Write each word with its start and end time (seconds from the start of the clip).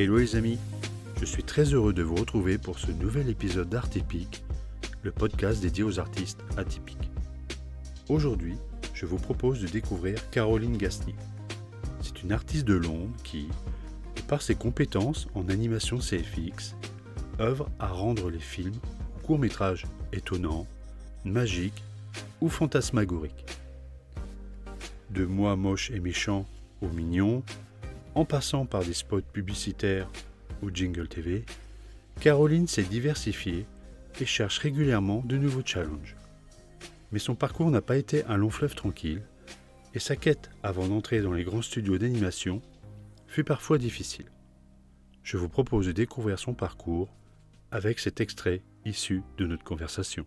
Hello 0.00 0.16
les 0.16 0.34
amis, 0.34 0.58
je 1.20 1.26
suis 1.26 1.42
très 1.42 1.74
heureux 1.74 1.92
de 1.92 2.02
vous 2.02 2.14
retrouver 2.14 2.56
pour 2.56 2.78
ce 2.78 2.90
nouvel 2.90 3.28
épisode 3.28 3.68
d'Art 3.68 3.90
Typique, 3.90 4.42
le 5.02 5.10
podcast 5.10 5.60
dédié 5.60 5.84
aux 5.84 6.00
artistes 6.00 6.42
atypiques. 6.56 7.10
Aujourd'hui, 8.08 8.56
je 8.94 9.04
vous 9.04 9.18
propose 9.18 9.60
de 9.60 9.66
découvrir 9.66 10.30
Caroline 10.30 10.78
Gasny. 10.78 11.14
C'est 12.00 12.22
une 12.22 12.32
artiste 12.32 12.64
de 12.64 12.76
Londres 12.76 13.14
qui, 13.24 13.48
par 14.26 14.40
ses 14.40 14.54
compétences 14.54 15.28
en 15.34 15.50
animation 15.50 15.98
CFX, 15.98 16.76
œuvre 17.38 17.68
à 17.78 17.88
rendre 17.88 18.30
les 18.30 18.40
films 18.40 18.80
ou 19.18 19.26
courts-métrages 19.26 19.84
étonnants, 20.14 20.66
magiques 21.26 21.84
ou 22.40 22.48
fantasmagoriques. 22.48 23.44
De 25.10 25.26
moi 25.26 25.56
moche 25.56 25.90
et 25.90 26.00
méchant 26.00 26.46
aux 26.80 26.88
mignons, 26.88 27.42
en 28.14 28.24
passant 28.24 28.66
par 28.66 28.84
des 28.84 28.94
spots 28.94 29.20
publicitaires 29.20 30.10
ou 30.62 30.70
jingle 30.72 31.08
TV, 31.08 31.44
Caroline 32.20 32.66
s'est 32.66 32.82
diversifiée 32.82 33.66
et 34.20 34.26
cherche 34.26 34.58
régulièrement 34.58 35.22
de 35.24 35.36
nouveaux 35.36 35.64
challenges. 35.64 36.16
Mais 37.12 37.18
son 37.18 37.34
parcours 37.34 37.70
n'a 37.70 37.80
pas 37.80 37.96
été 37.96 38.24
un 38.24 38.36
long 38.36 38.50
fleuve 38.50 38.74
tranquille, 38.74 39.22
et 39.94 39.98
sa 39.98 40.16
quête 40.16 40.50
avant 40.62 40.86
d'entrer 40.86 41.20
dans 41.20 41.32
les 41.32 41.44
grands 41.44 41.62
studios 41.62 41.98
d'animation 41.98 42.62
fut 43.26 43.44
parfois 43.44 43.78
difficile. 43.78 44.26
Je 45.22 45.36
vous 45.36 45.48
propose 45.48 45.86
de 45.86 45.92
découvrir 45.92 46.38
son 46.38 46.54
parcours 46.54 47.08
avec 47.70 47.98
cet 47.98 48.20
extrait 48.20 48.62
issu 48.84 49.22
de 49.36 49.46
notre 49.46 49.64
conversation. 49.64 50.26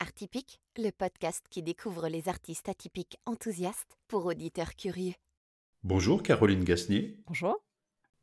Artypique, 0.00 0.60
le 0.76 0.90
podcast 0.90 1.44
qui 1.50 1.62
découvre 1.62 2.08
les 2.08 2.28
artistes 2.28 2.68
atypiques 2.68 3.18
enthousiastes 3.26 3.98
pour 4.06 4.26
auditeurs 4.26 4.76
curieux. 4.76 5.14
Bonjour 5.84 6.22
Caroline 6.22 6.64
Gasnier. 6.64 7.20
Bonjour. 7.26 7.56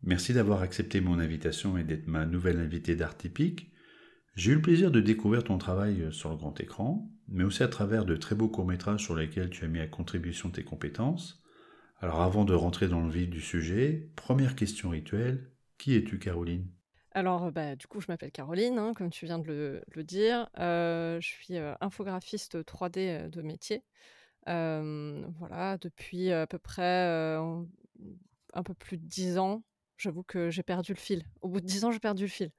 Merci 0.01 0.33
d'avoir 0.33 0.61
accepté 0.61 0.99
mon 0.99 1.19
invitation 1.19 1.77
et 1.77 1.83
d'être 1.83 2.07
ma 2.07 2.25
nouvelle 2.25 2.59
invitée 2.59 2.95
d'Artypique. 2.95 3.71
J'ai 4.35 4.51
eu 4.51 4.55
le 4.55 4.61
plaisir 4.61 4.91
de 4.91 4.99
découvrir 4.99 5.45
ton 5.45 5.57
travail 5.57 6.11
sur 6.11 6.29
le 6.29 6.35
grand 6.35 6.59
écran, 6.59 7.09
mais 7.29 7.45
aussi 7.45 7.63
à 7.63 7.69
travers 7.69 8.03
de 8.03 8.17
très 8.17 8.35
beaux 8.35 8.49
courts-métrages 8.49 9.03
sur 9.03 9.15
lesquels 9.15 9.49
tu 9.49 9.63
as 9.63 9.69
mis 9.69 9.79
à 9.79 9.87
contribution 9.87 10.49
tes 10.49 10.63
compétences. 10.63 11.41
Alors 12.01 12.21
avant 12.21 12.43
de 12.43 12.53
rentrer 12.53 12.89
dans 12.89 13.01
le 13.01 13.09
vif 13.09 13.29
du 13.29 13.39
sujet, 13.39 14.11
première 14.17 14.55
question 14.55 14.89
rituelle, 14.89 15.49
qui 15.77 15.95
es-tu 15.95 16.19
Caroline? 16.19 16.67
Alors, 17.15 17.49
bah, 17.53 17.77
du 17.77 17.87
coup, 17.87 18.01
je 18.01 18.07
m'appelle 18.09 18.33
Caroline, 18.33 18.77
hein, 18.77 18.93
comme 18.93 19.09
tu 19.09 19.25
viens 19.25 19.39
de 19.39 19.81
le, 19.87 20.03
dire. 20.03 20.49
Euh, 20.59 21.21
je 21.21 21.27
suis 21.27 21.55
euh, 21.55 21.73
infographiste 21.79 22.57
3D 22.57 22.97
euh, 22.97 23.29
de 23.29 23.41
métier. 23.41 23.83
Voilà, 24.45 25.77
depuis 25.81 26.31
à 26.31 26.47
peu 26.47 26.59
près 26.59 27.35
un 28.53 28.63
peu 28.63 28.73
plus 28.73 28.97
de 28.97 29.05
10 29.05 29.37
ans, 29.37 29.63
j'avoue 29.97 30.23
que 30.23 30.49
j'ai 30.49 30.63
perdu 30.63 30.93
le 30.93 30.99
fil. 30.99 31.23
Au 31.41 31.49
bout 31.49 31.61
de 31.61 31.65
10 31.65 31.85
ans, 31.85 31.91
j'ai 31.91 31.99
perdu 31.99 32.23
le 32.23 32.29
fil. 32.29 32.51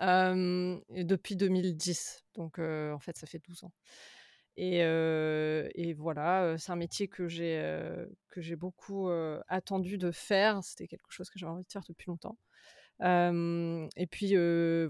et 0.00 1.04
depuis 1.04 1.36
2010, 1.36 2.24
donc 2.34 2.58
en 2.58 2.98
fait, 2.98 3.16
ça 3.16 3.26
fait 3.26 3.40
12 3.40 3.64
ans. 3.64 3.72
Et, 4.56 5.94
voilà, 5.94 6.56
c'est 6.58 6.72
un 6.72 6.76
métier 6.76 7.08
que 7.08 7.28
j'ai 7.28 7.60
que 8.28 8.40
j'ai 8.40 8.56
beaucoup 8.56 9.08
attendu 9.48 9.98
de 9.98 10.10
faire. 10.10 10.62
C'était 10.62 10.88
quelque 10.88 11.10
chose 11.10 11.30
que 11.30 11.38
j'avais 11.38 11.52
envie 11.52 11.64
de 11.64 11.70
faire 11.72 11.84
depuis 11.88 12.08
longtemps 12.08 12.36
et 13.00 14.06
puis 14.10 14.34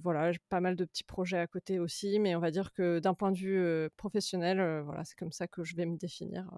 voilà, 0.03 0.33
j'ai 0.33 0.41
pas 0.49 0.61
mal 0.61 0.77
de 0.77 0.85
petits 0.85 1.05
projets 1.05 1.39
à 1.39 1.47
côté 1.47 1.79
aussi, 1.79 2.19
mais 2.19 2.35
on 2.35 2.41
va 2.41 2.51
dire 2.51 2.73
que 2.73 2.99
d'un 2.99 3.15
point 3.15 3.33
de 3.33 3.39
vue 3.39 3.91
professionnel, 3.97 4.83
voilà, 4.85 5.05
c'est 5.05 5.17
comme 5.17 5.33
ça 5.33 5.47
que 5.47 5.65
je 5.65 5.77
vais 5.77 5.87
me 5.87 5.97
définir. 5.97 6.51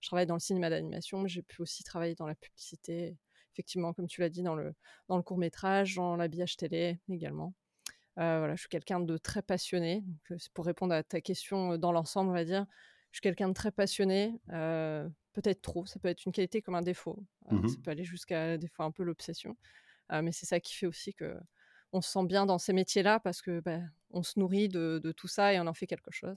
je 0.00 0.08
travaille 0.08 0.26
dans 0.26 0.34
le 0.34 0.40
cinéma 0.40 0.70
d'animation, 0.70 1.20
mais 1.20 1.28
j'ai 1.28 1.42
pu 1.42 1.62
aussi 1.62 1.84
travailler 1.84 2.14
dans 2.14 2.26
la 2.26 2.34
publicité, 2.34 3.16
effectivement, 3.52 3.92
comme 3.92 4.08
tu 4.08 4.20
l'as 4.20 4.28
dit, 4.28 4.42
dans 4.42 4.56
le, 4.56 4.74
dans 5.08 5.16
le 5.16 5.22
court 5.22 5.38
métrage, 5.38 5.94
dans 5.94 6.16
l'habillage 6.16 6.56
télé 6.56 6.98
également. 7.08 7.54
voilà, 8.16 8.54
je 8.56 8.60
suis 8.60 8.68
quelqu'un 8.68 9.00
de 9.00 9.16
très 9.16 9.42
passionné. 9.42 10.02
C'est 10.38 10.52
pour 10.52 10.66
répondre 10.66 10.94
à 10.94 11.02
ta 11.02 11.20
question 11.20 11.78
dans 11.78 11.92
l'ensemble, 11.92 12.30
on 12.30 12.34
va 12.34 12.44
dire. 12.44 12.66
Je 13.12 13.18
suis 13.18 13.22
quelqu'un 13.22 13.48
de 13.48 13.54
très 13.54 13.70
passionné, 13.70 14.40
peut-être 14.48 15.62
trop. 15.62 15.86
Ça 15.86 16.00
peut 16.00 16.08
être 16.08 16.24
une 16.26 16.32
qualité 16.32 16.62
comme 16.62 16.74
un 16.74 16.82
défaut. 16.82 17.22
Mmh 17.48 17.68
ça 17.68 17.76
peut 17.84 17.92
aller 17.92 18.04
jusqu'à 18.04 18.58
des 18.58 18.66
fois 18.66 18.86
un 18.86 18.90
peu 18.90 19.04
l'obsession. 19.04 19.56
Ah, 20.08 20.22
mais 20.22 20.32
c'est 20.32 20.46
ça 20.46 20.60
qui 20.60 20.74
fait 20.74 20.86
aussi 20.86 21.14
que 21.14 21.36
on 21.92 22.00
se 22.00 22.10
sent 22.10 22.24
bien 22.26 22.46
dans 22.46 22.58
ces 22.58 22.72
métiers-là 22.72 23.20
parce 23.20 23.42
que 23.42 23.60
bah, 23.60 23.78
on 24.10 24.22
se 24.22 24.38
nourrit 24.38 24.68
de, 24.68 25.00
tout 25.16 25.28
ça 25.28 25.52
et 25.52 25.60
on 25.60 25.66
en 25.66 25.74
fait 25.74 25.86
quelque 25.86 26.10
chose. 26.10 26.36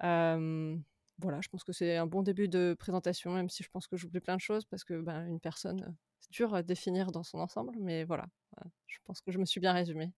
voilà, 0.00 1.40
je 1.40 1.48
pense 1.48 1.64
que 1.64 1.72
c'est 1.72 1.96
un 1.96 2.06
bon 2.06 2.22
début 2.22 2.48
de 2.48 2.76
présentation, 2.78 3.32
même 3.32 3.48
si 3.48 3.62
je 3.62 3.68
pense 3.70 3.86
que 3.86 3.96
j'oublie 3.96 4.20
plein 4.20 4.36
de 4.36 4.40
choses 4.40 4.64
parce 4.64 4.84
que 4.84 5.00
bah, 5.00 5.20
une 5.26 5.40
personne, 5.40 5.94
c'est 6.20 6.32
dur 6.32 6.54
à 6.54 6.62
définir 6.62 7.10
dans 7.10 7.24
son 7.24 7.38
ensemble, 7.38 7.74
mais 7.80 8.04
voilà, 8.04 8.26
je 8.86 8.98
pense 9.04 9.20
que 9.20 9.32
je 9.32 9.38
me 9.38 9.44
suis 9.44 9.60
bien 9.60 9.72
résumée. 9.72 10.12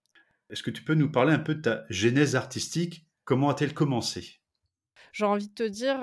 Est-ce 0.50 0.62
que 0.62 0.70
tu 0.70 0.82
peux 0.82 0.94
nous 0.94 1.10
parler 1.10 1.32
un 1.32 1.38
peu 1.38 1.54
de 1.54 1.62
ta 1.62 1.84
genèse 1.90 2.34
artistique? 2.34 3.06
Comment 3.24 3.50
a-t-elle 3.50 3.74
commencé? 3.74 4.40
J'ai 5.12 5.24
envie 5.24 5.48
de 5.48 5.54
te 5.54 5.62
dire, 5.62 6.00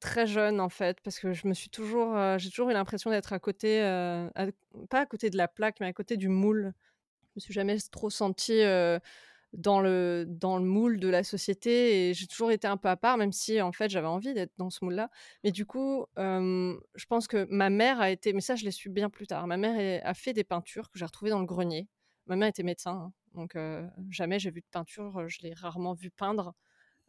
très 0.00 0.26
jeune 0.26 0.60
en 0.60 0.68
fait, 0.68 1.00
parce 1.02 1.18
que 1.20 1.32
je 1.32 1.46
me 1.46 1.54
suis 1.54 1.70
toujours, 1.70 2.16
j'ai 2.38 2.50
toujours 2.50 2.70
eu 2.70 2.72
l'impression 2.72 3.10
d'être 3.10 3.32
à 3.32 3.38
côté, 3.38 3.80
pas 4.90 5.00
à 5.00 5.06
côté 5.06 5.30
de 5.30 5.36
la 5.36 5.48
plaque, 5.48 5.78
mais 5.80 5.86
à 5.86 5.92
côté 5.92 6.16
du 6.16 6.28
moule. 6.28 6.72
Je 7.26 7.30
me 7.36 7.40
suis 7.40 7.54
jamais 7.54 7.78
trop 7.92 8.10
sentie 8.10 8.60
dans 9.52 9.80
le 9.80 10.26
dans 10.28 10.58
le 10.58 10.64
moule 10.64 11.00
de 11.00 11.08
la 11.08 11.24
société 11.24 12.10
et 12.10 12.14
j'ai 12.14 12.26
toujours 12.28 12.52
été 12.52 12.68
un 12.68 12.76
peu 12.76 12.88
à 12.88 12.96
part, 12.96 13.16
même 13.16 13.32
si 13.32 13.60
en 13.60 13.72
fait 13.72 13.90
j'avais 13.90 14.06
envie 14.06 14.32
d'être 14.34 14.52
dans 14.58 14.70
ce 14.70 14.84
moule-là. 14.84 15.10
Mais 15.44 15.50
du 15.52 15.66
coup, 15.66 16.06
je 16.16 17.06
pense 17.08 17.28
que 17.28 17.46
ma 17.50 17.70
mère 17.70 18.00
a 18.00 18.10
été, 18.10 18.32
mais 18.32 18.40
ça 18.40 18.56
je 18.56 18.64
l'ai 18.64 18.70
su 18.70 18.90
bien 18.90 19.10
plus 19.10 19.26
tard. 19.26 19.46
Ma 19.46 19.56
mère 19.56 20.00
a 20.04 20.14
fait 20.14 20.32
des 20.32 20.44
peintures 20.44 20.90
que 20.90 20.98
j'ai 20.98 21.04
retrouvées 21.04 21.30
dans 21.30 21.40
le 21.40 21.46
grenier. 21.46 21.88
Ma 22.26 22.36
mère 22.36 22.48
était 22.48 22.62
médecin, 22.62 22.92
hein, 22.92 23.12
donc 23.34 23.56
jamais 24.10 24.38
j'ai 24.38 24.50
vu 24.50 24.60
de 24.60 24.66
peinture. 24.70 25.28
Je 25.28 25.38
l'ai 25.42 25.52
rarement 25.54 25.94
vu 25.94 26.10
peindre. 26.10 26.54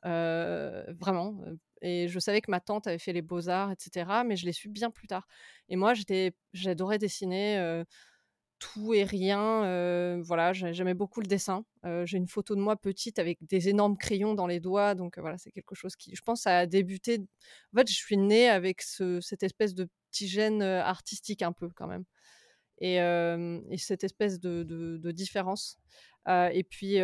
Vraiment, 0.03 1.37
et 1.81 2.07
je 2.07 2.19
savais 2.19 2.41
que 2.41 2.51
ma 2.51 2.59
tante 2.59 2.87
avait 2.87 2.99
fait 2.99 3.13
les 3.13 3.21
beaux-arts, 3.21 3.71
etc. 3.71 4.23
Mais 4.25 4.35
je 4.35 4.45
l'ai 4.45 4.53
su 4.53 4.69
bien 4.69 4.91
plus 4.91 5.07
tard. 5.07 5.27
Et 5.69 5.75
moi, 5.75 5.93
j'adorais 6.53 6.97
dessiner 6.99 7.83
tout 8.59 8.93
et 8.93 9.03
rien. 9.03 10.21
voilà, 10.21 10.53
j'aimais 10.53 10.93
beaucoup 10.93 11.21
le 11.21 11.27
dessin. 11.27 11.65
j'ai 12.05 12.17
une 12.17 12.27
photo 12.27 12.55
de 12.55 12.61
moi 12.61 12.75
petite 12.75 13.19
avec 13.19 13.39
des 13.45 13.69
énormes 13.69 13.97
crayons 13.97 14.35
dans 14.35 14.47
les 14.47 14.59
doigts. 14.59 14.95
Donc 14.95 15.17
voilà, 15.17 15.37
c'est 15.37 15.51
quelque 15.51 15.75
chose 15.75 15.95
qui, 15.95 16.15
je 16.15 16.21
pense, 16.21 16.45
a 16.47 16.65
débuté. 16.67 17.19
En 17.73 17.79
fait, 17.79 17.89
je 17.89 17.95
suis 17.95 18.17
née 18.17 18.49
avec 18.49 18.81
cette 18.81 19.43
espèce 19.43 19.73
de 19.73 19.89
petit 20.11 20.27
gène 20.27 20.61
artistique 20.61 21.41
un 21.41 21.51
peu 21.51 21.69
quand 21.75 21.87
même. 21.87 22.05
Et, 22.79 22.97
cette 23.77 24.03
espèce 24.03 24.39
de 24.39 25.11
différence 25.11 25.77
et 26.27 26.63
puis, 26.63 26.99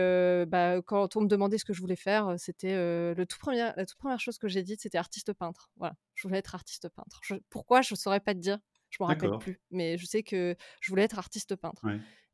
bah, 0.48 0.82
quand 0.84 1.16
on 1.16 1.22
me 1.22 1.28
demandait 1.28 1.58
ce 1.58 1.66
que 1.66 1.74
je 1.74 1.82
voulais 1.82 1.96
faire, 1.96 2.36
c'était 2.38 2.76
le 2.76 3.26
tout 3.26 3.38
premier, 3.40 3.72
la 3.76 3.86
toute 3.86 3.98
première 3.98 4.20
chose 4.20 4.38
que 4.38 4.48
j'ai 4.48 4.64
dite, 4.64 4.82
c'était 4.82 4.98
artiste 4.98 5.34
peintre. 5.34 5.72
Voilà, 5.78 5.96
je 6.16 6.28
voulais 6.28 6.40
être 6.40 6.56
artiste 6.56 6.90
peintre. 6.90 7.22
pourquoi 7.50 7.82
Je 7.82 7.94
ne 7.94 7.98
saurais 7.98 8.20
pas 8.20 8.34
te 8.34 8.40
dire? 8.40 8.60
Je 8.90 8.98
me 9.02 9.08
rappelle 9.08 9.38
plus, 9.40 9.60
mais 9.72 9.98
je 9.98 10.06
sais 10.06 10.24
que 10.24 10.56
je 10.82 10.90
voulais 10.90 11.04
être 11.04 11.20
artiste 11.20 11.56
peintre. 11.56 11.86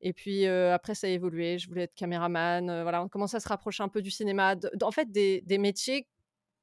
Et 0.01 0.13
puis 0.13 0.45
après, 0.45 0.95
ça 0.95 1.07
a 1.07 1.09
évolué. 1.09 1.57
Je 1.57 1.67
voulais 1.67 1.83
être 1.83 1.95
caméraman. 1.95 2.81
voilà, 2.83 3.03
on 3.03 3.07
commençait 3.07 3.37
à 3.37 3.39
se 3.39 3.49
rapprocher 3.49 3.83
un 3.83 3.89
peu 3.89 4.01
du 4.01 4.11
cinéma. 4.11 4.55
en 4.81 4.91
fait, 4.91 5.11
des, 5.11 5.41
des, 5.41 5.57
métiers, 5.57 6.07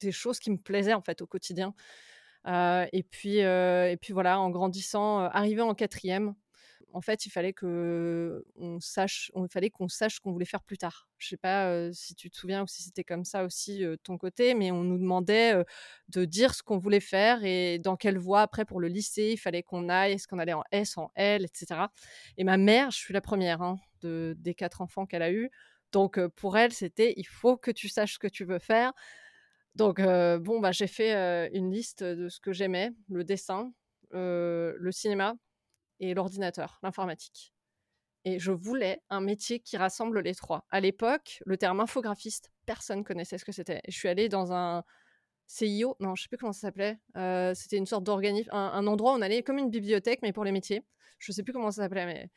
des 0.00 0.12
choses 0.12 0.39
qui 0.39 0.50
me 0.50 0.59
plaisaient 0.59 0.95
en 0.95 1.03
fait 1.03 1.23
au 1.23 1.27
quotidien. 1.27 1.75
et 2.47 3.03
puis, 3.11 3.39
et 3.39 3.97
puis 4.00 4.12
voilà, 4.12 4.39
en 4.39 4.50
grandissant, 4.50 5.21
arrivé 5.21 5.62
en 5.62 5.75
quatrième, 5.75 6.35
en 6.93 7.01
fait, 7.01 7.27
il 7.27 7.31
fallait 7.31 7.53
qu'on 7.53 8.81
sache 8.81 9.31
ce 9.33 10.21
qu'on 10.21 10.33
voulait 10.33 10.45
faire 10.45 10.63
plus 10.63 10.79
tard. 10.79 11.09
Je 11.19 11.29
sais 11.29 11.37
pas 11.37 11.93
si 11.93 12.15
tu 12.15 12.31
te 12.31 12.37
souviens 12.37 12.63
ou 12.63 12.67
si 12.67 12.83
c'était 12.83 13.05
comme 13.05 13.25
ça 13.25 13.45
aussi 13.45 13.79
de 13.81 13.97
ton 13.97 14.19
côté, 14.19 14.55
mais 14.55 14.71
on 14.71 14.83
nous 14.83 14.99
demandait 14.99 15.55
de 16.09 16.25
dire 16.25 16.55
ce 16.55 16.63
qu'on 16.63 16.79
voulait 16.79 17.01
faire 17.01 17.45
et 17.45 17.79
dans 17.79 17.97
quelle 17.97 18.19
voie 18.19 18.43
après 18.43 18.65
pour 18.65 18.81
le 18.81 18.89
lycée 18.89 19.31
il 19.33 19.37
fallait 19.37 19.63
qu'on 19.63 19.89
aille, 19.89 20.13
est-ce 20.13 20.27
qu'on 20.27 20.39
allait 20.39 20.53
en 20.53 20.65
S, 20.73 20.97
en 20.99 21.11
L, 21.15 21.45
etc. 21.45 21.83
Et 22.37 22.45
ma 22.45 22.57
mère, 22.57 22.91
je 22.91 22.99
suis 22.99 23.15
la 23.15 23.21
première 23.21 23.63
hein, 23.63 23.79
de, 24.01 24.35
des 24.39 24.55
quatre 24.55 24.81
enfants 24.81 25.07
qu'elle 25.07 25.23
a 25.23 25.33
eu, 25.33 25.51
donc 25.93 26.25
pour 26.37 26.57
elle 26.57 26.73
c'était 26.73 27.15
il 27.17 27.27
faut 27.27 27.57
que 27.57 27.71
tu 27.71 27.89
saches 27.89 28.15
ce 28.15 28.19
que 28.19 28.29
tu 28.29 28.45
veux 28.45 28.59
faire. 28.59 28.93
Donc 29.77 30.01
bon 30.01 30.61
bah 30.61 30.73
j'ai 30.73 30.89
fait 30.89 31.15
une 31.53 31.71
liste 31.71 32.03
de 32.03 32.29
ce 32.29 32.41
que 32.41 32.53
j'aimais, 32.53 32.91
le 33.09 33.25
dessin, 33.25 33.73
le 34.13 34.91
cinéma, 34.91 35.37
et 36.00 36.14
l'ordinateur, 36.14 36.79
l'informatique. 36.82 37.52
Et 38.25 38.38
je 38.38 38.52
voulais 38.52 39.00
un 39.08 39.20
métier 39.20 39.61
qui 39.61 39.76
rassemble 39.76 40.20
les 40.20 40.35
trois. 40.35 40.67
À 40.70 40.81
l'époque, 40.81 41.43
le 41.47 41.56
terme 41.56 41.81
infographiste, 41.81 42.50
personne 42.67 43.05
connaissait 43.05 43.38
ce 43.38 43.44
que 43.44 43.52
c'était. 43.52 43.81
Je 43.88 43.97
suis 43.97 44.08
allée 44.08 44.29
dans 44.29 44.52
un 44.52 44.85
CIO, 45.47 45.97
non, 46.00 46.14
je 46.14 46.23
sais 46.23 46.29
plus 46.29 46.37
comment 46.37 46.52
ça 46.52 46.61
s'appelait. 46.61 46.99
Euh, 47.17 47.55
c'était 47.55 47.79
une 47.79 47.87
sorte 47.87 48.05
d'organisme, 48.05 48.50
un, 48.52 48.87
endroit 48.87 49.12
où 49.12 49.17
on 49.17 49.23
allait 49.23 49.43
comme 49.43 49.58
une 49.58 49.70
bibliothèque, 49.70 50.20
mais 50.23 50.32
pour 50.32 50.44
les 50.44 50.52
métiers. 50.52 50.82
Je 51.19 51.32
sais 51.32 51.43
plus 51.43 51.52
comment 51.52 51.70
ça 51.70 51.82
s'appelait, 51.82 52.06
mais. 52.06 52.31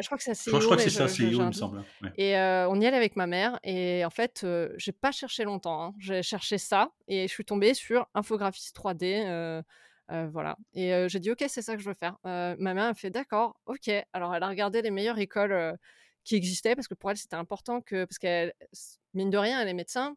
je 0.00 0.06
crois 0.06 0.16
que 0.16 0.24
c'est 0.24 0.34
CIO. 0.34 0.58
Je 0.58 0.64
crois 0.64 0.76
que 0.76 0.82
c'est 0.82 0.90
ça, 0.90 1.06
CIO, 1.06 1.40
il 1.40 1.46
me 1.46 1.52
semble. 1.52 1.84
Et 2.16 2.36
euh, 2.38 2.68
on 2.70 2.80
y 2.80 2.86
allait 2.86 2.96
avec 2.96 3.16
ma 3.16 3.26
mère. 3.26 3.60
Et 3.62 4.04
en 4.06 4.10
fait, 4.10 4.40
euh, 4.44 4.72
j'ai 4.78 4.92
pas 4.92 5.12
cherché 5.12 5.44
longtemps. 5.44 5.82
Hein. 5.82 5.94
J'ai 5.98 6.22
cherché 6.22 6.56
ça 6.56 6.92
et 7.08 7.28
je 7.28 7.32
suis 7.32 7.44
tombée 7.44 7.74
sur 7.74 8.08
infographiste 8.14 8.74
3D 8.74 9.62
voilà. 10.32 10.56
Et 10.74 11.08
j'ai 11.08 11.20
dit, 11.20 11.30
OK, 11.30 11.44
c'est 11.48 11.62
ça 11.62 11.76
que 11.76 11.82
je 11.82 11.88
veux 11.88 11.94
faire. 11.94 12.16
ma 12.24 12.74
mère 12.74 12.84
a 12.84 12.94
fait, 12.94 13.10
d'accord, 13.10 13.60
OK. 13.66 13.90
Alors, 14.12 14.34
elle 14.34 14.42
a 14.42 14.48
regardé 14.48 14.82
les 14.82 14.90
meilleures 14.90 15.18
écoles 15.18 15.76
qui 16.24 16.36
existaient 16.36 16.74
parce 16.74 16.88
que 16.88 16.94
pour 16.94 17.10
elle, 17.10 17.16
c'était 17.16 17.36
important 17.36 17.80
que. 17.80 18.04
Parce 18.04 18.18
qu'elle, 18.18 18.52
mine 19.14 19.30
de 19.30 19.38
rien, 19.38 19.60
elle 19.60 19.68
est 19.68 19.74
médecin. 19.74 20.16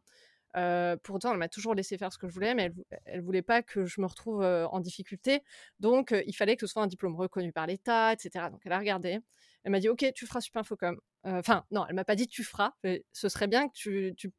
pour 1.02 1.16
autant, 1.16 1.32
elle 1.32 1.38
m'a 1.38 1.48
toujours 1.48 1.74
laissé 1.74 1.98
faire 1.98 2.12
ce 2.12 2.18
que 2.18 2.28
je 2.28 2.34
voulais, 2.34 2.54
mais 2.54 2.72
elle, 3.06 3.20
ne 3.20 3.24
voulait 3.24 3.42
pas 3.42 3.62
que 3.62 3.84
je 3.84 4.00
me 4.00 4.06
retrouve 4.06 4.42
en 4.42 4.80
difficulté. 4.80 5.42
Donc, 5.80 6.14
il 6.26 6.34
fallait 6.34 6.56
que 6.56 6.66
ce 6.66 6.72
soit 6.72 6.82
un 6.82 6.86
diplôme 6.88 7.16
reconnu 7.16 7.52
par 7.52 7.66
l'État, 7.66 8.12
etc. 8.12 8.46
Donc, 8.50 8.60
elle 8.64 8.72
a 8.72 8.78
regardé. 8.78 9.20
Elle 9.64 9.72
m'a 9.72 9.80
dit, 9.80 9.88
OK, 9.88 10.04
tu 10.14 10.26
feras 10.26 10.40
Supinfocom. 10.40 11.00
Enfin, 11.24 11.64
non, 11.70 11.86
elle 11.88 11.94
m'a 11.94 12.04
pas 12.04 12.16
dit 12.16 12.26
tu 12.26 12.44
feras. 12.44 12.72
ce 13.12 13.28
serait 13.28 13.46
bien 13.46 13.68
que 13.68 13.72
tu, 13.74 14.14
tu 14.16 14.30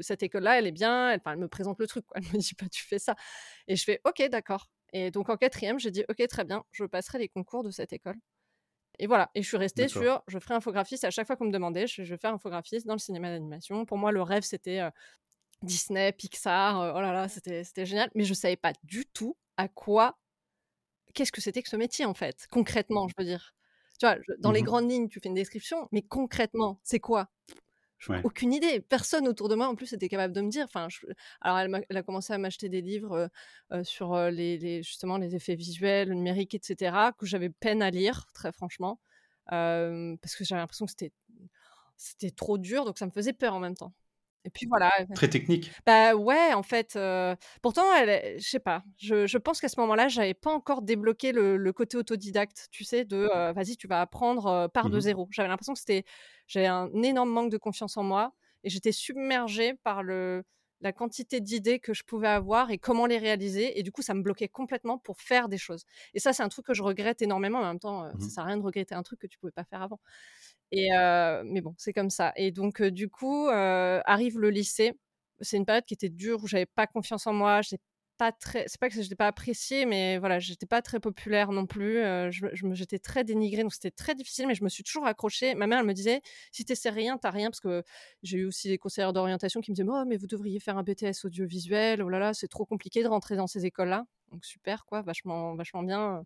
cette 0.00 0.22
école-là, 0.22 0.58
elle 0.58 0.66
est 0.66 0.72
bien. 0.72 1.10
Elle, 1.10 1.20
elle, 1.26 1.36
me 1.36 1.48
présente 1.48 1.78
le 1.78 1.86
truc. 1.86 2.06
Quoi. 2.06 2.18
Elle 2.18 2.32
me 2.32 2.38
dit 2.38 2.54
pas 2.54 2.68
tu 2.68 2.84
fais 2.84 2.98
ça. 2.98 3.14
Et 3.68 3.76
je 3.76 3.84
fais, 3.84 4.00
OK, 4.04 4.22
d'accord. 4.30 4.68
Et 4.92 5.10
donc 5.10 5.28
en 5.28 5.36
quatrième, 5.36 5.78
j'ai 5.78 5.90
dit, 5.90 6.04
OK, 6.08 6.26
très 6.28 6.44
bien, 6.44 6.64
je 6.72 6.84
passerai 6.84 7.18
les 7.18 7.28
concours 7.28 7.62
de 7.62 7.70
cette 7.70 7.92
école. 7.92 8.16
Et 8.98 9.06
voilà, 9.06 9.30
et 9.34 9.42
je 9.42 9.48
suis 9.48 9.56
restée 9.56 9.88
sur, 9.88 10.22
je 10.26 10.38
ferai 10.38 10.54
infographiste. 10.54 11.04
À 11.04 11.10
chaque 11.10 11.26
fois 11.26 11.36
qu'on 11.36 11.46
me 11.46 11.52
demandait, 11.52 11.86
je, 11.86 12.04
je 12.04 12.14
vais 12.14 12.18
faire 12.18 12.34
infographiste 12.34 12.86
dans 12.86 12.92
le 12.94 12.98
cinéma 12.98 13.30
d'animation. 13.30 13.86
Pour 13.86 13.96
moi, 13.96 14.12
le 14.12 14.20
rêve, 14.20 14.42
c'était 14.42 14.82
Disney, 15.62 16.12
Pixar. 16.12 16.94
oh 16.94 17.00
là 17.00 17.12
là, 17.12 17.28
c'était 17.28 17.86
génial. 17.86 18.10
Mais 18.14 18.24
je 18.24 18.34
savais 18.34 18.56
pas 18.56 18.72
du 18.82 19.06
tout 19.06 19.36
à 19.56 19.68
quoi, 19.68 20.18
qu'est-ce 21.14 21.32
que 21.32 21.40
c'était 21.40 21.62
que 21.62 21.68
ce 21.68 21.76
métier 21.76 22.04
en 22.04 22.14
fait, 22.14 22.46
concrètement, 22.50 23.08
je 23.08 23.14
veux 23.18 23.24
dire. 23.24 23.54
Tu 23.98 24.06
vois, 24.06 24.16
dans 24.38 24.52
les 24.52 24.62
mmh 24.62 24.64
grandes 24.64 24.90
lignes, 24.90 25.08
tu 25.08 25.20
fais 25.20 25.28
une 25.28 25.34
description, 25.34 25.86
mais 25.92 26.00
concrètement, 26.00 26.80
c'est 26.82 27.00
quoi? 27.00 27.28
Aucune 28.24 28.52
idée. 28.52 28.80
Personne 28.80 29.28
autour 29.28 29.48
de 29.48 29.54
moi, 29.54 29.68
en 29.68 29.74
plus, 29.74 29.92
était 29.92 30.08
capable 30.08 30.34
de 30.34 30.40
me 30.40 30.50
dire. 30.50 30.64
Enfin, 30.64 30.88
alors, 31.40 31.58
elle, 31.58 31.96
a 31.96 32.02
commencé 32.02 32.32
à 32.32 32.38
m'acheter 32.38 32.68
des 32.68 32.80
livres 32.80 33.30
sur 33.82 34.16
les, 34.30 34.82
justement 34.82 35.18
les 35.18 35.34
effets 35.34 35.54
visuels, 35.54 36.08
le 36.08 36.14
numérique, 36.14 36.54
etc., 36.54 37.12
que 37.18 37.26
j'avais 37.26 37.50
peine 37.50 37.82
à 37.82 37.90
lire, 37.90 38.26
très 38.34 38.52
franchement, 38.52 39.00
parce 39.46 40.34
que 40.36 40.44
j'avais 40.44 40.60
l'impression 40.60 40.86
que 40.86 40.92
c'était 40.92 41.12
c'était 42.00 42.30
trop 42.30 42.56
dur, 42.56 42.86
donc 42.86 42.98
ça 42.98 43.04
me 43.04 43.10
faisait 43.10 43.34
peur 43.34 43.54
en 43.54 43.60
même 43.60 43.76
temps. 43.76 43.92
Et 44.44 44.50
puis 44.50 44.66
voilà. 44.66 44.90
Très 45.14 45.28
technique. 45.28 45.70
Bah 45.84 46.14
ouais, 46.14 46.54
en 46.54 46.62
fait. 46.62 46.98
pourtant, 47.62 47.84
elle, 47.94 48.40
je 48.40 48.48
sais 48.48 48.60
pas. 48.60 48.82
Je, 48.98 49.38
pense 49.38 49.60
qu'à 49.60 49.68
ce 49.68 49.78
moment-là, 49.80 50.08
j'avais 50.08 50.34
pas 50.34 50.50
encore 50.50 50.82
débloqué 50.82 51.32
le, 51.32 51.72
côté 51.72 51.96
autodidacte, 51.96 52.68
tu 52.70 52.84
sais, 52.84 53.04
de 53.04 53.28
vas-y, 53.52 53.76
tu 53.76 53.86
vas 53.86 54.00
apprendre 54.00 54.68
par 54.72 54.90
de 54.90 54.96
mmh 54.96 55.00
zéro. 55.00 55.28
J'avais 55.30 55.48
l'impression 55.48 55.74
que 55.74 55.78
c'était, 55.78 56.04
j'avais 56.46 56.66
un 56.66 56.90
énorme 57.02 57.30
manque 57.30 57.50
de 57.50 57.58
confiance 57.58 57.96
en 57.96 58.02
moi 58.02 58.32
et 58.64 58.70
j'étais 58.70 58.92
submergée 58.92 59.74
par 59.82 60.02
le 60.02 60.44
la 60.80 60.92
quantité 60.92 61.40
d'idées 61.40 61.78
que 61.78 61.92
je 61.92 62.02
pouvais 62.04 62.28
avoir 62.28 62.70
et 62.70 62.78
comment 62.78 63.06
les 63.06 63.18
réaliser. 63.18 63.78
Et 63.78 63.82
du 63.82 63.92
coup, 63.92 64.02
ça 64.02 64.14
me 64.14 64.22
bloquait 64.22 64.48
complètement 64.48 64.98
pour 64.98 65.20
faire 65.20 65.48
des 65.48 65.58
choses. 65.58 65.84
Et 66.14 66.20
ça, 66.20 66.32
c'est 66.32 66.42
un 66.42 66.48
truc 66.48 66.66
que 66.66 66.74
je 66.74 66.82
regrette 66.82 67.22
énormément. 67.22 67.58
En 67.58 67.64
même 67.64 67.78
temps, 67.78 68.10
ça 68.10 68.16
mmh 68.16 68.20
sert 68.30 68.44
à 68.44 68.46
rien 68.46 68.56
de 68.56 68.62
regretter 68.62 68.94
un 68.94 69.02
truc 69.02 69.20
que 69.20 69.26
tu 69.26 69.38
pouvais 69.38 69.52
pas 69.52 69.64
faire 69.64 69.82
avant. 69.82 70.00
Mais 70.72 71.60
bon, 71.60 71.74
c'est 71.78 71.92
comme 71.92 72.10
ça. 72.10 72.32
Et 72.36 72.50
donc, 72.52 72.82
du 72.82 73.08
coup, 73.08 73.48
arrive 73.48 74.38
le 74.38 74.50
lycée. 74.50 74.92
C'est 75.40 75.56
une 75.56 75.66
période 75.66 75.84
qui 75.84 75.94
était 75.94 76.10
dure 76.10 76.42
où 76.42 76.46
j'avais 76.46 76.66
pas 76.66 76.86
confiance 76.86 77.26
en 77.26 77.32
moi. 77.32 77.62
J'étais 77.62 77.82
pas 78.18 78.32
très. 78.32 78.64
C'est 78.66 78.78
pas 78.78 78.90
que 78.90 78.94
je 78.94 79.00
n'étais 79.00 79.14
pas 79.14 79.28
appréciée, 79.28 79.86
mais 79.86 80.18
voilà, 80.18 80.38
j'étais 80.38 80.66
pas 80.66 80.82
très 80.82 81.00
populaire 81.00 81.52
non 81.52 81.64
plus. 81.66 82.02
j'étais 82.74 82.98
très 82.98 83.24
dénigrée, 83.24 83.62
donc 83.62 83.72
c'était 83.72 83.90
très 83.90 84.14
difficile. 84.14 84.46
Mais 84.46 84.54
je 84.54 84.62
me 84.62 84.68
suis 84.68 84.84
toujours 84.84 85.06
accrochée. 85.06 85.54
Ma 85.54 85.66
mère, 85.66 85.78
elle 85.80 85.86
me 85.86 85.94
disait, 85.94 86.20
si 86.52 86.66
tu 86.66 86.76
sais 86.76 86.90
rien, 86.90 87.16
t'as 87.16 87.30
rien, 87.30 87.48
parce 87.48 87.60
que 87.60 87.82
j'ai 88.22 88.38
eu 88.38 88.44
aussi 88.44 88.68
des 88.68 88.76
conseillers 88.76 89.12
d'orientation 89.14 89.62
qui 89.62 89.70
me 89.70 89.76
disaient, 89.76 89.88
oh, 89.90 90.04
mais 90.06 90.18
vous 90.18 90.26
devriez 90.26 90.60
faire 90.60 90.76
un 90.76 90.82
BTS 90.82 91.24
audiovisuel. 91.24 92.02
Oh 92.02 92.10
là 92.10 92.18
là, 92.18 92.34
c'est 92.34 92.48
trop 92.48 92.66
compliqué 92.66 93.02
de 93.02 93.08
rentrer 93.08 93.36
dans 93.36 93.46
ces 93.46 93.64
écoles-là. 93.64 94.04
Donc 94.30 94.44
super, 94.44 94.84
quoi, 94.84 95.00
vachement, 95.00 95.54
vachement 95.54 95.82
bien 95.82 96.22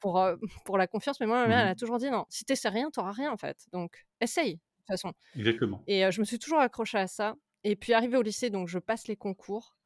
pour, 0.00 0.24
pour 0.64 0.78
la 0.78 0.86
confiance. 0.86 1.20
Mais 1.20 1.26
moi, 1.26 1.42
ma 1.42 1.48
mère, 1.48 1.58
elle 1.60 1.68
a 1.68 1.72
mmh 1.72 1.76
toujours 1.76 1.98
dit 1.98 2.10
non, 2.10 2.24
si 2.28 2.44
tu 2.44 2.56
sais 2.56 2.68
rien, 2.68 2.90
tu 2.90 3.00
n'auras 3.00 3.12
rien 3.12 3.32
en 3.32 3.36
fait. 3.36 3.66
Donc, 3.72 4.04
essaye, 4.20 4.54
de 4.54 4.60
toute 4.78 4.86
façon. 4.88 5.12
Exactement. 5.36 5.82
Et 5.86 6.10
je 6.10 6.20
me 6.20 6.24
suis 6.24 6.38
toujours 6.38 6.60
accrochée 6.60 6.98
à 6.98 7.06
ça. 7.06 7.34
Et 7.64 7.76
puis, 7.76 7.92
arrivé 7.92 8.16
au 8.16 8.22
lycée, 8.22 8.50
donc 8.50 8.68
je 8.68 8.78
passe 8.78 9.06
les 9.06 9.16
concours. 9.16 9.76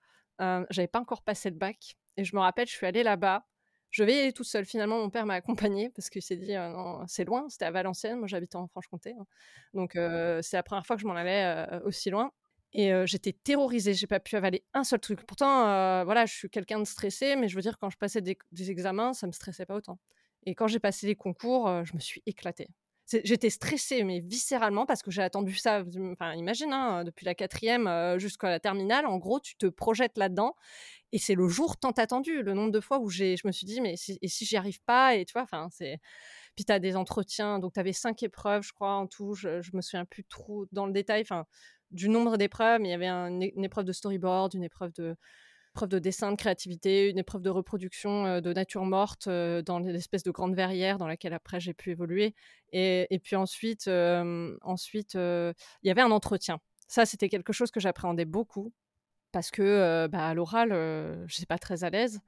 Euh, 0.40 0.64
J'avais 0.70 0.88
pas 0.88 1.00
encore 1.00 1.22
passé 1.22 1.50
le 1.50 1.56
bac. 1.56 1.96
Et 2.16 2.24
je 2.24 2.34
me 2.36 2.40
rappelle, 2.40 2.66
je 2.68 2.72
suis 2.72 2.86
allée 2.86 3.02
là-bas. 3.02 3.44
Je 3.90 4.02
vais 4.02 4.16
y 4.16 4.18
aller 4.20 4.32
toute 4.32 4.46
seule. 4.46 4.64
Finalement, 4.64 4.98
mon 4.98 5.10
père 5.10 5.26
m'a 5.26 5.34
accompagnée 5.34 5.90
parce 5.90 6.10
qu'il 6.10 6.22
s'est 6.22 6.36
dit 6.36 6.54
non, 6.54 7.04
c'est 7.06 7.24
loin. 7.24 7.48
C'était 7.48 7.64
à 7.64 7.70
Valenciennes. 7.70 8.18
Moi, 8.18 8.26
j'habitais 8.26 8.56
en 8.56 8.66
Franche-Comté. 8.66 9.14
Hein. 9.18 9.24
Donc, 9.72 9.92
c'est 9.94 10.56
la 10.56 10.62
première 10.62 10.86
fois 10.86 10.96
que 10.96 11.02
je 11.02 11.06
m'en 11.06 11.14
allais 11.14 11.66
aussi 11.84 12.10
loin. 12.10 12.32
Et 12.74 12.92
j'étais 13.06 13.32
terrorisée, 13.32 13.94
j'ai 13.94 14.08
pas 14.08 14.18
pu 14.18 14.34
avaler 14.34 14.64
un 14.74 14.82
seul 14.82 14.98
truc. 14.98 15.24
Pourtant, 15.24 15.62
voilà, 16.04 16.26
je 16.26 16.34
suis 16.34 16.50
quelqu'un 16.50 16.80
de 16.80 16.84
stressé, 16.84 17.36
mais 17.36 17.48
je 17.48 17.54
veux 17.54 17.62
dire, 17.62 17.78
quand 17.78 17.88
je 17.88 17.96
passais 17.96 18.20
des, 18.20 18.36
examens, 18.70 19.12
ça 19.12 19.28
me 19.28 19.32
stressait 19.32 19.64
pas 19.64 19.76
autant. 19.76 20.00
Et 20.44 20.56
quand 20.56 20.66
j'ai 20.66 20.80
passé 20.80 21.06
les 21.06 21.14
concours, 21.14 21.84
je 21.84 21.94
me 21.94 22.00
suis 22.00 22.22
éclatée. 22.26 22.68
J'étais 23.22 23.50
stressée, 23.50 24.02
mais 24.02 24.20
viscéralement, 24.20 24.86
parce 24.86 25.02
que 25.02 25.10
j'ai 25.10 25.22
attendu 25.22 25.54
ça. 25.54 25.84
Enfin, 26.12 26.32
imagine, 26.34 26.72
hein, 26.72 27.04
depuis 27.04 27.26
la 27.26 27.34
quatrième 27.34 28.18
jusqu'à 28.18 28.48
la 28.48 28.60
terminale, 28.60 29.06
en 29.06 29.18
gros, 29.18 29.40
tu 29.40 29.56
te 29.56 29.66
projettes 29.66 30.16
là-dedans. 30.16 30.56
Et 31.12 31.18
c'est 31.18 31.34
le 31.34 31.46
jour 31.46 31.76
tant 31.76 31.92
attendu, 31.92 32.42
le 32.42 32.54
nombre 32.54 32.72
de 32.72 32.80
fois 32.80 32.98
où 32.98 33.08
je 33.08 33.46
me 33.46 33.52
suis 33.52 33.66
dit, 33.66 33.80
mais 33.80 33.96
si, 33.96 34.18
et 34.20 34.26
si 34.26 34.44
j'y 34.44 34.56
arrive 34.56 34.80
pas 34.82 35.14
Et 35.14 35.24
tu 35.24 35.32
vois, 35.34 35.42
enfin, 35.42 35.68
c'est. 35.70 36.00
Puis 36.56 36.64
tu 36.64 36.72
as 36.72 36.78
des 36.78 36.96
entretiens, 36.96 37.58
donc 37.58 37.74
tu 37.74 37.80
avais 37.80 37.92
cinq 37.92 38.22
épreuves, 38.22 38.62
je 38.62 38.72
crois, 38.72 38.94
en 38.94 39.06
tout. 39.06 39.34
Je, 39.34 39.60
je 39.60 39.70
me 39.76 39.82
souviens 39.82 40.06
plus 40.06 40.24
trop 40.24 40.66
dans 40.72 40.86
le 40.86 40.92
détail. 40.92 41.22
Enfin, 41.22 41.46
du 41.94 42.08
nombre 42.08 42.36
d'épreuves. 42.36 42.80
Il 42.82 42.88
y 42.88 42.92
avait 42.92 43.08
une 43.08 43.64
épreuve 43.64 43.84
de 43.84 43.92
storyboard, 43.92 44.54
une 44.54 44.64
épreuve 44.64 44.92
de, 44.92 45.16
de 45.82 45.98
dessin, 45.98 46.30
de 46.32 46.36
créativité, 46.36 47.10
une 47.10 47.18
épreuve 47.18 47.42
de 47.42 47.50
reproduction 47.50 48.26
euh, 48.26 48.40
de 48.40 48.52
nature 48.52 48.84
morte 48.84 49.26
euh, 49.26 49.62
dans 49.62 49.78
l'espèce 49.78 50.22
de 50.22 50.30
grande 50.30 50.54
verrière 50.54 50.98
dans 50.98 51.08
laquelle 51.08 51.32
après 51.32 51.60
j'ai 51.60 51.74
pu 51.74 51.90
évoluer. 51.90 52.34
Et, 52.72 53.20
puis 53.22 53.36
ensuite, 53.36 53.88
euh, 53.88 54.56
ensuite 54.62 55.14
il 55.14 55.54
y 55.84 55.90
avait 55.90 56.02
un 56.02 56.10
entretien. 56.10 56.58
Ça, 56.88 57.06
c'était 57.06 57.28
quelque 57.28 57.52
chose 57.52 57.70
que 57.70 57.80
j'appréhendais 57.80 58.24
beaucoup 58.24 58.72
parce 59.32 59.50
que 59.50 60.06
bah, 60.08 60.28
à 60.28 60.34
l'oral, 60.34 60.70
je 60.70 61.22
ne 61.22 61.28
suis 61.28 61.46
pas 61.46 61.58
très 61.58 61.82
à 61.82 61.90
l'aise. 61.90 62.20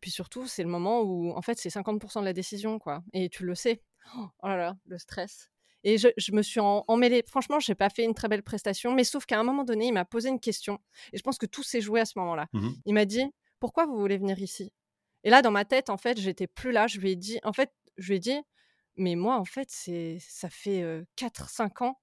Puis 0.00 0.10
surtout, 0.10 0.46
c'est 0.46 0.62
le 0.62 0.68
moment 0.68 1.02
où, 1.02 1.30
en 1.32 1.42
fait, 1.42 1.58
c'est 1.58 1.70
50% 1.70 2.20
de 2.20 2.24
la 2.24 2.32
décision, 2.32 2.78
quoi. 2.78 3.02
Et 3.12 3.28
tu 3.28 3.44
le 3.44 3.54
sais. 3.54 3.82
Oh 4.16 4.48
là 4.48 4.56
là, 4.56 4.76
le 4.86 4.98
stress. 4.98 5.50
Et 5.84 5.98
je, 5.98 6.32
me 6.32 6.42
suis 6.42 6.60
emmêlée. 6.60 7.22
Franchement, 7.28 7.60
je 7.60 7.70
n'ai 7.70 7.76
pas 7.76 7.90
fait 7.90 8.04
une 8.04 8.14
très 8.14 8.26
belle 8.26 8.42
prestation, 8.42 8.92
mais 8.94 9.04
sauf 9.04 9.26
qu'à 9.26 9.38
un 9.38 9.44
moment 9.44 9.64
donné, 9.64 9.86
il 9.86 9.92
m'a 9.92 10.06
posé 10.06 10.30
une 10.30 10.40
question. 10.40 10.80
Et 11.12 11.18
je 11.18 11.22
pense 11.22 11.36
que 11.36 11.46
tout 11.46 11.62
s'est 11.62 11.82
joué 11.82 12.00
à 12.00 12.06
ce 12.06 12.18
moment-là. 12.18 12.46
Mmh 12.52 12.70
il 12.86 12.94
m'a 12.94 13.04
dit 13.04 13.24
Pourquoi 13.60 13.86
vous 13.86 13.98
voulez 13.98 14.16
venir 14.16 14.38
ici? 14.40 14.72
Et 15.24 15.30
là, 15.30 15.42
dans 15.42 15.50
ma 15.50 15.64
tête, 15.64 15.90
en 15.90 15.98
fait, 15.98 16.18
j'étais 16.18 16.46
plus 16.46 16.72
là. 16.72 16.86
Je 16.86 16.98
lui 16.98 17.10
ai 17.12 17.16
dit 17.16 17.38
En 17.44 17.52
fait, 17.52 17.70
je 17.98 18.08
lui 18.08 18.16
ai 18.16 18.18
dit 18.18 18.40
Mais 18.96 19.14
moi, 19.14 19.36
en 19.36 19.44
fait, 19.44 19.68
c'est 19.70 20.18
ça 20.20 20.48
fait 20.48 20.82
4-5 21.18 21.84
ans 21.84 22.00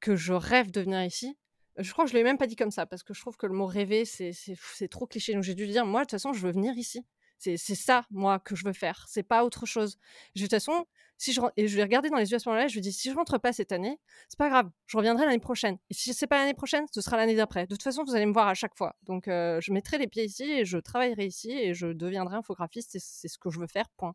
que 0.00 0.16
je 0.16 0.34
rêve 0.34 0.70
de 0.70 0.82
venir 0.82 1.02
ici. 1.02 1.38
Je 1.78 1.90
crois 1.92 2.04
que 2.04 2.10
je 2.10 2.14
ne 2.14 2.20
l'ai 2.20 2.24
même 2.24 2.38
pas 2.38 2.46
dit 2.46 2.56
comme 2.56 2.70
ça, 2.70 2.86
parce 2.86 3.02
que 3.02 3.14
je 3.14 3.20
trouve 3.20 3.36
que 3.36 3.46
le 3.46 3.54
mot 3.54 3.66
rêver, 3.66 4.04
c'est 4.04 4.88
trop 4.88 5.06
cliché. 5.06 5.32
Donc 5.32 5.42
j'ai 5.42 5.54
dû 5.54 5.66
dire 5.66 5.86
Moi, 5.86 6.00
de 6.00 6.04
toute 6.04 6.10
façon, 6.12 6.34
je 6.34 6.40
veux 6.40 6.52
venir 6.52 6.76
ici. 6.76 7.04
C'est 7.56 7.74
ça, 7.74 8.04
moi, 8.10 8.38
que 8.38 8.54
je 8.56 8.64
veux 8.64 8.72
faire. 8.72 9.04
C'est 9.08 9.22
pas 9.22 9.44
autre 9.44 9.66
chose. 9.66 9.96
de 10.34 10.40
toute 10.42 10.50
façon, 10.50 10.86
si 11.16 11.32
je, 11.32 11.40
et 11.56 11.68
je 11.68 11.76
vais 11.76 11.82
regarder 11.82 12.10
dans 12.10 12.16
les 12.16 12.30
yeux 12.30 12.36
à 12.36 12.38
ce 12.38 12.48
moment-là, 12.48 12.66
je 12.68 12.74
lui 12.74 12.80
dis 12.80 12.92
si 12.92 13.10
je 13.10 13.14
rentre 13.14 13.38
pas 13.38 13.52
cette 13.52 13.72
année, 13.72 14.00
c'est 14.28 14.38
pas 14.38 14.48
grave, 14.48 14.68
je 14.86 14.96
reviendrai 14.96 15.26
l'année 15.26 15.38
prochaine. 15.38 15.78
Et 15.90 15.94
si 15.94 16.12
c'est 16.12 16.26
pas 16.26 16.38
l'année 16.38 16.54
prochaine, 16.54 16.84
ce 16.92 17.00
sera 17.00 17.16
l'année 17.16 17.36
d'après. 17.36 17.66
De 17.66 17.74
toute 17.74 17.82
façon, 17.82 18.04
vous 18.04 18.14
allez 18.14 18.26
me 18.26 18.32
voir 18.32 18.48
à 18.48 18.54
chaque 18.54 18.76
fois. 18.76 18.96
Donc, 19.04 19.28
euh, 19.28 19.60
je 19.60 19.72
mettrai 19.72 19.98
les 19.98 20.06
pieds 20.08 20.24
ici 20.24 20.44
et 20.44 20.64
je 20.64 20.78
travaillerai 20.78 21.26
ici 21.26 21.52
et 21.52 21.74
je 21.74 21.88
deviendrai 21.88 22.36
infographiste. 22.36 22.96
C'est 22.98 23.28
ce 23.28 23.38
que 23.38 23.50
je 23.50 23.60
veux 23.60 23.68
faire, 23.68 23.88
point. 23.96 24.14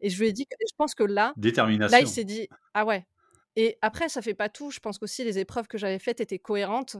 Et 0.00 0.10
je 0.10 0.20
lui 0.20 0.28
ai 0.28 0.32
dit, 0.32 0.46
je 0.50 0.74
pense 0.76 0.94
que 0.94 1.02
là, 1.02 1.32
Détermination. 1.36 1.96
là, 1.96 2.02
il 2.02 2.08
s'est 2.08 2.24
dit 2.24 2.48
ah 2.74 2.84
ouais. 2.84 3.06
Et 3.56 3.76
après, 3.82 4.08
ça 4.08 4.22
fait 4.22 4.34
pas 4.34 4.48
tout. 4.48 4.70
Je 4.70 4.78
pense 4.78 4.98
qu'aussi 4.98 5.24
les 5.24 5.38
épreuves 5.38 5.66
que 5.66 5.78
j'avais 5.78 5.98
faites 5.98 6.20
étaient 6.20 6.38
cohérentes 6.38 6.96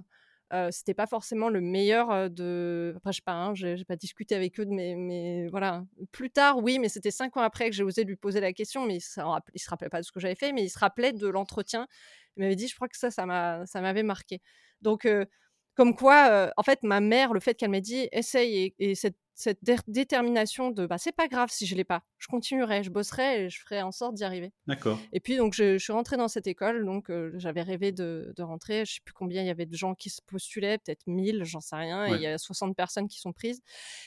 c'était 0.71 0.95
pas 0.95 1.07
forcément 1.07 1.49
le 1.49 1.61
meilleur 1.61 2.31
de. 2.31 2.95
Après, 2.97 3.13
je 3.13 3.17
sais 3.17 3.23
pas, 3.25 3.33
hein, 3.35 3.55
j'ai 3.55 3.85
pas 3.85 3.97
discuté 3.97 4.35
avec 4.35 4.59
eux, 4.61 4.65
mais, 4.67 5.47
voilà. 5.49 5.85
Plus 6.13 6.31
tard, 6.31 6.59
oui, 6.59 6.79
mais 6.79 6.89
c'était 6.89 7.11
cinq 7.11 7.37
ans 7.37 7.43
après 7.43 7.69
que 7.71 7.77
j'ai 7.77 7.83
osé 7.83 8.05
lui 8.05 8.17
poser 8.17 8.41
la 8.41 8.53
question, 8.53 8.87
mais 8.87 8.97
il, 8.97 9.03
il 9.55 9.61
se 9.61 9.71
rappelait 9.71 9.89
pas 9.91 10.01
de 10.01 10.07
ce 10.07 10.13
que 10.13 10.21
j'avais 10.21 10.35
fait, 10.35 10.53
mais 10.53 10.65
il 10.65 10.71
se 10.71 10.79
rappelait 10.79 11.13
de 11.13 11.29
l'entretien. 11.29 11.87
Il 12.37 12.43
m'avait 12.43 12.57
dit, 12.57 12.69
je 12.69 12.75
crois 12.75 12.89
que 12.89 12.97
ça, 12.97 13.11
ça 13.11 13.27
m'avait 13.27 14.03
marqué. 14.03 14.41
Donc, 14.81 15.07
comme 15.79 15.95
quoi, 15.95 16.51
en 16.57 16.63
fait, 16.65 16.83
ma 16.83 16.99
mère, 16.99 17.33
le 17.33 17.39
fait 17.39 17.55
qu'elle 17.55 17.71
m'ait 17.71 17.81
dit, 17.81 18.09
essaye, 18.11 18.75
et, 18.81 18.95
cette, 18.97 19.15
détermination 19.87 20.73
de, 20.73 20.89
bah, 20.89 20.99
c'est 20.99 21.15
pas 21.15 21.29
grave 21.29 21.51
si 21.53 21.67
je 21.67 21.77
l'ai 21.77 21.85
pas, 21.85 22.03
je 22.19 22.27
continuerai, 22.27 22.83
je 22.83 22.91
bosserai 22.91 23.45
et 23.45 23.49
je 23.49 23.61
ferai 23.61 23.81
en 23.83 23.93
sorte 23.93 24.17
d'y 24.17 24.25
arriver. 24.25 24.53
D'accord. 24.67 24.99
Et 25.13 25.21
puis, 25.21 25.37
donc, 25.37 25.55
je, 25.55 25.79
suis 25.79 25.93
rentrée 25.93 26.17
dans 26.17 26.27
cette 26.27 26.49
école, 26.49 26.85
donc 26.85 27.13
j'avais 27.35 27.63
rêvé 27.63 27.93
de, 27.93 28.35
rentrer, 28.41 28.85
je 28.87 28.95
sais 28.95 29.01
plus 29.05 29.15
combien 29.15 29.43
il 29.43 29.47
y 29.47 29.51
avait 29.51 29.67
de 29.67 29.77
gens 29.77 29.95
qui 29.95 30.11
se 30.11 30.21
postulaient, 30.21 30.79
peut-être 30.79 31.07
1000, 31.07 31.45
j'en 31.45 31.61
sais 31.61 31.77
rien, 31.77 32.09
et 32.09 32.17
il 32.17 32.23
y 32.23 32.27
a 32.27 32.39
60 32.39 32.75
personnes 32.75 33.07
qui 33.07 33.21
sont 33.21 33.33
prises. 33.33 33.61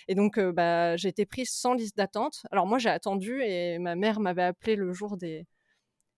Et 0.10 0.16
donc, 0.16 0.38
bah, 0.38 0.98
j'ai 0.98 1.08
été 1.08 1.26
prise 1.26 1.52
sans 1.52 1.74
liste 1.74 1.96
d'attente. 1.96 2.42
Alors, 2.52 2.68
moi, 2.68 2.80
j'ai 2.80 2.90
attendu 2.90 3.42
et 3.44 3.80
ma 3.80 3.96
mère 3.96 4.20
m'avait 4.20 4.44
appelé 4.44 4.76
le 4.76 4.92
jour 4.92 5.16
des 5.16 5.48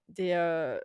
des 0.09 0.33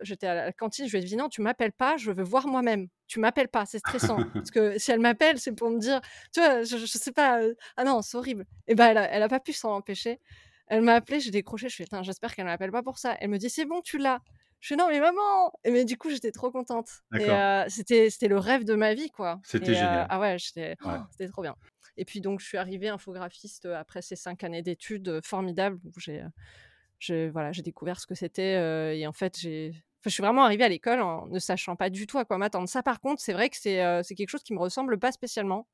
j'étais 0.03 0.27
à 0.27 0.35
la 0.35 0.53
cantine, 0.53 0.87
je 0.87 0.95
lui 0.95 1.03
ai 1.03 1.07
dit: 1.07 1.15
«Non, 1.15 1.27
tu 1.27 1.41
m'appelles 1.41 1.73
pas, 1.73 1.97
je 1.97 2.11
veux 2.11 2.23
voir 2.23 2.47
moi-même. 2.47 2.87
Tu 3.09 3.19
m'appelles 3.19 3.49
pas, 3.49 3.65
c'est 3.65 3.79
stressant». 3.79 4.17
parce 4.33 4.51
que 4.51 4.77
si 4.79 4.91
elle 4.91 5.01
m'appelle, 5.01 5.39
c'est 5.39 5.51
pour 5.51 5.69
me 5.69 5.79
dire 5.79 5.99
tu 6.33 6.39
vois? 6.39 6.63
Je 6.63 6.77
je 6.77 6.85
sais 6.85 7.11
pas, 7.11 7.41
ah 7.75 7.83
non, 7.83 8.01
c'est 8.01 8.15
horrible 8.17 8.45
et 8.67 8.75
ben, 8.75 8.87
elle 8.91 8.97
a 8.97 9.11
elle 9.11 9.23
a 9.23 9.27
pas 9.27 9.41
pu 9.41 9.51
s'en 9.51 9.71
empêcher. 9.75 10.21
Elle 10.67 10.83
m'a 10.83 10.93
appelée, 10.93 11.19
j'ai 11.19 11.31
décroché, 11.31 11.67
je 11.67 11.75
«Putain, 11.83 12.03
j'espère 12.03 12.35
qu'elle 12.35 12.45
m'appelle 12.45 12.71
pas 12.71 12.83
pour 12.83 12.99
ça». 12.99 13.17
Elle 13.19 13.29
me 13.31 13.39
dit: 13.39 13.49
«C'est 13.49 13.65
bon, 13.65 13.81
tu 13.81 13.97
l'as». 13.97 14.19
Je 14.59 14.67
fais: 14.67 14.75
«Non, 14.75 14.87
mais 14.87 14.99
maman!» 14.99 15.51
et 15.63 15.71
mais 15.71 15.83
du 15.83 15.97
coup, 15.97 16.09
j'étais 16.11 16.31
trop 16.31 16.51
contente 16.51 16.89
et 17.17 17.27
c'était 17.69 18.09
c'était 18.11 18.27
le 18.27 18.37
rêve 18.37 18.63
de 18.65 18.75
ma 18.75 18.93
vie, 18.93 19.09
quoi 19.09 19.39
C'était 19.43 19.73
génial. 19.73 20.05
ah 20.09 20.19
ouais, 20.19 20.37
oh, 20.85 20.89
c'était 21.11 21.27
trop 21.29 21.41
bien 21.41 21.55
et 21.97 22.05
puis 22.05 22.21
donc 22.21 22.39
je 22.39 22.45
suis 22.45 22.57
arrivée 22.57 22.87
infographiste, 22.87 23.65
après 23.65 24.01
ces 24.01 24.15
5 24.15 24.43
années 24.45 24.61
d'études, 24.61 25.19
formidables 25.23 25.79
où 25.83 25.99
j'ai, 25.99 27.29
voilà, 27.29 27.51
j'ai 27.51 27.61
découvert 27.61 27.99
ce 27.99 28.07
que 28.07 28.15
c'était, 28.15 28.97
et 28.97 29.05
en 29.05 29.11
fait, 29.13 29.37
j'ai 29.37 29.73
je 30.05 30.09
suis 30.09 30.23
vraiment 30.23 30.43
arrivée 30.43 30.63
à 30.63 30.69
l'école 30.69 31.01
en 31.01 31.27
ne 31.27 31.39
sachant 31.39 31.75
pas 31.75 31.89
du 31.89 32.07
tout 32.07 32.17
à 32.17 32.25
quoi 32.25 32.37
m'attendre. 32.37 32.69
Ça, 32.69 32.83
par 32.83 33.01
contre, 33.01 33.21
c'est 33.21 33.33
vrai 33.33 33.49
que 33.49 33.57
c'est, 33.57 33.81
c'est 34.03 34.15
quelque 34.15 34.29
chose 34.29 34.43
qui 34.43 34.53
me 34.53 34.59
ressemble 34.59 34.97
pas 34.97 35.11
spécialement. 35.11 35.67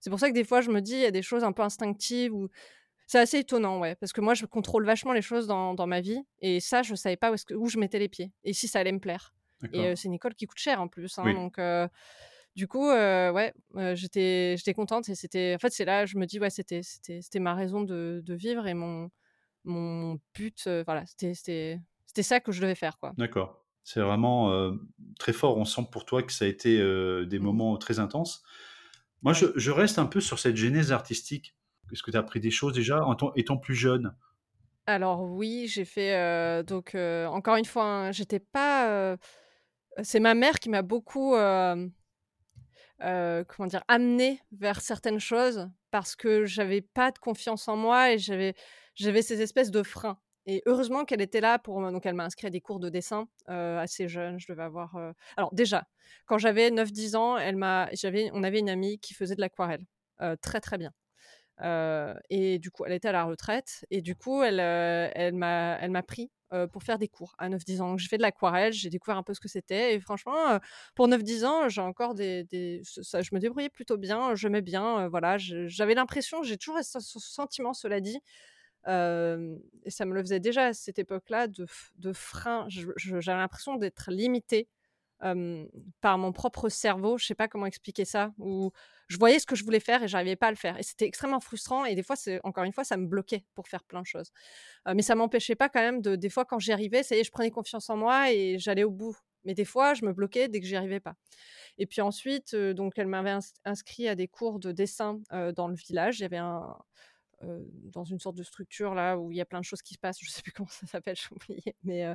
C'est 0.00 0.08
pour 0.08 0.18
ça 0.18 0.28
que 0.28 0.34
des 0.34 0.44
fois, 0.44 0.62
je 0.62 0.70
me 0.70 0.80
dis, 0.80 0.94
il 0.94 1.00
y 1.00 1.06
a 1.06 1.10
des 1.10 1.22
choses 1.22 1.44
un 1.44 1.52
peu 1.52 1.62
instinctives 1.62 2.34
ou 2.34 2.48
c'est 3.06 3.18
assez 3.18 3.38
étonnant, 3.38 3.80
ouais, 3.80 3.96
parce 3.96 4.12
que 4.12 4.20
moi, 4.20 4.34
je 4.34 4.46
contrôle 4.46 4.86
vachement 4.86 5.12
les 5.12 5.20
choses 5.20 5.46
dans, 5.46 5.74
dans 5.74 5.86
ma 5.86 6.00
vie 6.00 6.22
et 6.40 6.60
ça, 6.60 6.82
je 6.82 6.94
savais 6.94 7.16
pas 7.16 7.32
où, 7.32 7.34
que, 7.46 7.54
où, 7.54 7.68
je 7.68 7.78
mettais 7.78 7.98
les 7.98 8.08
pieds 8.08 8.32
et 8.44 8.52
si 8.52 8.68
ça 8.68 8.78
allait 8.78 8.92
me 8.92 9.00
plaire. 9.00 9.34
Et 9.74 9.94
c'est 9.94 10.08
une 10.08 10.14
école 10.14 10.34
qui 10.34 10.46
coûte 10.46 10.58
cher 10.58 10.80
en 10.80 10.88
plus, 10.88 11.18
hein, 11.18 11.34
donc 11.34 11.58
du 12.56 12.66
coup, 12.66 12.88
ouais, 12.88 13.52
j'étais 13.94 14.54
j'étais 14.56 14.74
contente 14.74 15.08
et 15.08 15.14
c'était 15.14 15.54
en 15.54 15.58
fait 15.58 15.70
c'est 15.70 15.84
là 15.84 16.06
je 16.06 16.16
me 16.16 16.24
dis 16.24 16.40
ouais 16.40 16.50
c'était 16.50 16.82
c'était 16.82 17.20
c'était 17.20 17.38
ma 17.40 17.54
raison 17.54 17.82
de, 17.82 18.22
de, 18.24 18.34
vivre 18.34 18.66
et 18.66 18.74
mon 18.74 19.10
mon 19.64 20.18
but 20.34 20.68
voilà 20.86 21.04
c'était 21.06 21.80
c'était 22.10 22.24
ça 22.24 22.40
que 22.40 22.50
je 22.50 22.60
devais 22.60 22.74
faire 22.74 22.98
quoi. 22.98 23.12
D'accord. 23.16 23.64
C'est 23.84 24.00
vraiment 24.00 24.72
très 25.20 25.32
fort. 25.32 25.56
On 25.56 25.64
sent 25.64 25.82
pour 25.92 26.04
toi 26.04 26.24
que 26.24 26.32
ça 26.32 26.44
a 26.44 26.48
été 26.48 26.76
des 26.76 27.38
mmh 27.38 27.42
moments 27.42 27.76
très 27.76 28.00
intenses. 28.00 28.42
Moi, 29.22 29.32
je, 29.32 29.46
je, 29.54 29.70
reste 29.70 29.98
un 29.98 30.06
peu 30.06 30.20
sur 30.20 30.40
cette 30.40 30.56
genèse 30.56 30.90
artistique. 30.90 31.56
Est-ce 31.92 32.02
que 32.02 32.10
tu 32.10 32.16
as 32.16 32.20
appris 32.20 32.40
des 32.40 32.50
choses 32.50 32.72
déjà 32.72 33.04
en 33.04 33.16
étant 33.36 33.56
plus 33.56 33.76
jeune? 33.76 34.12
Alors 34.86 35.22
oui, 35.22 35.68
j'ai 35.68 35.84
fait 35.84 36.64
donc 36.64 36.96
encore 36.96 37.56
une 37.56 37.64
fois, 37.64 37.84
hein, 37.84 38.12
j'étais 38.12 38.40
pas. 38.40 39.16
c'est 40.02 40.20
ma 40.20 40.34
mère 40.34 40.58
qui 40.58 40.68
m'a 40.68 40.82
beaucoup 40.82 41.36
comment 42.98 43.66
dire 43.66 43.84
amenée 43.86 44.40
vers 44.50 44.80
certaines 44.80 45.20
choses 45.20 45.70
parce 45.92 46.16
que 46.16 46.44
j'avais 46.44 46.80
pas 46.80 47.12
de 47.12 47.18
confiance 47.18 47.68
en 47.68 47.76
moi 47.76 48.12
et 48.12 48.18
j'avais 48.18 48.54
j'avais 48.96 49.22
ces 49.22 49.40
espèces 49.42 49.70
de 49.70 49.84
freins. 49.84 50.18
Et 50.46 50.62
heureusement 50.66 51.04
qu'elle 51.04 51.20
était 51.20 51.40
là 51.40 51.58
pour 51.58 51.80
donc 51.92 52.06
elle 52.06 52.14
m'a 52.14 52.24
inscrit 52.24 52.46
à 52.46 52.50
des 52.50 52.60
cours 52.60 52.80
de 52.80 52.88
dessin 52.88 53.28
assez 53.46 54.08
jeune, 54.08 54.38
je 54.40 54.46
devais 54.50 54.62
avoir 54.62 54.96
alors 55.36 55.52
déjà, 55.54 55.86
quand 56.26 56.38
j'avais 56.38 56.70
9-10 56.70 57.16
ans, 57.16 57.36
elle 57.36 57.56
m'a 57.56 57.88
j'avais 57.92 58.30
on 58.32 58.42
avait 58.42 58.60
une 58.60 58.70
amie 58.70 58.98
qui 58.98 59.14
faisait 59.14 59.34
de 59.34 59.40
l'aquarelle, 59.40 59.84
très 60.40 60.60
très 60.60 60.78
bien 60.78 60.92
et 62.30 62.58
du 62.58 62.70
coup, 62.70 62.84
elle 62.84 62.92
était 62.92 63.08
à 63.08 63.12
la 63.12 63.24
retraite. 63.24 63.84
Et 63.90 64.02
du 64.02 64.14
coup, 64.14 64.42
elle, 64.42 64.60
elle 64.60 65.34
m'a, 65.34 65.76
elle 65.80 65.90
m'a 65.90 66.02
pris 66.02 66.30
pour 66.72 66.82
faire 66.82 66.98
des 66.98 67.08
cours 67.08 67.34
à 67.38 67.48
9-10 67.48 67.80
ans. 67.80 67.88
Donc, 67.90 67.98
j'ai 67.98 68.08
fait 68.08 68.16
de 68.16 68.22
l'aquarelle, 68.22 68.72
j'ai 68.72 68.90
découvert 68.90 69.16
un 69.16 69.22
peu 69.22 69.34
ce 69.34 69.40
que 69.40 69.48
c'était. 69.48 69.94
Et 69.94 70.00
franchement, 70.00 70.58
pour 70.94 71.08
9-10 71.08 71.44
ans, 71.44 71.68
j'ai 71.68 71.80
encore 71.80 72.14
des, 72.14 72.80
ça, 72.84 73.22
je 73.22 73.30
me 73.34 73.40
débrouillais 73.40 73.68
plutôt 73.68 73.96
bien, 73.98 74.30
je 74.34 74.36
j'aimais 74.36 74.62
bien. 74.62 75.08
voilà, 75.08 75.36
j'avais 75.38 75.94
l'impression, 75.94 76.42
j'ai 76.42 76.56
toujours 76.56 76.80
ce, 76.82 77.00
sentiment, 77.00 77.74
cela 77.74 78.00
dit. 78.00 78.18
Et 78.86 79.90
ça 79.90 80.04
me 80.04 80.14
le 80.14 80.20
faisait 80.20 80.40
déjà 80.40 80.66
à 80.66 80.72
cette 80.72 80.98
époque-là 80.98 81.48
de, 81.48 82.12
frein. 82.12 82.66
J'avais 82.68 83.38
l'impression 83.38 83.76
d'être 83.76 84.10
limitée 84.10 84.68
par 85.20 86.18
mon 86.18 86.32
propre 86.32 86.68
cerveau. 86.68 87.18
Je 87.18 87.26
sais 87.26 87.34
pas 87.34 87.48
comment 87.48 87.66
expliquer 87.66 88.04
ça. 88.04 88.32
Ou 88.38 88.72
je 89.08 89.18
voyais 89.18 89.38
ce 89.38 89.46
que 89.46 89.56
je 89.56 89.64
voulais 89.64 89.80
faire 89.80 90.02
et 90.02 90.08
j'arrivais 90.08 90.36
pas 90.36 90.48
à 90.48 90.50
le 90.50 90.56
faire. 90.56 90.78
Et 90.78 90.82
c'était 90.82 91.06
extrêmement 91.06 91.40
frustrant. 91.40 91.84
Et 91.84 91.94
des 91.94 92.02
fois, 92.02 92.16
encore 92.42 92.64
une 92.64 92.72
fois, 92.72 92.84
ça 92.84 92.96
me 92.96 93.06
bloquait 93.06 93.44
pour 93.54 93.68
faire 93.68 93.84
plein 93.84 94.00
de 94.00 94.06
choses. 94.06 94.30
mais 94.86 95.02
ça 95.02 95.14
m'empêchait 95.14 95.56
pas 95.56 95.68
quand 95.68 95.80
même 95.80 96.00
de. 96.00 96.16
Des 96.16 96.30
fois, 96.30 96.44
quand 96.44 96.58
j'y 96.58 96.72
arrivais, 96.72 97.02
ça 97.02 97.16
y 97.16 97.20
est, 97.20 97.24
je 97.24 97.30
prenais 97.30 97.50
confiance 97.50 97.90
en 97.90 97.96
moi 97.96 98.32
et 98.32 98.58
j'allais 98.58 98.84
au 98.84 98.90
bout. 98.90 99.16
Mais 99.44 99.54
des 99.54 99.64
fois, 99.64 99.94
je 99.94 100.04
me 100.04 100.12
bloquais 100.12 100.48
dès 100.48 100.60
que 100.60 100.66
j'y 100.66 100.76
arrivais 100.76 101.00
pas. 101.00 101.14
Et 101.78 101.86
puis 101.86 102.02
ensuite, 102.02 102.54
donc, 102.54 102.98
elle 102.98 103.06
m'avait 103.06 103.38
inscrit 103.64 104.06
à 104.08 104.14
des 104.14 104.28
cours 104.28 104.58
de 104.58 104.72
dessin 104.72 105.20
dans 105.56 105.68
le 105.68 105.74
village. 105.74 106.18
Il 106.18 106.22
y 106.22 106.26
avait 106.26 106.36
un, 106.36 106.76
dans 107.42 108.04
une 108.04 108.18
sorte 108.18 108.36
de 108.36 108.42
structure 108.42 108.94
là 108.94 109.16
où 109.16 109.30
il 109.30 109.36
y 109.36 109.40
a 109.40 109.44
plein 109.44 109.60
de 109.60 109.64
choses 109.64 109.82
qui 109.82 109.94
se 109.94 109.98
passent. 109.98 110.18
Je 110.20 110.30
sais 110.30 110.42
plus 110.42 110.52
comment 110.56 110.68
ça 110.68 110.86
s'appelle, 110.86 111.16
j'ai 111.16 111.34
oublié. 111.34 111.76
Mais 111.84 112.06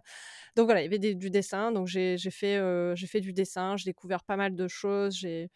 donc 0.55 0.65
voilà, 0.65 0.81
il 0.81 0.83
y 0.83 0.87
avait 0.87 1.15
du 1.15 1.29
dessin. 1.29 1.71
Donc 1.71 1.87
j'ai 1.87 2.17
fait, 2.17 2.95
j'ai 2.95 3.07
fait 3.07 3.21
du 3.21 3.33
dessin. 3.33 3.77
J'ai 3.77 3.85
découvert 3.85 4.23
pas 4.23 4.37
mal 4.37 4.55
de 4.55 4.67
choses. 4.67 5.15
J'ai 5.15 5.49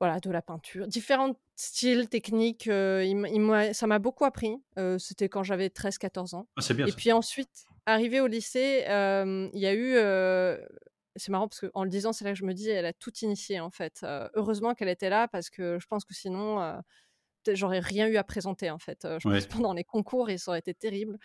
voilà, 0.00 0.18
de 0.18 0.30
la 0.30 0.42
peinture, 0.42 0.88
différents 0.88 1.38
styles, 1.54 2.08
techniques. 2.08 2.66
il, 2.66 3.70
ça 3.72 3.86
m'a 3.86 3.98
beaucoup 3.98 4.24
appris. 4.24 4.56
C'était 4.98 5.28
quand 5.28 5.42
j'avais 5.42 5.68
13-14 5.68 6.34
ans. 6.34 6.48
Ah, 6.56 6.74
bien. 6.74 6.86
Et 6.86 6.92
puis 6.92 7.12
ensuite, 7.12 7.66
arrivé 7.86 8.20
au 8.20 8.26
lycée, 8.26 8.84
il 8.86 9.60
y 9.60 9.66
a 9.66 9.74
eu 9.74 9.96
c'est 11.16 11.30
marrant 11.30 11.48
parce 11.48 11.60
qu'en 11.60 11.84
le 11.84 11.90
disant, 11.90 12.12
c'est 12.12 12.24
là 12.24 12.32
que 12.32 12.38
je 12.38 12.44
me 12.44 12.54
dis, 12.54 12.68
elle 12.70 12.86
a 12.86 12.92
tout 12.92 13.12
initié 13.22 13.60
en 13.60 13.70
fait. 13.70 14.04
heureusement 14.34 14.74
qu'elle 14.74 14.88
était 14.88 15.10
là 15.10 15.28
parce 15.28 15.50
que 15.50 15.78
je 15.78 15.86
pense 15.86 16.04
que 16.04 16.14
sinon, 16.14 16.80
j'aurais 17.52 17.80
rien 17.80 18.06
eu 18.06 18.16
à 18.16 18.24
présenter 18.24 18.70
en 18.70 18.78
fait. 18.78 19.06
je 19.18 19.28
pense 19.28 19.46
pendant 19.46 19.72
les 19.72 19.84
concours 19.84 20.30
et 20.30 20.38
ça 20.38 20.50
aurait 20.52 20.60
été 20.60 20.74
terrible. 20.74 21.18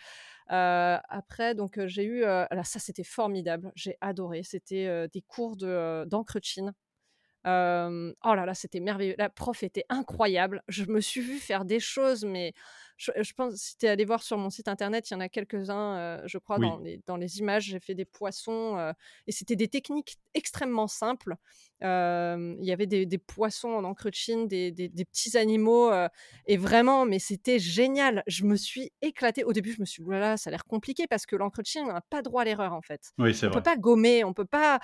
après, 0.46 1.54
donc 1.54 1.78
j'ai 1.86 2.04
eu, 2.04 2.24
alors 2.24 2.66
ça 2.66 2.78
c'était 2.78 3.04
formidable, 3.04 3.72
j'ai 3.74 3.96
adoré. 4.00 4.42
C'était 4.42 5.08
des 5.08 5.22
cours 5.22 5.56
de 5.56 6.04
d'encre 6.06 6.38
de 6.38 6.44
Chine. 6.44 6.72
oh 7.44 7.48
là 7.48 8.46
là, 8.46 8.54
c'était 8.54 8.80
merveilleux. 8.80 9.14
La 9.18 9.30
prof 9.30 9.62
était 9.62 9.84
incroyable. 9.88 10.62
Je 10.68 10.84
me 10.84 11.00
suis 11.00 11.20
vue 11.20 11.38
faire 11.38 11.64
des 11.64 11.80
choses, 11.80 12.24
mais 12.24 12.52
je, 13.00 13.32
pense, 13.32 13.54
si 13.54 13.78
tu 13.78 13.86
es 13.86 13.88
allé 13.88 14.04
voir 14.04 14.22
sur 14.22 14.36
mon 14.36 14.50
site 14.50 14.68
internet, 14.68 15.08
il 15.08 15.14
y 15.14 15.16
en 15.16 15.20
a 15.20 15.28
quelques-uns, 15.30 15.96
euh, 15.96 16.22
je 16.26 16.36
crois, 16.36 16.58
dans, 16.58 16.78
les, 16.78 17.00
dans, 17.06 17.16
les, 17.16 17.38
images. 17.38 17.64
J'ai 17.64 17.80
fait 17.80 17.94
des 17.94 18.04
poissons 18.04 18.76
euh, 18.76 18.92
et 19.26 19.32
c'était 19.32 19.56
des 19.56 19.68
techniques 19.68 20.18
extrêmement 20.34 20.86
simples. 20.86 21.36
il 21.80 22.58
y 22.60 22.72
avait 22.72 22.86
des, 22.86 23.18
poissons 23.18 23.70
en 23.70 23.84
encre 23.84 24.10
de 24.10 24.14
Chine, 24.14 24.48
des, 24.48 24.70
des, 24.70 25.04
petits 25.06 25.38
animaux 25.38 25.90
euh, 25.90 26.08
et 26.46 26.58
vraiment, 26.58 27.06
mais 27.06 27.18
c'était 27.18 27.58
génial. 27.58 28.22
Je 28.26 28.44
me 28.44 28.56
suis 28.56 28.92
éclatée. 29.00 29.44
Au 29.44 29.54
début, 29.54 29.72
je 29.72 29.80
me 29.80 29.86
suis 29.86 30.02
dit, 30.02 30.10
là, 30.10 30.36
ça 30.36 30.48
a 30.48 30.50
l'air 30.50 30.66
compliqué 30.66 31.06
parce 31.08 31.24
que 31.24 31.36
l'encre 31.36 31.62
de 31.62 31.66
Chine, 31.66 31.84
on 31.86 31.92
n'a 31.92 32.02
pas 32.02 32.20
droit 32.20 32.42
à 32.42 32.44
l'erreur 32.44 32.74
en 32.74 32.82
fait. 32.82 33.12
Oui, 33.18 33.34
on 33.42 33.46
ne 33.46 33.52
peut 33.52 33.62
pas 33.62 33.76
gommer, 33.76 34.24
on 34.24 34.34
peut 34.34 34.44
pas. 34.44 34.78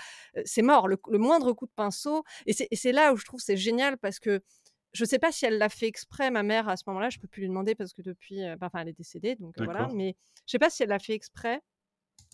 C'est 0.47 0.63
mort, 0.63 0.89
le, 0.89 0.97
le, 1.11 1.19
moindre 1.19 1.53
coup 1.53 1.67
de 1.67 1.73
pinceau. 1.77 2.25
Et 2.47 2.55
c'est 2.55 2.93
là 2.93 3.13
où 3.13 3.17
je 3.17 3.27
trouve 3.27 3.41
c'est 3.41 3.59
génial 3.59 3.99
parce 3.99 4.19
que 4.19 4.43
je 4.97 5.05
ne 5.05 5.07
sais 5.07 5.19
pas 5.19 5.31
si 5.31 5.47
elle 5.47 5.59
l'a 5.59 5.69
fait 5.69 5.87
exprès, 5.87 6.31
ma 6.31 6.43
mère, 6.43 6.69
à 6.69 6.76
ce 6.76 6.85
moment-là. 6.87 7.11
Je 7.11 7.19
ne 7.19 7.21
peux 7.23 7.29
plus 7.29 7.43
lui 7.43 7.49
demander 7.49 7.75
parce 7.75 7.93
que 7.93 8.03
depuis, 8.03 8.41
enfin, 8.61 8.81
elle 8.81 8.88
est 8.88 8.97
décédée, 8.97 9.37
donc 9.37 9.55
voilà. 9.59 9.88
Mais 9.95 10.17
je 10.38 10.43
ne 10.43 10.50
sais 10.53 10.59
pas 10.59 10.71
si 10.71 10.83
elle 10.83 10.88
l'a 10.88 10.99
fait 10.99 11.15
exprès. 11.15 11.61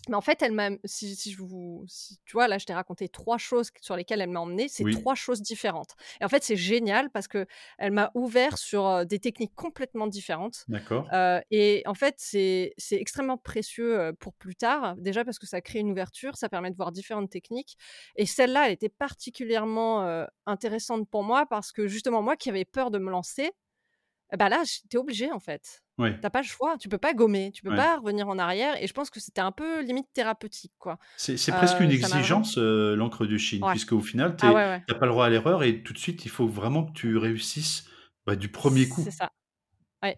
Mais 0.09 0.15
en 0.15 0.21
fait, 0.21 0.41
elle 0.41 0.51
m'a, 0.51 0.69
si, 0.83 1.15
je 1.31 1.37
vous, 1.37 1.85
tu 2.25 2.33
vois, 2.33 2.47
là, 2.47 2.57
je 2.57 2.65
t'ai 2.65 2.73
raconté 2.73 3.07
trois 3.07 3.37
choses 3.37 3.69
sur 3.81 3.95
lesquelles 3.95 4.21
elle 4.21 4.29
m'a 4.29 4.41
emmenée. 4.41 4.67
C'est 4.67 4.89
trois 4.91 5.15
choses 5.15 5.41
différentes. 5.41 5.95
Et 6.19 6.25
en 6.25 6.29
fait, 6.29 6.43
c'est 6.43 6.55
génial 6.55 7.09
parce 7.09 7.27
que 7.27 7.45
elle 7.77 7.91
m'a 7.91 8.11
ouvert 8.13 8.57
sur 8.57 9.05
des 9.05 9.19
techniques 9.19 9.55
complètement 9.55 10.07
différentes. 10.07 10.65
D'accord. 10.67 11.07
et 11.51 11.83
en 11.85 11.93
fait, 11.93 12.15
c'est, 12.17 12.73
c'est 12.77 12.97
extrêmement 12.97 13.37
précieux 13.37 14.13
pour 14.19 14.33
plus 14.33 14.55
tard. 14.55 14.95
Déjà 14.97 15.23
parce 15.23 15.39
que 15.39 15.47
ça 15.47 15.61
crée 15.61 15.79
une 15.79 15.91
ouverture, 15.91 16.35
ça 16.35 16.49
permet 16.49 16.71
de 16.71 16.75
voir 16.75 16.91
différentes 16.91 17.29
techniques. 17.29 17.77
Et 18.15 18.25
celle-là, 18.25 18.67
elle 18.67 18.73
était 18.73 18.89
particulièrement 18.89 20.25
intéressante 20.45 21.09
pour 21.09 21.23
moi 21.23 21.45
parce 21.45 21.71
que 21.71 21.87
justement, 21.87 22.21
moi 22.21 22.35
qui 22.35 22.49
avais 22.49 22.65
peur 22.65 22.91
de 22.91 22.99
me 22.99 23.09
lancer, 23.09 23.51
bah 24.37 24.49
là, 24.49 24.63
j'étais 24.63 24.97
obligée 24.97 25.31
en 25.31 25.39
fait. 25.39 25.83
Tu 25.99 26.19
T'as 26.21 26.29
pas 26.29 26.41
le 26.41 26.47
choix, 26.47 26.77
tu 26.77 26.89
peux 26.89 26.97
pas 26.97 27.13
gommer, 27.13 27.51
tu 27.51 27.61
peux 27.61 27.75
pas 27.75 27.97
revenir 27.97 28.27
en 28.27 28.39
arrière. 28.39 28.81
Et 28.81 28.87
je 28.87 28.93
pense 28.93 29.09
que 29.11 29.19
c'était 29.19 29.41
un 29.41 29.51
peu 29.51 29.81
limite 29.81 30.07
thérapeutique, 30.13 30.73
quoi. 30.79 30.97
C'est 31.17 31.51
presque 31.51 31.79
une 31.79 31.91
exigence, 31.91 32.57
l'encre 32.57 33.25
de 33.25 33.37
Chine, 33.37 33.63
puisque 33.69 33.93
au 33.93 34.01
final, 34.01 34.35
tu 34.35 34.45
n'as 34.45 34.81
ah 34.87 34.93
pas 34.95 35.05
le 35.05 35.11
droit 35.11 35.25
à 35.25 35.29
l'erreur 35.29 35.63
et 35.63 35.83
tout 35.83 35.93
de 35.93 35.99
suite, 35.99 36.25
il 36.25 36.31
faut 36.31 36.47
vraiment 36.47 36.85
que 36.85 36.93
tu 36.93 37.17
réussisses 37.17 37.85
bah, 38.25 38.35
du 38.35 38.49
premier 38.49 38.87
coup. 38.87 39.01
C'est 39.03 39.11
ça. 39.11 39.31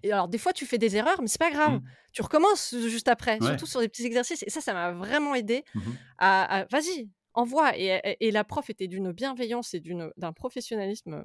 Et 0.02 0.12
alors, 0.12 0.28
des 0.28 0.38
fois, 0.38 0.52
tu 0.52 0.66
fais 0.66 0.78
des 0.78 0.96
erreurs, 0.96 1.22
mais 1.22 1.28
c'est 1.28 1.40
pas 1.40 1.52
grave. 1.52 1.74
Mmh. 1.74 1.84
Tu 2.12 2.22
recommences 2.22 2.76
juste 2.88 3.08
après, 3.08 3.40
surtout 3.40 3.68
sur 3.68 3.82
des 3.82 3.88
petits 3.88 4.06
exercices. 4.06 4.44
Et 4.44 4.50
ça, 4.50 4.62
ça 4.62 4.74
m'a 4.74 4.92
vraiment 4.92 5.36
aidé 5.36 5.64
mmh 5.76 5.82
à, 6.18 6.66
vas-y, 6.72 7.10
envoie. 7.34 7.78
Et, 7.78 8.18
et, 8.20 8.32
la 8.32 8.44
prof 8.44 8.70
était 8.70 8.88
d'une 8.88 9.12
bienveillance 9.12 9.74
et 9.74 9.84
d'un 10.18 10.34
professionnalisme 10.34 11.24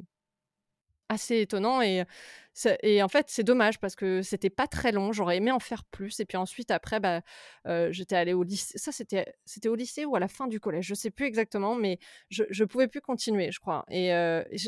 assez 1.08 1.40
étonnant. 1.40 1.80
Et 1.80 2.04
et 2.82 3.02
en 3.02 3.08
fait, 3.08 3.26
c'est 3.28 3.44
dommage 3.44 3.78
parce 3.78 3.94
que 3.94 4.22
c'était 4.22 4.50
pas 4.50 4.66
très 4.66 4.92
long. 4.92 5.12
J'aurais 5.12 5.36
aimé 5.36 5.50
en 5.50 5.60
faire 5.60 5.84
plus. 5.84 6.20
Et 6.20 6.24
puis 6.24 6.36
ensuite, 6.36 6.70
après, 6.70 7.00
bah, 7.00 7.22
j'étais 7.90 8.16
allée 8.16 8.32
au 8.32 8.42
lycée. 8.42 8.76
Ça, 8.78 8.92
c'était, 8.92 9.32
c'était 9.44 9.68
au 9.68 9.74
lycée 9.74 10.04
ou 10.04 10.16
à 10.16 10.20
la 10.20 10.28
fin 10.28 10.46
du 10.46 10.60
collège. 10.60 10.86
Je 10.86 10.94
sais 10.94 11.10
plus 11.10 11.26
exactement, 11.26 11.74
mais 11.74 11.98
je, 12.28 12.44
je 12.50 12.64
pouvais 12.64 12.88
plus 12.88 13.00
continuer, 13.00 13.50
je 13.52 13.60
crois. 13.60 13.84
Et 13.88 14.10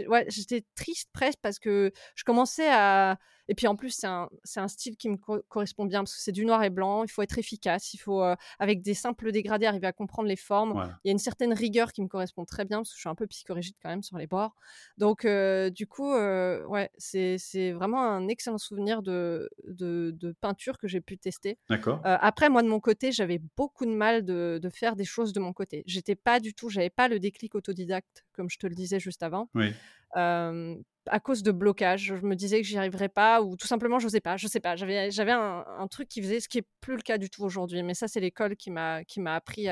ouais, 0.07 0.27
j'étais 0.29 0.65
triste 0.75 1.11
presque 1.13 1.39
parce 1.43 1.59
que 1.59 1.93
je 2.15 2.25
commençais 2.25 2.71
à. 2.71 3.19
Et 3.49 3.55
puis 3.55 3.67
en 3.67 3.75
plus, 3.75 3.91
c'est 3.91 4.07
un, 4.07 4.29
un, 4.57 4.69
style 4.69 4.97
qui 4.97 5.09
me 5.09 5.17
correspond 5.17 5.85
bien 5.85 6.01
parce 6.01 6.15
que 6.15 6.23
c'est 6.23 6.33
du 6.33 6.47
noir 6.47 6.63
et 6.63 6.71
blanc. 6.71 7.03
Il 7.03 7.11
faut 7.11 7.23
être 7.23 7.39
efficace. 7.39 7.93
Il 7.93 7.99
faut, 7.99 8.23
avec 8.59 8.83
des 8.83 8.95
simples 8.95 9.33
dégradés, 9.33 9.67
arriver 9.67 9.89
à 9.89 9.93
comprendre 9.93 10.29
les 10.29 10.37
formes. 10.37 10.97
Il 11.05 11.09
y 11.09 11.11
a 11.11 11.13
une 11.13 11.19
certaine 11.19 11.53
rigueur 11.53 11.93
qui 11.93 12.03
me 12.03 12.09
correspond 12.09 12.45
très 12.45 12.65
bien 12.65 12.79
parce 12.79 12.91
que 12.91 12.97
je 12.97 13.01
suis 13.01 13.09
un 13.09 13.15
peu 13.15 13.27
psychorigide 13.27 13.75
quand 13.83 13.89
même 13.89 14.03
sur 14.03 14.17
les 14.17 14.27
bords. 14.27 14.55
Donc, 14.97 15.27
du 15.27 15.87
coup, 15.87 16.13
ouais, 16.15 16.91
c'est 16.97 17.72
vraiment 17.73 18.03
un 18.03 18.29
excellent 18.29 18.59
souvenir 18.59 19.03
de, 19.03 19.49
de, 19.65 20.35
peinture 20.41 20.79
que 20.79 20.89
j'ai 20.89 21.01
pu 21.01 21.19
tester. 21.19 21.59
D'accord. 21.69 22.01
après, 22.05 22.49
moi, 22.49 22.63
de 22.63 22.69
mon 22.69 22.81
côté, 22.81 23.13
j'avais 23.13 23.41
beaucoup 23.57 23.85
de 23.87 23.91
mal 23.91 24.25
de, 24.25 24.59
de, 24.63 24.69
faire 24.71 24.97
des 24.97 25.05
choses 25.05 25.33
de 25.33 25.41
mon 25.41 25.53
côté. 25.53 25.83
J'étais 25.87 26.15
pas 26.15 26.41
du 26.41 26.55
tout, 26.55 26.69
j'avais 26.69 26.91
pas 26.91 27.09
le 27.09 27.19
déclic 27.19 27.55
autodidacte, 27.55 28.25
comme 28.33 28.49
je 28.49 28.59
te 28.59 28.67
le 28.67 28.75
disais 28.75 29.01
juste 29.01 29.23
avant. 29.23 29.49
Oui. 29.55 29.73
à 30.15 31.21
cause 31.21 31.43
de 31.43 31.51
blocage, 31.51 32.15
je 32.21 32.27
me 32.27 32.37
disais 32.37 32.61
que 32.61 32.67
j'y 32.67 32.79
arriverais 32.79 33.09
pas 33.09 33.43
ou 33.43 33.57
tout 33.57 33.67
simplement 33.67 33.99
je 33.99 34.07
n'osais 34.07 34.21
pas, 34.21 34.37
je 34.37 34.47
sais 34.47 34.61
pas. 34.61 34.77
J'avais 34.77 35.11
j'avais 35.11 35.33
un, 35.33 35.65
un, 35.67 35.89
truc 35.89 36.09
qui 36.09 36.23
faisait 36.23 36.39
ce 36.39 36.49
qui 36.49 36.59
est 36.59 36.67
plus 36.81 36.97
le 36.97 37.03
cas 37.03 37.19
du 37.19 37.29
tout 37.29 37.43
aujourd'hui. 37.43 37.83
Mais 37.83 37.95
ça 37.95 38.07
c'est 38.09 38.21
l'école 38.21 38.57
qui 38.57 38.71
m'a 38.71 39.05
qui 39.05 39.21
m'a 39.21 39.35
appris 39.35 39.67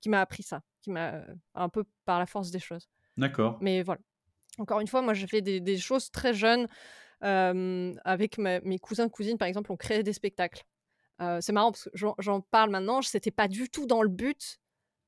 qui 0.00 0.08
m'a 0.08 0.20
appris 0.20 0.42
ça, 0.42 0.62
qui 0.80 0.90
m'a 0.90 1.22
un 1.54 1.68
peu 1.68 1.84
par 2.04 2.18
la 2.18 2.26
force 2.26 2.50
des 2.50 2.58
choses. 2.58 2.88
D'accord. 3.16 3.58
Mais 3.60 3.82
voilà. 3.82 4.00
Encore 4.58 4.80
une 4.80 4.88
fois, 4.88 5.02
moi, 5.02 5.14
j'ai 5.14 5.26
fait 5.26 5.40
des, 5.40 5.78
choses 5.78 6.10
très 6.10 6.34
jeunes. 6.34 6.66
Avec 7.20 8.38
mes 8.38 8.78
cousins, 8.78 9.08
cousines, 9.08 9.38
par 9.38 9.48
exemple, 9.48 9.72
on 9.72 9.76
créé 9.76 10.02
des 10.02 10.12
spectacles. 10.12 10.64
c'est 11.40 11.52
marrant 11.52 11.72
parce 11.72 11.84
que 11.84 12.06
j'en 12.18 12.40
parle 12.40 12.70
maintenant. 12.70 13.02
C'était 13.02 13.30
pas 13.30 13.48
du 13.48 13.68
tout 13.68 13.86
dans 13.86 14.02
le 14.02 14.08
but 14.08 14.58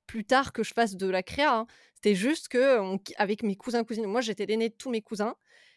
plus 0.06 0.24
tard 0.24 0.52
que 0.52 0.64
je 0.64 0.74
fasse 0.74 0.96
de 0.96 1.08
la 1.08 1.22
créa. 1.22 1.54
Hein. 1.54 1.66
C'était 1.94 2.16
juste 2.16 2.48
que 2.48 2.80
avec 3.16 3.44
mes 3.44 3.54
cousins, 3.54 3.84
cousines, 3.84 4.06
moi 4.06 4.20
j'étais 4.20 4.44
l'aîné 4.44 4.68
de 4.68 4.74
tous 4.74 4.90
mes 4.90 5.02
cousins 5.02 5.36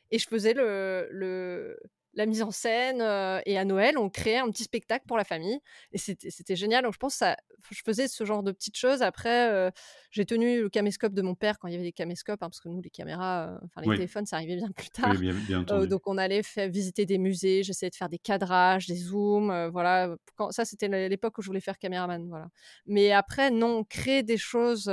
et 0.10 0.18
je 0.18 0.28
faisais 0.28 0.54
le, 0.54 1.08
le 1.12 1.80
la 2.14 2.26
mise 2.26 2.42
en 2.42 2.52
scène. 2.52 3.02
et 3.46 3.58
à 3.58 3.66
Noël, 3.66 3.98
on 3.98 4.10
créait 4.10 4.38
un 4.38 4.50
petit 4.50 4.64
spectacle 4.64 5.06
pour 5.08 5.18
la 5.18 5.24
famille. 5.24 5.60
Et 5.92 5.98
c'était 5.98 6.56
génial. 6.56 6.84
Donc, 6.84 6.94
je 6.94 7.00
pense 7.00 7.14
que 7.14 7.20
ça, 7.20 7.38
je 7.72 7.82
faisais 7.86 8.08
ce 8.08 8.24
genre 8.26 8.44
de 8.44 8.52
petites 8.52 8.78
choses. 8.78 9.02
Après, 9.02 9.72
j'ai 10.12 10.26
tenu 10.26 10.62
le 10.62 10.70
caméscope 10.70 11.14
de 11.14 11.22
mon 11.22 11.36
père 11.36 11.60
quand 11.60 11.68
il 11.68 11.72
y 11.72 11.76
avait 11.76 11.84
des 11.84 11.92
caméscopes, 11.92 12.42
hein, 12.44 12.50
parce 12.50 12.60
que 12.60 12.70
nous, 12.70 12.82
les 12.82 12.90
caméras, 12.90 13.60
enfin, 13.66 13.82
les 13.82 13.96
téléphones, 13.96 14.26
ça 14.26 14.38
arrivait 14.38 14.56
bien 14.56 14.70
plus 14.72 14.90
tard. 14.90 15.14
donc, 15.88 16.02
on 16.08 16.18
allait 16.18 16.44
faire, 16.44 16.70
visiter 16.70 17.06
des 17.06 17.18
musées. 17.18 17.64
J'essayais 17.64 17.90
de 17.90 17.96
faire 17.96 18.10
des 18.10 18.20
cadrages, 18.20 18.88
des 18.88 18.96
zooms. 18.96 19.70
voilà. 19.72 20.16
Quand, 20.36 20.52
ça, 20.52 20.66
c'était 20.66 21.10
l'époque 21.10 21.38
où 21.38 21.42
je 21.42 21.48
voulais 21.48 21.62
faire 21.62 21.78
caméraman. 21.78 22.28
Voilà. 22.30 22.48
Mais 22.86 23.12
après, 23.12 23.52
non, 23.52 23.84
créer 23.84 24.24
des 24.24 24.38
choses. 24.38 24.92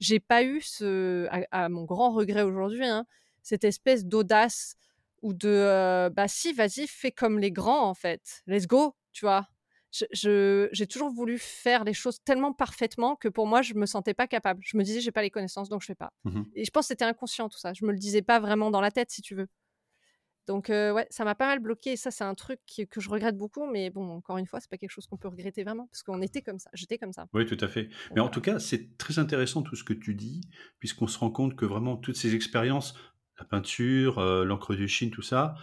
j'ai 0.00 0.20
pas 0.20 0.42
eu 0.42 0.60
ce, 0.60 1.28
à, 1.50 1.68
mon 1.68 1.84
grand 1.84 2.10
regret 2.10 2.42
aujourd'hui, 2.42 2.86
hein, 2.86 3.06
cette 3.42 3.64
espèce 3.64 4.04
d'audace 4.04 4.76
ou 5.22 5.32
de 5.32 6.10
bah 6.14 6.28
si, 6.28 6.52
vas-y, 6.52 6.86
fais 6.86 7.12
comme 7.12 7.38
les 7.38 7.52
grands 7.52 7.88
en 7.88 7.94
fait, 7.94 8.42
let's 8.46 8.66
go, 8.66 8.94
tu 9.12 9.24
vois? 9.24 9.46
Je, 10.12 10.70
j'ai 10.72 10.86
toujours 10.86 11.10
voulu 11.10 11.38
faire 11.38 11.84
les 11.84 11.92
choses 11.92 12.22
tellement 12.24 12.54
parfaitement 12.54 13.14
que 13.14 13.28
pour 13.28 13.46
moi, 13.46 13.60
je 13.60 13.74
me 13.74 13.84
sentais 13.84 14.14
pas 14.14 14.26
capable. 14.26 14.62
Je 14.64 14.78
me 14.78 14.84
disais, 14.84 15.00
j'ai 15.00 15.12
pas 15.12 15.20
les 15.20 15.30
connaissances, 15.30 15.68
donc 15.68 15.82
je 15.82 15.86
fais 15.86 15.94
pas. 15.94 16.12
Mmh 16.24 16.42
Et 16.54 16.64
je 16.64 16.70
pense 16.70 16.84
que 16.84 16.88
c'était 16.88 17.04
inconscient 17.04 17.50
tout 17.50 17.58
ça. 17.58 17.74
Je 17.74 17.84
me 17.84 17.92
le 17.92 17.98
disais 17.98 18.22
pas 18.22 18.40
vraiment 18.40 18.70
dans 18.70 18.80
la 18.80 18.90
tête, 18.90 19.10
si 19.10 19.20
tu 19.20 19.34
veux. 19.34 19.48
Donc 20.46 20.70
ouais, 20.70 21.06
ça 21.10 21.24
m'a 21.24 21.34
pas 21.34 21.46
mal 21.46 21.58
bloqué. 21.58 21.92
Et 21.92 21.96
ça, 21.96 22.10
c'est 22.10 22.24
un 22.24 22.34
truc 22.34 22.60
que 22.90 23.00
je 23.00 23.08
regrette 23.10 23.36
beaucoup. 23.36 23.66
Mais 23.66 23.90
bon, 23.90 24.08
encore 24.10 24.38
une 24.38 24.46
fois, 24.46 24.60
c'est 24.60 24.70
pas 24.70 24.78
quelque 24.78 24.90
chose 24.90 25.06
qu'on 25.06 25.18
peut 25.18 25.28
regretter 25.28 25.62
vraiment, 25.62 25.86
parce 25.88 26.02
qu'on 26.02 26.22
était 26.22 26.40
comme 26.40 26.58
ça. 26.58 26.70
J'étais 26.72 26.96
comme 26.96 27.12
ça. 27.12 27.26
Oui, 27.34 27.44
tout 27.44 27.62
à 27.62 27.68
fait. 27.68 27.90
Mais 28.14 28.22
en 28.22 28.28
tout 28.28 28.40
cas, 28.40 28.58
c'est 28.58 28.96
très 28.96 29.18
intéressant 29.18 29.62
tout 29.62 29.76
ce 29.76 29.84
que 29.84 29.92
tu 29.92 30.14
dis, 30.14 30.40
puisqu'on 30.78 31.06
se 31.06 31.18
rend 31.18 31.30
compte 31.30 31.54
que 31.54 31.66
vraiment 31.66 31.98
toutes 31.98 32.16
ces 32.16 32.34
expériences 32.34 32.94
la 33.38 33.44
peinture, 33.44 34.18
euh, 34.18 34.44
l'encre 34.44 34.74
de 34.74 34.86
Chine, 34.86 35.10
tout 35.10 35.22
ça, 35.22 35.54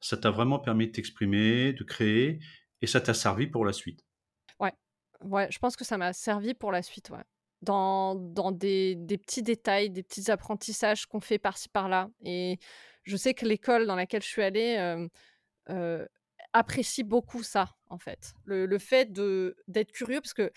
ça 0.00 0.16
t'a 0.16 0.30
vraiment 0.30 0.58
permis 0.58 0.88
de 0.88 0.92
t'exprimer, 0.92 1.72
de 1.72 1.84
créer, 1.84 2.40
et 2.80 2.86
ça 2.86 3.00
t'a 3.00 3.14
servi 3.14 3.46
pour 3.46 3.64
la 3.64 3.72
suite? 3.72 4.04
Ouais, 4.58 4.72
ouais, 5.20 5.48
je 5.50 5.58
pense 5.58 5.76
que 5.76 5.84
ça 5.84 5.96
m'a 5.96 6.12
servi 6.12 6.54
pour 6.54 6.72
la 6.72 6.82
suite, 6.82 7.10
ouais. 7.10 7.24
Dans, 7.62 8.16
dans 8.16 8.50
des, 8.50 8.96
des, 8.96 9.18
petits 9.18 9.42
détails, 9.42 9.88
des 9.88 10.02
petits 10.02 10.32
apprentissages 10.32 11.06
qu'on 11.06 11.20
fait 11.20 11.38
par-ci 11.38 11.68
par-là. 11.68 12.10
Et 12.24 12.58
je 13.04 13.16
sais 13.16 13.34
que 13.34 13.46
l'école 13.46 13.86
dans 13.86 13.94
laquelle 13.94 14.22
je 14.22 14.26
suis 14.26 14.42
allée 14.42 14.76
euh, 14.78 15.06
euh, 15.70 16.04
apprécie 16.52 17.04
beaucoup 17.04 17.44
ça, 17.44 17.68
en 17.88 17.98
fait. 17.98 18.34
Le, 18.44 18.66
le 18.66 18.78
fait 18.80 19.12
d'être 19.12 19.92
curieux, 19.92 20.20
parce 20.20 20.34
que 20.34 20.50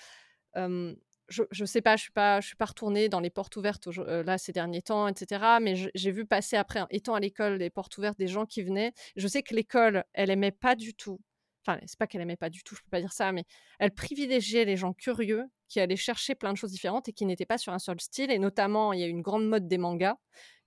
je, 1.27 1.43
je 1.51 1.65
sais 1.65 1.81
pas, 1.81 1.95
je 1.95 2.03
suis 2.03 2.11
pas, 2.11 2.41
je 2.41 2.47
suis 2.47 2.55
pas 2.55 2.65
retournée 2.65 3.09
dans 3.09 3.19
les 3.19 3.29
portes 3.29 3.55
ouvertes 3.55 3.87
euh, 3.87 4.23
là 4.23 4.37
ces 4.37 4.51
derniers 4.51 4.81
temps, 4.81 5.07
etc. 5.07 5.43
Mais 5.61 5.75
j'ai 5.93 6.11
vu 6.11 6.25
passer 6.25 6.55
après, 6.55 6.83
étant 6.89 7.15
à 7.15 7.19
l'école, 7.19 7.55
les 7.55 7.69
portes 7.69 7.97
ouvertes 7.97 8.17
des 8.17 8.27
gens 8.27 8.45
qui 8.45 8.61
venaient. 8.63 8.93
Je 9.15 9.27
sais 9.27 9.43
que 9.43 9.55
l'école, 9.55 10.03
elle 10.13 10.29
aimait 10.29 10.51
pas 10.51 10.75
du 10.75 10.93
tout. 10.93 11.19
Enfin, 11.65 11.79
c'est 11.87 11.97
pas 11.97 12.05
qu'elle 12.05 12.21
aimait 12.21 12.37
pas 12.37 12.51
du 12.51 12.63
tout, 12.63 12.75
je 12.75 12.81
peux 12.81 12.89
pas 12.91 13.01
dire 13.01 13.11
ça, 13.11 13.31
mais 13.31 13.43
elle 13.79 13.91
privilégiait 13.91 14.65
les 14.65 14.77
gens 14.77 14.93
curieux 14.93 15.45
qui 15.67 15.79
allaient 15.79 15.95
chercher 15.95 16.35
plein 16.35 16.53
de 16.53 16.57
choses 16.57 16.71
différentes 16.71 17.09
et 17.09 17.13
qui 17.13 17.25
n'étaient 17.25 17.47
pas 17.47 17.57
sur 17.57 17.73
un 17.73 17.79
seul 17.79 17.99
style. 17.99 18.29
Et 18.29 18.37
notamment, 18.37 18.93
il 18.93 18.99
y 18.99 19.03
a 19.03 19.07
une 19.07 19.23
grande 19.23 19.47
mode 19.47 19.67
des 19.67 19.79
mangas. 19.79 20.15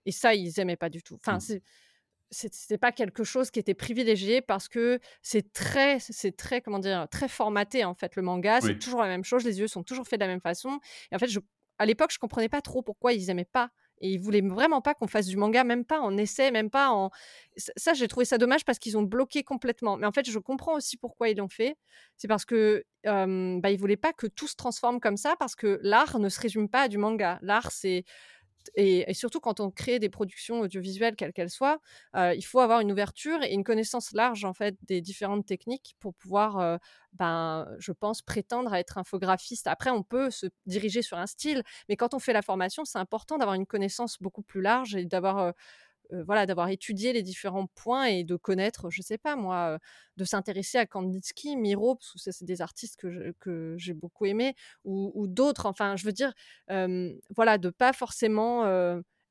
Et 0.07 0.13
ça, 0.13 0.35
ils 0.35 0.59
aimaient 0.59 0.77
pas 0.77 0.91
du 0.91 1.03
tout. 1.03 1.15
Enfin, 1.15 1.37
mmh. 1.37 1.41
c'est 1.41 1.63
c'était 2.31 2.79
pas 2.79 2.93
quelque 2.93 3.25
chose 3.25 3.51
qui 3.51 3.59
était 3.59 3.75
privilégié 3.75 4.41
parce 4.43 4.69
que 4.69 5.01
c'est 5.23 5.53
très 5.53 5.99
c'est 6.01 6.37
très 6.37 6.61
comment 6.61 6.79
dire 6.79 7.07
très 7.11 7.29
formaté 7.29 7.85
en 7.85 7.95
fait 7.95 8.17
le 8.17 8.23
manga. 8.23 8.61
C'est 8.61 8.79
toujours 8.79 9.01
la 9.03 9.09
même 9.09 9.25
chose 9.25 9.45
les 9.45 9.61
yeux 9.61 9.69
sont 9.69 9.83
toujours 9.83 10.07
faits 10.07 10.21
de 10.21 10.25
la 10.25 10.31
même 10.31 10.41
façon. 10.41 10.81
Et 11.11 11.17
en 11.17 11.19
fait 11.19 11.29
je, 11.29 11.41
à 11.79 11.87
l'époque 11.87 12.13
je 12.13 12.19
comprenais 12.19 12.49
pas 12.49 12.61
trop 12.61 12.83
pourquoi 12.83 13.13
ils 13.13 13.31
aimaient 13.31 13.45
pas 13.45 13.71
et 14.01 14.11
ils 14.11 14.21
voulaient 14.21 14.43
vraiment 14.43 14.81
pas 14.81 14.95
qu'on 14.95 15.09
fasse 15.09 15.27
du 15.27 15.37
manga 15.37 15.65
même 15.65 15.85
pas 15.85 16.01
en 16.01 16.17
essai 16.17 16.53
même 16.53 16.71
pas 16.71 16.91
en 16.91 17.11
ça 17.57 17.95
j'ai 17.95 18.07
trouvé 18.07 18.25
ça 18.25 18.39
dommage 18.39 18.65
parce 18.65 18.79
qu'ils 18.79 18.97
ont 18.97 19.03
bloqué 19.03 19.43
complètement. 19.43 19.97
Mais 19.97 20.07
en 20.07 20.13
fait 20.13 20.29
je 20.31 20.39
comprends 20.39 20.75
aussi 20.77 20.97
pourquoi 20.97 21.31
ils 21.31 21.37
l'ont 21.37 21.49
fait. 21.49 21.77
C'est 22.17 22.29
parce 22.29 22.45
que 22.45 22.85
bah, 23.05 23.71
ils 23.71 23.79
voulaient 23.79 23.97
pas 23.97 24.13
que 24.13 24.27
tout 24.27 24.49
se 24.49 24.55
transforme 24.57 25.01
comme 25.01 25.17
ça 25.17 25.35
parce 25.39 25.57
que 25.57 25.81
l'art 25.83 26.19
ne 26.19 26.29
se 26.29 26.41
résume 26.41 26.69
pas 26.69 26.83
à 26.83 26.89
du 26.89 26.99
manga. 26.99 27.39
L'art 27.43 27.73
c'est 27.73 28.05
et, 28.75 29.13
surtout 29.15 29.41
quand 29.41 29.61
on 29.61 29.71
crée 29.71 29.99
des 29.99 30.09
productions 30.09 30.61
audiovisuelles, 30.61 31.17
quelles 31.17 31.33
qu'elles 31.33 31.51
soient, 31.51 31.81
il 32.17 32.43
faut 32.45 32.61
avoir 32.61 32.81
une 32.81 32.93
ouverture 32.93 33.43
et 33.43 33.53
une 33.53 33.65
connaissance 33.65 34.13
large 34.13 34.45
en 34.45 34.53
fait 34.55 34.77
des 34.83 35.01
différentes 35.01 35.47
techniques 35.47 35.97
pour 36.01 36.15
pouvoir, 36.15 36.79
ben, 37.15 37.67
je 37.79 37.93
pense, 37.93 38.23
prétendre 38.23 38.73
à 38.73 38.81
être 38.81 38.99
infographiste. 38.99 39.67
Après, 39.67 39.91
on 39.91 40.03
peut 40.03 40.31
se 40.31 40.47
diriger 40.67 41.03
sur 41.03 41.19
un 41.19 41.27
style, 41.27 41.63
mais 41.89 41.97
quand 41.97 42.15
on 42.15 42.19
fait 42.19 42.33
la 42.33 42.43
formation, 42.43 42.85
c'est 42.85 42.99
important 42.99 43.39
d'avoir 43.39 43.55
une 43.55 43.67
connaissance 43.67 44.19
beaucoup 44.21 44.43
plus 44.43 44.61
large 44.63 44.95
et 44.97 45.05
d'avoir 45.05 45.53
euh, 46.13 46.25
voilà, 46.25 46.47
d'avoir 46.47 46.69
étudié 46.69 47.13
les 47.13 47.23
différents 47.23 47.67
points 47.67 48.07
et 48.07 48.25
de 48.25 48.37
connaître, 48.37 48.91
je 48.91 49.03
sais 49.03 49.19
pas 49.19 49.37
moi, 49.37 49.75
euh, 49.75 49.79
de 50.17 50.25
s'intéresser 50.25 50.79
à 50.79 50.87
Kandinsky, 50.87 51.57
Miro, 51.57 51.97
parce 51.97 52.13
que 52.13 52.19
c'est 52.33 52.45
des 52.45 52.63
artistes 52.63 52.97
que 52.97 53.75
j'ai 53.79 53.95
beaucoup 53.95 54.27
aimés, 54.27 54.55
ou, 54.85 55.27
d'autres. 55.27 55.67
Enfin, 55.67 55.97
je 55.97 56.05
veux 56.05 56.13
dire, 56.13 56.33
voilà, 56.69 57.59
de 57.59 57.71
pas 57.71 57.93
forcément 57.93 58.65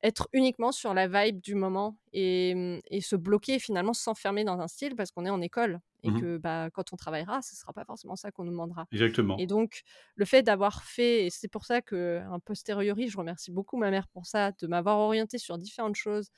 être 0.02 0.28
uniquement 0.32 0.70
sur 0.72 0.94
la 0.94 1.08
vibe 1.08 1.40
du 1.40 1.54
moment 1.54 1.96
et, 2.12 2.80
se 3.00 3.16
bloquer 3.16 3.58
finalement 3.58 3.94
s'enfermer 3.94 4.44
dans 4.44 4.60
un 4.60 4.68
style 4.68 4.94
parce 4.94 5.10
qu'on 5.10 5.24
est 5.24 5.30
en 5.30 5.40
école 5.40 5.80
et 6.02 6.10
mmh 6.10 6.20
que 6.20 6.36
bah, 6.36 6.68
quand 6.72 6.92
on 6.92 6.96
travaillera, 6.96 7.42
ce 7.42 7.54
ne 7.54 7.58
sera 7.58 7.72
pas 7.72 7.84
forcément 7.84 8.14
ça 8.14 8.30
qu'on 8.30 8.44
nous 8.44 8.52
demandera. 8.52 8.86
Exactement. 8.92 9.36
Et 9.38 9.46
donc, 9.46 9.82
le 10.14 10.24
fait 10.24 10.42
d'avoir 10.42 10.84
fait, 10.84 11.26
et 11.26 11.30
c'est 11.30 11.48
pour 11.48 11.64
ça 11.64 11.82
que, 11.82 12.20
un 12.30 12.38
posteriori, 12.38 13.08
je 13.08 13.18
remercie 13.18 13.50
beaucoup 13.50 13.76
ma 13.76 13.90
mère 13.90 14.06
pour 14.08 14.24
ça, 14.24 14.52
de 14.52 14.66
m'avoir 14.68 14.98
orienté 14.98 15.38
sur 15.38 15.58
différentes 15.58 15.96
choses, 15.96 16.30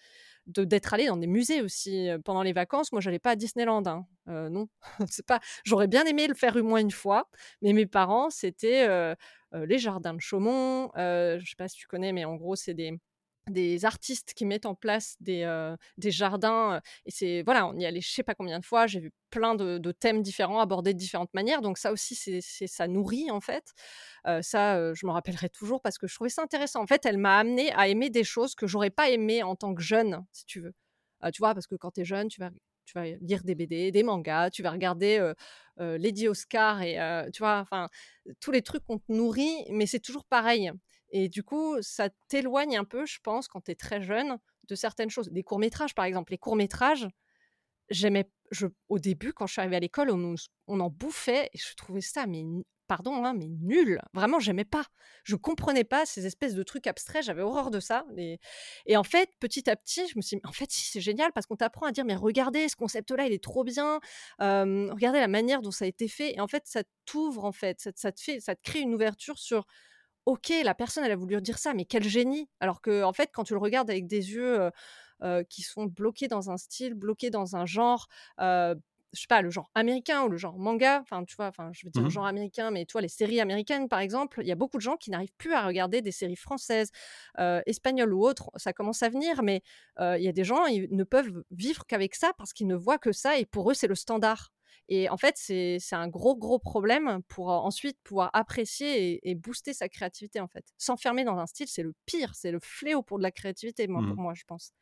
d'être 0.47 0.95
allé 0.95 1.07
dans 1.07 1.19
des 1.19 1.27
musées 1.27 1.61
aussi 1.61 2.09
pendant 2.25 2.43
les 2.43 2.55
vacances. 2.55 2.91
Moi, 2.93 3.03
j'allais 3.03 3.19
pas 3.19 3.33
à 3.33 3.37
Disneyland, 3.37 3.83
hein. 3.87 4.07
non. 4.27 4.69
c'est 5.11 5.27
pas. 5.27 5.41
J'aurais 5.65 5.89
bien 5.89 6.05
aimé 6.05 6.27
le 6.27 6.35
faire 6.35 6.57
au 6.57 6.63
moins 6.63 6.81
une 6.81 6.91
fois, 6.91 7.29
mais 7.61 7.75
mes 7.75 7.87
parents, 7.87 8.31
c'était 8.31 9.15
les 9.53 9.79
jardins 9.79 10.15
de 10.15 10.21
Chaumont. 10.21 10.91
je 10.97 11.45
sais 11.45 11.57
pas 11.57 11.69
si 11.69 11.77
tu 11.77 11.87
connais, 11.87 12.13
mais 12.13 12.25
en 12.25 12.37
gros, 12.37 12.57
c'est 12.57 12.75
des 12.75 12.99
des 13.49 13.85
artistes 13.85 14.35
qui 14.35 14.45
mettent 14.45 14.67
en 14.67 14.75
place 14.75 15.17
des, 15.21 15.45
des 15.99 16.11
jardins. 16.11 16.81
Et 17.07 17.11
c'est 17.11 17.43
voilà, 17.43 17.67
on 17.67 17.77
y 17.77 17.87
allait 17.87 18.01
je 18.01 18.11
sais 18.11 18.23
pas 18.23 18.35
combien 18.35 18.59
de 18.59 18.65
fois. 18.65 18.87
J'ai 18.87 19.01
vu 19.01 19.13
plein 19.31 19.55
de, 19.55 19.93
thèmes 19.93 20.23
différents 20.23 20.61
abordés 20.61 20.95
de 20.95 20.99
différentes 20.99 21.33
manières. 21.35 21.63
Donc 21.63 21.79
ça 21.79 21.93
aussi, 21.93 22.15
c'est, 22.15 22.41
ça 22.41 22.89
nourrit 22.89 23.31
en 23.31 23.41
fait. 23.41 23.73
ça, 24.43 24.95
je 24.95 25.07
me 25.07 25.11
rappellerai 25.11 25.49
toujours 25.49 25.81
parce 25.83 25.99
que 25.99 26.07
je 26.07 26.15
trouvais 26.15 26.31
ça 26.31 26.43
intéressant. 26.43 26.83
En 26.83 26.87
fait, 26.87 27.05
elle 27.07 27.19
m'a 27.19 27.39
amené 27.39 27.73
à 27.73 27.89
aimer 27.89 28.11
des 28.11 28.25
choses 28.25 28.55
que 28.55 28.67
j'aurais 28.67 28.91
pas 28.91 29.11
aimé 29.11 29.43
en 29.43 29.57
tant 29.57 29.75
que 29.75 29.83
jeune, 29.83 30.25
si 30.33 30.45
tu 30.47 30.61
veux. 30.61 30.75
tu 31.33 31.39
vois, 31.39 31.55
parce 31.55 31.67
que 31.67 31.75
quand 31.75 31.93
tu 31.93 32.03
es 32.03 32.05
jeune, 32.05 32.29
tu 32.29 32.41
vas 32.41 32.51
tu 32.87 32.99
vas 32.99 33.05
lire 33.21 33.45
des 33.45 33.55
BD, 33.55 33.93
des 33.93 34.03
mangas, 34.03 34.51
tu 34.51 34.63
vas 34.63 34.73
regarder 34.73 35.33
Lady 35.79 36.29
Oscar 36.29 36.83
et 36.83 36.97
tu 37.33 37.39
vois, 37.41 37.59
enfin 37.59 37.89
tous 38.41 38.51
les 38.51 38.63
trucs 38.63 38.85
qu'on 38.85 38.99
te 38.99 39.13
nourrit, 39.13 39.65
mais 39.71 39.87
c'est 39.87 40.01
toujours 40.01 40.25
pareil. 40.25 40.73
Et 41.11 41.29
du 41.29 41.43
coup, 41.43 41.77
ça 41.83 42.09
t'éloigne 42.29 42.77
un 42.77 42.85
peu, 42.85 43.07
je 43.07 43.19
pense, 43.23 43.49
quand 43.49 43.63
tu 43.63 43.73
es 43.73 43.75
très 43.75 44.03
jeune, 44.03 44.39
de 44.69 44.75
certaines 44.75 45.11
choses. 45.11 45.29
Des 45.29 45.43
courts-métrages, 45.43 45.95
par 45.95 46.05
exemple. 46.05 46.33
Les 46.33 46.39
courts-métrages, 46.39 47.09
j'aimais, 47.91 48.31
je, 48.51 48.67
au 48.89 48.99
début, 48.99 49.33
quand 49.33 49.47
je 49.47 49.53
suis 49.53 49.61
arrivée 49.61 49.77
à 49.77 49.81
l'école, 49.81 50.11
on, 50.11 50.81
en 50.81 50.91
bouffait 50.91 51.51
et 51.53 51.59
je 51.59 51.75
trouvais 51.75 52.01
ça, 52.01 52.27
mais 52.27 52.45
pardon, 52.87 53.25
hein, 53.25 53.35
mais 53.35 53.49
nul. 53.49 54.01
Vraiment, 54.15 54.41
j'aimais 54.41 54.65
pas. 54.65 54.85
Je 55.25 55.37
comprenais 55.37 55.85
pas 55.85 56.07
ces 56.07 56.27
espèces 56.27 56.55
de 56.55 56.63
trucs 56.63 56.87
abstraits. 56.87 57.25
J'avais 57.25 57.43
horreur 57.43 57.71
de 57.71 57.79
ça. 57.79 58.05
Et, 58.87 58.97
en 58.97 59.05
fait, 59.05 59.31
petit 59.41 59.69
à 59.69 59.77
petit, 59.77 60.07
je 60.09 60.15
me 60.17 60.23
suis 60.23 60.37
dit, 60.37 60.43
en 60.45 60.53
fait, 60.53 60.71
si, 60.71 60.91
c'est 60.91 61.01
génial 61.01 61.33
parce 61.33 61.47
qu'on 61.47 61.57
t'apprend 61.57 61.87
à 61.87 61.93
dire, 61.93 62.05
mais 62.05 62.17
regardez, 62.17 62.69
ce 62.69 62.77
concept-là, 62.77 63.27
il 63.27 63.33
est 63.33 63.43
trop 63.43 63.65
bien. 63.65 64.01
regardez 64.39 65.21
la 65.21 65.29
manière 65.29 65.63
dont 65.63 65.71
ça 65.71 65.85
a 65.85 65.89
été 65.89 66.09
fait. 66.09 66.35
Et 66.35 66.41
en 66.41 66.49
fait, 66.49 66.63
ça 66.67 66.83
t'ouvre, 67.05 67.45
en 67.45 67.53
fait. 67.53 67.91
Ça, 67.97 68.13
te 68.13 68.21
fait, 68.21 68.41
ça 68.41 68.55
te 68.55 68.63
crée 68.63 68.81
une 68.81 68.95
ouverture 68.95 69.39
sur, 69.39 69.67
ok, 70.27 70.53
la 70.65 70.75
personne, 70.75 71.05
elle 71.05 71.13
a 71.13 71.17
voulu 71.17 71.41
dire 71.43 71.59
ça, 71.59 71.75
mais 71.75 71.85
quel 71.85 72.05
génie. 72.05 72.49
Alors 72.61 72.81
que, 72.81 73.03
en 73.03 73.13
fait, 73.13 73.31
quand 73.33 73.45
tu 73.45 73.55
le 73.55 73.61
regardes 73.61 73.91
avec 73.91 74.07
des 74.07 74.33
yeux 74.33 74.71
qui 75.49 75.63
sont 75.63 75.85
bloqués 75.87 76.29
dans 76.29 76.51
un 76.51 76.57
style, 76.57 76.95
bloqués 76.95 77.31
dans 77.31 77.57
un 77.57 77.67
genre, 77.67 78.09
je 78.39 78.75
sais 79.13 79.27
pas, 79.29 79.43
le 79.43 79.51
genre 79.51 79.71
américain 79.75 80.23
ou 80.23 80.29
le 80.29 80.37
genre 80.37 80.57
manga, 80.57 81.01
enfin, 81.01 81.25
tu 81.25 81.35
vois, 81.35 81.47
enfin, 81.47 81.71
je 81.73 81.85
veux 81.85 81.91
dire 81.91 82.03
le 82.03 82.09
mmh 82.09 82.11
genre 82.11 82.27
américain, 82.27 82.71
mais 82.71 82.85
toi, 82.87 83.01
les 83.01 83.09
séries 83.09 83.41
américaines, 83.41 83.89
par 83.89 83.99
exemple, 83.99 84.41
il 84.43 84.47
y 84.47 84.53
a 84.53 84.55
beaucoup 84.55 84.77
de 84.77 84.83
gens 84.83 84.97
qui 84.97 85.11
n'arrivent 85.11 85.35
plus 85.37 85.53
à 85.53 85.67
regarder 85.67 86.01
des 86.01 86.13
séries 86.13 86.37
françaises, 86.37 86.91
espagnoles 87.67 88.13
ou 88.15 88.25
autres. 88.25 88.51
Ça 88.57 88.73
commence 88.73 89.03
à 89.03 89.09
venir, 89.09 89.43
mais 89.43 89.63
il 90.01 90.23
y 90.23 90.29
a 90.29 90.33
des 90.33 90.45
gens, 90.45 90.67
ils 90.67 90.89
ne 90.95 91.05
peuvent 91.05 91.43
vivre 91.51 91.85
qu'avec 91.87 92.15
ça 92.15 92.33
parce 92.39 92.53
qu'ils 92.53 92.69
ne 92.69 92.77
voient 92.77 92.99
que 92.99 93.13
ça 93.13 93.37
et 93.39 93.47
pour 93.47 93.71
eux, 93.71 93.75
c'est 93.75 93.89
le 93.89 93.95
standard. 93.97 94.53
Et 94.93 95.09
en 95.09 95.17
fait, 95.17 95.35
c'est 95.37 95.79
un 95.93 96.09
gros, 96.09 96.37
gros 96.37 96.59
problème 96.59 97.21
pour 97.29 97.49
ensuite 97.49 97.97
pouvoir 98.03 98.29
apprécier 98.33 99.21
et, 99.29 99.35
booster 99.37 99.73
sa 99.73 99.89
créativité, 99.89 100.41
en 100.41 100.49
fait. 100.49 100.65
S'enfermer 100.79 101.23
dans 101.23 101.39
un 101.39 101.47
style, 101.47 101.69
c'est 101.69 101.85
le 101.85 101.95
pire, 102.07 102.35
c'est 102.35 102.51
le 102.51 102.59
fléau 102.61 103.01
pour 103.01 103.19
de 103.19 103.23
la 103.23 103.31
créativité, 103.31 103.87
moi, 103.87 104.03
pour 104.03 104.17
mmh 104.17 104.23
moi, 104.23 104.35
je 104.35 104.43
pense. 104.49 104.73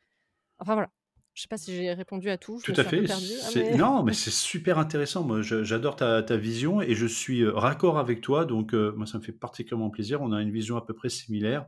Enfin, 0.57 0.73
voilà. 0.73 0.89
Je 1.35 1.43
sais 1.43 1.47
pas 1.47 1.57
si 1.57 1.75
j'ai 1.75 1.93
répondu 1.93 2.31
à 2.31 2.39
tout. 2.39 2.59
tout 2.63 2.73
à 2.75 2.83
fait. 2.83 3.09
Hein, 3.09 3.77
non, 3.77 4.01
mais 4.01 4.13
c'est 4.13 4.31
super 4.31 4.79
intéressant. 4.79 5.23
Moi, 5.23 5.43
j'adore 5.43 5.95
ta, 5.95 6.37
vision 6.37 6.81
et 6.81 6.95
je 6.95 7.05
suis 7.05 7.47
raccord 7.47 7.99
avec 7.99 8.21
toi. 8.21 8.45
Donc, 8.45 8.73
euh, 8.73 8.91
moi, 8.97 9.05
ça 9.05 9.19
me 9.19 9.23
fait 9.23 9.31
particulièrement 9.31 9.91
plaisir. 9.91 10.23
On 10.23 10.31
a 10.31 10.41
une 10.41 10.51
vision 10.51 10.75
à 10.75 10.83
peu 10.83 10.95
près 10.95 11.09
similaire. 11.09 11.67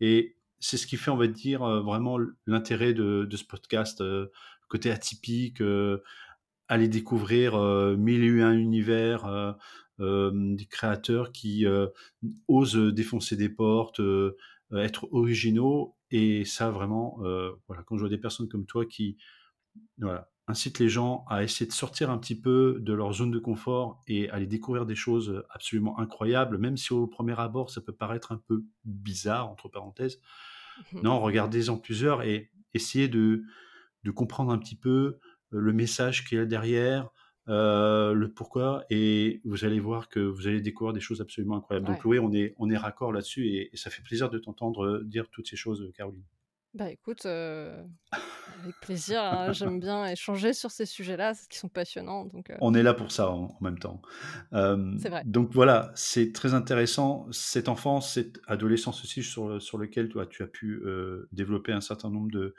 Et 0.00 0.36
c'est 0.58 0.76
ce 0.76 0.86
qui 0.86 0.98
fait, 0.98 1.10
on 1.10 1.16
va 1.16 1.28
dire, 1.28 1.62
euh, 1.62 1.80
vraiment 1.80 2.18
l'intérêt 2.46 2.92
de, 2.92 3.26
ce 3.34 3.44
podcast, 3.44 4.04
côté 4.68 4.90
atypique, 4.90 5.62
aller 6.70 6.88
découvrir 6.88 7.58
mille 7.98 8.24
et 8.24 8.42
un 8.42 8.56
univers, 8.56 9.56
des 9.98 10.66
créateurs 10.70 11.32
qui 11.32 11.66
osent 12.48 12.94
défoncer 12.94 13.36
des 13.36 13.50
portes, 13.50 14.00
être 14.72 15.08
originaux 15.12 15.96
et 16.10 16.44
ça, 16.44 16.70
vraiment, 16.70 17.18
euh, 17.22 17.52
voilà, 17.68 17.82
quand 17.84 17.96
je 17.96 18.00
vois 18.00 18.08
des 18.08 18.18
personnes 18.18 18.48
comme 18.48 18.66
toi 18.66 18.84
qui 18.84 19.16
voilà, 19.98 20.28
incitent 20.48 20.80
les 20.80 20.88
gens 20.88 21.24
à 21.28 21.44
essayer 21.44 21.66
de 21.66 21.72
sortir 21.72 22.10
un 22.10 22.18
petit 22.18 22.38
peu 22.38 22.78
de 22.80 22.92
leur 22.92 23.12
zone 23.12 23.30
de 23.30 23.38
confort 23.38 24.02
et 24.08 24.28
aller 24.30 24.46
découvrir 24.46 24.86
des 24.86 24.96
choses 24.96 25.44
absolument 25.50 25.98
incroyables, 26.00 26.58
même 26.58 26.76
si 26.76 26.92
au 26.92 27.06
premier 27.06 27.38
abord, 27.38 27.70
ça 27.70 27.80
peut 27.80 27.94
paraître 27.94 28.32
un 28.32 28.42
peu 28.48 28.64
bizarre, 28.84 29.48
entre 29.48 29.68
parenthèses. 29.68 30.20
Mmh 30.92 31.00
non, 31.02 31.20
regardez-en 31.20 31.76
plusieurs 31.76 32.22
et 32.22 32.50
essayez 32.72 33.08
de, 33.08 33.42
de 34.02 34.10
comprendre 34.10 34.50
un 34.50 34.58
petit 34.58 34.76
peu 34.76 34.88
euh, 34.88 35.18
le 35.50 35.72
message 35.72 36.24
qu'il 36.26 36.38
y 36.38 36.40
a 36.40 36.44
derrière, 36.44 37.10
euh, 37.48 38.12
le 38.12 38.30
pourquoi, 38.32 38.84
et 38.90 39.40
vous 39.44 39.64
allez 39.64 39.80
voir 39.80 40.08
que 40.08 40.20
vous 40.20 40.46
allez 40.46 40.60
découvrir 40.60 40.92
des 40.92 41.00
choses 41.00 41.20
absolument 41.20 41.56
incroyables. 41.56 41.86
Donc 41.86 42.04
oui, 42.04 42.18
on 42.18 42.32
est, 42.32 42.54
on 42.58 42.70
est 42.70 42.76
raccord 42.76 43.12
là-dessus, 43.12 43.48
et, 43.48 43.70
ça 43.74 43.90
fait 43.90 44.02
plaisir 44.02 44.30
de 44.30 44.38
t'entendre 44.38 45.00
dire 45.04 45.28
toutes 45.30 45.48
ces 45.48 45.56
choses, 45.56 45.90
Caroline. 45.96 46.22
Bah 46.74 46.90
écoute, 46.90 47.26
euh, 47.26 47.84
avec 48.62 48.78
plaisir, 48.80 49.22
hein, 49.22 49.52
j'aime 49.52 49.80
bien 49.80 50.06
échanger 50.06 50.52
sur 50.52 50.70
ces 50.70 50.86
sujets-là, 50.86 51.34
qui 51.48 51.58
sont 51.58 51.68
passionnants. 51.68 52.26
Donc, 52.26 52.50
euh. 52.50 52.56
On 52.60 52.74
est 52.74 52.82
là 52.82 52.94
pour 52.94 53.12
ça 53.12 53.30
en, 53.30 53.56
même 53.60 53.78
temps. 53.78 54.02
c'est 54.52 55.08
vrai. 55.08 55.22
Donc 55.24 55.52
voilà, 55.52 55.92
c'est 55.94 56.32
très 56.32 56.54
intéressant, 56.54 57.26
cette 57.30 57.68
enfance, 57.68 58.14
cette 58.14 58.40
adolescence 58.46 59.02
aussi 59.02 59.22
sur, 59.22 59.60
sur 59.60 59.78
lequel 59.78 60.08
toi, 60.08 60.26
tu 60.26 60.42
as 60.42 60.46
pu 60.46 60.82
développer 61.32 61.72
un 61.72 61.80
certain 61.80 62.10
nombre 62.10 62.30
de, 62.30 62.54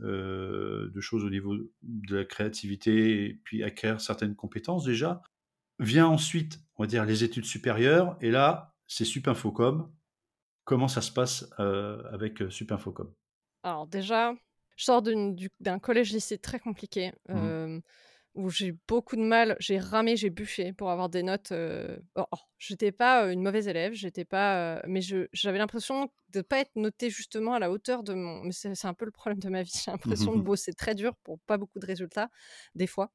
de 0.00 1.00
choses 1.00 1.24
au 1.24 1.30
niveau 1.30 1.56
de 1.82 2.16
la 2.16 2.24
créativité 2.24 3.24
et 3.24 3.40
puis 3.44 3.62
acquérir 3.62 4.00
certaines 4.00 4.34
compétences 4.34 4.84
déjà. 4.84 5.22
Vient 5.78 6.06
ensuite, 6.06 6.60
on 6.76 6.84
va 6.84 6.86
dire, 6.86 7.04
les 7.04 7.22
études 7.22 7.44
supérieures, 7.44 8.16
et 8.20 8.30
là, 8.30 8.74
c'est 8.86 9.04
Supinfocom. 9.04 9.90
Comment 10.64 10.88
ça 10.88 11.00
se 11.00 11.12
passe 11.12 11.48
avec 11.58 12.42
Supinfocom? 12.50 13.12
Alors 13.66 13.88
déjà, 13.88 14.32
je 14.76 14.84
sors 14.84 15.02
d'un 15.02 15.78
collège-lycée 15.78 16.38
très 16.38 16.58
compliqué, 16.60 17.12
mmh. 17.28 17.78
où 18.34 18.50
j'ai 18.50 18.68
eu 18.68 18.78
beaucoup 18.86 19.16
de 19.16 19.22
mal, 19.22 19.56
j'ai 19.58 19.78
ramé, 19.78 20.16
j'ai 20.16 20.30
bûché 20.30 20.72
pour 20.72 20.90
avoir 20.90 21.08
des 21.08 21.22
notes. 21.22 21.52
Oh, 22.14 22.24
oh, 22.30 22.38
j'étais 22.58 22.92
pas 22.92 23.32
une 23.32 23.42
mauvaise 23.42 23.68
élève, 23.68 23.94
j'étais 23.94 24.24
pas, 24.24 24.82
mais 24.86 25.00
j'avais 25.32 25.58
l'impression 25.58 26.10
de 26.30 26.38
ne 26.38 26.42
pas 26.42 26.58
être 26.60 26.76
notée 26.76 27.08
justement 27.08 27.54
à 27.54 27.58
la 27.58 27.70
hauteur 27.70 28.02
de 28.02 28.14
mon. 28.14 28.42
Mais 28.44 28.52
c'est 28.52 28.86
un 28.86 28.94
peu 28.94 29.06
le 29.06 29.10
problème 29.10 29.38
de 29.38 29.48
ma 29.48 29.62
vie. 29.62 29.72
J'ai 29.84 29.90
l'impression 29.90 30.36
de 30.36 30.42
bosser 30.42 30.74
très 30.74 30.94
dur 30.94 31.16
pour 31.24 31.38
pas 31.40 31.56
beaucoup 31.56 31.78
de 31.78 31.86
résultats, 31.86 32.28
des 32.74 32.86
fois, 32.86 33.10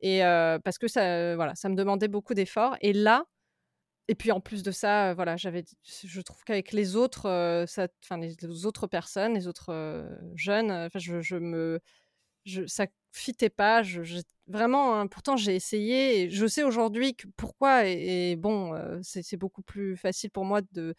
et 0.00 0.20
parce 0.64 0.78
que 0.78 0.88
ça, 0.88 1.34
voilà, 1.34 1.54
ça 1.56 1.68
me 1.68 1.74
demandait 1.74 2.08
beaucoup 2.08 2.34
d'efforts. 2.34 2.76
Et 2.80 2.92
là, 2.92 3.24
et 4.10 4.16
puis 4.16 4.32
en 4.32 4.40
plus 4.40 4.64
de 4.64 4.72
ça, 4.72 5.14
voilà, 5.14 5.36
j'avais, 5.36 5.64
je 5.84 6.20
trouve 6.20 6.42
qu'avec 6.42 6.72
les 6.72 6.96
autres, 6.96 7.28
enfin 8.02 8.18
les, 8.18 8.66
autres 8.66 8.88
personnes, 8.88 9.34
les 9.34 9.46
autres 9.46 10.04
jeunes, 10.34 10.88
je, 10.96 11.20
je, 11.20 11.36
me, 11.36 11.80
ça 12.66 12.86
fitait 13.12 13.50
pas. 13.50 13.82
Vraiment, 14.48 14.98
hein, 14.98 15.06
pourtant 15.06 15.36
j'ai 15.36 15.54
essayé. 15.54 16.28
Je 16.28 16.46
sais 16.48 16.64
aujourd'hui 16.64 17.16
pourquoi. 17.36 17.86
Et, 17.86 18.34
bon, 18.34 18.74
c'est 19.02 19.36
beaucoup 19.36 19.62
plus 19.62 19.96
facile 19.96 20.30
pour 20.32 20.44
moi 20.44 20.60
de 20.72 20.94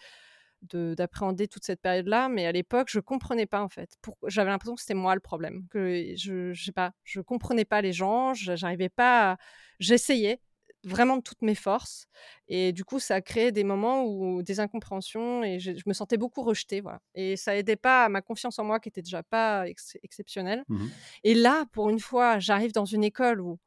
d'appréhender 0.74 1.47
toute 1.47 1.65
cette 1.65 1.82
période-là, 1.82 2.30
mais 2.30 2.45
à 2.45 2.52
l'époque, 2.52 2.88
je 2.89 3.00
comprenais 3.00 3.47
pas 3.47 3.63
en 3.63 3.69
fait. 3.69 3.97
J'avais 4.28 4.52
l'impression 4.52 4.76
que 4.76 4.82
c'était 4.82 4.93
moi 4.93 5.15
le 5.15 5.19
problème, 5.19 5.65
que 5.71 6.13
je, 6.15 6.54
je 6.54 6.71
pas, 6.71 6.91
je 7.04 7.19
comprenais 7.19 7.65
pas 7.65 7.82
les 7.82 7.93
gens, 7.93 8.34
j'arrivais 8.36 8.89
pas. 8.89 9.38
J'essayais, 9.80 10.39
vraiment 10.84 11.17
de 11.17 11.22
toutes 11.22 11.41
mes 11.41 11.56
forces. 11.56 12.08
Et 12.48 12.72
du 12.72 12.84
coup, 12.84 13.00
ça 13.00 13.15
a 13.15 13.22
créé 13.22 13.52
des 13.52 13.63
moments 13.63 14.06
où 14.06 14.44
des 14.44 14.60
incompréhensions 14.60 15.44
et 15.44 15.60
je, 15.60 15.72
me 15.86 15.94
sentais 15.94 16.17
beaucoup 16.17 16.44
rejetée. 16.44 16.82
Voilà. 16.82 17.00
Et 17.15 17.38
ça 17.38 17.56
aidait 17.56 17.76
pas 17.76 18.06
à 18.06 18.10
ma 18.10 18.22
confiance 18.22 18.60
en 18.60 18.63
moi 18.63 18.80
qui 18.80 18.89
était 18.89 19.02
déjà 19.02 19.24
pas 19.24 19.65
exceptionnelle. 20.04 20.63
Mmh 20.67 20.88
et 21.24 21.34
là, 21.34 21.65
pour 21.72 21.89
une 21.89 22.00
fois, 22.00 22.39
j'arrive 22.39 22.74
dans 22.74 22.86
une 22.86 23.04
école 23.04 23.41
où 23.41 23.60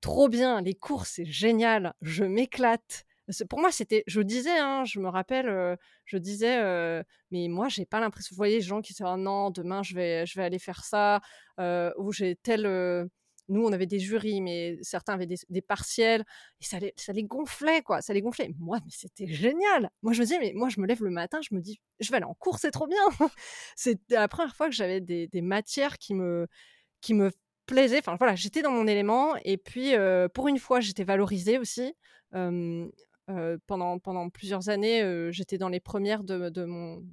trop 0.00 0.28
bien, 0.28 0.60
les 0.60 0.74
cours, 0.74 1.06
c'est 1.06 1.24
génial, 1.24 1.94
je 2.02 2.24
m'éclate. 2.24 3.04
Pour 3.48 3.60
moi, 3.60 3.70
c'était, 3.70 4.02
je 4.06 4.20
disais, 4.20 4.58
hein, 4.58 4.84
je 4.84 4.98
me 4.98 5.08
rappelle, 5.08 5.78
je 6.04 6.16
disais, 6.18 6.60
mais 7.30 7.48
moi, 7.48 7.68
j'ai 7.68 7.86
pas 7.86 8.00
l'impression. 8.00 8.34
Vous 8.34 8.36
voyez, 8.36 8.56
les 8.56 8.62
gens 8.62 8.82
qui 8.82 8.92
disent, 8.92 9.06
«Oh 9.06 9.16
non, 9.16 9.50
demain, 9.50 9.82
je 9.82 9.94
vais, 9.94 10.26
je 10.26 10.38
vais 10.38 10.44
aller 10.44 10.58
faire 10.58 10.84
ça, 10.84 11.20
ou 11.96 12.12
j'ai 12.12 12.36
tel 12.36 13.08
nous, 13.50 13.64
on 13.64 13.72
avait 13.72 13.86
des 13.86 13.98
jurys, 13.98 14.40
mais 14.40 14.78
certains 14.80 15.14
avaient 15.14 15.26
des, 15.26 15.60
partiels, 15.60 16.24
et 16.60 16.64
ça 16.64 16.78
les, 17.12 17.24
gonflait, 17.24 17.82
quoi. 17.82 18.00
Ça 18.00 18.14
les 18.14 18.22
gonflait. 18.22 18.54
Moi, 18.58 18.78
mais 18.84 18.90
c'était 18.90 19.26
génial. 19.26 19.90
Moi, 20.02 20.12
je 20.12 20.20
me 20.20 20.24
disais, 20.24 20.38
mais 20.38 20.52
moi, 20.54 20.68
je 20.68 20.80
me 20.80 20.86
lève 20.86 21.02
le 21.02 21.10
matin, 21.10 21.40
je 21.42 21.54
me 21.54 21.60
dis, 21.60 21.80
je 21.98 22.10
vais 22.10 22.16
aller 22.16 22.26
en 22.26 22.34
cours, 22.34 22.58
c'est 22.58 22.70
trop 22.70 22.86
bien. 22.86 23.02
c'est 23.76 24.00
la 24.10 24.28
première 24.28 24.54
fois 24.54 24.68
que 24.68 24.74
j'avais 24.74 25.00
des, 25.00 25.28
matières 25.42 25.98
qui 25.98 26.14
me, 26.14 26.46
qui 27.00 27.12
me 27.14 27.30
plaisaient. 27.66 27.98
Enfin, 27.98 28.16
voilà, 28.16 28.36
j'étais 28.36 28.62
dans 28.62 28.72
mon 28.72 28.86
élément, 28.86 29.34
et 29.44 29.56
puis, 29.56 29.94
euh, 29.94 30.28
pour 30.28 30.48
une 30.48 30.58
fois, 30.58 30.80
j'étais 30.80 31.04
valorisée 31.04 31.58
aussi. 31.58 31.94
Euh, 32.34 32.88
pendant, 33.66 33.98
pendant 33.98 34.28
plusieurs 34.28 34.70
années, 34.70 35.30
j'étais 35.32 35.58
dans 35.58 35.68
les 35.68 35.80
premières 35.80 36.24
de, 36.24 36.48
de, 36.48 36.64
mon, 36.64 37.04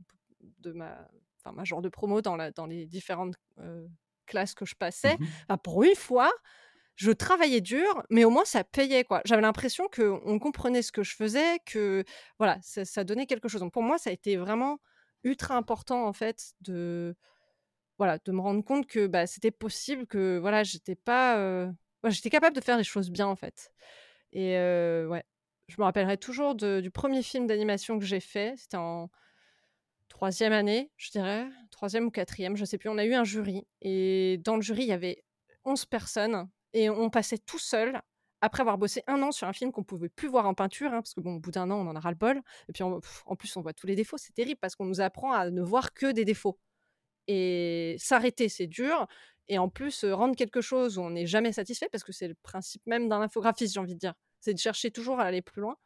de 0.60 0.71
ma, 0.71 1.08
ma 1.52 1.63
genre 1.63 1.82
de 1.82 1.89
promo 1.89 2.21
dans, 2.21 2.36
la, 2.36 2.52
dans 2.52 2.65
les 2.65 2.86
différentes 2.86 3.36
classe 4.28 4.54
que 4.54 4.66
je 4.66 4.76
passais, 4.76 5.18
mmh 5.18 5.58
pour 5.63 5.84
une 5.84 5.96
fois, 5.96 6.32
je 6.96 7.12
travaillais 7.12 7.62
dur, 7.62 8.04
mais 8.10 8.26
au 8.26 8.30
moins 8.30 8.46
ça 8.46 8.63
payait 8.63 9.04
quoi. 9.04 9.22
J'avais 9.26 9.42
l'impression 9.42 9.88
que 9.88 10.20
on 10.26 10.40
comprenait 10.40 10.82
ce 10.82 10.92
que 10.92 11.04
je 11.04 11.16
faisais, 11.16 11.60
que 11.66 12.04
voilà, 12.40 12.60
ça, 12.62 13.04
donnait 13.04 13.26
quelque 13.26 13.48
chose. 13.48 13.62
Donc 13.62 13.74
pour 13.74 13.84
moi, 13.84 13.98
ça 13.98 14.10
a 14.10 14.13
été 14.13 14.36
vraiment 14.36 14.80
ultra 15.24 15.56
important 15.56 16.06
en 16.06 16.13
fait 16.13 16.54
de 16.62 17.16
voilà 17.98 18.20
de 18.24 18.32
me 18.32 18.42
rendre 18.42 18.63
compte 18.63 18.88
que 18.88 19.08
bah, 19.08 19.28
c'était 19.28 19.52
possible, 19.52 20.08
que 20.08 20.38
voilà 20.40 20.63
j'étais 20.63 20.96
pas, 20.96 21.70
j'étais 22.06 22.30
capable 22.30 22.56
de 22.56 22.62
faire 22.62 22.78
des 22.78 22.84
choses 22.84 23.10
bien 23.10 23.28
en 23.28 23.36
fait. 23.36 23.72
Et 24.34 24.54
ouais, 24.56 25.24
je 25.68 25.76
me 25.78 25.84
rappellerai 25.84 26.18
toujours 26.18 26.56
du 26.56 26.92
premier 26.92 27.24
film 27.24 27.48
d'animation 27.48 28.00
que 28.00 28.06
j'ai 28.06 28.20
fait. 28.20 28.56
C'était 28.58 28.78
en 28.78 29.10
troisième 30.17 30.51
année, 30.51 30.89
je 30.97 31.12
dirais, 31.12 31.47
troisième 31.69 32.08
ou 32.08 32.10
quatrième, 32.10 32.58
je 32.58 32.65
sais 32.65 32.80
plus. 32.80 32.89
On 32.89 32.97
a 32.97 33.06
eu 33.06 33.13
un 33.13 33.23
jury 33.23 33.67
et 33.82 34.39
dans 34.43 34.56
le 34.56 34.63
jury, 34.63 34.82
il 34.82 34.88
y 34.88 34.91
avait 34.91 35.23
11 35.63 35.86
personnes 35.86 36.49
et 36.73 36.89
on 36.89 37.12
passait 37.12 37.38
tout 37.38 37.60
seul 37.60 38.01
après 38.41 38.62
avoir 38.62 38.80
bossé 38.80 39.03
un 39.06 39.21
an 39.21 39.32
sur 39.32 39.47
un 39.47 39.53
film 39.53 39.71
qu'on 39.71 39.84
pouvait 39.84 40.10
plus 40.10 40.27
voir 40.27 40.47
en 40.47 40.56
peinture, 40.56 40.88
hein, 40.88 41.03
parce 41.03 41.13
que 41.13 41.21
bon, 41.21 41.36
au 41.36 41.39
bout 41.39 41.51
d'un 41.51 41.69
an, 41.69 41.75
on 41.86 41.88
en 41.88 41.95
a 41.95 41.99
ras 41.99 42.10
le 42.10 42.17
bol. 42.17 42.41
Et 42.67 42.73
puis 42.73 42.82
en, 42.82 42.99
plus, 43.36 43.56
on 43.58 43.62
voit 43.62 43.73
tous 43.73 43.86
les 43.86 43.95
défauts. 43.95 44.17
C'est 44.17 44.34
terrible 44.34 44.60
parce 44.60 44.75
qu'on 44.75 44.86
nous 44.86 45.01
apprend 45.01 45.34
à 45.34 45.51
ne 45.51 45.62
voir 45.62 45.93
que 45.93 46.12
des 46.12 46.25
défauts. 46.25 46.58
Et 47.27 47.95
s'arrêter, 47.99 48.49
c'est 48.49 48.65
dur. 48.65 49.06
et 49.49 49.60
en 49.60 49.69
plus 49.69 50.03
rendre 50.03 50.36
quelque 50.36 50.62
chose 50.62 50.97
où 50.97 51.01
on 51.01 51.12
n'est 51.12 51.27
jamais 51.27 51.53
satisfait, 51.53 51.89
parce 51.91 52.03
que 52.03 52.12
c'est 52.12 52.27
le 52.27 52.36
principe 52.41 52.82
même 52.88 53.08
d'un 53.08 53.21
infographiste, 53.21 53.75
j'ai 53.75 53.80
envie 53.80 53.93
de 53.93 53.99
dire. 53.99 54.15
C'est 54.39 54.56
de 54.56 54.60
chercher 54.60 54.89
toujours 54.89 55.19
à 55.19 55.25
aller 55.25 55.43
plus 55.43 55.62
loin. 55.62 55.77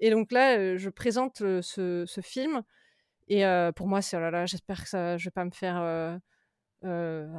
Et 0.00 0.10
donc 0.10 0.32
là, 0.32 0.78
je 0.78 0.88
présente 0.88 1.40
ce, 1.60 2.20
film. 2.22 2.62
Et 3.28 3.44
pour 3.74 3.88
moi, 3.88 4.02
c'est 4.02 4.16
oh 4.16 4.20
là 4.20 4.46
j'espère 4.46 4.82
que 4.82 4.88
ça, 4.88 5.16
je 5.16 5.24
vais 5.24 5.30
pas 5.32 5.44
me 5.44 5.50
faire 5.50 6.20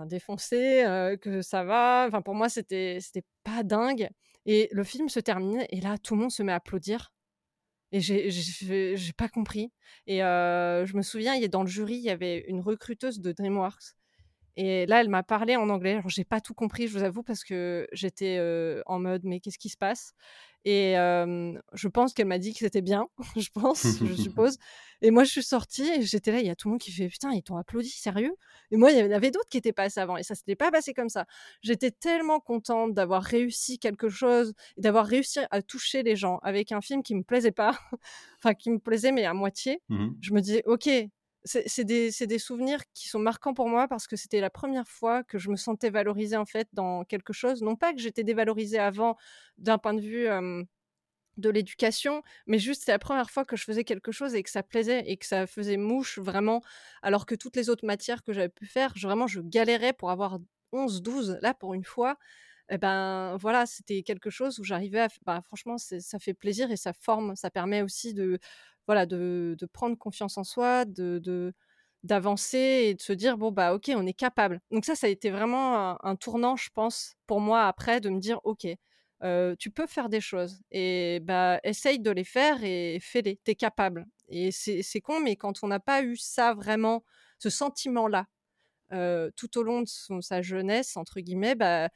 défoncer, 0.06 1.18
que 1.22 1.42
ça 1.42 1.64
va. 1.64 2.06
Enfin, 2.08 2.22
pour 2.22 2.36
moi, 2.36 2.50
c'était 2.50 3.00
c'était 3.02 3.26
pas 3.44 3.64
dingue. 3.64 4.10
Et 4.46 4.70
le 4.72 4.84
film 4.84 5.10
se 5.10 5.20
termine, 5.20 5.66
et 5.70 5.82
là, 5.82 5.98
tout 5.98 6.16
le 6.16 6.22
monde 6.22 6.32
se 6.32 6.42
met 6.44 6.54
à 6.54 6.56
applaudir. 6.56 7.12
Et 7.92 8.00
j'ai 8.00 9.14
pas 9.18 9.30
compris. 9.30 9.72
Et 10.08 10.20
je 10.20 10.96
me 10.98 11.02
souviens, 11.02 11.36
il 11.36 11.48
dans 11.50 11.64
le 11.64 11.68
jury, 11.70 11.96
il 11.96 12.04
y 12.04 12.10
avait 12.10 12.46
une 12.48 12.62
recruteuse 12.62 13.20
de 13.20 13.32
DreamWorks. 13.32 13.97
Et 14.58 14.86
là, 14.88 15.00
elle 15.02 15.10
m'a 15.10 15.24
parlé 15.24 15.56
en 15.56 15.70
anglais. 15.70 15.94
Alors, 15.94 16.10
j'ai 16.10 16.26
pas 16.26 16.42
tout 16.42 16.54
compris, 16.54 16.88
je 16.88 16.98
vous 16.98 17.04
avoue, 17.04 17.24
parce 17.24 17.44
que 17.44 17.88
j'étais 17.94 18.40
en 18.86 19.00
mode, 19.00 19.22
mais 19.24 19.40
qu'est-ce 19.40 19.60
qui 19.60 19.70
se 19.70 19.78
passe? 19.78 20.14
Et 20.66 20.96
je 20.96 21.88
pense 21.88 22.14
qu'elle 22.14 22.28
m'a 22.28 22.40
dit 22.40 22.52
que 22.52 22.60
c'était 22.60 22.82
bien, 22.82 23.08
je 23.38 23.50
pense, 23.54 24.04
je 24.04 24.14
suppose. 24.14 24.58
Et 25.02 25.12
moi, 25.12 25.24
je 25.24 25.30
suis 25.30 25.44
sortie 25.44 25.88
et 25.88 26.02
j'étais 26.02 26.32
là, 26.32 26.40
il 26.40 26.48
y 26.48 26.50
a 26.50 26.56
tout 26.56 26.70
le 26.70 26.72
monde 26.72 26.82
qui 26.82 26.92
fait, 26.92 27.08
putain, 27.08 27.32
ils 27.32 27.44
t'ont 27.44 27.56
applaudi, 27.56 27.90
sérieux? 27.90 28.36
Et 28.72 28.78
moi, 28.78 28.92
il 28.92 28.98
y 28.98 29.04
en 29.04 29.12
avait 29.12 29.30
d'autres 29.30 29.48
qui 29.48 29.58
étaient 29.60 29.72
passés 29.72 30.00
avant 30.00 30.18
et 30.18 30.24
ça 30.24 30.34
s'était 30.34 30.56
pas 30.56 30.72
passé 30.72 30.96
comme 30.96 31.10
ça. 31.10 31.28
J'étais 31.62 31.92
tellement 31.92 32.40
contente 32.40 32.96
d'avoir 32.96 33.22
réussi 33.22 33.78
quelque 33.78 34.10
chose, 34.10 34.54
d'avoir 34.78 35.06
réussi 35.06 35.40
à 35.52 35.62
toucher 35.62 36.02
les 36.02 36.16
gens 36.16 36.40
avec 36.42 36.72
un 36.72 36.82
film 36.82 37.04
qui 37.04 37.14
me 37.14 37.22
plaisait 37.22 37.52
pas, 37.52 37.78
enfin, 38.40 38.56
qui 38.56 38.72
me 38.72 38.80
plaisait, 38.80 39.12
mais 39.12 39.26
à 39.26 39.36
moitié. 39.36 39.84
Mmh 39.90 40.08
je 40.20 40.34
me 40.34 40.42
disais, 40.42 40.64
ok, 40.66 40.90
c'est 41.48 41.84
des, 41.84 42.40
souvenirs 42.40 42.82
qui 42.94 43.08
sont 43.08 43.20
marquants 43.20 43.54
pour 43.54 43.70
moi 43.70 43.88
parce 43.88 44.08
que 44.08 44.16
c'était 44.16 44.42
la 44.42 44.50
première 44.50 44.88
fois 44.88 45.24
que 45.24 45.38
je 45.38 45.50
me 45.50 45.56
sentais 45.56 45.90
valorisée 45.90 46.38
en 46.38 46.46
fait 46.46 46.68
dans 46.74 47.04
quelque 47.06 47.34
chose. 47.34 47.62
Non 47.62 47.76
pas 47.76 47.94
que 47.94 48.00
j'étais 48.00 48.24
dévalorisée 48.24 48.80
avant 48.80 49.18
d'un 49.58 49.78
point 49.78 49.94
de 49.94 50.02
vue 50.02 50.28
de 51.38 51.50
l'éducation, 51.50 52.24
mais 52.48 52.60
juste 52.60 52.84
c'est 52.86 52.92
la 52.92 53.00
première 53.00 53.30
fois 53.30 53.46
que 53.46 53.56
je 53.56 53.64
faisais 53.64 53.84
quelque 53.84 54.12
chose 54.12 54.36
et 54.36 54.44
que 54.44 54.50
ça 54.50 54.64
plaisait 54.64 55.04
et 55.08 55.18
que 55.18 55.26
ça 55.26 55.48
faisait 55.48 55.78
mouche 55.78 56.20
vraiment, 56.20 56.62
alors 57.02 57.26
que 57.26 57.36
toutes 57.36 57.56
les 57.56 57.70
autres 57.70 57.86
matières 57.86 58.24
que 58.24 58.34
j'avais 58.34 58.50
pu 58.50 58.66
faire, 58.66 58.94
vraiment 59.02 59.28
je 59.28 59.42
galérais 59.42 59.94
pour 59.94 60.12
avoir 60.12 60.40
11, 60.72 61.02
12. 61.02 61.40
Là, 61.42 61.54
pour 61.54 61.74
une 61.74 61.84
fois, 61.84 62.18
eh 62.70 62.78
ben 62.78 63.38
voilà, 63.38 63.66
c'était 63.66 64.04
quelque 64.04 64.30
chose 64.30 64.60
où 64.60 64.64
j'arrivais 64.64 65.02
à... 65.02 65.08
Bah, 65.26 65.42
franchement, 65.46 65.78
ça 65.78 66.20
fait 66.20 66.34
plaisir 66.34 66.72
et 66.72 66.78
ça 66.78 66.94
forme, 66.94 67.36
ça 67.36 67.50
permet 67.50 67.82
aussi 67.82 68.14
de 68.14 68.40
voilà, 68.88 69.06
de, 69.06 69.58
prendre 69.74 69.98
confiance 69.98 70.38
en 70.38 70.44
soi, 70.44 70.86
de, 70.86 71.54
d'avancer 72.04 72.58
et 72.58 72.94
de 72.94 73.02
se 73.02 73.14
dire 73.14 73.38
bon 73.38 73.52
bah 73.52 73.74
ok 73.74 73.92
on 73.96 74.06
est 74.08 74.14
capable. 74.14 74.62
Donc 74.72 74.86
ça 74.86 74.96
ça 74.96 75.08
a 75.08 75.10
été 75.10 75.30
vraiment 75.30 76.04
un, 76.06 76.16
tournant 76.16 76.56
je 76.56 76.70
pense 76.74 77.16
pour 77.28 77.42
moi 77.42 77.66
après 77.66 78.00
de 78.02 78.10
me 78.10 78.20
dire 78.20 78.40
ok 78.44 78.68
tu 79.60 79.72
peux 79.72 79.88
faire 79.88 80.10
des 80.10 80.22
choses 80.22 80.62
et 80.72 81.20
bah 81.24 81.60
essaye 81.64 82.00
de 82.00 82.12
les 82.12 82.24
faire 82.24 82.64
et 82.64 83.00
fais-les. 83.02 83.38
T'es 83.44 83.56
capable. 83.56 84.06
Et 84.30 84.52
c'est 84.52 85.02
con 85.02 85.20
mais 85.20 85.36
quand 85.36 85.64
on 85.64 85.68
n'a 85.68 85.80
pas 85.80 86.02
eu 86.04 86.16
ça 86.18 86.54
vraiment 86.54 87.04
ce 87.40 87.50
sentiment 87.50 88.08
là 88.08 88.26
tout 89.36 89.58
au 89.58 89.64
long 89.64 89.82
de 89.82 90.22
sa 90.22 90.42
jeunesse 90.42 90.96
entre 90.98 91.20
guillemets 91.20 91.56
bah 91.56 91.90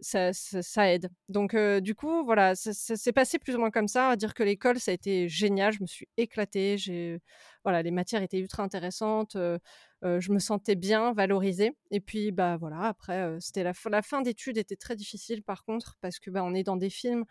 ça, 0.00 0.92
aide. 0.92 1.10
Donc, 1.28 1.56
du 1.56 1.94
coup, 1.94 2.24
voilà, 2.24 2.54
ça, 2.54 2.72
s'est 2.72 3.12
passé 3.12 3.38
plus 3.38 3.54
ou 3.56 3.58
moins 3.58 3.70
comme 3.70 3.88
ça. 3.88 4.10
À 4.10 4.16
dire 4.16 4.34
que 4.34 4.42
l'école, 4.42 4.78
ça 4.80 4.90
a 4.90 4.94
été 4.94 5.28
génial. 5.28 5.72
Je 5.72 5.82
me 5.82 5.86
suis 5.86 6.08
éclatée. 6.16 6.76
Voilà, 7.64 7.82
les 7.82 7.90
matières 7.90 8.22
étaient 8.22 8.38
ultra 8.38 8.62
intéressantes. 8.62 9.36
je 9.36 10.32
me 10.32 10.38
sentais 10.38 10.74
bien, 10.76 11.12
valorisée. 11.12 11.72
Et 11.90 12.00
puis, 12.00 12.32
bah 12.32 12.56
voilà, 12.56 12.82
après, 12.82 13.36
c'était 13.40 13.62
la, 13.62 14.02
fin 14.02 14.22
d'études 14.22 14.58
était 14.58 14.76
très 14.76 14.96
difficile 14.96 15.42
par 15.42 15.64
contre 15.64 15.96
parce 16.00 16.18
que 16.18 16.30
bah, 16.30 16.42
on 16.44 16.54
est 16.54 16.64
dans 16.64 16.76
des 16.76 16.90
films, 16.90 17.24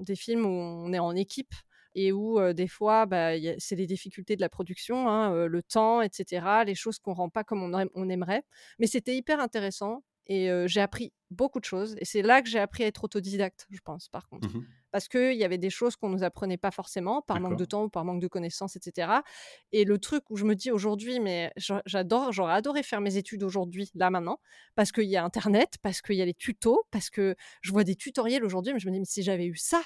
des 0.00 0.16
films 0.16 0.46
où 0.46 0.50
on 0.50 0.92
est 0.92 0.98
en 0.98 1.14
équipe 1.14 1.54
et 1.94 2.12
où 2.12 2.40
des 2.52 2.68
fois, 2.68 3.06
bah, 3.06 3.32
c'est 3.58 3.76
les 3.76 3.86
difficultés 3.86 4.36
de 4.36 4.40
la 4.40 4.48
production, 4.48 5.08
hein, 5.08 5.46
le 5.46 5.62
temps, 5.62 6.00
etc., 6.02 6.64
les 6.66 6.74
choses 6.74 6.98
qu'on 6.98 7.14
rend 7.14 7.28
pas 7.28 7.44
comme 7.44 7.62
on 7.94 8.08
aimerait. 8.08 8.44
Mais 8.78 8.86
c'était 8.86 9.16
hyper 9.16 9.40
intéressant 9.40 10.02
et 10.28 10.50
j'ai 10.66 10.80
appris 10.80 11.12
beaucoup 11.30 11.60
de 11.60 11.64
choses. 11.64 11.96
Et 11.98 12.04
c'est 12.04 12.22
là 12.22 12.42
que 12.42 12.48
j'ai 12.48 12.58
appris 12.58 12.84
à 12.84 12.86
être 12.86 13.04
autodidacte, 13.04 13.66
je 13.70 13.80
pense, 13.80 14.08
par 14.08 14.28
contre. 14.28 14.48
Mmh 14.48 14.66
Parce 14.90 15.08
qu'il 15.08 15.34
y 15.34 15.44
avait 15.44 15.58
des 15.58 15.70
choses 15.70 15.96
qu'on 15.96 16.08
ne 16.08 16.16
nous 16.16 16.24
apprenait 16.24 16.56
pas 16.56 16.70
forcément, 16.70 17.22
par 17.22 17.40
manque 17.40 17.56
de 17.58 17.64
temps 17.64 17.84
ou 17.84 17.88
par 17.88 18.04
manque 18.04 18.20
de 18.20 18.28
connaissances, 18.28 18.76
etc. 18.76 19.12
Et 19.72 19.84
le 19.84 19.98
truc 19.98 20.24
où 20.30 20.36
je 20.36 20.44
me 20.44 20.54
dis 20.54 20.70
aujourd'hui, 20.70 21.20
mais 21.20 21.52
j'adore, 21.56 22.32
j'aurais 22.32 22.54
adoré 22.54 22.82
faire 22.82 23.00
mes 23.00 23.16
études 23.16 23.42
aujourd'hui, 23.42 23.90
là, 23.94 24.10
maintenant, 24.10 24.38
parce 24.74 24.92
qu'il 24.92 25.04
y 25.04 25.16
a 25.16 25.24
Internet, 25.24 25.76
parce 25.82 26.02
qu'il 26.02 26.16
y 26.16 26.22
a 26.22 26.26
les 26.26 26.34
tutos, 26.34 26.82
parce 26.90 27.10
que 27.10 27.34
je 27.62 27.72
vois 27.72 27.84
des 27.84 27.96
tutoriels 27.96 28.44
aujourd'hui, 28.44 28.72
mais 28.72 28.80
je 28.80 28.86
me 28.86 28.92
dis, 28.92 29.00
mais 29.00 29.06
si 29.06 29.22
j'avais 29.22 29.46
eu 29.46 29.56
ça, 29.56 29.82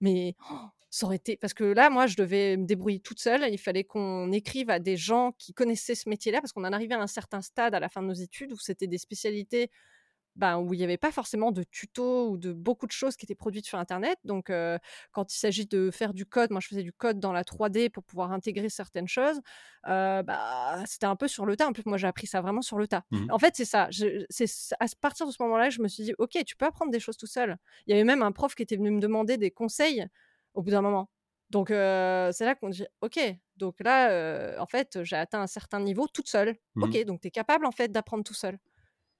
mais 0.00 0.36
oh, 0.50 0.68
ça 0.90 1.06
aurait 1.06 1.16
été. 1.16 1.36
Parce 1.36 1.54
que 1.54 1.64
là, 1.64 1.90
moi, 1.90 2.06
je 2.06 2.16
devais 2.16 2.56
me 2.56 2.64
débrouiller 2.66 3.00
toute 3.00 3.20
seule. 3.20 3.44
Il 3.50 3.58
fallait 3.58 3.84
qu'on 3.84 4.32
écrive 4.32 4.70
à 4.70 4.78
des 4.78 4.96
gens 4.96 5.32
qui 5.38 5.52
connaissaient 5.52 5.94
ce 5.94 6.08
métier-là, 6.08 6.40
parce 6.40 6.52
qu'on 6.52 6.64
en 6.64 6.72
arrivait 6.72 6.94
à 6.94 7.00
un 7.00 7.06
certain 7.06 7.42
stade 7.42 7.74
à 7.74 7.80
la 7.80 7.88
fin 7.88 8.02
de 8.02 8.08
nos 8.08 8.14
études 8.14 8.52
où 8.52 8.58
c'était 8.58 8.86
des 8.86 8.98
spécialités 8.98 9.70
ben, 10.36 10.58
où 10.58 10.72
il 10.72 10.78
n'y 10.78 10.84
avait 10.84 10.96
pas 10.98 11.10
forcément 11.10 11.50
de 11.50 11.64
tutos 11.64 12.28
ou 12.30 12.38
de 12.38 12.52
beaucoup 12.52 12.86
de 12.86 12.92
choses 12.92 13.16
qui 13.16 13.26
étaient 13.26 13.34
produites 13.34 13.66
sur 13.66 13.76
Internet. 13.76 14.18
Donc, 14.24 14.52
quand 15.10 15.34
il 15.34 15.36
s'agit 15.36 15.66
de 15.66 15.90
faire 15.90 16.14
du 16.14 16.26
code, 16.26 16.52
moi, 16.52 16.60
je 16.60 16.68
faisais 16.68 16.84
du 16.84 16.92
code 16.92 17.18
dans 17.18 17.32
la 17.32 17.42
3D 17.42 17.90
pour 17.90 18.04
pouvoir 18.04 18.30
intégrer 18.32 18.68
certaines 18.68 19.08
choses. 19.08 19.40
bah, 19.84 20.84
c'était 20.86 21.06
un 21.06 21.16
peu 21.16 21.26
sur 21.26 21.44
le 21.44 21.56
tas. 21.56 21.66
En 21.66 21.72
plus, 21.72 21.82
moi, 21.86 21.98
j'ai 21.98 22.06
appris 22.06 22.28
ça 22.28 22.40
vraiment 22.40 22.62
sur 22.62 22.78
le 22.78 22.86
tas. 22.86 23.02
Mmh 23.10 23.26
en 23.30 23.38
fait, 23.38 23.56
c'est 23.56 23.64
ça. 23.64 23.88
C'est 24.30 24.46
à 24.78 24.86
partir 25.00 25.26
de 25.26 25.32
ce 25.32 25.42
moment-là, 25.42 25.70
je 25.70 25.82
me 25.82 25.88
suis 25.88 26.04
dit, 26.04 26.14
OK, 26.18 26.38
tu 26.46 26.56
peux 26.56 26.66
apprendre 26.66 26.92
des 26.92 27.00
choses 27.00 27.16
tout 27.16 27.26
seul. 27.26 27.56
Il 27.86 27.90
y 27.90 27.94
avait 27.94 28.04
même 28.04 28.22
un 28.22 28.30
prof 28.30 28.54
qui 28.54 28.62
était 28.62 28.76
venu 28.76 28.92
me 28.92 29.00
demander 29.00 29.38
des 29.38 29.50
conseils 29.50 30.06
au 30.58 30.62
bout 30.62 30.70
d'un 30.70 30.82
moment. 30.82 31.08
Donc, 31.50 31.68
c'est 31.68 32.44
là 32.44 32.54
qu'on 32.56 32.68
dit, 32.68 32.84
OK, 33.00 33.18
donc 33.56 33.76
là, 33.80 34.60
en 34.60 34.66
fait, 34.66 35.02
j'ai 35.04 35.16
atteint 35.16 35.40
un 35.40 35.46
certain 35.46 35.80
niveau 35.80 36.08
toute 36.08 36.28
seule. 36.28 36.56
Mmh 36.74 36.82
OK, 36.82 37.04
donc 37.04 37.20
tu 37.20 37.28
es 37.28 37.30
capable, 37.30 37.64
en 37.64 37.70
fait, 37.70 37.88
d'apprendre 37.92 38.24
tout 38.24 38.34
seul. 38.34 38.58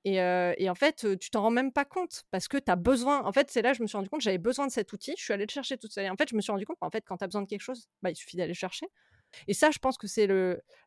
Et, 0.05 0.20
en 0.20 0.74
fait, 0.74 1.07
tu 1.18 1.31
t'en 1.31 1.42
rends 1.42 1.51
même 1.51 1.72
pas 1.72 1.85
compte 1.85 2.24
parce 2.31 2.48
que 2.48 2.57
tu 2.57 2.70
as 2.70 2.77
besoin. 2.77 3.24
En 3.24 3.33
fait, 3.33 3.51
c'est 3.51 3.62
là 3.62 3.70
que 3.70 3.79
je 3.79 3.83
me 3.83 3.87
suis 3.87 3.96
rendu 3.96 4.09
compte 4.09 4.20
que 4.20 4.24
j'avais 4.24 4.37
besoin 4.38 4.66
de 4.66 4.72
cet 4.72 4.92
outil. 4.92 5.14
Je 5.16 5.22
suis 5.22 5.33
allée 5.33 5.46
le 5.46 5.53
chercher 5.53 5.79
toute 5.79 5.92
seule. 5.92 6.07
Et 6.07 6.11
en 6.11 6.16
fait, 6.16 6.29
je 6.29 6.35
me 6.35 6.40
suis 6.40 6.51
rendu 6.51 6.66
compte 6.66 6.79
qu'en 6.81 6.90
fait, 6.90 7.05
quand 7.07 7.16
tu 7.18 7.24
as 7.24 7.29
besoin 7.29 7.42
de 7.42 7.46
quelque 7.46 7.62
chose, 7.62 7.88
bah, 8.03 8.11
il 8.11 8.16
suffit 8.16 8.37
d'aller 8.37 8.48
le 8.48 8.55
chercher. 8.55 8.87
Et 9.46 9.55
ça, 9.55 9.70
je 9.70 9.79
pense 9.79 9.96
que 9.96 10.07
c'est 10.07 10.29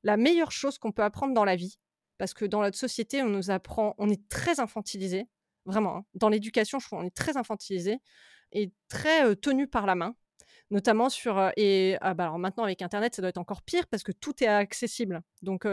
la 0.03 0.17
meilleure 0.17 0.51
chose 0.51 0.77
qu'on 0.77 0.91
peut 0.91 1.03
apprendre 1.03 1.33
dans 1.33 1.45
la 1.45 1.55
vie. 1.55 1.79
Parce 2.17 2.33
que 2.33 2.45
dans 2.45 2.61
notre 2.61 2.77
société, 2.77 3.23
on 3.23 3.29
nous 3.29 3.49
apprend, 3.49 3.95
on 3.97 4.09
est 4.09 4.27
très 4.29 4.59
infantilisé, 4.59 5.27
vraiment. 5.65 5.97
Hein. 5.97 6.05
Dans 6.13 6.29
l'éducation, 6.29 6.77
je 6.77 6.85
trouve 6.85 6.99
qu'on 6.99 7.05
est 7.05 7.15
très 7.15 7.37
infantilisé 7.37 7.97
et 8.51 8.71
très 8.89 9.35
tenu 9.37 9.67
par 9.67 9.87
la 9.87 9.95
main 9.95 10.15
notamment 10.71 11.10
sur 11.10 11.51
et 11.57 11.97
ah, 12.01 12.13
bah, 12.13 12.23
alors 12.23 12.39
maintenant 12.39 12.63
avec 12.63 12.81
internet 12.81 13.15
ça 13.15 13.21
doit 13.21 13.29
être 13.29 13.38
encore 13.38 13.62
pire 13.62 13.86
parce 13.88 14.03
que 14.03 14.12
tout 14.12 14.43
est 14.43 14.47
accessible. 14.47 15.21
Donc 15.43 15.67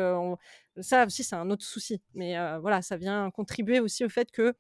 ça 0.81 1.07
aussi 1.07 1.25
c'est 1.25 1.37
un 1.37 1.51
autre 1.51 1.65
souci. 1.65 2.03
Mais 2.15 2.35
voilà 2.61 2.83
ça 2.83 2.97
vient 2.97 3.31
contribuer 3.31 3.81
aussi 3.81 4.05
au 4.05 4.09
fait 4.09 4.31
que 4.31 4.55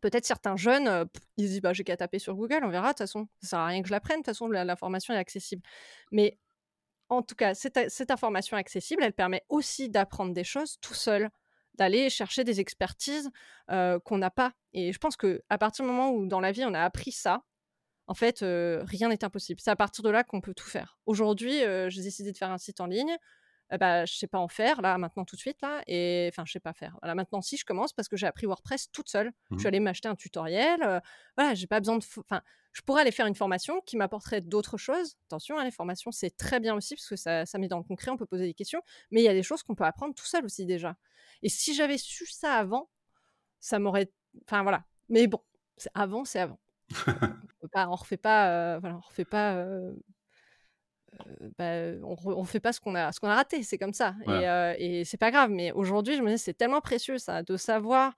peut-être 0.00 0.24
certains 0.24 0.56
jeunes 0.56 1.06
ils 1.36 1.46
disent 1.46 1.60
bah 1.60 1.72
j'ai 1.72 1.84
qu'à 1.84 1.96
taper 1.96 2.18
sur 2.18 2.34
Google 2.34 2.60
on 2.64 2.70
verra 2.70 2.88
de 2.88 2.92
toute 2.92 2.98
façon 2.98 3.28
ça 3.42 3.50
sert 3.50 3.58
à 3.58 3.66
rien 3.66 3.82
que 3.82 3.88
je 3.88 3.92
l'apprenne 3.92 4.16
de 4.16 4.20
toute 4.20 4.26
façon 4.26 4.48
l'information 4.48 5.12
est 5.12 5.18
accessible 5.18 5.62
mais 6.10 6.38
en 7.08 7.22
tout 7.22 7.34
cas 7.34 7.54
cette, 7.54 7.90
cette 7.90 8.10
information 8.10 8.56
accessible 8.56 9.02
elle 9.02 9.12
permet 9.12 9.44
aussi 9.48 9.90
d'apprendre 9.90 10.32
des 10.32 10.44
choses 10.44 10.78
tout 10.80 10.94
seul 10.94 11.28
d'aller 11.74 12.10
chercher 12.10 12.44
des 12.44 12.60
expertises 12.60 13.30
qu'on 13.68 14.18
n'a 14.18 14.30
pas. 14.30 14.52
Et 14.72 14.92
je 14.92 14.98
pense 14.98 15.16
que 15.16 15.42
à 15.48 15.58
partir 15.58 15.84
du 15.84 15.90
moment 15.90 16.10
où 16.10 16.26
dans 16.26 16.40
la 16.40 16.52
vie 16.52 16.64
on 16.64 16.74
a 16.74 16.82
appris 16.82 17.12
ça 17.12 17.42
en 18.10 18.14
fait, 18.14 18.40
rien 18.40 19.08
n'est 19.08 19.22
impossible. 19.22 19.60
C'est 19.62 19.70
à 19.70 19.76
partir 19.76 20.02
de 20.02 20.10
là 20.10 20.24
qu'on 20.24 20.40
peut 20.40 20.52
tout 20.52 20.68
faire. 20.68 20.98
Aujourd'hui, 21.06 21.60
j'ai 21.88 22.02
décidé 22.02 22.32
de 22.32 22.36
faire 22.36 22.50
un 22.50 22.58
site 22.58 22.80
en 22.80 22.86
ligne. 22.86 23.16
Je 23.70 23.76
bah, 23.76 24.04
je 24.04 24.14
sais 24.14 24.26
pas 24.26 24.38
en 24.38 24.48
faire 24.48 24.82
là 24.82 24.98
maintenant 24.98 25.24
tout 25.24 25.36
de 25.36 25.40
suite 25.40 25.60
là 25.62 25.82
et 25.86 26.28
enfin 26.32 26.44
je 26.44 26.52
sais 26.52 26.60
pas 26.60 26.72
faire 26.72 26.96
voilà 27.02 27.14
maintenant 27.14 27.40
si 27.40 27.56
je 27.56 27.64
commence 27.64 27.92
parce 27.92 28.08
que 28.08 28.16
j'ai 28.16 28.26
appris 28.26 28.46
WordPress 28.46 28.90
toute 28.90 29.08
seule 29.08 29.30
je 29.52 29.58
suis 29.58 29.64
mmh. 29.64 29.66
allée 29.68 29.80
m'acheter 29.80 30.08
un 30.08 30.16
tutoriel 30.16 30.82
euh, 30.82 30.98
voilà 31.36 31.54
j'ai 31.54 31.68
pas 31.68 31.78
besoin 31.78 31.96
de 31.96 32.04
enfin 32.18 32.42
je 32.72 32.82
pourrais 32.82 33.02
aller 33.02 33.12
faire 33.12 33.26
une 33.26 33.34
formation 33.36 33.80
qui 33.82 33.96
m'apporterait 33.96 34.40
d'autres 34.40 34.76
choses 34.76 35.16
attention 35.26 35.56
hein, 35.56 35.64
les 35.64 35.70
formations 35.70 36.10
c'est 36.10 36.36
très 36.36 36.58
bien 36.58 36.74
aussi 36.74 36.96
parce 36.96 37.08
que 37.08 37.16
ça, 37.16 37.46
ça 37.46 37.58
met 37.58 37.68
dans 37.68 37.78
le 37.78 37.84
concret 37.84 38.10
on 38.10 38.16
peut 38.16 38.26
poser 38.26 38.44
des 38.44 38.54
questions 38.54 38.82
mais 39.12 39.20
il 39.20 39.24
y 39.24 39.28
a 39.28 39.34
des 39.34 39.44
choses 39.44 39.62
qu'on 39.62 39.76
peut 39.76 39.84
apprendre 39.84 40.14
tout 40.14 40.26
seul 40.26 40.44
aussi 40.44 40.66
déjà 40.66 40.96
et 41.42 41.48
si 41.48 41.72
j'avais 41.72 41.98
su 41.98 42.26
ça 42.26 42.54
avant 42.54 42.90
ça 43.60 43.78
m'aurait 43.78 44.10
enfin 44.46 44.62
voilà 44.62 44.84
mais 45.08 45.28
bon 45.28 45.40
avant 45.94 46.24
c'est 46.24 46.40
avant 46.40 46.58
on 47.74 47.94
refait 47.94 48.16
pas, 48.16 48.78
voilà, 48.78 48.96
on 48.96 49.00
refait 49.00 49.24
pas, 49.24 49.64
bah, 51.58 51.92
on, 52.02 52.44
fait 52.44 52.60
pas 52.60 52.72
ce 52.72 52.80
qu'on 52.80 52.94
a, 52.94 53.12
ce 53.12 53.20
qu'on 53.20 53.28
a 53.28 53.34
raté, 53.34 53.62
c'est 53.62 53.78
comme 53.78 53.92
ça. 53.92 54.14
Et, 54.78 55.04
c'est 55.04 55.16
pas 55.16 55.30
grave. 55.30 55.50
Mais 55.50 55.72
aujourd'hui, 55.72 56.16
je 56.16 56.22
me 56.22 56.30
dis, 56.30 56.38
c'est 56.38 56.54
tellement 56.54 56.80
précieux 56.80 57.18
ça, 57.18 57.42
de 57.42 57.56
savoir 57.56 58.14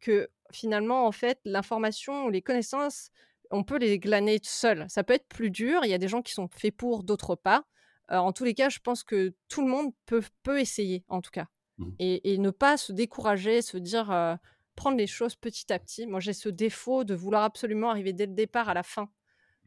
que 0.00 0.28
finalement, 0.52 1.06
en 1.06 1.12
fait, 1.12 1.40
l'information 1.44 2.24
ou 2.24 2.30
les 2.30 2.42
connaissances, 2.42 3.10
on 3.50 3.62
peut 3.62 3.78
les 3.78 3.98
glaner 3.98 4.38
seul. 4.42 4.86
Ça 4.88 5.04
peut 5.04 5.14
être 5.14 5.28
plus 5.28 5.50
dur. 5.50 5.84
Il 5.84 5.90
y 5.90 5.94
a 5.94 5.98
des 5.98 6.08
gens 6.08 6.22
qui 6.22 6.32
sont 6.32 6.48
faits 6.48 6.76
pour, 6.76 7.04
d'autres 7.04 7.36
pas. 7.36 7.64
en 8.08 8.32
tous 8.32 8.44
les 8.44 8.54
cas, 8.54 8.68
je 8.68 8.80
pense 8.80 9.02
que 9.04 9.34
tout 9.48 9.62
le 9.62 9.68
monde 9.68 9.92
peut, 10.06 10.22
peut 10.42 10.60
essayer, 10.60 11.04
en 11.08 11.20
tout 11.20 11.30
cas. 11.30 11.46
Mmh. 11.78 11.90
Et, 11.98 12.34
et, 12.34 12.38
ne 12.38 12.50
pas 12.50 12.76
se 12.76 12.92
décourager, 12.92 13.62
se 13.62 13.76
dire 13.78 14.38
prendre 14.74 14.96
les 14.96 15.06
choses 15.06 15.36
petit 15.36 15.72
à 15.72 15.78
petit. 15.78 16.06
Moi, 16.06 16.20
j'ai 16.20 16.32
ce 16.32 16.48
défaut 16.48 17.04
de 17.04 17.14
vouloir 17.14 17.42
absolument 17.42 17.90
arriver 17.90 18.12
dès 18.12 18.26
le 18.26 18.34
départ 18.34 18.68
à 18.68 18.74
la 18.74 18.82
fin. 18.82 19.08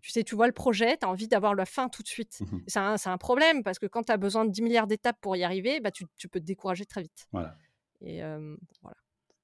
Tu 0.02 0.12
sais, 0.12 0.24
tu 0.24 0.36
vois 0.36 0.48
le 0.48 0.54
projet, 0.54 0.98
tu 0.98 1.06
as 1.06 1.10
envie 1.10 1.28
d'avoir 1.28 1.56
la 1.56 1.66
fin 1.66 1.90
tout 1.90 2.04
de 2.04 2.08
suite. 2.08 2.40
Mmh 2.42 2.60
C'est 2.68 3.10
un, 3.10 3.18
problème 3.18 3.64
parce 3.64 3.80
que 3.80 3.88
quand 3.88 4.04
tu 4.04 4.12
as 4.12 4.18
besoin 4.18 4.46
de 4.46 4.52
10 4.52 4.62
milliards 4.62 4.88
d'étapes 4.88 5.18
pour 5.22 5.36
y 5.36 5.44
arriver, 5.44 5.80
bah, 5.80 5.92
tu, 5.92 6.06
tu 6.18 6.28
peux 6.28 6.40
te 6.40 6.46
décourager 6.46 6.86
très 6.86 7.02
vite. 7.02 7.28
Voilà. 7.32 7.56
Et 8.02 8.24
euh, 8.24 8.56
voilà. 8.82 8.98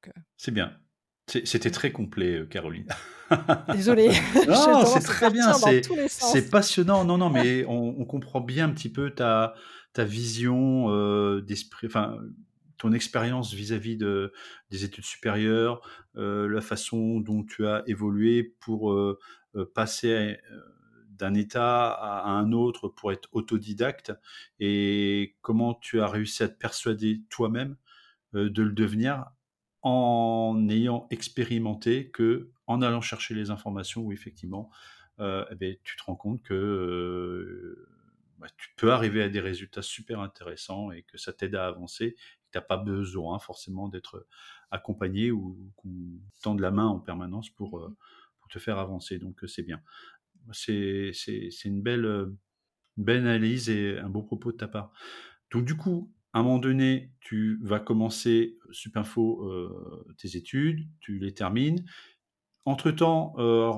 Euh, 0.08 0.12
C'est 0.38 0.52
bien. 0.52 0.78
C'était 1.28 1.72
très 1.72 1.92
complet, 1.92 2.40
euh, 2.40 2.46
Caroline. 2.46 2.88
Désolée. 3.74 4.10
Non, 4.48 4.86
c'est 4.94 5.00
très 5.00 5.32
bien. 5.32 5.54
C'est 6.08 6.50
passionnant. 6.50 7.06
Non, 7.06 7.18
non, 7.18 7.30
mais 7.30 7.66
on, 7.68 7.96
on 7.98 8.06
comprend 8.06 8.42
bien 8.42 8.66
un 8.66 8.74
petit 8.74 8.92
peu 8.92 9.10
ta, 9.12 9.56
ta 9.94 10.04
vision 10.04 10.90
euh, 10.90 11.42
d'esprit, 11.42 11.88
enfin, 11.88 12.18
ton 12.78 12.94
expérience 12.94 13.54
vis-à-vis 13.54 13.98
de, 13.98 14.34
des 14.70 14.84
études 14.84 15.06
supérieures, 15.06 15.82
euh, 16.16 16.48
la 16.48 16.62
façon 16.62 17.20
dont 17.20 17.44
tu 17.44 17.66
as 17.66 17.84
évolué 17.88 18.44
pour 18.60 18.92
euh, 18.92 19.20
euh, 19.56 19.72
passer 19.74 20.38
d'un 21.10 21.34
état 21.34 21.92
à, 21.92 22.30
un 22.32 22.52
autre 22.52 22.88
pour 22.88 23.12
être 23.12 23.30
autodidacte 23.32 24.12
et 24.60 25.36
comment 25.42 25.76
tu 25.76 26.02
as 26.02 26.08
réussi 26.08 26.44
à 26.44 26.50
te 26.50 26.58
persuader 26.58 27.22
toi-même 27.30 27.78
de 28.34 28.64
le 28.64 28.72
devenir 28.72 29.26
en 29.84 30.68
ayant 30.70 31.08
expérimenté 31.12 32.10
que 32.10 32.50
en 32.66 32.82
allant 32.82 33.02
chercher 33.02 33.36
les 33.36 33.52
informations 33.52 34.02
où 34.02 34.12
effectivement 34.12 34.72
eh 35.20 35.56
ben, 35.56 35.76
tu 35.84 35.96
te 35.96 36.04
rends 36.04 36.16
compte 36.16 36.42
que 36.42 37.88
bah, 38.44 38.48
tu 38.58 38.70
peux 38.76 38.92
arriver 38.92 39.22
à 39.22 39.30
des 39.30 39.40
résultats 39.40 39.82
super 39.82 40.20
intéressants 40.20 40.92
et 40.92 41.04
que 41.04 41.18
ça 41.18 41.32
t'aide 41.32 41.56
à 41.56 41.68
avancer. 41.68 42.18
Tu 42.54 42.58
n'as 42.58 42.62
pas 42.62 42.78
besoin 42.78 43.40
forcément 43.40 43.90
d'être 43.90 44.28
accompagné 44.72 45.32
ou 45.32 45.72
qu'on 45.76 45.92
tende 46.42 46.62
la 46.62 46.72
main 46.72 46.88
en 46.88 47.00
permanence 47.00 47.50
pour, 47.50 47.80
euh, 47.80 47.96
pour 48.40 48.48
te 48.48 48.60
faire 48.60 48.78
avancer. 48.80 49.20
Donc 49.20 49.44
euh, 49.44 49.48
c'est 49.48 49.64
bien. 49.64 49.82
C'est 50.52 51.12
une 51.66 51.82
belle, 51.82 52.06
euh, 52.06 52.26
une 52.98 53.04
belle 53.04 53.20
analyse 53.22 53.70
et 53.70 53.98
un 54.00 54.10
beau 54.10 54.24
propos 54.24 54.52
de 54.52 54.58
ta 54.58 54.68
part. 54.68 54.92
Donc 55.52 55.66
du 55.66 55.76
coup, 55.76 56.14
à 56.34 56.40
un 56.40 56.44
moment 56.44 56.60
donné, 56.60 57.14
tu 57.20 57.60
vas 57.64 57.80
commencer 57.80 58.58
Supinfo 58.72 59.48
euh, 59.48 60.06
tes 60.18 60.36
études, 60.36 60.88
tu 61.00 61.20
les 61.20 61.34
termines. 61.34 61.86
Entre-temps, 62.66 63.36
euh, 63.38 63.72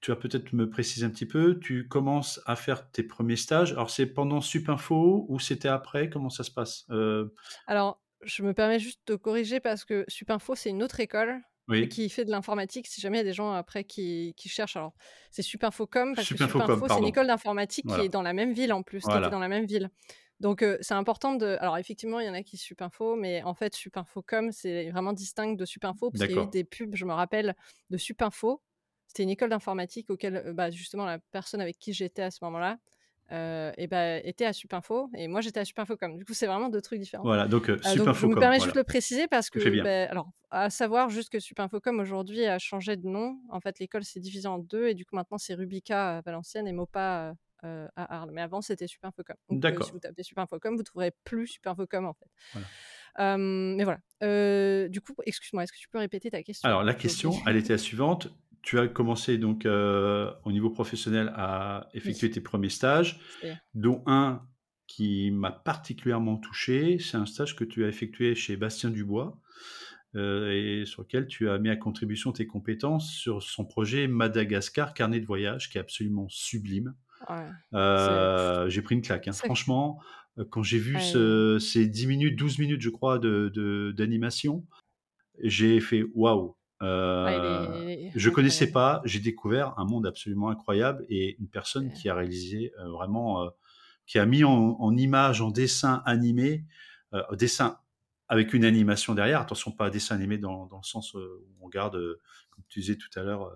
tu 0.00 0.12
vas 0.12 0.16
peut-être 0.16 0.52
me 0.52 0.70
préciser 0.70 1.04
un 1.04 1.10
petit 1.10 1.26
peu, 1.26 1.58
tu 1.58 1.88
commences 1.88 2.40
à 2.46 2.54
faire 2.54 2.88
tes 2.92 3.02
premiers 3.02 3.34
stages. 3.36 3.72
Alors 3.72 3.90
c'est 3.90 4.06
pendant 4.06 4.40
Supinfo 4.40 5.26
ou 5.28 5.40
c'était 5.40 5.68
après? 5.68 6.08
Comment 6.08 6.30
ça 6.30 6.44
se 6.44 6.52
passe? 6.52 6.86
Euh, 6.90 7.34
Alors, 7.66 8.00
je 8.22 8.42
me 8.42 8.52
permets 8.54 8.78
juste 8.78 9.00
de 9.06 9.16
corriger 9.16 9.60
parce 9.60 9.84
que 9.84 10.04
Supinfo, 10.08 10.54
c'est 10.54 10.70
une 10.70 10.82
autre 10.82 11.00
école 11.00 11.40
Oui, 11.68 11.88
qui 11.88 12.08
fait 12.08 12.24
de 12.24 12.30
l'informatique. 12.30 12.86
Si 12.86 13.00
jamais 13.00 13.18
il 13.18 13.20
y 13.20 13.22
a 13.22 13.24
des 13.24 13.32
gens 13.32 13.52
après 13.52 13.84
qui, 13.84 14.34
qui 14.36 14.48
cherchent, 14.48 14.76
alors 14.76 14.94
c'est 15.30 15.42
Supinfocom 15.42 16.14
parce 16.14 16.28
que 16.28 16.36
Supinfo, 16.36 16.88
c'est 16.88 16.98
une 16.98 17.04
école 17.06 17.26
d'informatique 17.26 17.84
Voilà. 17.86 18.02
qui 18.02 18.06
est 18.06 18.10
dans 18.10 18.22
la 18.22 18.32
même 18.32 18.52
ville 18.52 18.72
en 18.72 18.82
plus, 18.82 19.02
qui 19.04 19.10
était 19.10 19.30
dans 19.30 19.38
la 19.38 19.48
même 19.48 19.66
ville. 19.66 19.90
Donc 20.40 20.62
euh, 20.62 20.78
c'est 20.80 20.94
important 20.94 21.34
de. 21.34 21.56
Alors 21.60 21.78
effectivement, 21.78 22.20
il 22.20 22.26
y 22.26 22.30
en 22.30 22.34
a 22.34 22.42
qui 22.42 22.56
Supinfo, 22.56 23.16
mais 23.16 23.42
en 23.42 23.54
fait, 23.54 23.74
Supinfocom, 23.74 24.52
c'est 24.52 24.90
vraiment 24.90 25.12
distinct 25.12 25.54
de 25.56 25.64
Supinfo 25.64 26.10
parce 26.10 26.26
qu'il 26.26 26.36
y 26.36 26.38
a 26.38 26.44
eu 26.44 26.48
des 26.48 26.64
pubs, 26.64 26.94
je 26.94 27.04
me 27.04 27.12
rappelle, 27.12 27.56
de 27.90 27.96
Supinfo. 27.96 28.62
C'était 29.08 29.22
une 29.24 29.30
école 29.30 29.48
d'informatique 29.50 30.10
auquel, 30.10 30.36
euh, 30.36 30.52
bah, 30.52 30.70
justement, 30.70 31.06
la 31.06 31.18
personne 31.18 31.60
avec 31.60 31.78
qui 31.78 31.92
j'étais 31.92 32.22
à 32.22 32.30
ce 32.30 32.38
moment-là 32.42 32.78
euh, 33.30 33.72
et 33.76 33.86
bah, 33.86 34.16
était 34.18 34.46
à 34.46 34.52
Supinfo 34.52 35.10
et 35.14 35.28
moi 35.28 35.40
j'étais 35.40 35.60
à 35.60 35.64
Supinfocom. 35.64 36.16
Du 36.16 36.24
coup, 36.24 36.32
c'est 36.34 36.46
vraiment 36.46 36.68
deux 36.68 36.80
trucs 36.80 36.98
différents. 37.00 37.24
Voilà, 37.24 37.46
donc 37.46 37.68
euh, 37.68 37.74
Euh, 37.74 37.76
donc, 37.76 37.84
je 37.84 37.88
me 37.90 37.98
Supinfocom, 37.98 38.34
permets 38.38 38.56
voilà. 38.56 38.64
juste 38.64 38.74
de 38.74 38.80
le 38.80 38.84
préciser 38.84 39.28
parce 39.28 39.50
que, 39.50 39.58
ben, 39.82 40.08
alors, 40.10 40.30
à 40.50 40.70
savoir 40.70 41.10
juste 41.10 41.30
que 41.30 41.38
Supinfocom 41.38 42.00
aujourd'hui 42.00 42.44
a 42.46 42.58
changé 42.58 42.96
de 42.96 43.06
nom. 43.06 43.38
En 43.50 43.60
fait, 43.60 43.78
l'école 43.78 44.04
s'est 44.04 44.20
divisée 44.20 44.48
en 44.48 44.58
deux 44.58 44.88
et 44.88 44.94
du 44.94 45.04
coup, 45.04 45.14
maintenant, 45.16 45.38
c'est 45.38 45.54
Rubica 45.54 46.18
à 46.18 46.20
Valenciennes 46.22 46.66
et 46.66 46.72
Mopa 46.72 47.34
euh, 47.64 47.86
à 47.96 48.16
Arles. 48.18 48.30
Mais 48.32 48.40
avant, 48.40 48.60
c'était 48.62 48.86
Supinfocom. 48.86 49.36
Euh, 49.50 49.54
si 49.54 49.58
D'accord. 49.58 49.90
vous 49.92 49.98
tapez 49.98 50.22
Supinfocom, 50.22 50.76
vous 50.76 50.82
trouverez 50.82 51.12
plus 51.24 51.48
Supinfocom 51.48 52.06
en 52.06 52.14
fait. 52.14 52.30
Voilà. 52.52 52.66
Euh, 53.20 53.36
mais 53.76 53.84
voilà. 53.84 53.98
Euh, 54.22 54.88
du 54.88 55.00
coup, 55.00 55.14
excuse-moi, 55.26 55.64
est-ce 55.64 55.72
que 55.72 55.78
tu 55.78 55.88
peux 55.88 55.98
répéter 55.98 56.30
ta 56.30 56.42
question 56.42 56.68
Alors 56.68 56.84
la 56.84 56.94
question, 56.94 57.34
elle 57.46 57.56
était 57.56 57.72
la 57.72 57.78
suivante. 57.78 58.28
Tu 58.62 58.78
as 58.78 58.88
commencé 58.88 59.38
donc 59.38 59.64
euh, 59.66 60.30
au 60.44 60.52
niveau 60.52 60.70
professionnel 60.70 61.32
à 61.36 61.88
effectuer 61.94 62.26
Oui, 62.28 62.32
tes 62.34 62.40
premiers 62.40 62.68
stages, 62.68 63.18
dont 63.74 64.02
un 64.06 64.42
qui 64.86 65.30
m'a 65.30 65.50
particulièrement 65.52 66.36
touché. 66.38 66.98
C'est 66.98 67.16
un 67.16 67.26
stage 67.26 67.54
que 67.56 67.64
tu 67.64 67.84
as 67.84 67.88
effectué 67.88 68.34
chez 68.34 68.56
Bastien 68.56 68.90
Dubois 68.90 69.38
euh, 70.16 70.50
et 70.52 70.86
sur 70.86 71.02
lequel 71.02 71.26
tu 71.26 71.48
as 71.50 71.58
mis 71.58 71.68
à 71.68 71.76
contribution 71.76 72.32
tes 72.32 72.46
compétences 72.46 73.12
sur 73.12 73.42
son 73.42 73.64
projet 73.64 74.08
Madagascar 74.08 74.94
Carnet 74.94 75.20
de 75.20 75.26
voyage, 75.26 75.70
qui 75.70 75.78
est 75.78 75.80
absolument 75.80 76.26
sublime. 76.28 76.94
ouais. 77.28 77.46
Euh, 77.74 78.68
j'ai 78.68 78.82
pris 78.82 78.94
une 78.94 79.02
claque. 79.02 79.28
hein. 79.28 79.32
Franchement, 79.46 80.00
quand 80.50 80.62
j'ai 80.62 80.78
vu 80.78 80.94
ouais, 80.94 81.00
ce- 81.00 81.58
ces 81.58 81.86
10 81.86 82.06
minutes, 82.06 82.36
12 82.36 82.58
minutes, 82.58 82.80
je 82.80 82.90
crois, 82.90 83.18
de- 83.18 83.50
de- 83.54 83.92
d'animation, 83.96 84.64
j'ai 85.42 85.80
fait 85.80 86.04
waouh. 86.14 86.56
Ouais, 86.80 86.88
Euh, 86.88 87.88
est 87.88 88.12
je 88.14 88.30
connaissais 88.30 88.70
pas, 88.70 89.02
j'ai 89.04 89.20
découvert 89.20 89.78
un 89.78 89.84
monde 89.84 90.06
absolument 90.06 90.50
incroyable 90.50 91.04
et 91.08 91.36
une 91.38 91.48
personne 91.48 91.92
qui 91.92 92.08
a 92.08 92.14
réalisé 92.14 92.72
euh, 92.78 92.88
vraiment, 92.90 93.44
euh, 93.44 93.48
qui 94.06 94.18
a 94.18 94.26
mis 94.26 94.44
en, 94.44 94.76
en 94.78 94.96
image, 94.96 95.40
en 95.42 95.50
dessin 95.50 96.02
animé, 96.06 96.64
euh, 97.14 97.22
dessin 97.36 97.78
avec 98.28 98.52
une 98.54 98.64
animation 98.64 99.14
derrière. 99.14 99.40
Attention, 99.40 99.72
pas 99.72 99.90
dessin 99.90 100.14
animé 100.14 100.38
dans, 100.38 100.66
dans 100.66 100.78
le 100.78 100.84
sens 100.84 101.14
où 101.14 101.18
on 101.60 101.66
regarde, 101.66 101.94
comme 102.50 102.64
tu 102.68 102.80
disais 102.80 102.96
tout 102.96 103.08
à 103.18 103.22
l'heure, 103.22 103.50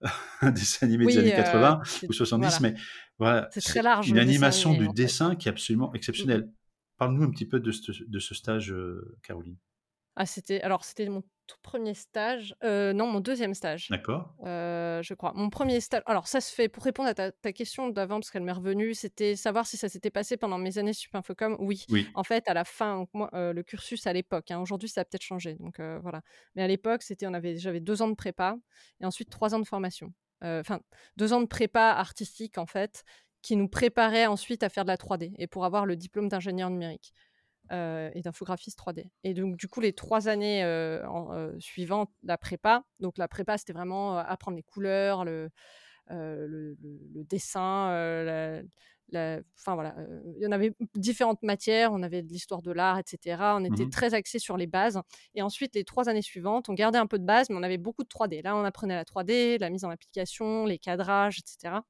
un 0.40 0.50
dessin 0.50 0.86
animé 0.86 1.06
des 1.06 1.18
années 1.18 1.32
euh, 1.32 1.36
80 1.36 1.80
c'est- 1.84 2.08
ou 2.08 2.12
70, 2.12 2.60
voilà. 2.60 2.74
mais 2.74 2.80
voilà, 3.18 3.48
C'est 3.52 3.60
très 3.60 3.74
c'est 3.74 3.82
large 3.82 4.08
une 4.08 4.14
dessin 4.14 4.28
animation 4.28 4.70
animé 4.70 4.88
du 4.88 4.96
fait. 4.96 5.02
dessin 5.02 5.36
qui 5.36 5.48
est 5.48 5.50
absolument 5.52 5.88
Mm, 5.88 5.92
mm. 5.92 5.96
exceptionnelle. 5.96 6.50
Parle-nous 6.96 7.24
un 7.24 7.30
petit 7.30 7.46
peu 7.46 7.60
de 7.60 7.72
ce, 7.72 7.92
de 8.04 8.18
ce 8.20 8.34
stage, 8.34 8.74
Caroline. 9.22 9.56
Ah, 10.16 10.26
c'était 10.26 10.60
alors 10.62 10.84
c'était 10.84 11.08
mon 11.08 11.22
tout 11.46 11.56
premier 11.62 11.92
stage. 11.94 12.54
Euh, 12.64 12.92
non, 12.94 13.06
mon 13.06 13.20
deuxième 13.20 13.52
stage. 13.54 13.88
D'accord 13.90 14.34
Euh, 14.46 15.02
je 15.02 15.12
crois. 15.12 15.32
Mon 15.34 15.50
premier 15.50 15.80
stage. 15.80 16.02
Alors, 16.06 16.26
ça 16.26 16.40
se 16.40 16.54
fait 16.54 16.68
pour 16.70 16.82
répondre 16.84 17.08
à 17.08 17.14
ta, 17.14 17.32
ta 17.32 17.52
question 17.52 17.88
d'avant, 17.88 18.18
parce 18.20 18.30
qu'elle 18.30 18.44
m'est 18.44 18.52
revenue. 18.52 18.94
C'était 18.94 19.36
savoir 19.36 19.66
si 19.66 19.76
ça 19.76 19.90
s'était 19.90 20.10
passé 20.10 20.36
pendant 20.38 20.56
mes 20.56 20.78
années 20.78 20.94
Supinfocom. 20.94 21.56
Oui. 21.58 21.84
Oui. 21.90 22.08
En 22.14 22.24
fait, 22.24 22.48
à 22.48 22.54
la 22.54 22.64
fin, 22.64 23.04
moi, 23.12 23.28
euh, 23.34 23.52
le 23.52 23.62
cursus 23.62 24.06
à 24.06 24.12
l'époque. 24.14 24.50
hein, 24.50 24.60
Aujourd'hui, 24.60 24.88
ça 24.88 25.02
a 25.02 25.04
peut-être 25.04 25.22
changé. 25.22 25.56
Donc 25.56 25.80
voilà. 25.80 26.22
Mais 26.54 26.62
à 26.62 26.66
l'époque, 26.66 27.02
c'était, 27.02 27.26
on 27.26 27.34
avait, 27.34 27.58
j'avais 27.58 27.80
deux 27.80 28.00
ans 28.00 28.08
de 28.08 28.14
prépa 28.14 28.56
et 29.00 29.04
ensuite 29.04 29.28
trois 29.28 29.54
ans 29.54 29.58
de 29.60 29.66
formation. 29.66 30.12
Enfin, 30.42 30.80
deux 31.16 31.32
ans 31.32 31.40
de 31.40 31.46
prépa 31.46 31.90
artistique 31.90 32.58
en 32.58 32.66
fait, 32.66 33.02
qui 33.42 33.56
nous 33.56 33.68
préparait 33.68 34.26
ensuite 34.26 34.62
à 34.62 34.68
faire 34.70 34.84
de 34.84 34.90
la 34.90 34.96
3D 34.96 35.32
et 35.38 35.46
pour 35.46 35.64
avoir 35.64 35.84
le 35.86 35.96
diplôme 35.96 36.28
d'ingénieur 36.28 36.70
numérique 36.70 37.12
euh, 37.72 38.10
et 38.14 38.22
d'infographiste 38.22 38.78
3D. 38.78 39.10
Et 39.24 39.34
donc, 39.34 39.56
du 39.56 39.68
coup, 39.68 39.80
les 39.80 39.92
trois 39.92 40.28
années 40.28 40.62
euh, 40.64 41.06
en- 41.08 41.32
euh, 41.32 41.52
suivantes, 41.58 42.10
la 42.22 42.36
prépa, 42.38 42.84
donc 43.00 43.16
la 43.18 43.28
prépa, 43.28 43.56
c'était 43.58 43.72
vraiment 43.72 44.18
apprendre 44.18 44.56
les 44.56 44.62
couleurs, 44.62 45.24
le, 45.24 45.50
le, 46.10 46.46
le- 46.46 46.76
le 47.14 47.24
dessin, 47.24 47.88
la- 48.24 48.62
la- 49.10 49.40
enfin 49.58 49.74
voilà, 49.74 49.94
il 50.36 50.42
y 50.42 50.46
en 50.46 50.52
avait 50.52 50.74
différentes 50.94 51.42
matières, 51.42 51.92
on 51.92 52.02
avait 52.02 52.22
de 52.22 52.28
l'histoire 52.28 52.62
de 52.62 52.72
l'art, 52.72 52.98
etc. 52.98 53.56
On 53.58 53.64
était 53.64 53.84
Mhm. 53.84 53.90
très 53.90 54.14
axé 54.14 54.38
sur 54.38 54.56
les 54.56 54.66
bases. 54.66 54.98
Et 55.34 55.42
ensuite, 55.42 55.74
les 55.74 55.84
trois 55.84 56.08
années 56.08 56.22
suivantes, 56.22 56.68
on 56.68 56.74
gardait 56.74 56.98
un 56.98 57.06
peu 57.06 57.18
de 57.18 57.24
base, 57.24 57.48
mais 57.50 57.56
on 57.56 57.62
avait 57.62 57.78
beaucoup 57.78 58.02
de 58.02 58.08
3D. 58.08 58.42
Là, 58.42 58.56
on 58.56 58.64
apprenait 58.64 58.94
la 58.96 59.04
3D, 59.04 59.58
la 59.58 59.70
mise 59.70 59.84
en 59.84 59.90
application, 59.90 60.64
les 60.66 60.78
cadrages, 60.78 61.38
etc. 61.38 61.82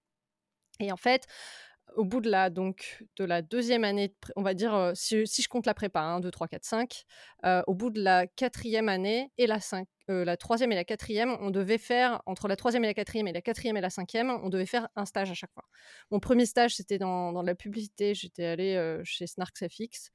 Et 0.81 0.91
en 0.93 0.97
fait, 0.97 1.27
au 1.97 2.05
bout 2.05 2.21
de 2.21 2.31
la, 2.31 2.51
donc, 2.51 3.05
de 3.17 3.25
la 3.25 3.43
deuxième 3.43 3.85
année, 3.85 4.15
on 4.37 4.43
va 4.43 4.55
dire, 4.55 4.75
euh, 4.75 4.93
si, 4.95 5.25
je 5.27 5.49
compte 5.49 5.67
la 5.67 5.75
prépa, 5.75 6.01
1, 6.01 6.21
2, 6.21 6.31
3, 6.31 6.49
4, 6.49 6.65
5, 6.65 7.05
euh, 7.45 7.63
au 7.67 7.75
bout 7.75 7.91
de 7.91 8.03
la 8.03 8.27
quatrième 8.27 8.89
année 8.89 9.31
et 9.39 9.47
la, 9.47 9.61
cinq, 9.61 9.89
euh, 10.11 10.25
la 10.25 10.37
troisième 10.37 10.71
et 10.73 10.75
la 10.75 10.85
quatrième, 10.85 11.37
on 11.41 11.51
devait 11.51 11.79
faire, 11.79 12.23
entre 12.27 12.49
la 12.49 12.57
troisième 12.57 12.85
et 12.85 12.89
la 12.89 12.95
quatrième 12.95 13.27
et 13.29 13.33
la 13.33 13.41
quatrième 13.41 13.77
et 13.77 13.81
la 13.81 13.91
cinquième, 13.91 14.31
on 14.31 14.49
devait 14.49 14.67
faire 14.67 14.89
un 14.97 15.07
stage 15.07 15.31
à 15.31 15.35
chaque 15.35 15.53
fois. 15.53 15.65
Mon 16.11 16.21
premier 16.21 16.47
stage, 16.47 16.75
c'était 16.75 16.99
dans, 16.99 17.33
dans 17.33 17.43
la 17.43 17.55
publicité, 17.55 18.15
j'étais 18.15 18.45
allée 18.45 18.75
euh, 18.77 19.01
chez 19.05 19.27
Snarks 19.27 19.65
FX. 19.69 20.11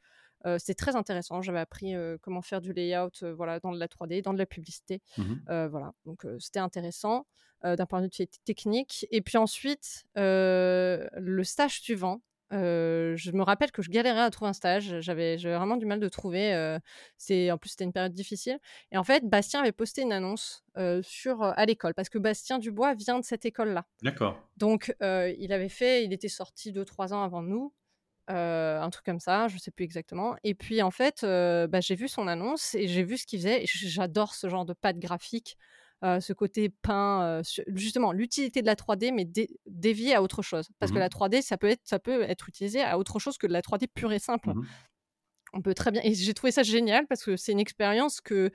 Euh, 0.45 0.57
c'était 0.57 0.73
très 0.75 0.95
intéressant, 0.95 1.41
j'avais 1.41 1.59
appris 1.59 1.95
euh, 1.95 2.17
comment 2.21 2.41
faire 2.41 2.61
du 2.61 2.71
layout 2.73 3.09
euh, 3.23 3.33
voilà, 3.33 3.59
dans 3.59 3.71
de 3.71 3.79
la 3.79 3.87
3D, 3.87 4.21
dans 4.21 4.33
de 4.33 4.37
la 4.37 4.45
publicité. 4.45 5.01
Euh, 5.49 5.67
voilà, 5.67 5.93
donc 6.05 6.25
c'était 6.39 6.59
intéressant 6.59 7.25
d'un 7.63 7.85
point 7.85 8.01
de 8.01 8.05
vue 8.05 8.27
technique. 8.45 9.05
Et 9.11 9.21
puis 9.21 9.37
ensuite, 9.37 10.05
le 10.15 11.41
stage 11.43 11.81
suivant, 11.81 12.21
euh, 12.51 13.15
je 13.15 13.31
me 13.31 13.43
rappelle 13.43 13.71
que 13.71 13.81
je 13.81 13.89
galérais 13.91 14.21
à 14.21 14.29
trouver 14.31 14.49
un 14.49 14.53
stage. 14.53 15.01
J'avais 15.01 15.35
vraiment 15.37 15.77
du 15.77 15.85
mal 15.85 15.99
de 15.99 16.09
trouver. 16.09 16.53
euh, 16.53 16.79
c'est 17.17 17.51
en 17.51 17.57
plus 17.57 17.69
c'était 17.71 17.83
une 17.83 17.93
période 17.93 18.13
difficile. 18.13 18.59
Et 18.91 18.97
en 18.97 19.03
fait, 19.03 19.23
Bastien 19.23 19.59
avait 19.59 19.71
posté 19.71 20.01
une 20.01 20.11
annonce 20.11 20.63
euh, 20.77 21.01
sur 21.03 21.43
à 21.43 21.65
l'école 21.65 21.93
parce 21.93 22.09
que 22.09 22.17
Bastien 22.17 22.57
Dubois 22.57 22.95
vient 22.95 23.19
de 23.19 23.23
cette 23.25 23.45
école-là. 23.45 23.85
D'accord. 24.01 24.41
Donc 24.57 24.95
il 25.01 25.53
avait 25.53 25.69
fait, 25.69 26.05
il 26.05 26.13
était 26.13 26.27
sorti 26.29 26.71
deux 26.71 26.85
trois 26.85 27.13
ans 27.13 27.23
avant 27.23 27.41
nous. 27.41 27.73
Un 28.29 28.89
truc 28.89 29.05
comme 29.05 29.19
ça, 29.19 29.47
je 29.47 29.57
sais 29.57 29.71
plus 29.71 29.83
exactement. 29.83 30.35
Et 30.43 30.53
puis 30.53 30.81
en 30.81 30.91
fait, 30.91 31.21
bah, 31.23 31.81
j'ai 31.81 31.95
vu 31.95 32.07
son 32.07 32.27
annonce 32.27 32.75
et 32.75 32.87
j'ai 32.87 33.03
vu 33.03 33.17
ce 33.17 33.25
qu'il 33.25 33.39
faisait. 33.39 33.63
J'adore 33.65 34.33
ce 34.35 34.47
genre 34.49 34.65
de 34.65 34.73
pâte 34.73 34.99
graphique, 34.99 35.57
ce 36.03 36.31
côté 36.33 36.69
peint, 36.69 37.41
justement 37.67 38.11
l'utilité 38.11 38.61
de 38.61 38.67
la 38.67 38.75
3D, 38.75 39.11
mais 39.13 39.27
déviée 39.65 40.15
à 40.15 40.21
autre 40.21 40.41
chose. 40.41 40.69
Parce 40.79 40.91
que 40.91 40.97
Mmh 40.97 41.01
la 41.01 41.09
3D, 41.09 41.41
ça 41.41 41.57
peut 41.57 41.69
être, 41.69 41.81
ça 41.83 41.99
peut 41.99 42.21
être 42.21 42.47
utilisé 42.47 42.81
à 42.81 42.97
autre 42.97 43.19
chose 43.19 43.37
que 43.37 43.47
de 43.47 43.53
la 43.53 43.61
3D 43.61 43.87
pure 43.87 44.11
et 44.11 44.19
simple. 44.19 44.49
Mmh 44.49 44.65
On 45.53 45.61
peut 45.61 45.73
très 45.73 45.91
bien. 45.91 46.01
Et 46.03 46.13
j'ai 46.13 46.33
trouvé 46.33 46.51
ça 46.51 46.63
génial 46.63 47.07
parce 47.07 47.23
que 47.23 47.35
c'est 47.35 47.51
une 47.51 47.59
expérience 47.59 48.21
que 48.21 48.51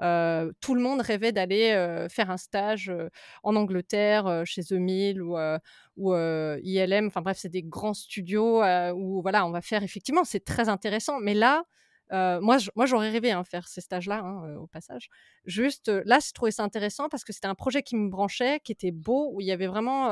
tout 0.00 0.74
le 0.74 0.80
monde 0.80 1.02
rêvait 1.02 1.32
d'aller 1.32 2.06
faire 2.08 2.30
un 2.30 2.38
stage 2.38 2.92
en 3.42 3.54
Angleterre, 3.56 4.42
chez 4.46 4.64
The 4.64 4.72
Mill 4.72 5.20
ou, 5.22 5.36
ILM. 6.14 7.06
Enfin 7.06 7.20
bref, 7.20 7.38
c'est 7.38 7.50
des 7.50 7.62
grands 7.62 7.94
studios 7.94 8.62
où 8.94 9.22
voilà, 9.22 9.46
on 9.46 9.50
va 9.50 9.60
faire 9.60 9.82
effectivement, 9.82 10.24
c'est 10.24 10.44
très 10.44 10.68
intéressant. 10.68 11.20
Mais 11.20 11.34
là, 11.34 11.64
moi, 12.12 12.56
moi 12.74 12.86
j'aurais 12.86 13.10
rêvé 13.10 13.30
hein, 13.30 13.44
faire 13.44 13.68
ces 13.68 13.80
stages-là, 13.80 14.20
hein, 14.20 14.56
au 14.56 14.66
passage. 14.66 15.10
Juste 15.44 15.88
là, 15.88 16.18
je 16.18 16.32
trouvais 16.32 16.50
ça 16.50 16.64
intéressant 16.64 17.08
parce 17.08 17.22
que 17.22 17.32
c'était 17.32 17.46
un 17.46 17.54
projet 17.54 17.82
qui 17.82 17.96
me 17.96 18.08
branchait, 18.08 18.60
qui 18.64 18.72
était 18.72 18.90
beau, 18.90 19.30
où 19.32 19.40
il 19.40 19.46
y 19.46 19.52
avait 19.52 19.66
vraiment 19.66 20.08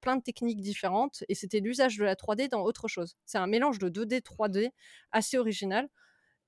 plein 0.00 0.16
de 0.16 0.22
techniques 0.22 0.60
différentes 0.60 1.22
et 1.28 1.34
c'était 1.34 1.60
l'usage 1.60 1.96
de 1.96 2.04
la 2.04 2.16
3D 2.16 2.48
dans 2.48 2.62
autre 2.62 2.88
chose. 2.88 3.16
C'est 3.24 3.38
un 3.38 3.46
mélange 3.46 3.78
de 3.78 3.88
2D, 3.88 4.20
3D 4.20 4.70
assez 5.12 5.38
original. 5.38 5.88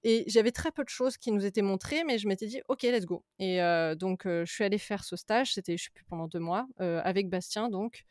Et 0.02 0.24
j'avais 0.26 0.50
très 0.52 0.70
peu 0.70 0.82
de 0.82 0.88
choses 0.88 1.16
qui 1.18 1.30
nous 1.30 1.44
étaient 1.44 1.62
montrées, 1.62 2.04
mais 2.04 2.18
je 2.18 2.26
m'étais 2.26 2.46
dit, 2.46 2.60
OK, 2.68 2.82
let's 2.82 3.04
go. 3.04 3.24
Et 3.38 3.58
donc, 3.98 4.22
je 4.24 4.44
suis 4.46 4.64
allée 4.64 4.78
faire 4.78 5.04
ce 5.04 5.16
stage, 5.16 5.54
c'était, 5.54 5.76
je 5.76 5.84
sais 5.84 5.90
plus, 5.94 6.04
pendant 6.04 6.26
deux 6.26 6.38
mois, 6.38 6.66
avec 6.78 7.28
Bastien, 7.28 7.68
donc. 7.68 8.04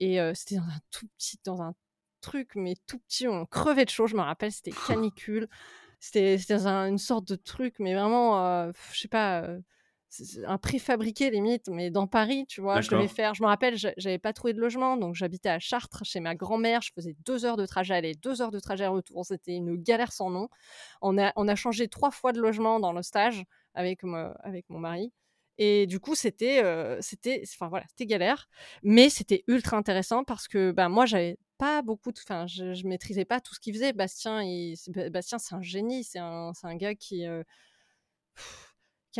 Et 0.00 0.18
c'était 0.34 0.56
dans 0.56 0.62
un 0.62 0.80
tout 0.90 1.06
petit, 1.16 1.38
dans 1.44 1.62
un 1.62 1.74
truc, 2.20 2.52
mais 2.56 2.74
tout 2.86 2.98
petit, 2.98 3.28
on 3.28 3.46
crevait 3.46 3.84
de 3.84 3.90
chaud, 3.90 4.06
je 4.06 4.16
me 4.16 4.22
rappelle, 4.22 4.50
c'était 4.50 4.74
canicule. 4.86 5.48
c'était 6.00 6.36
dans 6.48 6.66
une 6.66 6.98
sorte 6.98 7.26
de 7.28 7.36
truc, 7.36 7.76
mais 7.78 7.94
vraiment, 7.94 8.72
je 8.92 8.98
sais 8.98 9.08
pas, 9.08 9.48
un 10.46 10.58
préfabriqué 10.58 11.30
limite, 11.30 11.68
mais 11.68 11.90
dans 11.90 12.06
Paris, 12.06 12.46
tu 12.48 12.60
vois, 12.60 12.80
je 12.80 12.90
devais 12.90 13.08
faire. 13.08 13.34
Je 13.34 13.42
me 13.42 13.48
rappelle, 13.48 13.76
j'avais 13.76 14.18
pas 14.18 14.32
trouvé 14.32 14.52
de 14.52 14.60
logement, 14.60 14.96
donc 14.96 15.14
j'habitais 15.14 15.48
à 15.48 15.58
Chartres 15.58 16.04
chez 16.04 16.20
ma 16.20 16.34
grand-mère. 16.34 16.80
Je 16.82 16.90
faisais 16.94 17.16
deux 17.24 17.44
heures 17.44 17.56
de 17.56 17.66
trajet 17.66 17.94
aller, 17.94 18.14
deux 18.14 18.40
heures 18.40 18.50
de 18.50 18.60
trajet 18.60 18.86
retour. 18.86 19.24
C'était 19.26 19.54
une 19.54 19.76
galère 19.76 20.12
sans 20.12 20.30
nom. 20.30 20.48
On 21.02 21.18
a, 21.18 21.32
on 21.36 21.48
a 21.48 21.54
changé 21.54 21.88
trois 21.88 22.10
fois 22.10 22.32
de 22.32 22.40
logement 22.40 22.80
dans 22.80 22.92
le 22.92 23.02
stage 23.02 23.44
avec, 23.74 24.00
avec 24.42 24.68
mon 24.70 24.78
mari. 24.78 25.12
Et 25.58 25.86
du 25.86 26.00
coup, 26.00 26.14
c'était, 26.14 26.62
c'était, 27.00 27.42
enfin 27.44 27.68
voilà, 27.68 27.86
c'était 27.88 28.06
galère, 28.06 28.48
mais 28.82 29.08
c'était 29.08 29.42
ultra 29.48 29.76
intéressant 29.76 30.22
parce 30.24 30.48
que 30.48 30.70
ben 30.70 30.88
moi, 30.88 31.06
j'avais 31.06 31.38
pas 31.58 31.80
beaucoup 31.80 32.12
enfin, 32.18 32.46
je, 32.46 32.74
je, 32.74 32.86
maîtrisais 32.86 33.24
pas 33.24 33.40
tout 33.40 33.54
ce 33.54 33.60
qu'il 33.60 33.72
faisait. 33.74 33.92
Bastien, 33.94 34.42
il, 34.42 34.76
Bastien, 35.10 35.38
c'est 35.38 35.54
un 35.54 35.62
génie, 35.62 36.04
c'est 36.04 36.18
un, 36.18 36.52
un, 36.62 36.76
gars 36.76 36.94
qui 36.94 37.24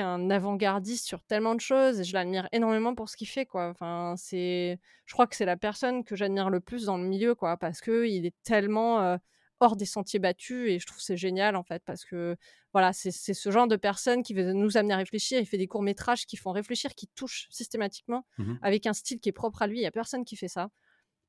un 0.01 0.31
avant-gardiste 0.31 1.07
sur 1.07 1.23
tellement 1.23 1.55
de 1.55 1.61
choses 1.61 2.01
et 2.01 2.05
je 2.05 2.13
l'admire 2.13 2.49
énormément 2.53 2.95
pour 2.95 3.09
ce 3.09 3.17
qu'il 3.17 3.29
fait 3.29 3.47
quoi. 3.47 3.69
Enfin, 3.69 4.15
c'est 4.17 4.79
je 5.05 5.13
crois 5.13 5.27
que 5.27 5.37
c'est 5.37 5.45
la 5.45 5.57
personne 5.57 6.05
que 6.05 6.17
j'admire 6.17 6.51
le 6.51 6.61
plus 6.61 6.85
dans 6.85 6.99
le 6.99 7.05
milieu 7.05 7.35
quoi 7.35 7.57
parce 7.57 7.81
que 7.81 8.07
il 8.07 8.27
est 8.27 8.35
tellement 8.43 9.19
hors 9.61 9.77
des 9.77 9.87
sentiers 9.87 10.19
battus 10.19 10.71
et 10.71 10.79
je 10.79 10.87
trouve 10.87 11.01
c'est 11.01 11.17
génial 11.17 11.57
en 11.57 11.63
fait 11.63 11.83
parce 11.85 12.05
que 12.05 12.37
voilà, 12.73 12.93
c'est 12.93 13.11
ce 13.11 13.51
genre 13.51 13.67
de 13.67 13.77
personne 13.77 14.23
qui 14.23 14.35
veut 14.35 14.53
nous 14.53 14.77
amener 14.77 14.93
à 14.93 14.99
réfléchir, 14.99 15.41
il 15.41 15.47
fait 15.47 15.57
des 15.57 15.67
courts-métrages 15.67 16.27
qui 16.27 16.37
font 16.37 16.53
réfléchir, 16.53 16.95
qui 16.95 17.09
touchent 17.09 17.47
systématiquement 17.51 18.27
mmh 18.39 18.55
avec 18.61 18.87
un 18.87 18.93
style 18.93 19.19
qui 19.19 19.31
est 19.31 19.33
propre 19.33 19.63
à 19.63 19.67
lui, 19.67 19.79
il 19.79 19.83
y 19.83 19.87
a 19.87 19.91
personne 19.91 20.25
qui 20.25 20.37
fait 20.37 20.49
ça. 20.49 20.69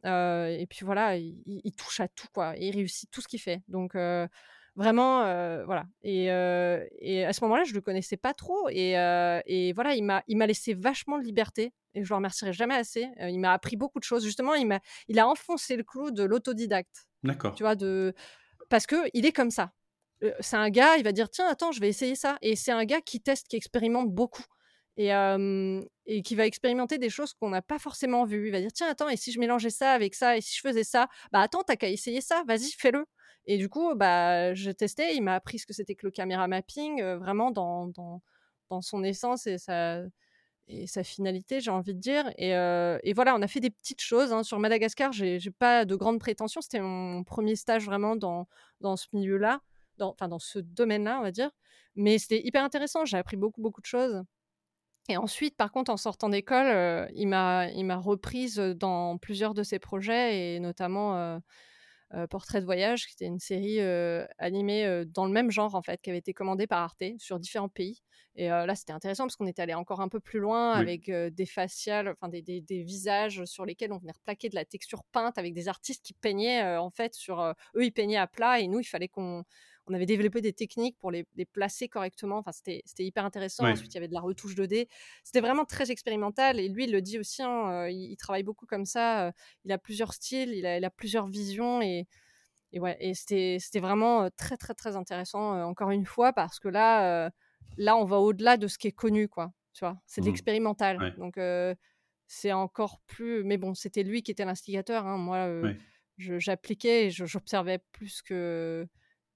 et 0.04 0.68
puis 0.70 0.86
voilà, 0.86 1.16
il, 1.18 1.74
touche 1.78 2.02
à 2.02 2.08
tout 2.08 2.28
quoi, 2.34 2.58
et 2.58 2.68
il 2.68 2.76
réussit 2.76 3.10
tout 3.12 3.22
ce 3.22 3.28
qu'il 3.28 3.40
fait. 3.40 3.62
Donc 3.70 3.96
Vraiment, 4.78 5.24
voilà. 5.66 5.86
Et, 6.04 6.26
et, 6.26 7.26
à 7.26 7.34
ce 7.34 7.44
moment-là, 7.44 7.64
je 7.64 7.74
le 7.74 7.82
connaissais 7.82 8.16
pas 8.16 8.36
trop. 8.36 8.70
Et, 8.70 8.92
et 9.48 9.74
voilà, 9.74 9.96
il 9.96 10.04
m'a, 10.04 10.24
il 10.28 10.38
m'a 10.38 10.46
laissé 10.46 10.76
vachement 10.76 11.18
de 11.18 11.24
liberté. 11.24 11.74
Et 11.96 12.04
je 12.04 12.10
le 12.10 12.16
remercierai 12.16 12.54
jamais 12.54 12.76
assez. 12.76 13.08
il 13.20 13.40
m'a 13.40 13.54
appris 13.54 13.76
beaucoup 13.76 13.98
de 13.98 14.04
choses. 14.04 14.24
Justement, 14.24 14.54
il 14.54 14.68
m'a, 14.68 14.80
il 15.08 15.18
a 15.18 15.28
enfoncé 15.28 15.76
le 15.76 15.84
clou 15.84 16.12
de 16.12 16.24
l'autodidacte. 16.24 17.08
D'accord. 17.24 17.56
Tu 17.56 17.64
vois, 17.64 17.76
de 17.76 18.14
parce 18.70 18.86
que 18.86 18.96
il 19.14 19.26
est 19.26 19.32
comme 19.32 19.50
ça. 19.50 19.72
c'est 20.40 20.58
un 20.58 20.70
gars, 20.70 20.98
il 20.98 21.04
va 21.04 21.12
dire 21.12 21.30
tiens, 21.32 21.48
attends, 21.48 21.72
je 21.72 21.82
vais 21.82 21.90
essayer 21.90 22.14
ça. 22.14 22.38
Et 22.44 22.56
c'est 22.56 22.72
un 22.72 22.86
gars 22.86 23.02
qui 23.02 23.20
teste, 23.20 23.48
qui 23.48 23.56
expérimente 23.56 24.12
beaucoup. 24.12 24.46
Et, 25.00 25.10
et, 26.08 26.22
qui 26.24 26.36
va 26.36 26.48
expérimenter 26.48 26.98
des 26.98 27.10
choses 27.10 27.34
qu'on 27.34 27.50
n'a 27.50 27.62
pas 27.64 27.80
forcément 27.80 28.26
vues. 28.26 28.48
Il 28.48 28.52
va 28.52 28.60
dire 28.62 28.72
tiens, 28.74 28.90
attends, 28.90 29.10
et 29.10 29.18
si 29.18 29.32
je 29.32 29.40
mélangeais 29.40 29.70
ça 29.72 29.92
avec 29.92 30.14
ça, 30.14 30.38
et 30.38 30.42
si 30.42 30.56
je 30.56 30.62
faisais 30.62 30.84
ça, 30.84 31.08
bah 31.32 31.42
attends, 31.42 31.64
t'as 31.64 31.76
qu'à 31.76 31.90
essayer 31.90 32.22
ça, 32.22 32.44
vas-y, 32.48 32.72
fais-le. 32.72 33.06
Et 33.48 33.58
du 33.58 33.70
coup, 33.70 33.96
bah, 33.96 34.54
je 34.54 34.72
testais, 34.72 35.16
il 35.16 35.22
m'a 35.22 35.36
appris 35.36 35.60
ce 35.60 35.66
que 35.66 35.74
c'était 35.74 35.96
que 35.96 36.06
le 36.06 36.12
caméra 36.12 36.48
mapping, 36.48 37.02
vraiment 37.16 37.50
dans, 37.52 37.88
dans, 37.88 38.22
dans, 38.70 38.82
son 38.82 39.04
essence 39.04 39.48
et 39.48 39.58
sa, 39.58 40.02
et 40.68 40.86
sa 40.86 41.04
finalité, 41.04 41.62
j'ai 41.62 41.72
envie 41.72 41.96
de 41.96 42.00
dire. 42.00 42.30
Et, 42.38 42.50
et, 42.52 43.14
voilà, 43.14 43.36
on 43.36 43.42
a 43.42 43.48
fait 43.48 43.62
des 43.62 43.70
petites 43.70 44.02
choses. 44.02 44.34
Hein. 44.34 44.44
Sur 44.44 44.60
Madagascar, 44.60 45.14
j'ai 45.14 45.40
pas 45.58 45.86
de 45.86 45.96
grandes 45.96 46.20
prétentions. 46.20 46.60
C'était 46.60 46.82
mon 46.82 47.24
premier 47.24 47.56
stage 47.56 47.86
vraiment 47.86 48.18
dans, 48.18 48.48
dans 48.82 48.98
ce 48.98 49.08
milieu-là, 49.14 49.62
enfin 50.02 50.28
dans 50.28 50.40
ce 50.40 50.60
domaine-là, 50.60 51.20
on 51.20 51.24
va 51.24 51.32
dire. 51.32 51.52
Mais 51.96 52.18
c'était 52.18 52.46
hyper 52.46 52.64
intéressant. 52.66 53.06
J'ai 53.06 53.18
appris 53.18 53.38
beaucoup, 53.38 53.62
beaucoup 53.62 53.82
de 53.82 53.86
choses. 53.86 54.24
Et 55.08 55.16
ensuite, 55.16 55.56
par 55.56 55.72
contre, 55.72 55.90
en 55.90 55.96
sortant 55.96 56.28
d'école, 56.28 57.10
il 57.16 57.28
m'a 57.30 57.96
reprise 57.96 58.58
dans 58.58 59.18
plusieurs 59.18 59.54
de 59.54 59.64
ses 59.64 59.80
projets, 59.80 60.56
et 60.56 60.60
notamment 60.60 61.40
Portrait 62.30 62.62
de 62.62 62.66
voyage, 62.66 63.06
qui 63.06 63.14
était 63.14 63.26
une 63.26 63.40
série 63.40 63.82
animée 64.38 65.04
dans 65.08 65.26
le 65.26 65.32
même 65.32 65.52
genre 65.52 65.76
en 65.76 65.82
fait, 65.82 66.02
qui 66.02 66.10
avait 66.10 66.20
été 66.20 66.34
commandée 66.34 66.68
par 66.68 66.80
Arte 66.80 67.04
sur 67.18 67.40
différents 67.40 67.70
pays. 67.70 68.02
Et 68.36 68.48
là, 68.48 68.76
c'était 68.76 68.94
intéressant 68.94 69.26
parce 69.26 69.36
qu'on 69.36 69.48
était 69.48 69.62
allé 69.62 69.74
encore 69.74 70.00
un 70.00 70.08
peu 70.08 70.20
plus 70.20 70.40
loin 70.40 70.72
avec 70.72 71.12
des 71.12 71.46
faciales, 71.46 72.08
enfin 72.08 72.30
des, 72.30 72.42
des, 72.42 72.62
des, 72.62 72.82
visages 72.84 73.44
sur 73.46 73.66
lesquels 73.66 73.92
on 73.92 73.98
venait 73.98 74.14
replaquer 74.14 74.48
de 74.48 74.56
la 74.56 74.64
texture 74.64 75.04
peinte 75.12 75.38
avec 75.38 75.54
des 75.54 75.68
artistes 75.68 76.06
qui 76.06 76.14
peignaient 76.14 76.78
en 76.78 76.90
fait 76.92 77.14
sur 77.14 77.42
eux, 77.42 77.84
ils 77.84 77.92
peignaient 77.92 78.18
à 78.18 78.28
plat 78.28 78.60
et 78.60 78.68
nous, 78.68 78.80
il 78.80 78.86
fallait 78.86 79.10
qu'on 79.10 79.44
on 79.88 79.94
avait 79.94 80.06
développé 80.06 80.42
des 80.42 80.54
techniques 80.54 80.98
pour 81.00 81.12
les, 81.12 81.26
placer 81.52 81.88
correctement. 81.88 82.38
Enfin, 82.38 82.52
c'était 82.52 82.84
hyper 83.00 83.26
intéressant. 83.26 83.66
Ensuite, 83.66 83.94
il 83.94 83.96
y 83.96 83.98
avait 83.98 84.10
de 84.10 84.14
la 84.14 84.20
retouche 84.20 84.56
2D. 84.56 84.88
C'était 85.24 85.40
vraiment 85.40 85.66
très 85.66 85.92
expérimental. 85.92 86.60
Et 86.60 86.68
lui, 86.68 86.84
il 86.84 86.92
le 86.92 87.02
dit 87.02 87.18
aussi, 87.18 87.42
hein, 87.42 87.72
euh, 87.72 87.90
il, 87.90 88.16
travaille 88.18 88.44
beaucoup 88.44 88.66
comme 88.66 88.86
ça. 88.86 89.28
Euh, 89.28 89.32
il 89.64 89.72
a 89.72 89.78
plusieurs 89.78 90.14
styles, 90.14 90.54
il 90.54 90.66
a, 90.66 90.90
plusieurs 90.90 91.28
visions. 91.28 91.82
Et, 91.82 92.06
et 92.74 92.80
ouais, 92.80 92.98
et 93.00 93.14
c'était 93.14 93.80
vraiment 93.80 94.24
euh, 94.24 94.30
très, 94.36 94.58
très, 94.58 94.74
très 94.74 94.98
intéressant, 94.98 95.62
encore 95.64 95.92
une 95.92 96.06
fois, 96.06 96.34
parce 96.34 96.60
que 96.60 96.68
là, 96.68 97.32
là 97.78 97.96
on 97.96 98.06
va 98.06 98.18
au-delà 98.18 98.58
de 98.58 98.68
ce 98.68 98.78
qui 98.78 98.88
est 98.88 98.94
connu, 98.94 99.30
quoi. 99.30 99.54
Tu 99.74 99.86
vois, 99.86 99.98
c'est 100.06 100.22
de 100.22 100.26
mmh. 100.26 100.30
l'expérimental. 100.30 101.16
Donc, 101.18 101.40
c'est 102.28 102.52
encore 102.52 103.00
plus. 103.08 103.44
Mais 103.46 103.58
bon, 103.58 103.74
c'était 103.74 104.04
lui 104.04 104.22
qui 104.22 104.32
était 104.32 104.44
l'instigateur. 104.44 105.06
Hein. 105.06 105.18
Moi, 105.18 105.74
j'appliquais 106.18 107.06
et 107.06 107.10
j'observais 107.10 107.80
plus 107.94 108.22
que 108.22 108.86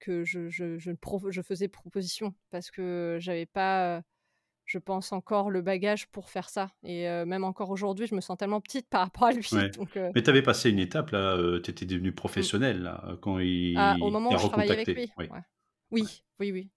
que 0.02 0.24
je, 0.24 0.48
je, 0.48 0.78
je, 0.78 1.42
faisais 1.42 1.68
proposition 1.68 2.34
parce 2.50 2.70
que 2.70 3.18
j'avais 3.20 3.46
pas, 3.46 4.02
je 4.64 4.78
pense, 4.78 5.12
encore 5.12 5.50
le 5.50 5.62
bagage 5.62 6.08
pour 6.08 6.30
faire 6.30 6.48
ça. 6.48 6.70
Et 6.82 7.04
même 7.24 7.44
encore 7.44 7.70
aujourd'hui, 7.70 8.06
je 8.06 8.14
me 8.14 8.20
sens 8.20 8.36
tellement 8.36 8.60
petite 8.60 8.88
par 8.88 9.02
rapport 9.02 9.24
à 9.24 9.32
lui. 9.32 9.48
Donc, 9.78 9.96
Mais 10.14 10.22
tu 10.22 10.30
avais 10.30 10.42
passé 10.42 10.70
une 10.70 10.78
étape, 10.78 11.10
là, 11.10 11.36
tu 11.62 11.70
étais 11.70 11.86
devenue 11.86 12.10
mmh. 12.10 12.14
professionnelle, 12.14 12.82
là, 12.82 13.16
quand 13.20 13.38
il, 13.38 13.74
ah, 13.76 13.96
au 14.00 14.10
moment 14.10 14.30
où 14.30 14.38
je 14.38 14.46
travaillais 14.46 14.72
avec 14.72 14.88
lui. 14.88 15.12
Oui. 15.18 15.28
oui, 15.90 16.22
oui, 16.40 16.52
oui. 16.52 16.70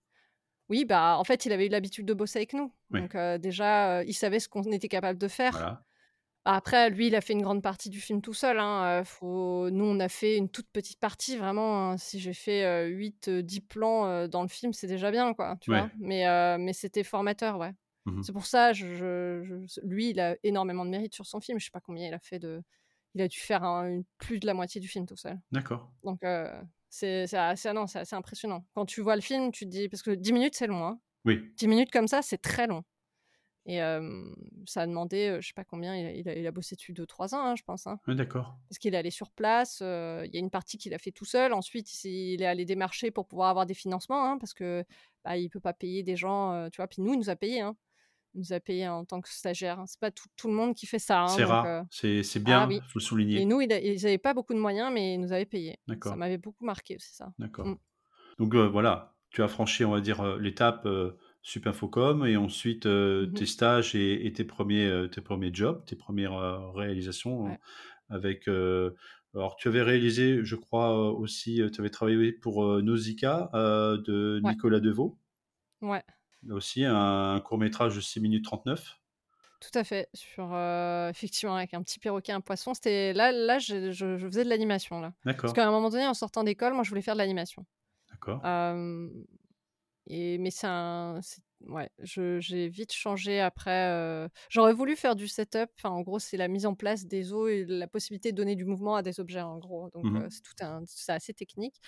Oui, 0.68 0.86
bah, 0.86 1.18
en 1.20 1.24
fait, 1.24 1.46
il 1.46 1.52
avait 1.52 1.68
eu 1.68 1.70
l'habitude 1.70 2.06
de 2.06 2.14
bosser 2.14 2.40
avec 2.40 2.54
nous. 2.54 2.72
Donc, 2.92 3.16
déjà, 3.40 4.04
il 4.04 4.14
savait 4.14 4.40
ce 4.40 4.50
qu'on 4.50 4.64
était 4.72 4.90
capable 4.90 5.20
de 5.20 5.28
faire. 5.28 5.52
Voilà. 5.52 5.85
Après, 6.48 6.92
lui, 6.92 7.08
il 7.08 7.16
a 7.16 7.22
fait 7.22 7.34
une 7.34 7.42
grande 7.42 7.64
partie 7.64 7.90
du 7.90 8.00
film 8.00 8.22
tout 8.22 8.34
seul. 8.34 8.60
Hein. 8.60 9.04
Faut... 9.04 9.70
Nous, 9.72 9.84
on 9.84 10.00
a 10.00 10.08
fait 10.08 10.38
une 10.38 10.50
toute 10.50 10.70
petite 10.72 11.00
partie, 11.00 11.38
vraiment. 11.38 11.92
Hein. 11.92 11.98
Si 11.98 12.20
j'ai 12.20 12.34
fait 12.34 12.88
8, 12.88 13.30
10 13.30 13.62
plans 13.62 14.28
dans 14.28 14.44
le 14.44 14.48
film, 14.48 14.72
c'est 14.72 14.88
déjà 14.88 15.10
bien, 15.10 15.34
quoi. 15.34 15.58
Tu 15.60 15.72
vois 15.72 15.90
mais, 16.00 16.58
mais 16.60 16.74
c'était 16.74 17.04
formateur, 17.04 17.58
ouais. 17.58 17.74
Mmh 18.06 18.22
c'est 18.22 18.34
pour 18.34 18.46
ça, 18.46 18.72
je, 18.72 19.66
lui, 19.82 20.12
il 20.12 20.20
a 20.20 20.36
énormément 20.44 20.86
de 20.86 20.92
mérite 20.92 21.16
sur 21.16 21.26
son 21.26 21.42
film. 21.42 21.60
Je 21.60 21.66
sais 21.66 21.72
pas 21.72 21.80
combien 21.80 22.08
il 22.08 22.14
a 22.14 22.20
fait 22.20 22.38
de. 22.38 22.62
Il 23.16 23.22
a 23.22 23.28
dû 23.28 23.40
faire 23.40 23.64
plus 24.20 24.40
de 24.40 24.46
la 24.46 24.54
moitié 24.54 24.80
du 24.80 24.88
film 24.88 25.08
tout 25.08 25.16
seul. 25.16 25.40
D'accord. 25.52 25.92
Donc, 26.04 26.20
c'est 26.90 27.24
assez, 27.34 27.70
assez 27.70 28.16
impressionnant. 28.16 28.64
Quand 28.76 28.86
tu 28.86 29.02
vois 29.02 29.16
le 29.16 29.22
film, 29.22 29.52
tu 29.52 29.66
te 29.66 29.72
dis. 29.72 29.90
Parce 29.90 30.04
que 30.04 30.12
10 30.12 30.34
minutes, 30.34 30.56
c'est 30.56 30.68
long. 30.68 30.86
Hein. 30.86 31.00
Oui. 31.26 31.52
10 31.58 31.68
minutes 31.68 31.92
comme 31.92 32.08
ça, 32.08 32.22
c'est 32.22 32.38
très 32.38 32.68
long. 32.68 32.84
Et 33.68 33.80
ça 34.68 34.82
a 34.82 34.88
demandé, 34.88 35.38
je 35.42 35.48
sais 35.48 35.54
pas 35.54 35.64
combien, 35.64 35.96
il 35.96 36.28
a, 36.30 36.36
il 36.36 36.46
a, 36.46 36.52
bossé 36.52 36.76
dessus 36.76 36.94
2-3 36.94 37.34
ans, 37.34 37.46
hein, 37.46 37.56
je 37.56 37.64
pense. 37.64 37.88
Hein. 37.88 38.00
Oui, 38.08 38.16
d'accord. 38.16 38.56
Parce 38.70 38.78
qu'il 38.78 38.94
est 38.94 38.98
allé 38.98 39.10
sur 39.10 39.32
place, 39.32 39.80
il 39.82 40.30
y 40.32 40.38
a 40.38 40.40
une 40.40 40.52
partie 40.52 40.78
qu'il 40.78 40.94
a 40.94 41.00
fait 41.00 41.12
tout 41.12 41.26
seul. 41.26 41.52
Ensuite, 41.52 42.04
il 42.04 42.42
est 42.42 42.46
allé 42.46 42.66
démarcher 42.66 43.10
pour 43.10 43.28
pouvoir 43.28 43.50
avoir 43.50 43.66
des 43.66 43.74
financements, 43.74 44.24
hein, 44.30 44.38
parce 44.38 44.54
que 44.54 44.84
bah, 45.24 45.38
il 45.38 45.50
peut 45.50 45.60
pas 45.60 45.74
payer 45.74 46.04
des 46.04 46.16
gens, 46.16 46.70
tu 46.70 46.78
vois. 46.78 46.88
Puis 46.88 47.02
nous, 47.02 47.14
il 47.14 47.18
nous 47.18 47.30
a 47.32 47.36
payé. 47.36 47.62
Hein. 47.62 47.76
nous 48.36 48.54
a 48.54 48.60
payé 48.60 48.88
en 48.88 49.04
tant 49.06 49.22
que 49.22 49.30
stagiaire. 49.30 49.82
C'est 49.88 50.00
pas 50.00 50.12
tout, 50.12 50.28
tout 50.36 50.48
le 50.50 50.54
monde 50.54 50.76
qui 50.76 50.86
fait 50.86 51.00
ça. 51.00 51.26
C'est 51.30 51.46
rare, 51.46 51.86
c'est 51.90 52.22
c'est 52.22 52.40
ah 52.42 52.44
bien, 52.44 52.68
oui. 52.68 52.82
il 52.84 52.90
faut 52.92 53.00
le 53.00 53.04
Et 53.04 53.06
souligner. 53.08 53.46
nous, 53.46 53.62
il 53.62 53.72
a- 53.74 53.80
ils 53.80 54.04
n'avaient 54.04 54.18
pas 54.18 54.34
beaucoup 54.34 54.54
de 54.54 54.60
moyens, 54.60 54.92
mais 54.94 55.14
ils 55.16 55.20
nous 55.20 55.32
avaient 55.32 55.46
payé. 55.46 55.72
Ça 55.72 55.78
D'accord, 55.88 56.18
m'avait 56.18 56.38
beaucoup 56.38 56.66
marqué 56.66 56.98
aussi, 56.98 57.16
ça. 57.16 57.32
d'accord. 57.40 57.66
Mm. 57.66 57.78
Donc 58.38 58.54
voilà, 58.54 59.16
tu 59.32 59.42
as 59.42 59.48
franchi, 59.48 59.86
on 59.86 59.92
va 59.92 60.02
dire, 60.02 60.38
l'étape 60.38 60.86
Supinfocom 61.48 62.26
et 62.26 62.38
ensuite 62.38 62.88
euh, 62.88 63.28
Mhm. 63.32 63.32
tes 63.32 63.46
stages 63.46 63.94
et, 63.94 64.26
et 64.26 64.34
tes 64.34 64.46
premiers, 64.46 64.88
euh, 64.88 65.08
tes 65.08 65.22
premiers 65.22 65.54
jobs, 65.54 65.86
tes 65.86 65.96
premières 65.96 66.34
euh, 66.34 66.72
réalisations 66.72 67.46
Ouais. 67.46 67.60
avec. 68.10 68.48
alors 68.48 69.56
tu 69.58 69.68
avais 69.68 69.84
réalisé, 69.84 70.44
je 70.44 70.56
crois 70.56 71.12
aussi, 71.12 71.62
tu 71.74 71.82
avais 71.82 71.90
travaillé 71.92 72.32
pour 72.34 72.64
Nausicaa 72.82 73.50
de 73.54 74.40
Ouais. 74.44 74.56
Nicolas 74.56 74.80
Deveau, 74.80 75.20
Ouais, 75.82 76.04
là 76.44 76.56
aussi 76.56 76.86
un, 76.86 77.42
court 77.42 77.58
métrage 77.58 77.94
de 77.98 78.00
6 78.00 78.22
minutes 78.22 78.46
39. 78.46 79.02
tout 79.60 79.78
à 79.78 79.84
fait. 79.84 80.10
Sur, 80.14 80.46
effectivement, 81.10 81.56
avec 81.56 81.74
un 81.74 81.82
petit 81.84 82.00
perroquet, 82.00 82.32
un 82.34 82.42
poisson. 82.42 82.74
C'était 82.74 83.14
là, 83.14 83.32
là, 83.32 83.60
je, 83.60 83.92
je- 83.92 84.18
je 84.18 84.28
faisais 84.28 84.44
de 84.44 84.50
l'animation 84.50 85.00
là. 85.02 85.14
Parce 85.44 85.54
D'accord, 85.54 85.54
qu'à 85.54 85.68
un 85.68 85.72
moment 85.72 85.90
donné, 85.90 86.06
en 86.08 86.14
sortant 86.14 86.44
d'école, 86.44 86.74
moi, 86.74 86.84
je 86.84 86.90
voulais 86.90 87.02
faire 87.02 87.16
de 87.16 87.20
l'animation. 87.20 87.66
d'accord. 88.10 88.46
Et 90.08 90.38
mais 90.38 90.52
c'est 90.52 90.68
un, 90.68 91.20
ouais, 91.68 91.90
j'ai 92.00 92.68
vite 92.70 92.94
changé 92.94 93.40
après. 93.42 93.90
euh, 93.92 94.28
J'aurais 94.50 94.74
voulu 94.74 94.96
faire 94.96 95.16
du 95.16 95.28
setup. 95.28 95.70
Enfin, 95.80 95.90
en 95.90 96.02
gros, 96.02 96.20
c'est 96.20 96.38
la 96.38 96.48
mise 96.48 96.66
en 96.66 96.76
place 96.76 97.06
des 97.08 97.34
os 97.34 97.50
et 97.50 97.66
la 97.66 97.88
possibilité 97.88 98.32
de 98.32 98.38
donner 98.38 98.56
du 98.56 98.66
mouvement 98.66 98.96
à 98.96 99.02
des 99.04 99.20
objets. 99.20 99.42
En 99.42 99.58
gros, 99.58 99.90
donc 99.92 100.08
Mhm. 100.08 100.18
euh, 100.20 100.28
c'est 100.30 100.42
tout 100.42 100.54
un, 100.62 100.84
c'est 100.88 101.12
assez 101.14 101.34
technique. 101.34 101.82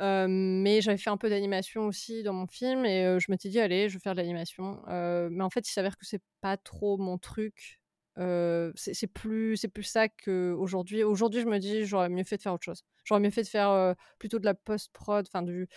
Euh, 0.00 0.26
mais 0.28 0.80
j'avais 0.80 0.96
fait 0.98 1.10
un 1.10 1.16
peu 1.16 1.30
d'animation 1.30 1.86
aussi 1.86 2.24
dans 2.24 2.32
mon 2.32 2.46
film 2.48 2.84
et 2.84 3.18
je 3.20 3.30
m'étais 3.30 3.48
dit 3.48 3.60
allez, 3.60 3.88
je 3.88 3.94
vais 3.94 4.00
faire 4.00 4.14
de 4.14 4.20
l'animation. 4.20 4.82
Mais 4.88 5.42
en 5.44 5.50
fait, 5.50 5.68
il 5.68 5.72
s'avère 5.72 5.96
que 5.98 6.06
c'est 6.06 6.22
pas 6.40 6.56
trop 6.56 6.96
mon 6.98 7.18
truc. 7.18 7.80
Euh, 8.18 8.70
c'est 8.76 9.08
plus 9.08 9.56
c'est 9.56 9.66
plus 9.68 9.82
ça 9.82 10.08
qu'aujourd'hui. 10.08 11.02
Aujourd'hui, 11.04 11.40
je 11.40 11.46
me 11.46 11.58
dis 11.58 11.84
j'aurais 11.84 12.08
mieux 12.08 12.22
fait 12.24 12.36
de 12.36 12.42
faire 12.42 12.54
autre 12.54 12.64
chose. 12.64 12.82
J'aurais 13.04 13.20
mieux 13.20 13.30
fait 13.30 13.42
de 13.42 13.48
faire 13.48 13.70
euh, 13.70 13.94
plutôt 14.20 14.38
de 14.38 14.44
la 14.44 14.54
post 14.54 14.92
prod, 14.92 15.26
enfin 15.28 15.42
du 15.42 15.68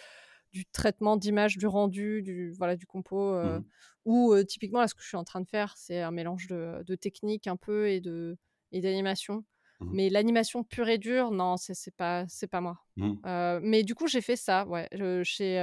du 0.52 0.66
traitement 0.66 1.18
d'image, 1.18 1.58
du 1.58 1.68
rendu, 1.68 2.22
du 2.22 2.52
voilà 2.58 2.76
du 2.76 2.86
compo. 2.86 3.34
euh, 3.34 3.60
Mhm. 3.60 3.66
Ou 4.06 4.34
euh, 4.34 4.43
typiquement 4.45 4.80
là, 4.80 4.88
ce 4.88 4.95
que 4.95 5.02
je 5.04 5.08
suis 5.08 5.18
en 5.18 5.24
train 5.26 5.41
de 5.41 5.48
faire, 5.48 5.74
c'est 5.78 6.02
un 6.02 6.12
mélange 6.12 6.48
de, 6.48 6.84
de 6.86 6.95
technique 6.95 7.48
un 7.48 7.58
peu 7.58 7.89
et 7.89 8.00
de 8.02 8.38
et 8.72 8.82
d'animation. 8.82 9.43
Mhm. 9.80 9.89
Mais 9.93 10.10
l'animation 10.10 10.64
pure 10.64 10.89
et 10.89 10.98
dure, 10.98 11.32
non, 11.32 11.58
c'est 11.58 11.95
pas 11.95 12.26
c'est 12.28 12.48
pas 12.48 12.62
moi. 12.62 12.78
Mhm. 12.95 13.20
Euh, 13.26 13.60
mais 13.62 13.84
du 13.84 13.93
coup, 13.95 14.08
j'ai 14.08 14.22
fait 14.22 14.36
ça, 14.38 14.66
ouais, 14.68 14.88
je- 14.91 15.24
chez 15.24 15.58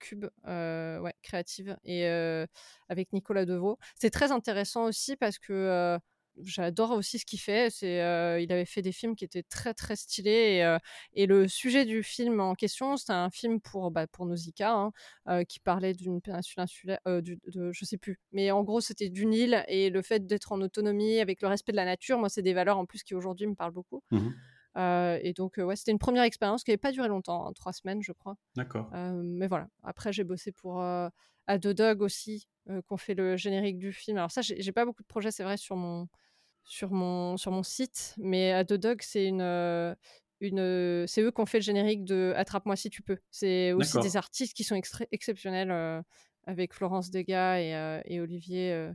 Cube, 0.00 0.26
euh, 0.46 0.98
ouais, 1.00 1.14
créative, 1.22 1.76
et 1.84 2.06
avec 2.88 3.12
Nicolas 3.12 3.44
Deveau. 3.44 3.78
C'est 3.96 4.10
très 4.10 4.32
intéressant 4.32 4.84
aussi 4.84 5.16
parce 5.16 5.38
que 5.38 5.98
j'adore 6.42 6.92
aussi 6.92 7.18
ce 7.18 7.24
qu'il 7.26 7.40
fait. 7.40 7.70
C'est, 7.70 8.00
euh, 8.02 8.40
il 8.40 8.52
avait 8.52 8.64
fait 8.64 8.82
des 8.82 8.92
films 8.92 9.16
qui 9.16 9.24
étaient 9.24 9.42
très 9.42 9.74
très 9.74 9.96
stylés 9.96 10.56
et, 10.56 10.64
euh, 10.64 10.78
et 11.12 11.26
le 11.26 11.48
sujet 11.48 11.84
du 11.84 12.02
film 12.02 12.40
en 12.40 12.54
question, 12.54 12.96
c'était 12.96 13.12
un 13.12 13.30
film 13.30 13.60
pour 13.60 13.90
bah, 13.90 14.06
pour 14.06 14.26
Nausicaa, 14.26 14.72
hein, 14.72 14.92
euh, 15.28 15.44
qui 15.44 15.60
parlait 15.60 15.94
d'une 15.94 16.20
péninsule 16.20 16.60
insulaire, 16.60 16.98
du- 17.22 17.38
de, 17.46 17.72
je 17.72 17.84
sais 17.84 17.98
plus, 17.98 18.18
mais 18.32 18.50
en 18.50 18.62
gros, 18.62 18.80
c'était 18.80 19.08
d'une 19.08 19.32
île 19.32 19.64
et 19.68 19.90
le 19.90 20.02
fait 20.02 20.26
d'être 20.26 20.52
en 20.52 20.60
autonomie 20.60 21.20
avec 21.20 21.40
le 21.42 21.48
respect 21.48 21.72
de 21.72 21.76
la 21.76 21.84
nature. 21.84 22.18
Moi, 22.18 22.28
c'est 22.28 22.42
des 22.42 22.54
valeurs 22.54 22.78
en 22.78 22.86
plus 22.86 23.02
qui 23.02 23.14
aujourd'hui 23.14 23.46
me 23.46 23.54
parlent 23.54 23.72
beaucoup. 23.72 24.02
Euh, 24.76 25.18
et 25.22 25.32
donc, 25.32 25.58
euh, 25.58 25.62
ouais, 25.64 25.74
c'était 25.74 25.92
une 25.92 25.98
première 25.98 26.22
expérience 26.24 26.62
qui 26.62 26.70
n'avait 26.70 26.76
pas 26.78 26.92
duré 26.92 27.08
longtemps, 27.08 27.46
hein, 27.46 27.52
trois 27.54 27.72
semaines, 27.72 28.02
je 28.02 28.12
crois. 28.12 28.36
D'accord. 28.56 28.90
Euh, 28.92 29.22
mais 29.24 29.46
voilà. 29.48 29.68
Après, 29.82 30.12
j'ai 30.12 30.22
bossé 30.22 30.52
pour 30.52 30.82
A 30.82 31.10
The 31.48 31.68
Dog 31.68 32.02
aussi, 32.02 32.46
qu'on 32.86 32.96
fait 32.96 33.14
le 33.14 33.36
générique 33.36 33.78
du 33.78 33.92
film. 33.92 34.18
Alors 34.18 34.30
ça, 34.30 34.42
j'ai 34.42 34.72
pas 34.72 34.84
beaucoup 34.84 35.02
de 35.02 35.06
projets, 35.06 35.30
c'est 35.30 35.44
vrai, 35.44 35.56
sur 35.56 35.76
mon 35.76 36.08
sur 36.66 36.90
mon 36.92 37.36
sur 37.36 37.52
mon 37.52 37.62
site, 37.62 38.14
mais 38.18 38.52
A 38.52 38.64
The 38.64 38.74
Dog, 38.74 39.00
c'est 39.02 39.26
une 39.26 39.40
euh, 39.42 39.94
une 40.40 40.58
euh, 40.60 41.06
c'est 41.06 41.22
eux 41.22 41.30
qui 41.30 41.40
ont 41.40 41.46
fait 41.46 41.58
le 41.58 41.62
générique 41.64 42.04
de 42.04 42.32
Attrape-moi 42.36 42.76
si 42.76 42.90
tu 42.90 43.02
peux. 43.02 43.18
C'est 43.30 43.72
aussi 43.72 43.98
des 44.00 44.16
artistes 44.16 44.54
qui 44.54 44.64
sont 44.64 44.76
extra- 44.76 45.06
exceptionnels. 45.12 45.70
euh, 45.70 46.02
avec 46.48 46.72
Florence 46.74 47.10
Degas 47.10 47.58
et, 47.58 47.74
euh, 47.74 48.00
et 48.04 48.20
Olivier, 48.20 48.72
euh, 48.72 48.92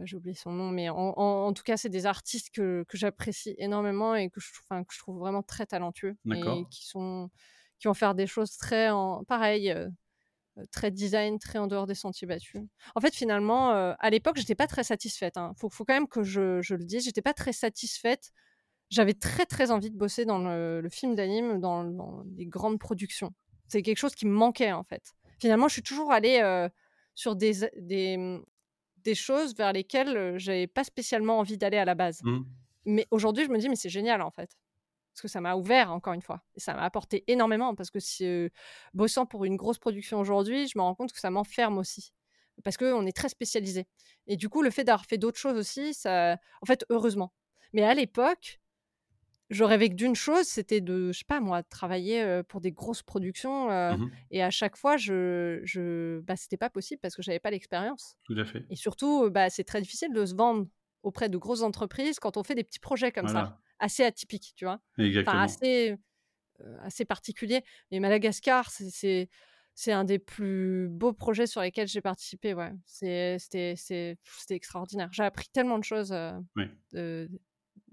j'ai 0.00 0.16
oublié 0.18 0.34
son 0.34 0.52
nom, 0.52 0.70
mais 0.70 0.90
en, 0.90 0.96
en- 0.98 1.46
en 1.46 1.52
tout 1.54 1.62
cas, 1.62 1.78
c'est 1.78 1.88
des 1.88 2.04
artistes 2.06 2.50
que, 2.54 2.84
que 2.88 2.98
j'apprécie 2.98 3.54
énormément 3.58 4.14
et 4.14 4.28
que 4.30 4.38
je, 4.40 4.50
que 4.68 4.92
je 4.94 4.98
trouve 4.98 5.18
vraiment 5.18 5.42
très 5.42 5.64
talentueux 5.64 6.16
et 6.28 6.28
D'accord. 6.28 6.68
qui 6.70 6.86
sont 6.86 7.30
qui 7.78 7.88
vont 7.88 7.94
faire 7.94 8.14
des 8.14 8.26
choses 8.26 8.56
très 8.58 8.90
en 8.90 9.24
pareil, 9.24 9.74
très 10.70 10.90
design, 10.90 11.38
très 11.38 11.58
en 11.58 11.66
dehors 11.66 11.86
des 11.86 11.94
sentiers 11.94 12.26
battus. 12.26 12.62
En 12.94 13.00
fait, 13.00 13.14
finalement, 13.14 13.72
euh, 13.72 13.94
à 13.98 14.10
l'époque, 14.10 14.36
j'étais 14.36 14.54
pas 14.54 14.66
très 14.66 14.84
satisfaite. 14.84 15.34
Il 15.36 15.58
faut, 15.58 15.70
faut 15.70 15.84
quand 15.84 15.94
même 15.94 16.08
que 16.08 16.22
je, 16.22 16.60
je 16.62 16.74
le 16.74 16.84
dise, 16.84 17.04
j'étais 17.04 17.22
pas 17.22 17.34
très 17.34 17.52
satisfaite. 17.52 18.32
J'avais 18.90 19.14
très 19.14 19.46
très 19.46 19.70
envie 19.70 19.90
de 19.90 19.96
bosser 19.96 20.24
dans 20.24 20.38
le, 20.38 20.80
le 20.80 20.88
film 20.88 21.14
d'anime, 21.14 21.60
dans, 21.60 21.84
dans 21.84 22.24
les 22.36 22.46
grandes 22.46 22.78
productions. 22.78 23.32
C'est 23.68 23.82
quelque 23.82 23.98
chose 23.98 24.14
qui 24.14 24.26
me 24.26 24.32
manquait 24.32 24.72
en 24.72 24.82
fait. 24.82 25.14
Finalement, 25.38 25.68
je 25.68 25.74
suis 25.74 25.82
toujours 25.82 26.12
allée 26.12 26.40
euh, 26.42 26.68
sur 27.14 27.36
des, 27.36 27.70
des, 27.76 28.40
des 28.98 29.14
choses 29.14 29.54
vers 29.54 29.72
lesquelles 29.72 30.16
euh, 30.16 30.38
j'avais 30.38 30.66
pas 30.66 30.84
spécialement 30.84 31.38
envie 31.38 31.56
d'aller 31.56 31.76
à 31.76 31.84
la 31.84 31.94
base. 31.94 32.20
Mhm. 32.24 32.44
Mais 32.86 33.06
aujourd'hui, 33.10 33.44
je 33.44 33.50
me 33.50 33.58
dis, 33.58 33.68
mais 33.68 33.76
c'est 33.76 33.88
génial 33.90 34.22
en 34.22 34.30
fait. 34.30 34.50
Parce 35.12 35.22
que 35.22 35.28
ça 35.28 35.40
m'a 35.40 35.56
ouvert, 35.56 35.92
encore 35.92 36.12
une 36.12 36.22
fois. 36.22 36.42
Et 36.54 36.60
ça 36.60 36.74
m'a 36.74 36.82
apporté 36.82 37.24
énormément. 37.26 37.74
Parce 37.74 37.90
que 37.90 37.98
si, 38.00 38.24
euh, 38.26 38.48
bossant 38.94 39.26
pour 39.26 39.44
une 39.44 39.56
grosse 39.56 39.78
production 39.78 40.20
aujourd'hui, 40.20 40.68
je 40.68 40.78
me 40.78 40.82
rends 40.82 40.94
compte 40.94 41.12
que 41.12 41.20
ça 41.20 41.30
m'enferme 41.30 41.78
aussi. 41.78 42.12
Parce 42.64 42.76
qu'on 42.76 43.06
est 43.06 43.16
très 43.16 43.28
spécialisé. 43.28 43.86
Et 44.26 44.36
du 44.36 44.48
coup, 44.48 44.62
le 44.62 44.70
fait 44.70 44.84
d'avoir 44.84 45.04
fait 45.06 45.18
d'autres 45.18 45.38
choses 45.38 45.56
aussi, 45.56 45.94
ça. 45.94 46.34
En 46.62 46.66
fait, 46.66 46.84
heureusement. 46.90 47.32
Mais 47.72 47.82
à 47.82 47.94
l'époque, 47.94 48.60
je 49.48 49.64
rêvais 49.64 49.88
que 49.88 49.94
d'une 49.94 50.14
chose, 50.14 50.46
c'était 50.46 50.80
de, 50.80 51.10
je 51.10 51.18
sais 51.18 51.24
pas 51.24 51.40
moi, 51.40 51.62
travailler 51.64 52.42
pour 52.48 52.60
des 52.60 52.70
grosses 52.70 53.02
productions. 53.02 53.68
euh, 53.70 53.96
Mhm. 53.96 54.10
Et 54.30 54.42
à 54.44 54.50
chaque 54.50 54.76
fois, 54.76 54.96
je, 54.96 55.60
je... 55.64 56.20
Bah, 56.20 56.36
c'était 56.36 56.56
pas 56.56 56.70
possible 56.70 57.00
parce 57.00 57.16
que 57.16 57.22
j'avais 57.22 57.40
pas 57.40 57.50
l'expérience. 57.50 58.14
Tout 58.26 58.36
à 58.38 58.44
fait. 58.44 58.64
Et 58.70 58.76
surtout, 58.76 59.28
bah, 59.30 59.50
c'est 59.50 59.64
très 59.64 59.80
difficile 59.80 60.12
de 60.12 60.24
se 60.24 60.34
vendre 60.36 60.66
auprès 61.02 61.28
de 61.28 61.36
grosses 61.36 61.62
entreprises 61.62 62.20
quand 62.20 62.36
on 62.36 62.44
fait 62.44 62.54
des 62.54 62.62
petits 62.62 62.78
projets 62.78 63.10
comme 63.10 63.26
ça. 63.32 63.58
Assez 63.80 64.04
atypiques, 64.04 64.52
tu 64.56 64.64
vois? 64.64 64.80
Enfin, 65.28 65.38
assez, 65.44 65.96
euh, 66.60 66.76
assez 66.82 67.04
particuliers. 67.04 67.62
Mais 67.90 68.00
Madagascar, 68.00 68.70
c'est- 68.70 69.28
un 69.92 70.04
des 70.04 70.18
plus 70.18 70.88
beaux 70.90 71.12
projets 71.14 71.46
sur 71.46 71.62
lesquels 71.62 71.88
j'ai 71.88 72.02
participé. 72.02 72.54
Ouais. 72.54 72.72
C'est- 72.84 73.38
C'était 73.38 74.16
extraordinaire. 74.50 75.08
J'ai 75.12 75.22
appris 75.24 75.48
tellement 75.52 75.78
de 75.78 75.84
choses 75.84 76.12
euh, 76.12 76.32
Oui. 76.56 76.64
de, 76.92 77.28
de 77.30 77.40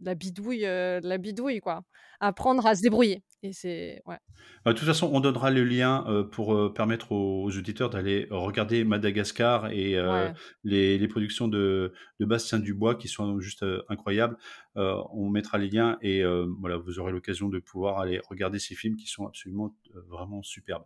la 0.02 0.16
bidouille, 0.16 0.66
euh, 0.66 1.00
la 1.04 1.18
bidouille, 1.18 1.60
quoi. 1.60 1.84
Apprendre 2.20 2.66
à 2.66 2.76
se 2.76 2.82
débrouiller. 2.82 3.24
Et 3.44 3.54
c'est 3.54 4.02
ouais. 4.06 4.18
Bah, 4.66 4.74
de 4.74 4.78
toute 4.78 4.88
façon, 4.88 5.10
on 5.14 5.20
donnera 5.20 5.52
le 5.52 5.64
lien 5.64 6.06
euh, 6.08 6.24
pour 6.24 6.74
permettre 6.74 7.12
aux, 7.12 7.44
aux 7.44 7.58
auditeurs 7.58 7.90
d'aller 7.90 8.28
regarder 8.32 8.84
Madagascar 8.84 9.72
et 9.72 10.00
Ouais. 10.02 10.34
les, 10.64 10.98
les 10.98 11.08
productions 11.08 11.48
de, 11.48 11.94
de 12.20 12.26
Bastien 12.26 12.60
Dubois 12.60 12.96
qui 12.96 13.08
sont 13.08 13.40
juste 13.40 13.66
incroyables. 13.90 14.38
On 14.76 15.30
mettra 15.30 15.58
les 15.58 15.70
liens 15.70 15.98
et 16.02 16.24
voilà, 16.60 16.78
vous 16.78 17.00
aurez 17.00 17.12
l'occasion 17.12 17.50
de 17.50 17.60
pouvoir 17.60 18.00
aller 18.00 18.20
regarder 18.30 18.60
ces 18.60 18.76
films 18.76 18.96
qui 18.96 19.08
sont 19.08 19.26
absolument 19.28 19.76
vraiment 20.08 20.42
superbes. 20.44 20.86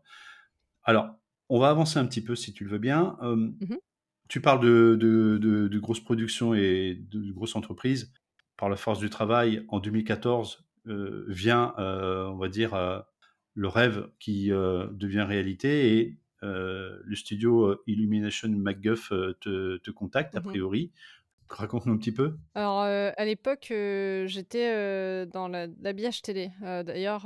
Alors, 0.84 1.10
on 1.50 1.60
va 1.60 1.70
avancer 1.70 2.00
un 2.00 2.06
petit 2.06 2.24
peu 2.24 2.36
si 2.36 2.54
tu 2.54 2.64
le 2.64 2.72
veux 2.72 2.78
bien. 2.80 3.18
Mhm. 3.22 3.78
Tu 4.30 4.40
parles 4.40 4.62
de, 4.62 4.96
de, 5.00 5.38
de- 5.38 5.68
de 5.68 5.80
grosses 5.80 6.00
productions 6.00 6.54
et 6.54 6.96
de, 7.10 7.32
grosses 7.34 7.56
entreprises. 7.58 8.14
Par 8.62 8.70
la 8.70 8.76
force 8.76 9.00
du 9.00 9.10
travail, 9.10 9.66
en 9.70 9.80
2014 9.80 10.64
euh, 10.86 11.26
vient, 11.28 11.74
euh, 11.80 12.26
on 12.28 12.38
va 12.38 12.48
dire, 12.48 12.76
euh, 12.76 13.00
le 13.56 13.68
rêve 13.68 14.12
qui 14.20 14.52
euh, 14.52 14.86
devient 14.92 15.26
réalité 15.28 15.98
et 15.98 16.18
le 16.44 17.16
studio 17.16 17.82
Illumination 17.88 18.50
MacGuff 18.50 19.10
te, 19.40 19.78
te 19.78 19.90
contacte, 19.92 20.36
a 20.36 20.42
Mhm. 20.42 20.46
priori. 20.46 20.92
Raconte-nous 21.50 21.94
un 21.94 21.98
petit 21.98 22.12
peu. 22.12 22.38
Alors, 22.54 22.82
à 22.82 23.26
l'époque, 23.26 23.66
j'étais 23.70 25.26
dans 25.28 25.48
la- 25.48 25.68
l'habillage 25.82 26.22
télé. 26.22 26.52
D'ailleurs, 26.62 27.22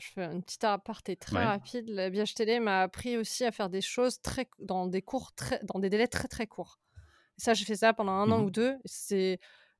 je 0.00 0.06
fais 0.14 0.24
une 0.24 0.42
petite 0.42 0.62
aparté 0.64 1.16
très 1.16 1.36
Ouais. 1.38 1.44
rapide. 1.44 1.88
L'habillage 1.88 2.34
télé 2.34 2.58
m'a 2.60 2.82
appris 2.82 3.16
aussi 3.16 3.44
à 3.44 3.50
faire 3.52 3.70
des 3.70 3.80
choses 3.82 4.20
très, 4.20 4.48
dans 4.60 4.86
des 4.86 5.02
cours 5.02 5.32
très, 5.34 5.60
dans 5.64 5.78
des 5.80 5.90
délais 5.90 6.08
très 6.08 6.26
très 6.28 6.46
courts. 6.48 6.78
Et 7.38 7.40
ça, 7.42 7.54
j'ai 7.54 7.64
fait 7.64 7.76
ça 7.76 7.92
pendant 7.92 8.12
un 8.12 8.30
an 8.32 8.38
Mhm. 8.38 8.44
ou 8.46 8.50
deux. 8.50 8.74
C'est 8.84 9.38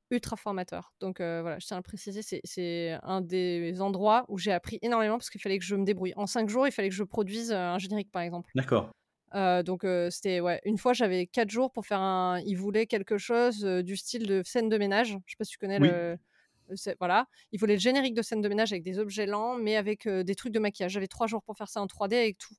ultra 0.09 0.35
formateur. 0.37 0.93
Donc 0.99 1.19
euh, 1.21 1.41
voilà, 1.41 1.59
je 1.59 1.65
tiens 1.67 1.77
à 1.77 1.79
le 1.79 1.83
préciser, 1.83 2.21
c'est- 2.21 2.97
un 3.03 3.21
des 3.21 3.81
endroits 3.81 4.25
où 4.29 4.37
j'ai 4.37 4.51
appris 4.51 4.79
énormément 4.81 5.17
parce 5.17 5.29
qu'il 5.29 5.41
fallait 5.41 5.57
que 5.59 5.65
je 5.65 5.75
me 5.75 5.83
débrouille. 5.85 6.13
En 6.15 6.27
cinq 6.27 6.49
jours, 6.49 6.67
il 6.67 6.71
fallait 6.71 6.89
que 6.89 6.95
je 6.95 7.03
produise 7.03 7.51
euh, 7.51 7.57
un 7.57 7.77
générique, 7.79 8.11
par 8.11 8.21
exemple. 8.21 8.51
D'accord. 8.55 8.91
Euh, 9.35 9.61
donc 9.61 9.83
euh, 9.83 10.09
c'était 10.09 10.39
ouais, 10.39 10.61
une 10.63 10.77
fois 10.77 10.93
j'avais 10.93 11.27
quatre 11.27 11.49
jours 11.49 11.71
pour 11.71 11.85
faire 11.85 11.99
un. 11.99 12.39
Il 12.45 12.55
voulait 12.55 12.87
quelque 12.87 13.17
chose 13.17 13.59
du 13.61 13.97
style 13.97 14.25
de 14.25 14.41
scène 14.45 14.69
de 14.69 14.77
ménage. 14.77 15.09
Je 15.25 15.31
sais 15.31 15.37
pas 15.37 15.43
si 15.43 15.51
tu 15.51 15.57
connais 15.57 15.79
Oui. 15.79 15.89
le. 15.89 16.17
Voilà, 16.99 17.27
il 17.53 17.59
voulait 17.61 17.75
le 17.75 17.79
générique 17.79 18.13
de 18.13 18.21
scène 18.21 18.41
de 18.41 18.49
ménage 18.49 18.73
avec 18.73 18.83
des 18.83 18.99
objets 18.99 19.25
lents, 19.25 19.55
mais 19.55 19.77
avec 19.77 20.05
des 20.07 20.35
trucs 20.35 20.51
de 20.51 20.59
maquillage. 20.59 20.91
J'avais 20.91 21.07
trois 21.07 21.25
jours 21.27 21.41
pour 21.43 21.57
faire 21.57 21.69
ça 21.69 21.81
en 21.81 21.87
3D 21.87 22.17
avec 22.17 22.37
tout. 22.37 22.55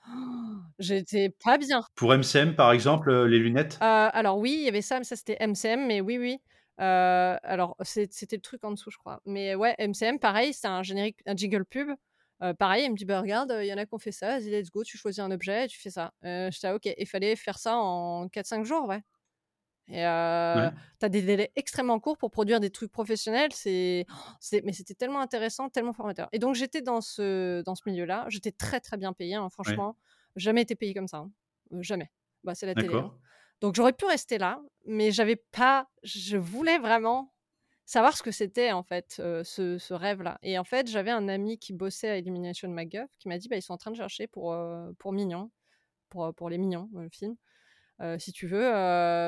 J'étais 0.78 1.30
pas 1.44 1.58
bien. 1.58 1.82
Pour 1.94 2.14
MCM, 2.14 2.54
par 2.54 2.72
exemple, 2.72 3.12
les 3.26 3.38
lunettes? 3.38 3.76
Alors 3.80 4.38
oui, 4.38 4.56
il 4.58 4.64
y 4.64 4.68
avait 4.68 4.82
ça, 4.82 4.98
mais 4.98 5.04
ça 5.04 5.16
c'était 5.16 5.36
MCM, 5.40 5.86
mais 5.86 6.00
oui, 6.00 6.18
oui. 6.18 6.38
Heu, 6.80 7.38
alors 7.42 7.76
c'était 7.82 8.36
le 8.36 8.42
truc 8.42 8.64
en 8.64 8.72
dessous, 8.72 8.90
je 8.90 8.98
crois. 8.98 9.20
Mais 9.26 9.54
ouais, 9.54 9.74
MCM, 9.78 10.18
pareil, 10.18 10.52
c'était 10.54 10.68
un 10.68 10.82
générique 10.82 11.20
un 11.26 11.36
jingle 11.36 11.64
pub. 11.66 11.90
Heu, 12.42 12.54
pareil, 12.54 12.86
il 12.86 12.90
me 12.92 12.96
dit: 12.96 13.04
«Bah 13.04 13.20
regarde, 13.20 13.54
il 13.60 13.66
y 13.66 13.72
en 13.74 13.78
a 13.78 13.86
qui 13.86 13.94
ont 13.94 13.98
fait 13.98 14.12
ça, 14.12 14.38
vas-y 14.38 14.50
let's 14.50 14.70
go, 14.70 14.82
tu 14.84 14.96
choisis 14.98 15.20
un 15.20 15.30
objet 15.30 15.66
et 15.66 15.68
tu 15.68 15.78
fais 15.80 15.90
ça». 15.90 16.12
Heu, 16.24 16.48
j'étais 16.52 16.68
là: 16.68 16.74
«OK» 16.76 16.86
et 16.86 17.06
fallait 17.06 17.36
faire 17.36 17.58
ça 17.58 17.76
en 17.76 18.28
4-5 18.28 18.64
jours, 18.64 18.86
ouais. 18.88 19.02
Et 19.88 20.04
heu, 20.06 20.06
Ouais. 20.54 20.70
tu 21.00 21.06
as 21.06 21.08
des 21.08 21.22
délais 21.22 21.52
extrêmement 21.56 21.98
courts 22.00 22.16
pour 22.18 22.30
produire 22.30 22.60
des 22.60 22.70
trucs 22.70 22.92
professionnels, 22.92 23.50
c'est 23.52 24.06
c'est 24.40 24.62
mais 24.64 24.72
c'était 24.72 24.94
tellement 24.94 25.20
intéressant, 25.20 25.68
tellement 25.70 25.92
formateur. 25.94 26.28
Et 26.32 26.38
donc 26.38 26.54
j'étais 26.54 26.82
dans 26.82 27.00
ce 27.00 27.62
dans 27.62 27.74
ce 27.74 27.82
milieu-là, 27.86 28.26
j'étais 28.28 28.52
très, 28.52 28.80
très 28.80 28.96
bien 28.98 29.12
payée, 29.12 29.34
hein, 29.36 29.48
Ouais. 29.66 29.80
franchement. 29.80 29.96
Jamais 30.36 30.62
été 30.62 30.76
payée 30.76 30.94
comme 30.94 31.08
ça, 31.08 31.18
hein, 31.18 31.32
jamais. 31.80 32.10
Bah, 32.44 32.54
c'est 32.54 32.66
la 32.66 32.76
télé, 32.76 32.98
hein. 33.00 33.12
Donc 33.60 33.74
j'aurais 33.74 33.92
pu 33.92 34.06
rester 34.06 34.38
là, 34.38 34.62
mais 34.86 35.10
j'avais 35.12 35.36
pas 35.36 35.88
je 36.02 36.36
voulais 36.38 36.78
vraiment 36.78 37.34
savoir 37.86 38.16
ce 38.16 38.22
que 38.22 38.30
c'était 38.30 38.72
en 38.72 38.82
fait, 38.82 39.16
heu, 39.20 39.44
ce 39.44 39.78
ce 39.78 39.92
rêve-là. 39.94 40.38
Et 40.42 40.58
en 40.58 40.64
fait, 40.64 40.88
j'avais 40.88 41.10
un 41.10 41.28
ami 41.28 41.58
qui 41.58 41.72
bossait 41.74 42.08
à 42.10 42.16
Illumination 42.18 42.68
McGuff 42.70 43.10
qui 43.18 43.28
m'a 43.28 43.38
dit: 43.38 43.48
«Bah, 43.48 43.56
ils 43.56 43.62
sont 43.62 43.74
en 43.74 43.78
train 43.78 43.90
de 43.90 43.96
chercher 43.96 44.26
pour, 44.28 44.52
heu, 44.54 44.94
pour 44.98 45.12
Minions, 45.12 45.50
pour, 46.10 46.26
heu, 46.26 46.32
pour 46.34 46.50
les 46.50 46.58
Mignons, 46.58 46.90
le 46.94 47.08
film. 47.10 47.36
Si 48.18 48.32
tu 48.32 48.46
veux, 48.48 48.60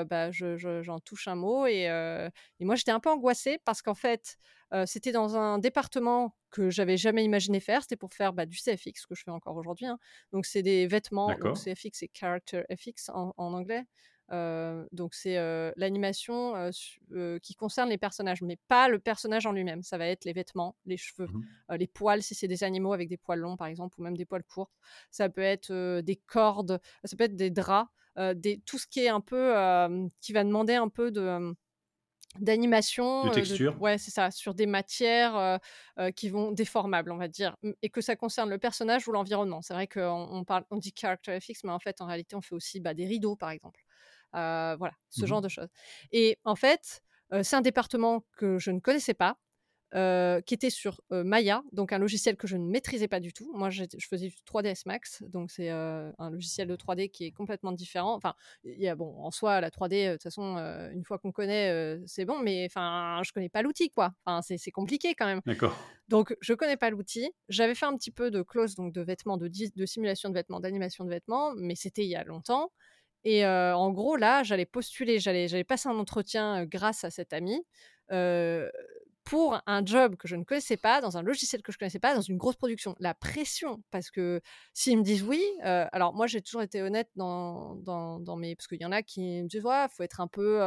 bah, 0.05 0.31
je 0.33 0.57
je 0.57 0.83
j'en 0.83 0.99
touche 1.01 1.29
un 1.29 1.37
mot» 1.37 1.67
et 1.67 1.85
et 2.61 2.65
moi 2.65 2.75
j'étais 2.77 2.91
un 2.93 3.01
peu 3.01 3.11
angoissée 3.11 3.59
parce 3.65 3.83
qu'en 3.83 3.95
fait, 3.95 4.39
c'était 4.87 5.13
dans 5.13 5.37
un 5.37 5.59
département 5.59 6.37
que 6.51 6.71
j'avais 6.71 6.97
jamais 6.99 7.25
imaginé 7.25 7.61
faire. 7.61 7.83
C'était 7.83 7.97
pour 7.97 8.13
faire, 8.15 8.33
bah, 8.35 8.47
du 8.47 8.57
CFX, 8.59 9.07
que 9.07 9.15
je 9.15 9.23
fais 9.25 9.31
encore 9.33 9.57
aujourd'hui, 9.57 9.87
hein. 9.87 9.99
Donc 10.33 10.47
c'est 10.47 10.63
des 10.63 10.87
vêtements, 10.89 11.39
donc. 11.39 11.57
CFX, 11.59 11.99
c'est 12.01 12.11
Character 12.15 12.65
FX 12.71 13.11
en 13.11 13.35
en 13.39 13.55
anglais. 13.55 13.85
Donc 14.33 15.15
c'est, 15.15 15.37
l'animation, 15.77 16.71
qui 17.43 17.55
concerne 17.55 17.91
les 17.91 17.99
personnages, 17.99 18.43
mais 18.43 18.59
pas 18.69 18.89
le 18.89 18.99
personnage 18.99 19.47
en 19.47 19.53
lui-même. 19.53 19.83
Ça 19.83 19.99
va 19.99 20.07
être 20.07 20.25
les 20.25 20.33
vêtements, 20.33 20.77
les 20.87 20.97
cheveux, 20.97 21.31
Mmh 21.31 21.63
les 21.71 21.87
poils 21.87 22.23
si 22.23 22.35
c'est 22.35 22.49
des 22.49 22.65
animaux 22.65 22.93
avec 22.93 23.09
des 23.09 23.17
poils 23.17 23.39
longs, 23.41 23.57
par 23.57 23.67
exemple, 23.67 24.01
ou 24.01 24.03
même 24.05 24.17
des 24.17 24.25
poils 24.27 24.45
courts. 24.45 24.71
Ça 25.11 25.29
peut 25.29 25.41
être, 25.43 26.01
des 26.01 26.17
cordes, 26.17 26.81
ça 27.05 27.17
peut 27.17 27.25
être 27.25 27.37
des 27.37 27.51
draps, 27.51 27.91
des 28.37 28.61
tout 28.67 28.79
ce 28.79 28.87
qui 28.87 29.01
est 29.01 29.09
un 29.09 29.21
peu, 29.21 29.55
qui 30.21 30.33
va 30.33 30.45
demander 30.45 30.75
un 30.75 30.89
peu 30.89 31.11
de, 31.11 31.55
d'animation, 32.41 33.35
heu, 33.35 33.47
de 33.47 33.61
texture? 33.61 33.77
ouais, 33.79 33.99
c'est 33.99 34.11
ça, 34.11 34.31
sur 34.31 34.55
des 34.55 34.67
matières, 34.67 35.59
qui 36.17 36.29
vont 36.31 36.53
déformables, 36.53 37.13
on 37.13 37.17
va 37.19 37.29
dire, 37.29 37.57
et 37.83 37.91
que 37.91 38.01
ça 38.01 38.17
concerne 38.17 38.51
le 38.51 38.59
personnage 38.59 39.07
ou 39.09 39.13
l'environnement. 39.13 39.63
C'est 39.63 39.75
vrai 39.75 39.87
qu'on 39.87 40.29
on 40.31 40.45
parle 40.45 40.65
on 40.71 40.79
dit 40.79 40.95
Character 40.99 41.39
FX, 41.41 41.65
mais 41.65 41.73
en 41.73 41.79
fait, 41.79 42.01
en 42.01 42.07
réalité, 42.07 42.37
on 42.37 42.41
fait 42.43 42.55
aussi, 42.55 42.81
bah, 42.81 42.95
des 42.95 43.07
rideaux, 43.07 43.37
par 43.37 43.51
exemple. 43.51 43.81
Heu, 44.35 44.77
voilà, 44.79 44.95
ce 45.11 45.25
Mmh 45.25 45.27
genre 45.27 45.41
de 45.43 45.49
choses. 45.49 45.69
Et 46.13 46.39
en 46.45 46.57
fait, 46.57 47.03
heu, 47.33 47.43
c'est 47.43 47.57
un 47.57 47.61
département 47.63 48.25
que 48.37 48.59
je 48.59 48.71
ne 48.71 48.81
connaissais 48.81 49.15
pas, 49.15 49.37
heu, 49.95 50.41
qui 50.47 50.55
était 50.55 50.71
sur, 50.71 51.01
Maya, 51.11 51.63
donc 51.73 51.93
un 51.93 51.99
logiciel 51.99 52.37
que 52.37 52.47
je 52.47 52.57
ne 52.57 52.67
maîtrisais 52.71 53.09
pas 53.09 53.21
du 53.21 53.33
tout. 53.33 53.53
Moi, 53.55 53.71
je 53.71 53.85
faisais 54.09 54.29
du 54.29 54.37
3ds 54.45 54.87
Max, 54.87 55.23
donc 55.29 55.51
c'est, 55.51 55.71
un 55.71 56.31
logiciel 56.31 56.69
de 56.69 56.77
3D 56.77 57.09
qui 57.11 57.25
est 57.27 57.33
complètement 57.33 57.73
différent. 57.73 58.15
Enfin, 58.15 58.35
il 58.65 58.81
y 58.81 58.89
a 58.89 58.95
bon, 58.97 59.15
en 59.23 59.31
soi, 59.31 59.61
la 59.61 59.71
3D, 59.71 60.07
heu, 60.07 60.09
de 60.11 60.13
toute 60.15 60.23
façon, 60.25 60.57
une 60.93 61.05
fois 61.05 61.19
qu'on 61.19 61.33
connaît, 61.33 61.99
c'est 62.07 62.25
bon, 62.25 62.39
mais 62.41 62.67
enfin, 62.67 63.21
je 63.25 63.33
connais 63.33 63.51
pas 63.51 63.63
l'outil, 63.63 63.91
quoi. 63.91 64.13
Enfin, 64.25 64.41
c'est 64.43 64.71
compliqué 64.71 65.15
quand 65.15 65.27
même. 65.27 65.43
D'accord. 65.47 65.77
Donc 66.09 66.37
je 66.41 66.55
connais 66.55 66.77
pas 66.77 66.91
l'outil. 66.91 67.31
J'avais 67.49 67.75
fait 67.75 67.87
un 67.87 67.97
petit 67.97 68.11
peu 68.11 68.31
de 68.31 68.43
close, 68.43 68.75
donc 68.75 68.93
de 68.93 69.01
vêtements, 69.03 69.37
de 69.37 69.49
de 69.49 69.87
simulation 69.87 70.29
de 70.31 70.35
vêtements, 70.35 70.61
d'animation 70.61 71.05
de 71.05 71.11
vêtements, 71.11 71.55
mais 71.57 71.75
c'était 71.75 72.03
il 72.05 72.09
y 72.09 72.17
a 72.17 72.25
longtemps. 72.25 72.73
Et 73.25 73.47
en 73.47 73.91
gros, 73.93 74.17
là, 74.17 74.43
j'allais 74.43 74.67
postuler, 74.67 75.19
j'allais 75.21 75.65
passer 75.65 75.89
un 75.89 75.99
entretien, 75.99 76.65
grâce 76.67 77.05
à 77.05 77.11
cet 77.11 77.33
ami, 77.33 77.63
heu, 78.13 78.71
pour 79.25 79.61
un 79.67 79.85
job 79.87 80.17
que 80.17 80.27
je 80.27 80.35
ne 80.37 80.43
connaissais 80.45 80.77
pas, 80.77 81.01
dans 81.01 81.17
un 81.17 81.23
logiciel 81.23 81.63
que 81.63 81.71
je 81.73 81.79
connaissais 81.79 82.01
pas, 82.01 82.15
dans 82.15 82.21
une 82.23 82.37
grosse 82.39 82.57
production. 82.57 82.97
La 82.99 83.15
pression, 83.15 83.81
parce 83.93 84.11
que 84.11 84.41
s'ils 84.75 84.99
me 84.99 85.05
disent 85.05 85.23
oui, 85.23 85.43
alors 85.63 86.15
moi, 86.15 86.27
j'ai 86.27 86.43
toujours 86.43 86.63
été 86.63 86.83
honnête 86.83 87.09
dans 87.17 87.77
dans 87.77 88.19
dans 88.21 88.37
mes 88.37 88.57
parce 88.57 88.67
qu'il 88.67 88.81
y 88.83 88.87
en 88.87 88.93
a 88.93 89.03
qui 89.03 89.43
me 89.43 89.49
disent: 89.49 89.65
«Ouais, 89.65 89.87
faut 89.97 90.03
être 90.03 90.21
un 90.21 90.27
peu, 90.29 90.61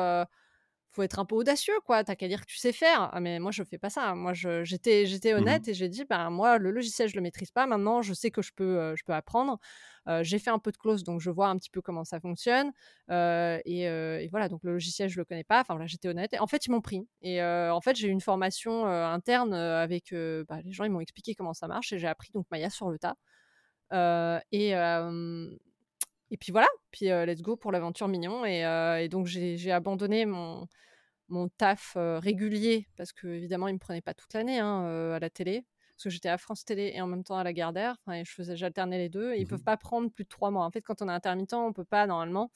faut 0.96 1.04
être 1.04 1.20
un 1.20 1.26
peu 1.26 1.36
audacieux, 1.36 1.74
quoi, 1.86 2.04
tu 2.04 2.12
as 2.12 2.16
qu'à 2.16 2.28
dire 2.28 2.42
que 2.42 2.46
tu 2.48 2.58
sais 2.58 2.72
faire». 2.74 3.10
Ah 3.14 3.20
mais 3.22 3.40
moi, 3.40 3.52
je 3.52 3.64
fais 3.64 3.78
pas 3.78 3.90
ça. 3.90 4.16
Moi, 4.16 4.34
j'étais 4.34 5.34
Mmh 5.38 5.50
mh. 5.52 5.60
honnête 5.60 5.68
et 5.68 5.74
j'ai 5.74 5.90
dit: 5.90 6.06
«Ben, 6.10 6.30
moi, 6.30 6.58
le 6.58 6.72
logiciel, 6.72 7.10
je 7.10 7.16
le 7.16 7.22
maîtrise 7.22 7.52
pas. 7.52 7.68
Maintenant, 7.68 8.02
je 8.02 8.14
sais 8.14 8.32
que 8.32 8.42
je 8.42 8.52
peux, 8.56 8.78
heu, 8.94 8.96
je 8.98 9.04
peux 9.04 9.14
apprendre. 9.14 9.60
Heu, 10.08 10.24
j'ai 10.24 10.40
fait 10.40 10.50
un 10.52 10.60
peu 10.60 10.72
de 10.72 10.78
close, 10.78 11.04
donc 11.04 11.20
je 11.22 11.30
vois 11.32 11.48
un 11.50 11.58
petit 11.58 11.70
peu 11.70 11.82
comment 11.82 12.04
ça 12.04 12.20
fonctionne, 12.20 12.72
heu 13.12 13.60
et 13.66 13.84
et 13.86 14.28
voilà, 14.30 14.50
donc 14.50 14.64
le 14.64 14.74
logiciel, 14.74 15.10
je 15.10 15.18
le 15.18 15.26
connais 15.26 15.44
pas». 15.44 15.62
Enfin 15.62 15.74
voilà, 15.76 15.88
j'étais 15.88 16.08
honnête 16.10 16.34
et 16.34 16.40
en 16.40 16.48
fait, 16.48 16.66
ils 16.66 16.72
m'ont 16.72 16.82
pris 16.82 17.08
et 17.22 17.42
en 17.44 17.82
fait, 17.82 17.96
j'ai 17.96 18.08
eu 18.08 18.12
une 18.12 18.22
formation, 18.22 18.86
interne, 18.88 19.54
avec, 19.54 20.14
bah, 20.48 20.60
les 20.64 20.72
gens, 20.72 20.84
ils 20.86 20.92
m'ont 20.92 21.00
expliqué 21.02 21.36
comment 21.36 21.54
ça 21.54 21.68
marche 21.68 21.94
et 21.94 22.00
j'ai 22.00 22.08
appris 22.08 22.32
donc 22.34 22.46
Maya 22.52 22.70
sur 22.70 22.90
le 22.90 23.00
tas. 23.00 23.16
Et 24.52 24.74
et 26.32 26.38
puis 26.38 26.52
voilà, 26.52 26.68
puis, 26.92 27.08
let's 27.08 27.42
go 27.42 27.56
pour 27.56 27.72
l'aventure 27.72 28.08
Mignon 28.08 28.46
et 28.46 29.08
donc 29.10 29.28
j'ai 29.28 29.72
abandonné 29.72 30.26
mon 30.26 30.68
mon 31.28 31.50
taf, 31.50 31.94
régulier 31.96 32.88
parce 32.98 33.12
qu'évidemment, 33.12 33.68
ils 33.68 33.74
me 33.74 33.80
prenaient 33.80 34.02
pas 34.02 34.14
toute 34.14 34.34
l'année, 34.34 34.60
hein, 34.60 34.86
à 35.14 35.20
la 35.20 35.30
télé. 35.30 35.66
Parce 35.96 36.04
que 36.04 36.10
j'étais 36.10 36.28
à 36.28 36.38
France 36.38 36.66
Télé 36.66 36.92
et 36.94 37.00
en 37.00 37.08
même 37.08 37.24
temps 37.24 37.38
à 37.38 37.44
Lagardère, 37.46 37.96
enfin 38.02 38.18
et 38.20 38.26
je 38.26 38.32
faisais 38.34 38.58
j'alternais 38.58 38.98
les 38.98 39.08
2 39.08 39.32
et 39.34 39.38
ils 39.40 39.46
Mmh 39.46 39.48
peuvent 39.48 39.64
pas 39.64 39.78
prendre 39.78 40.12
plus 40.12 40.26
de 40.26 40.30
3 40.30 40.52
mois. 40.52 40.66
En 40.66 40.70
fait, 40.70 40.82
quand 40.82 41.02
on 41.02 41.08
est 41.08 41.12
intermittent, 41.14 41.54
on 41.54 41.72
peut 41.72 41.86
pas 41.86 42.06
normalement, 42.06 42.52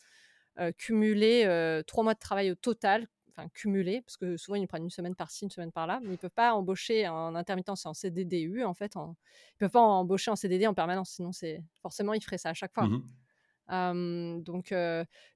cumuler, 0.78 1.82
3 1.88 2.04
mois 2.04 2.16
de 2.16 2.20
travail 2.20 2.52
au 2.52 2.56
total, 2.56 3.08
enfin 3.30 3.48
cumuler, 3.54 4.02
parce 4.02 4.18
que 4.18 4.36
souvent 4.36 4.56
ils 4.56 4.68
prennent 4.68 4.84
une 4.84 4.90
semaine 4.90 5.16
par-ci, 5.16 5.46
une 5.46 5.52
semaine 5.52 5.72
par-là, 5.72 6.02
mais 6.04 6.16
ils 6.16 6.18
peuvent 6.18 6.30
pas 6.30 6.54
embaucher 6.54 7.08
en 7.08 7.34
intermittent, 7.34 7.72
c'est 7.76 7.88
en 7.88 7.94
CDDU 7.94 8.66
en 8.66 8.74
fait, 8.74 8.98
en 8.98 9.16
ils 9.54 9.58
peuvent 9.60 9.72
pas 9.72 9.80
embaucher 9.80 10.32
en 10.32 10.36
CDD 10.36 10.68
en 10.68 10.74
permanence, 10.74 11.12
sinon 11.12 11.32
c'est 11.32 11.64
forcément 11.82 12.14
ils 12.14 12.22
feraient 12.22 12.38
ça 12.38 12.50
à 12.50 12.54
chaque 12.54 12.74
fois. 12.74 12.88
Mmh 12.88 13.04
donc 13.70 14.74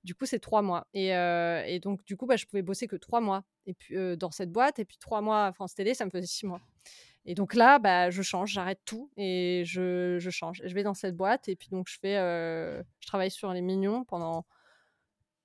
du 0.03 0.15
coup, 0.15 0.25
c'est 0.25 0.39
3 0.39 0.61
mois 0.61 0.87
et 0.93 1.79
donc 1.81 2.03
du 2.05 2.17
coup, 2.17 2.25
bah, 2.25 2.35
je 2.35 2.45
pouvais 2.45 2.61
bosser 2.63 2.87
que 2.87 2.95
3 2.95 3.21
mois 3.21 3.43
et 3.65 3.73
puis, 3.73 3.95
dans 4.17 4.31
cette 4.31 4.51
boîte 4.51 4.79
et 4.79 4.85
puis 4.85 4.97
3 4.99 5.21
mois 5.21 5.45
à 5.47 5.53
France 5.53 5.75
Télé, 5.75 5.93
ça 5.93 6.05
me 6.05 6.09
faisait 6.11 6.27
6 6.27 6.45
mois 6.45 6.61
et 7.25 7.35
donc 7.35 7.53
là, 7.55 7.79
bah, 7.79 8.09
je 8.09 8.21
change, 8.21 8.51
j'arrête 8.51 8.81
tout 8.85 9.11
et 9.17 9.63
je 9.65 10.17
je 10.19 10.29
change 10.29 10.61
et 10.61 10.67
je 10.69 10.75
vais 10.75 10.83
dans 10.83 10.93
cette 10.93 11.15
boîte 11.15 11.47
et 11.49 11.55
puis 11.55 11.69
donc 11.69 11.87
je 11.89 11.97
fais, 11.99 12.15
je 12.17 13.07
travaille 13.07 13.31
sur 13.31 13.53
les 13.53 13.61
Mignons 13.61 14.03
pendant 14.05 14.45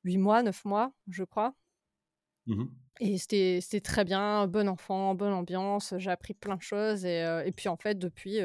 8 0.04 0.18
mois, 0.18 0.42
9 0.42 0.64
mois, 0.64 0.92
je 1.08 1.24
crois 1.24 1.54
Mmh 2.46 2.56
mh. 2.62 2.68
et 3.00 3.18
c'était 3.18 3.80
très 3.80 4.04
bien, 4.04 4.46
bon 4.48 4.68
enfant, 4.68 5.14
bonne 5.14 5.32
ambiance, 5.32 5.94
j'ai 5.98 6.10
appris 6.10 6.34
plein 6.34 6.56
de 6.56 6.62
choses 6.62 7.04
et 7.04 7.52
puis 7.56 7.68
en 7.68 7.76
fait 7.76 7.96
depuis, 7.98 8.40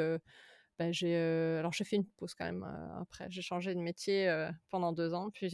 bah, 0.80 0.92
j'ai, 0.92 1.16
heu, 1.18 1.60
alors 1.60 1.74
j'ai 1.74 1.84
fait 1.86 1.96
une 1.98 2.08
pause 2.08 2.34
quand 2.36 2.46
même, 2.46 2.64
heu, 2.64 3.02
après. 3.02 3.28
J'ai 3.32 3.42
changé 3.42 3.76
de 3.76 3.80
métier, 3.82 4.28
heu, 4.30 4.50
pendant 4.70 4.92
2 4.94 5.14
ans, 5.14 5.30
puis 5.32 5.50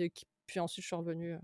puis 0.48 0.60
ensuite 0.60 0.84
je 0.84 0.88
suis 0.88 0.96
revenue, 0.96 1.38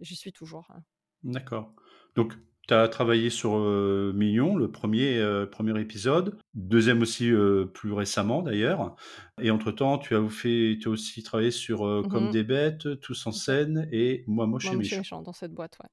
j'y 0.00 0.16
suis 0.16 0.32
toujours, 0.32 0.66
hein. 0.70 0.84
D'accord. 1.22 1.74
Donc 2.14 2.34
tu 2.68 2.74
as 2.74 2.88
travaillé 2.88 3.30
sur, 3.30 3.56
heu, 3.56 4.12
Mignon, 4.14 4.56
le 4.56 4.70
1er, 4.70 5.18
heu, 5.18 5.48
1er 5.50 5.78
épisode, 5.80 6.38
2e 6.54 7.00
aussi, 7.02 7.30
plus 7.74 7.92
récemment 7.92 8.42
d'ailleurs 8.42 8.96
et 9.40 9.50
entre-temps, 9.50 9.98
tu 9.98 10.14
as 10.16 10.28
fait 10.28 10.78
tu 10.80 10.88
as 10.88 10.90
aussi 10.90 11.22
travaillé 11.22 11.50
sur, 11.50 12.04
Mmh 12.04 12.08
Comme 12.08 12.28
des 12.28 12.42
bêtes, 12.44 13.00
Tous 13.00 13.26
en 13.26 13.32
scène 13.32 13.88
et 13.92 14.24
Moi 14.26 14.46
moche 14.46 14.72
Moi 14.72 14.74
moche 14.74 14.92
et 14.92 14.96
méchant. 14.96 14.96
méchant 14.96 15.22
dans 15.22 15.32
cette 15.32 15.52
boîte, 15.52 15.78
ouais. 15.82 15.88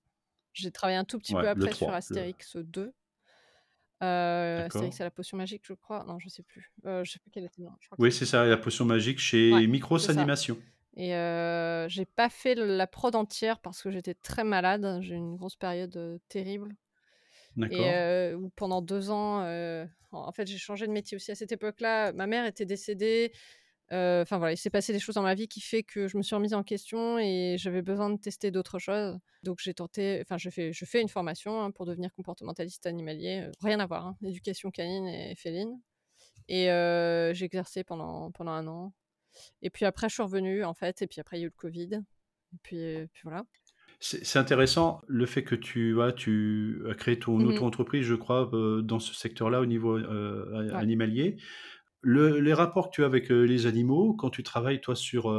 J'ai 0.53 0.71
travaillé 0.71 0.97
un 0.97 1.05
tout 1.05 1.19
petit 1.19 1.35
Ouais, 1.35 1.45
peu 1.47 1.47
après 1.47 1.73
sur 1.73 1.93
3, 1.93 2.01
le 2.09 2.17
Astérix 2.17 2.57
2. 2.57 2.93
Astérix 4.03 4.99
et 4.99 5.03
la 5.03 5.11
potion 5.11 5.37
magique, 5.37 5.63
je 5.65 5.73
crois. 5.73 6.03
Non, 6.05 6.19
je 6.19 6.29
sais 6.29 6.43
plus. 6.43 6.71
Heu, 6.85 7.03
je 7.03 7.11
sais 7.11 7.19
plus 7.19 7.31
quel 7.31 7.45
était 7.45 7.61
nom. 7.61 7.71
Je 7.79 7.87
crois 7.87 7.97
Oui, 7.97 8.11
c'est 8.11 8.19
c'est 8.19 8.25
ça. 8.25 8.45
La 8.45 8.57
potion 8.57 8.85
magique 8.85 9.19
Ouais, 9.49 9.61
chez 9.61 9.67
Micros 9.67 10.09
c'est 10.09 10.09
Animation. 10.09 10.57
et 10.95 11.13
heu, 11.15 11.87
j'ai 11.89 12.05
pas 12.05 12.29
fait 12.29 12.55
la 12.55 12.87
prod 12.87 13.15
entière 13.15 13.59
parce 13.61 13.81
que 13.83 13.91
j'étais 13.91 14.13
très 14.15 14.43
malade. 14.43 14.99
J'ai 15.01 15.15
eu 15.15 15.17
une 15.17 15.37
grosse 15.37 15.55
période, 15.57 15.95
heu, 15.97 16.19
terrible 16.29 16.75
et 17.69 17.91
où 18.35 18.49
pendant 18.55 18.81
2 18.81 19.09
ans, 19.09 19.43
heu, 19.45 19.87
en 20.11 20.31
fait, 20.31 20.47
j'ai 20.47 20.57
changé 20.57 20.87
de 20.87 20.91
métier 20.91 21.15
aussi 21.15 21.31
à 21.31 21.35
cette 21.35 21.51
époque-là. 21.51 22.13
Ma 22.13 22.27
mère 22.27 22.45
était 22.45 22.65
décédée, 22.65 23.31
enfin 24.23 24.37
voilà, 24.39 24.53
il 24.53 24.57
s'est 24.57 24.69
passé 24.69 24.93
des 24.93 24.99
choses 24.99 25.15
dans 25.15 25.21
ma 25.23 25.35
vie 25.35 25.47
qui 25.47 25.61
fait 25.61 25.83
que 25.83 26.07
je 26.07 26.17
me 26.17 26.23
suis 26.23 26.35
remise 26.35 26.53
en 26.53 26.63
question 26.63 27.19
et 27.19 27.55
j'avais 27.59 27.81
besoin 27.81 28.09
de 28.09 28.17
tester 28.19 28.51
d'autres 28.51 28.79
choses. 28.79 29.17
Donc 29.43 29.59
j'ai 29.61 29.73
tenté 29.73 30.19
enfin 30.21 30.37
j'ai 30.37 30.51
fait 30.51 30.73
je 30.73 30.85
fais 30.85 31.01
une 31.01 31.09
formation, 31.09 31.61
hein, 31.61 31.71
pour 31.71 31.85
devenir 31.85 32.13
comportementaliste 32.15 32.85
animalier, 32.87 33.41
heu, 33.47 33.51
rien 33.61 33.79
à 33.79 33.85
voir, 33.87 34.05
hein, 34.07 34.17
éducation 34.23 34.71
canine 34.71 35.07
et 35.07 35.35
féline 35.35 35.79
et 36.49 36.69
heu, 36.71 37.33
j'ai 37.33 37.45
exercé 37.45 37.83
pendant 37.85 38.31
pendant 38.31 38.51
1 38.53 38.67
an 38.67 38.93
et 39.63 39.69
puis 39.71 39.85
après 39.85 40.09
je 40.09 40.15
suis 40.15 40.23
revenue 40.23 40.63
en 40.65 40.73
fait 40.75 41.01
et 41.03 41.07
puis 41.07 41.21
après 41.21 41.37
il 41.39 41.41
y 41.41 41.43
a 41.43 41.47
eu 41.47 41.49
le 41.49 41.55
covid 41.57 41.95
et 42.53 42.57
puis 42.63 42.77
et 42.79 43.07
puis 43.13 43.23
voilà. 43.25 43.43
C'est 43.99 44.37
intéressant 44.39 45.01
le 45.07 45.25
fait 45.25 45.43
que 45.43 45.55
tu 45.55 45.93
voilà, 45.93 46.11
tu 46.11 46.81
as 46.89 46.93
créé 46.95 47.17
ton 47.19 47.43
mh. 47.43 47.43
auto-entreprise, 47.45 48.03
je 48.05 48.15
crois, 48.15 48.49
dans 48.83 48.99
ce 48.99 49.13
secteur-là 49.13 49.61
au 49.61 49.65
niveau, 49.65 49.97
Ouais. 50.71 50.83
animalier. 50.83 51.37
Les 52.03 52.53
rapports 52.53 52.89
que 52.89 52.95
tu 52.95 53.03
as 53.03 53.05
avec 53.05 53.29
les 53.29 53.65
animaux, 53.65 54.13
quand 54.13 54.29
tu 54.29 54.43
travailles 54.43 54.81
toi 54.81 54.95
sur 54.95 55.31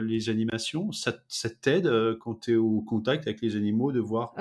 les 0.00 0.28
animations, 0.28 0.92
ça, 0.92 1.12
t'aide 1.60 1.90
quand 2.20 2.42
tu 2.42 2.52
es 2.52 2.56
au 2.56 2.80
contact 2.80 3.26
avec 3.26 3.40
les 3.40 3.56
animaux 3.56 3.92
de 3.92 4.00
voir 4.00 4.34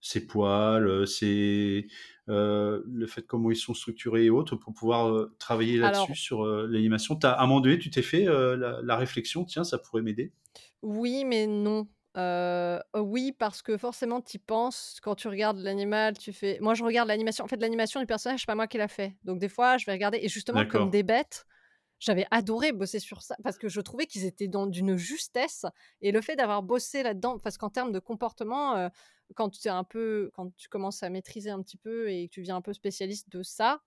ses 0.00 0.26
poils, 0.26 1.06
ses, 1.06 1.86
le 2.26 3.06
fait 3.06 3.22
comment 3.22 3.50
ils 3.50 3.56
sont 3.56 3.74
structurés 3.74 4.26
et 4.26 4.30
autres 4.30 4.56
pour 4.56 4.74
pouvoir 4.74 5.28
travailler 5.38 5.78
là-dessus 5.78 6.14
sur 6.14 6.44
l'animation? 6.44 7.18
À 7.22 7.42
un 7.42 7.46
moment 7.46 7.60
donné, 7.60 7.78
tu 7.78 7.90
t'es 7.90 8.02
fait 8.02 8.24
la, 8.24 8.96
réflexion, 8.96 9.44
tiens, 9.44 9.64
ça 9.64 9.78
pourrait 9.78 10.02
m'aider? 10.02 10.32
Oui, 10.82 11.24
mais 11.24 11.46
non. 11.46 11.86
Oui, 12.16 13.32
parce 13.32 13.62
que 13.62 13.76
forcément, 13.76 14.20
tu 14.20 14.36
y 14.36 14.38
penses 14.38 14.98
quand 15.02 15.14
tu 15.14 15.28
regardes 15.28 15.58
l'animal, 15.58 16.18
tu 16.18 16.32
fais. 16.32 16.58
Moi, 16.60 16.74
je 16.74 16.84
regarde 16.84 17.08
l'animation. 17.08 17.44
En 17.44 17.48
fait, 17.48 17.60
l'animation 17.60 18.00
du 18.00 18.06
personnage, 18.06 18.40
c'est 18.40 18.46
pas 18.46 18.54
moi 18.54 18.66
qui 18.66 18.78
l'a 18.78 18.88
fait. 18.88 19.16
Donc, 19.24 19.38
des 19.38 19.48
fois, 19.48 19.78
je 19.78 19.86
vais 19.86 19.92
regarder. 19.92 20.18
Et 20.22 20.28
justement, 20.28 20.66
comme 20.66 20.90
des 20.90 21.02
bêtes, 21.02 21.46
j'avais 21.98 22.26
adoré 22.30 22.72
bosser 22.72 22.98
sur 22.98 23.20
ça 23.20 23.36
parce 23.44 23.58
que 23.58 23.68
je 23.68 23.78
trouvais 23.80 24.06
qu'ils 24.06 24.24
étaient 24.24 24.48
dans 24.48 24.66
d'une 24.66 24.96
justesse. 24.96 25.66
Et 26.00 26.12
le 26.12 26.22
fait 26.22 26.34
d'avoir 26.34 26.62
bossé 26.62 27.02
là-dedans, 27.02 27.38
parce 27.38 27.58
qu'en 27.58 27.68
termes 27.68 27.92
de 27.92 27.98
comportement, 27.98 28.90
quand 29.34 29.50
tu 29.50 29.68
es 29.68 29.70
un 29.70 29.84
peu, 29.84 30.30
quand 30.34 30.50
tu 30.56 30.68
commences 30.68 31.02
à 31.02 31.10
maîtriser 31.10 31.50
un 31.50 31.62
petit 31.62 31.76
peu 31.76 32.10
et 32.10 32.28
que 32.28 32.32
tu 32.32 32.40
viens 32.40 32.56
un 32.56 32.62
peu 32.62 32.72
spécialiste 32.72 33.28
de 33.30 33.42
ça, 33.42 33.82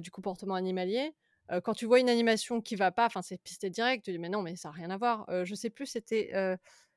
du 0.00 0.10
comportement 0.10 0.54
animalier, 0.54 1.14
quand 1.62 1.74
tu 1.74 1.84
vois 1.84 2.00
une 2.00 2.08
animation 2.08 2.62
qui 2.62 2.74
va 2.76 2.90
pas, 2.90 3.04
enfin 3.04 3.20
c'est 3.20 3.36
pisté 3.36 3.68
direct, 3.68 4.06
tu 4.06 4.12
dis 4.12 4.18
mais 4.18 4.30
non 4.30 4.40
mais 4.40 4.56
ça 4.56 4.70
n'a 4.70 4.74
rien 4.74 4.88
à 4.88 4.96
voir. 4.96 5.26
je 5.44 5.54
sais 5.54 5.68
plus, 5.68 5.84
c'était 5.84 6.32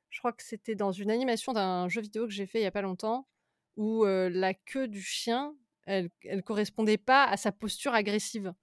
je 0.09 0.19
crois 0.19 0.33
que 0.33 0.43
c'était 0.43 0.75
dans 0.75 0.91
une 0.91 1.11
animation 1.11 1.53
d'un 1.53 1.89
jeu 1.89 2.01
vidéo 2.01 2.25
que 2.25 2.33
j'ai 2.33 2.45
fait 2.45 2.59
il 2.59 2.63
y 2.63 2.67
a 2.67 2.71
pas 2.71 2.81
longtemps, 2.81 3.27
où 3.75 4.05
la 4.05 4.53
queue 4.53 4.87
du 4.87 5.01
chien, 5.01 5.53
elle, 5.85 6.09
elle 6.23 6.43
correspondait 6.43 6.97
pas 6.97 7.25
à 7.25 7.37
sa 7.37 7.51
posture 7.51 7.93
agressive. 7.93 8.53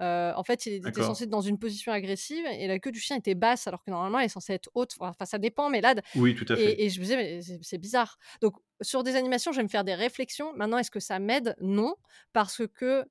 en 0.00 0.42
fait, 0.44 0.66
il 0.66 0.86
était 0.86 1.02
censé 1.02 1.24
être 1.24 1.30
dans 1.30 1.40
une 1.40 1.58
position 1.58 1.92
agressive 1.92 2.44
et 2.46 2.66
la 2.66 2.78
queue 2.78 2.90
du 2.90 3.00
chien 3.00 3.16
était 3.16 3.34
basse 3.34 3.66
alors 3.66 3.82
que 3.84 3.90
normalement 3.90 4.18
elle 4.18 4.26
est 4.26 4.28
censée 4.28 4.54
être 4.54 4.70
haute. 4.74 4.94
Enfin, 5.00 5.24
ça 5.24 5.38
dépend, 5.38 5.70
mais 5.70 5.80
là. 5.80 5.94
Oui, 6.16 6.34
tout 6.34 6.46
à 6.48 6.56
fait. 6.56 6.82
Et, 6.82 6.90
je 6.90 6.98
me 7.00 7.04
disais, 7.04 7.16
mais 7.16 7.40
c'est 7.62 7.78
bizarre. 7.78 8.18
Donc, 8.40 8.54
sur 8.80 9.02
des 9.02 9.16
animations, 9.16 9.52
je 9.52 9.58
vais 9.58 9.62
me 9.62 9.68
faire 9.68 9.84
des 9.84 9.94
réflexions. 9.94 10.52
Maintenant, 10.54 10.78
est-ce 10.78 10.90
que 10.90 11.00
ça 11.00 11.18
m'aide? 11.18 11.54
Non, 11.60 11.96
parce 12.32 12.62
que, 12.66 13.04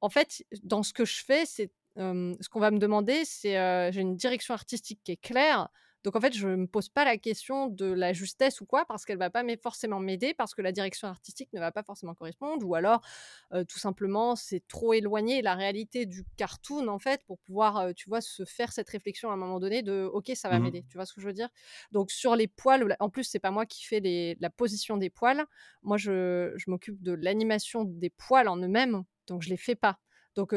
en 0.00 0.08
fait, 0.08 0.44
dans 0.62 0.82
ce 0.82 0.92
que 0.92 1.04
je 1.04 1.24
fais, 1.24 1.44
c'est 1.46 1.70
ce 1.96 2.48
qu'on 2.48 2.60
va 2.60 2.70
me 2.70 2.78
demander, 2.78 3.24
c'est 3.24 3.92
j'ai 3.92 4.00
une 4.00 4.16
direction 4.16 4.54
artistique 4.54 5.00
qui 5.04 5.12
est 5.12 5.20
claire. 5.20 5.68
Donc 6.04 6.16
en 6.16 6.20
fait, 6.20 6.34
je 6.34 6.46
ne 6.48 6.56
me 6.56 6.66
pose 6.66 6.88
pas 6.90 7.04
la 7.04 7.16
question 7.16 7.66
de 7.68 7.86
la 7.86 8.12
justesse 8.12 8.60
ou 8.60 8.66
quoi, 8.66 8.84
parce 8.84 9.04
qu'elle 9.04 9.18
va 9.18 9.30
pas 9.30 9.42
forcément 9.60 10.00
m'aider, 10.00 10.34
parce 10.34 10.54
que 10.54 10.62
la 10.62 10.70
direction 10.70 11.08
artistique 11.08 11.52
ne 11.52 11.60
va 11.60 11.72
pas 11.72 11.82
forcément 11.82 12.14
correspondre, 12.14 12.66
ou 12.66 12.74
alors 12.74 13.00
tout 13.68 13.78
simplement 13.78 14.36
c'est 14.36 14.66
trop 14.68 14.92
éloigné 14.92 15.42
la 15.42 15.54
réalité 15.54 16.06
du 16.06 16.24
cartoon 16.36 16.88
en 16.88 16.98
fait 16.98 17.22
pour 17.26 17.38
pouvoir, 17.40 17.94
tu 17.94 18.08
vois, 18.08 18.20
se 18.20 18.44
faire 18.44 18.72
cette 18.72 18.88
réflexion 18.90 19.30
à 19.30 19.34
un 19.34 19.36
moment 19.36 19.58
donné 19.60 19.82
de 19.82 20.04
ok 20.12 20.32
ça 20.34 20.48
va 20.48 20.58
mmh 20.58 20.60
m'aider, 20.60 20.84
tu 20.88 20.98
vois 20.98 21.06
ce 21.06 21.14
que 21.14 21.20
je 21.20 21.26
veux 21.26 21.32
dire? 21.32 21.48
Donc 21.92 22.10
sur 22.10 22.36
les 22.36 22.48
poils, 22.48 22.96
en 23.00 23.08
plus 23.10 23.24
c'est 23.24 23.38
pas 23.38 23.50
moi 23.50 23.66
qui 23.66 23.84
fais 23.84 24.36
la 24.40 24.50
position 24.50 24.96
des 24.96 25.10
poils, 25.10 25.44
moi 25.82 25.96
je, 25.96 26.52
je 26.56 26.70
m'occupe 26.70 27.02
de 27.02 27.12
l'animation 27.12 27.84
des 27.84 28.10
poils 28.10 28.48
en 28.48 28.56
eux-mêmes, 28.58 29.04
donc 29.26 29.42
je 29.42 29.48
les 29.48 29.56
fais 29.56 29.74
pas. 29.76 29.98
Donc 30.34 30.52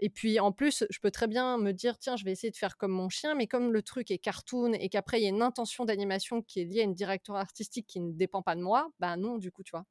et 0.00 0.10
puis 0.10 0.38
en 0.38 0.52
plus, 0.52 0.84
je 0.90 0.98
peux 1.00 1.10
très 1.10 1.26
bien 1.26 1.58
me 1.58 1.72
dire, 1.72 1.98
tiens, 1.98 2.16
je 2.16 2.24
vais 2.24 2.32
essayer 2.32 2.50
de 2.50 2.56
faire 2.56 2.76
comme 2.76 2.92
mon 2.92 3.08
chien, 3.08 3.34
mais 3.34 3.46
comme 3.46 3.72
le 3.72 3.82
truc 3.82 4.10
est 4.10 4.18
cartoon 4.18 4.72
et 4.74 4.88
qu'après 4.88 5.20
il 5.20 5.24
y 5.24 5.26
a 5.26 5.30
une 5.30 5.42
intention 5.42 5.84
d'animation 5.84 6.42
qui 6.42 6.60
est 6.60 6.64
liée 6.64 6.80
à 6.80 6.84
une 6.84 6.94
directeur 6.94 7.36
artistique 7.36 7.86
qui 7.86 8.00
ne 8.00 8.12
dépend 8.12 8.42
pas 8.42 8.54
de 8.54 8.60
moi, 8.60 8.90
ben 9.00 9.16
non, 9.16 9.38
du 9.38 9.50
coup, 9.50 9.62
tu 9.62 9.70
vois. 9.70 9.84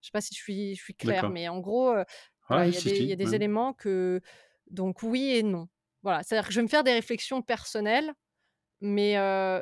Je 0.00 0.08
sais 0.08 0.12
pas 0.12 0.20
si 0.20 0.34
je 0.34 0.40
suis, 0.40 0.74
je 0.74 0.82
suis 0.82 0.94
claire, 0.94 1.30
mais 1.30 1.48
en 1.48 1.60
gros, 1.60 1.94
il 2.50 3.06
y 3.06 3.12
a 3.12 3.16
des, 3.16 3.34
éléments 3.34 3.72
que. 3.72 4.20
Donc 4.70 5.02
oui 5.02 5.36
et 5.36 5.42
non. 5.42 5.68
Voilà, 6.02 6.22
c'est-à-dire 6.22 6.46
que 6.46 6.52
je 6.52 6.60
vais 6.60 6.64
me 6.64 6.68
faire 6.68 6.84
des 6.84 6.92
réflexions 6.92 7.42
personnelles, 7.42 8.12
mais 8.80 9.14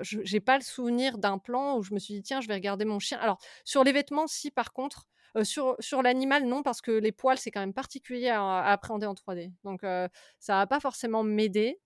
je 0.03 0.33
n'ai 0.33 0.41
pas 0.41 0.59
le 0.59 0.65
souvenir 0.65 1.19
d'un 1.19 1.39
plan 1.39 1.79
où 1.79 1.83
je 1.83 1.95
me 1.95 1.99
suis 1.99 2.15
dit, 2.15 2.23
tiens, 2.23 2.41
je 2.41 2.49
vais 2.49 2.55
regarder 2.55 2.85
mon 2.85 2.99
chien. 2.99 3.19
Alors, 3.19 3.39
sur 3.65 3.85
les 3.85 3.93
vêtements, 3.93 4.27
si 4.27 4.51
par 4.51 4.73
contre, 4.73 5.07
sur 5.43 5.77
sur 5.81 6.03
l'animal, 6.03 6.45
non, 6.47 6.63
parce 6.63 6.81
que 6.81 6.91
les 6.91 7.13
poils, 7.13 7.39
c'est 7.39 7.51
quand 7.51 7.61
même 7.61 7.75
particulier 7.75 8.29
à, 8.29 8.65
appréhender 8.65 9.07
en 9.07 9.15
3D. 9.15 9.53
Donc, 9.65 9.83
ça 9.83 10.55
va 10.55 10.67
pas 10.67 10.81
forcément 10.81 11.23
m'aider. 11.23 11.81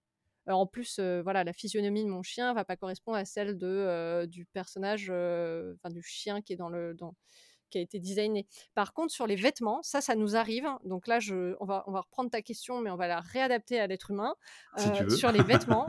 en 0.46 0.66
plus, 0.66 1.00
voilà, 1.22 1.44
la 1.44 1.52
physionomie 1.52 2.04
de 2.04 2.10
mon 2.10 2.22
chien 2.22 2.54
va 2.54 2.64
pas 2.64 2.76
correspondre 2.76 3.18
à 3.18 3.24
celle 3.24 3.56
de, 3.56 4.26
du 4.26 4.46
personnage, 4.46 5.04
enfin 5.04 5.90
du 5.90 6.02
chien 6.02 6.42
qui 6.42 6.52
est 6.52 6.56
dans 6.56 6.68
le 6.70 6.94
dans, 6.94 7.14
qui 7.70 7.78
a 7.78 7.80
été 7.80 7.98
designé. 7.98 8.46
Par 8.74 8.92
contre, 8.92 9.12
sur 9.12 9.26
les 9.26 9.36
vêtements, 9.36 9.82
ça, 9.82 10.00
ça 10.00 10.14
nous 10.14 10.36
arrive. 10.36 10.68
Donc 10.84 11.06
là, 11.06 11.20
je, 11.20 11.54
on, 11.60 11.66
va, 11.66 11.84
on 11.86 11.92
va 11.92 12.00
reprendre 12.00 12.30
ta 12.30 12.42
question, 12.42 12.80
mais 12.80 12.90
on 12.90 12.96
va 12.96 13.08
la 13.08 13.20
réadapter 13.20 13.80
à 13.80 13.86
l'être 13.86 14.10
humain. 14.10 14.34
sur 15.16 15.32
les 15.32 15.42
vêtements, 15.42 15.86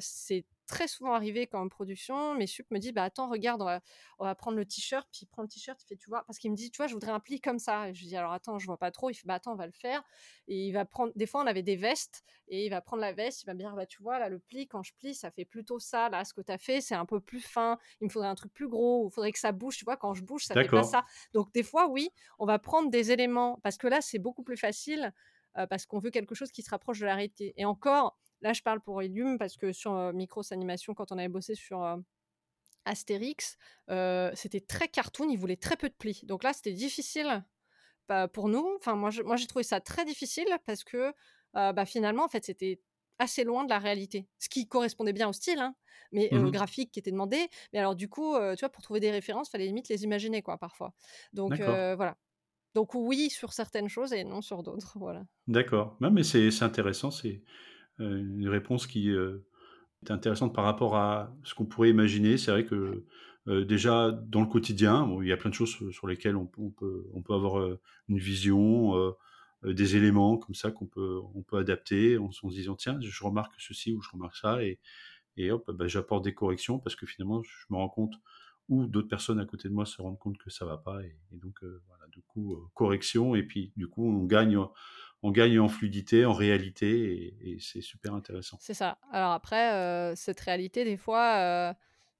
c'est 0.00 0.44
très 0.66 0.88
souvent 0.88 1.14
arrivé 1.14 1.46
quand 1.46 1.60
en 1.60 1.68
production, 1.68 2.34
mes 2.34 2.46
sup 2.46 2.70
me 2.70 2.78
disent 2.78 2.92
bah 2.92 3.04
attends 3.04 3.28
regarde 3.28 3.62
on 3.62 3.64
va, 3.64 3.80
on 4.18 4.24
va 4.24 4.34
prendre 4.34 4.56
le 4.56 4.66
t-shirt. 4.66 5.06
Puis 5.10 5.20
il 5.22 5.26
prend 5.26 5.42
le 5.42 5.48
t-shirt 5.48 5.80
il 5.82 5.86
fait 5.86 5.96
tu 5.96 6.10
vois? 6.10 6.24
Parce 6.26 6.38
qu'il 6.38 6.50
me 6.50 6.56
dit 6.56 6.70
tu 6.70 6.76
vois 6.76 6.86
je 6.86 6.94
voudrais 6.94 7.12
un 7.12 7.20
pli 7.20 7.40
comme 7.40 7.58
ça. 7.58 7.88
Et 7.88 7.94
je 7.94 8.00
lui 8.00 8.08
dis 8.08 8.16
alors 8.16 8.32
attends 8.32 8.58
je 8.58 8.66
vois 8.66 8.78
pas 8.78 8.90
trop. 8.90 9.10
Il 9.10 9.14
fait 9.14 9.26
bah 9.26 9.34
attends 9.34 9.52
on 9.52 9.56
va 9.56 9.66
le 9.66 9.72
faire. 9.72 10.02
Et 10.48 10.66
il 10.66 10.72
va 10.72 10.84
prendre 10.84 11.12
des 11.16 11.26
fois 11.26 11.42
on 11.42 11.46
avait 11.46 11.62
des 11.62 11.76
vestes 11.76 12.24
et 12.48 12.66
il 12.66 12.70
va 12.70 12.80
prendre 12.80 13.00
la 13.00 13.12
veste 13.12 13.42
il 13.42 13.46
va 13.46 13.54
me 13.54 13.58
dire 13.58 13.74
bah 13.74 13.86
tu 13.86 14.02
vois 14.02 14.18
là 14.18 14.28
le 14.28 14.38
pli 14.38 14.66
quand 14.68 14.82
je 14.82 14.92
plie 14.94 15.14
ça 15.14 15.30
fait 15.30 15.44
plutôt 15.44 15.78
ça. 15.78 16.08
Là 16.08 16.24
ce 16.24 16.34
que 16.34 16.40
tu 16.40 16.52
as 16.52 16.58
fait 16.58 16.80
c'est 16.80 16.94
un 16.94 17.06
peu 17.06 17.20
plus 17.20 17.40
fin. 17.40 17.78
Il 18.00 18.04
me 18.04 18.10
faudrait 18.10 18.28
un 18.28 18.34
truc 18.34 18.52
plus 18.52 18.68
gros. 18.68 19.08
Il 19.08 19.14
faudrait 19.14 19.32
que 19.32 19.38
ça 19.38 19.52
bouge. 19.52 19.76
Tu 19.76 19.84
vois 19.84 19.96
quand 19.96 20.14
je 20.14 20.22
bouge 20.22 20.44
ça 20.44 20.54
fait 20.54 20.68
pas 20.68 20.82
ça. 20.82 21.04
Donc 21.32 21.52
des 21.52 21.62
fois 21.62 21.88
oui 21.88 22.10
on 22.38 22.46
va 22.46 22.58
prendre 22.58 22.90
des 22.90 23.12
éléments. 23.12 23.60
Parce 23.62 23.78
que 23.78 23.86
là 23.86 24.00
c'est 24.00 24.18
beaucoup 24.18 24.42
plus 24.42 24.56
facile 24.56 25.12
euh, 25.58 25.66
parce 25.66 25.86
qu'on 25.86 25.98
veut 25.98 26.10
quelque 26.10 26.34
chose 26.34 26.50
qui 26.50 26.62
se 26.62 26.70
rapproche 26.70 26.98
de 27.00 27.06
la 27.06 27.14
réalité. 27.14 27.54
Et 27.56 27.64
encore 27.64 28.18
Là, 28.42 28.52
je 28.52 28.62
parle 28.62 28.80
pour 28.80 29.02
Ilium 29.02 29.38
parce 29.38 29.56
que 29.56 29.72
sur 29.72 30.12
Micros 30.12 30.52
Animation, 30.52 30.94
quand 30.94 31.12
on 31.12 31.18
avait 31.18 31.28
bossé 31.28 31.54
sur 31.54 31.84
Astérix, 32.84 33.56
c'était 34.34 34.60
très 34.60 34.88
cartoon, 34.88 35.28
il 35.30 35.38
voulait 35.38 35.56
très 35.56 35.76
peu 35.76 35.88
de 35.88 35.94
plis. 35.94 36.20
Donc 36.24 36.42
là, 36.44 36.52
c'était 36.52 36.72
difficile 36.72 37.44
bah, 38.08 38.28
pour 38.28 38.48
nous. 38.48 38.68
Enfin, 38.76 38.94
moi, 38.94 39.10
moi, 39.24 39.36
j'ai 39.36 39.46
trouvé 39.46 39.64
ça 39.64 39.80
très 39.80 40.04
difficile 40.04 40.46
parce 40.64 40.84
que 40.84 41.12
bah, 41.54 41.86
finalement, 41.86 42.24
en 42.24 42.28
fait, 42.28 42.44
c'était 42.44 42.80
assez 43.18 43.44
loin 43.44 43.64
de 43.64 43.70
la 43.70 43.78
réalité. 43.78 44.28
Ce 44.38 44.48
qui 44.48 44.68
correspondait 44.68 45.14
bien 45.14 45.28
au 45.28 45.32
style, 45.32 45.58
hein, 45.58 45.74
mais 46.12 46.28
mmh 46.30 46.50
graphique 46.50 46.92
qui 46.92 46.98
était 46.98 47.10
demandé. 47.10 47.48
Mais 47.72 47.78
alors, 47.78 47.96
du 47.96 48.08
coup, 48.08 48.34
tu 48.56 48.60
vois, 48.60 48.68
pour 48.68 48.82
trouver 48.82 49.00
des 49.00 49.10
références, 49.10 49.48
il 49.48 49.52
fallait 49.52 49.66
limite 49.66 49.88
les 49.88 50.04
imaginer, 50.04 50.42
quoi, 50.42 50.58
parfois. 50.58 50.92
Donc, 51.32 51.58
voilà. 51.58 52.16
Donc, 52.74 52.94
oui, 52.94 53.30
sur 53.30 53.54
certaines 53.54 53.88
choses 53.88 54.12
et 54.12 54.22
non 54.22 54.42
sur 54.42 54.62
d'autres. 54.62 54.98
Voilà. 54.98 55.24
D'accord. 55.48 55.96
mais 56.00 56.22
c'est 56.22 56.62
intéressant. 56.62 57.10
C'est 57.10 57.42
une 57.98 58.48
réponse 58.48 58.86
qui 58.86 59.10
euh, 59.10 59.44
est 60.04 60.10
intéressante 60.10 60.54
par 60.54 60.64
rapport 60.64 60.96
à 60.96 61.34
ce 61.44 61.54
qu'on 61.54 61.66
pourrait 61.66 61.90
imaginer. 61.90 62.36
C'est 62.36 62.50
vrai 62.50 62.64
que 62.64 63.04
euh, 63.48 63.64
déjà 63.64 64.10
dans 64.10 64.40
le 64.40 64.46
quotidien, 64.46 65.08
il 65.22 65.28
y 65.28 65.32
a 65.32 65.36
plein 65.36 65.50
de 65.50 65.54
choses 65.54 65.76
sur 65.90 66.06
lesquelles 66.06 66.36
on, 66.36 66.46
peut, 66.46 67.06
avoir 67.30 67.64
une 68.08 68.18
vision, 68.18 69.14
des 69.64 69.96
éléments 69.96 70.36
comme 70.36 70.54
ça 70.54 70.70
qu'on 70.70 70.86
peut, 70.86 71.22
adapter 71.52 72.18
en, 72.18 72.30
se 72.30 72.46
disant 72.48 72.74
tiens, 72.74 72.98
je 73.00 73.24
remarque 73.24 73.54
ceci 73.58 73.92
ou 73.92 74.02
je 74.02 74.10
remarque 74.10 74.36
ça 74.36 74.58
et, 75.36 75.50
hop, 75.50 75.70
bah, 75.70 75.86
j'apporte 75.86 76.24
des 76.24 76.34
corrections 76.34 76.78
parce 76.78 76.96
que 76.96 77.06
finalement 77.06 77.42
je 77.42 77.66
me 77.70 77.76
rends 77.76 77.88
compte 77.88 78.14
ou 78.68 78.86
d'autres 78.86 79.08
personnes 79.08 79.38
à 79.38 79.44
côté 79.44 79.68
de 79.68 79.74
moi 79.74 79.86
se 79.86 80.02
rendent 80.02 80.18
compte 80.18 80.38
que 80.38 80.50
ça 80.50 80.64
va 80.64 80.76
pas 80.76 81.04
et, 81.04 81.16
donc 81.30 81.62
voilà, 81.62 82.06
du 82.08 82.22
coup 82.22 82.68
correction 82.74 83.36
et 83.36 83.44
puis 83.44 83.72
du 83.76 83.86
coup 83.86 84.04
on 84.08 84.24
gagne 84.24 84.58
on 85.22 85.30
gagne 85.30 85.58
en 85.58 85.68
fluidité, 85.68 86.24
en 86.24 86.32
réalité, 86.32 87.34
et, 87.42 87.58
c'est 87.60 87.80
super 87.80 88.14
intéressant. 88.14 88.58
C'est 88.60 88.74
ça. 88.74 88.98
Alors 89.10 89.32
après, 89.32 89.72
euh, 89.72 90.14
cette 90.14 90.40
réalité, 90.40 90.84
des 90.84 90.96
fois, 90.96 91.74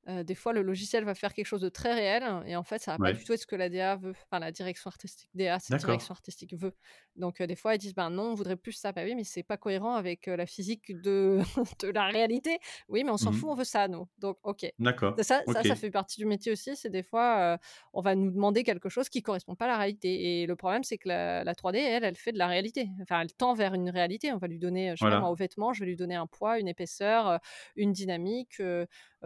euh, 0.09 0.17
euh, 0.17 0.23
des 0.23 0.35
fois, 0.35 0.53
le 0.53 0.63
logiciel 0.63 1.05
va 1.05 1.15
faire 1.15 1.33
quelque 1.33 1.47
chose 1.47 1.61
de 1.61 1.69
très 1.69 1.95
réel 1.95 2.25
et 2.47 2.57
en 2.57 2.63
fait, 2.63 2.81
ça 2.81 2.93
va 2.93 2.99
pas 2.99 3.13
du 3.13 3.25
tout 3.25 3.33
être 3.33 3.41
ce 3.41 3.47
que 3.47 3.57
la 3.57 3.69
DA 3.69 3.97
veut. 3.97 4.15
Enfin, 4.25 4.39
la 4.39 4.53
direction 4.53 4.89
artistique, 4.89 5.31
DA, 5.35 5.59
c'est 5.59 5.77
direction 5.77 6.13
artistique 6.13 6.55
veut. 6.55 6.75
Donc, 7.17 7.43
des 7.43 7.57
fois, 7.57 7.75
ils 7.75 7.79
disent, 7.79 7.95
ben 7.95 8.11
non, 8.11 8.31
on 8.31 8.35
voudrait 8.35 8.57
plus 8.57 8.73
ça. 8.73 8.93
Bah 8.93 9.03
oui, 9.05 9.15
mais 9.15 9.25
c'est 9.25 9.43
pas 9.43 9.57
cohérent 9.57 9.95
avec 9.95 10.27
la 10.27 10.47
physique 10.47 11.01
de, 11.01 11.41
de 11.81 11.89
la 11.89 12.07
réalité. 12.07 12.59
Oui, 12.89 13.05
mais 13.05 13.11
on 13.11 13.17
s'en 13.17 13.31
mmh 13.31 13.35
fout, 13.35 13.49
on 13.51 13.55
veut 13.55 13.65
ça, 13.65 13.89
nous. 13.89 14.07
Donc, 14.19 14.39
ok. 14.43 14.67
D'accord. 14.79 15.15
Ça, 15.19 15.43
ça, 15.47 15.63
ça, 15.63 15.75
fait 15.75 15.91
partie 15.91 16.21
du 16.21 16.27
métier 16.27 16.53
aussi. 16.53 16.77
C'est 16.77 16.91
des 16.91 17.03
fois, 17.03 17.59
on 17.93 18.01
va 18.01 18.15
nous 18.15 18.31
demander 18.31 18.65
quelque 18.65 18.89
chose 18.89 19.09
qui 19.09 19.23
correspond 19.23 19.55
pas 19.55 19.65
à 19.65 19.69
la 19.69 19.79
réalité. 19.79 20.43
Et 20.43 20.47
le 20.47 20.57
problème, 20.57 20.85
c'est 20.85 20.99
que 20.99 21.09
la, 21.09 21.55
3D, 21.55 21.77
elle, 21.77 22.05
elle 22.05 22.17
fait 22.17 22.33
de 22.33 22.39
la 22.39 22.47
réalité. 22.47 22.91
Enfin, 23.03 23.21
elle 23.21 23.33
tend 23.33 23.55
vers 23.55 23.75
une 23.75 23.91
réalité. 23.91 24.33
On 24.33 24.39
va 24.39 24.47
lui 24.47 24.59
donner, 24.59 24.91
je 24.97 25.05
sais 25.05 25.11
pas, 25.11 25.21
moi, 25.21 25.31
aux 25.31 25.35
vêtements, 25.35 25.73
je 25.73 25.81
vais 25.81 25.87
lui 25.87 25.97
donner 25.97 26.15
un 26.15 26.27
poids, 26.27 26.59
une 26.59 26.69
épaisseur, 26.69 27.41
une 27.77 27.93
dynamique. 27.93 28.61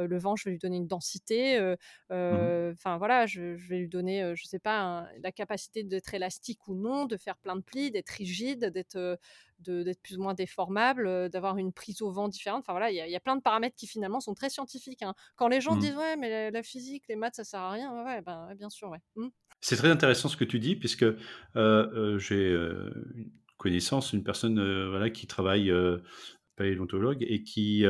Le 0.07 0.18
vent, 0.18 0.36
je 0.36 0.44
vais 0.44 0.53
lui 0.53 0.59
donner 0.59 0.76
une 0.76 0.86
densité. 0.86 1.59
Mmh 2.11 2.70
enfin, 2.72 2.98
voilà, 2.98 3.26
je, 3.26 3.57
vais 3.68 3.78
lui 3.78 3.88
donner, 3.88 4.34
je 4.34 4.44
sais 4.44 4.59
pas, 4.59 5.09
la 5.22 5.32
capacité 5.32 5.82
d'être 5.82 6.14
élastique 6.14 6.68
ou 6.68 6.74
non, 6.74 7.07
de 7.07 7.16
faire 7.16 7.36
plein 7.36 7.57
de 7.57 7.62
plis 7.62 7.90
d'être 7.90 8.11
rigide, 8.11 8.66
d'être 8.66 9.18
d'être 9.61 10.01
plus 10.03 10.16
ou 10.16 10.22
moins 10.22 10.34
déformable, 10.34 11.28
d'avoir 11.28 11.59
une 11.59 11.72
prise 11.72 12.03
au 12.03 12.11
vent 12.11 12.28
différente. 12.28 12.61
Enfin 12.61 12.72
voilà, 12.72 12.90
il 12.90 12.96
y, 12.96 13.16
a 13.16 13.20
plein 13.20 13.36
de 13.36 13.42
paramètres 13.42 13.76
qui 13.76 13.86
finalement 13.86 14.20
sont 14.20 14.34
très 14.34 14.51
scientifiques. 14.51 15.03
Hein. 15.03 15.14
Quand 15.36 15.48
les 15.48 15.61
gens 15.61 15.76
mmh. 15.76 15.80
disent 15.80 15.96
ouais, 15.96 16.16
mais 16.16 16.51
la, 16.51 16.62
physique, 16.62 17.05
les 17.09 17.16
maths, 17.16 17.36
ça 17.36 17.44
sert 17.44 17.61
à 17.61 17.70
rien, 17.70 18.05
ouais, 18.05 18.22
ben, 18.22 18.55
bien 18.57 18.70
sûr, 18.70 18.88
ouais. 18.88 19.01
Mmh. 19.16 19.28
C'est 19.61 19.76
très 19.76 19.90
intéressant 19.90 20.28
ce 20.28 20.36
que 20.36 20.44
tu 20.44 20.59
dis, 20.59 20.76
puisque 20.76 21.05
j'ai 21.55 22.57
connaissance 23.59 24.12
une 24.12 24.24
personne 24.24 24.88
voilà, 24.88 25.11
qui 25.11 25.26
travaille, 25.26 25.70
paléontologue, 26.57 27.22
et 27.28 27.42
qui 27.42 27.84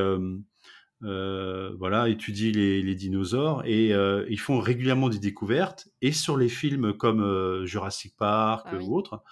voilà, 1.00 2.08
étudie 2.08 2.52
les, 2.52 2.94
dinosaures 2.94 3.62
et 3.64 3.90
ils 4.28 4.40
font 4.40 4.60
régulièrement 4.60 5.08
des 5.08 5.18
découvertes 5.18 5.88
et 6.02 6.12
sur 6.12 6.36
les 6.36 6.48
films 6.48 6.92
comme 6.92 7.64
Jurassic 7.64 8.16
Park 8.16 8.68
ah 8.70 8.76
ou 8.76 8.94
autres. 8.96 9.22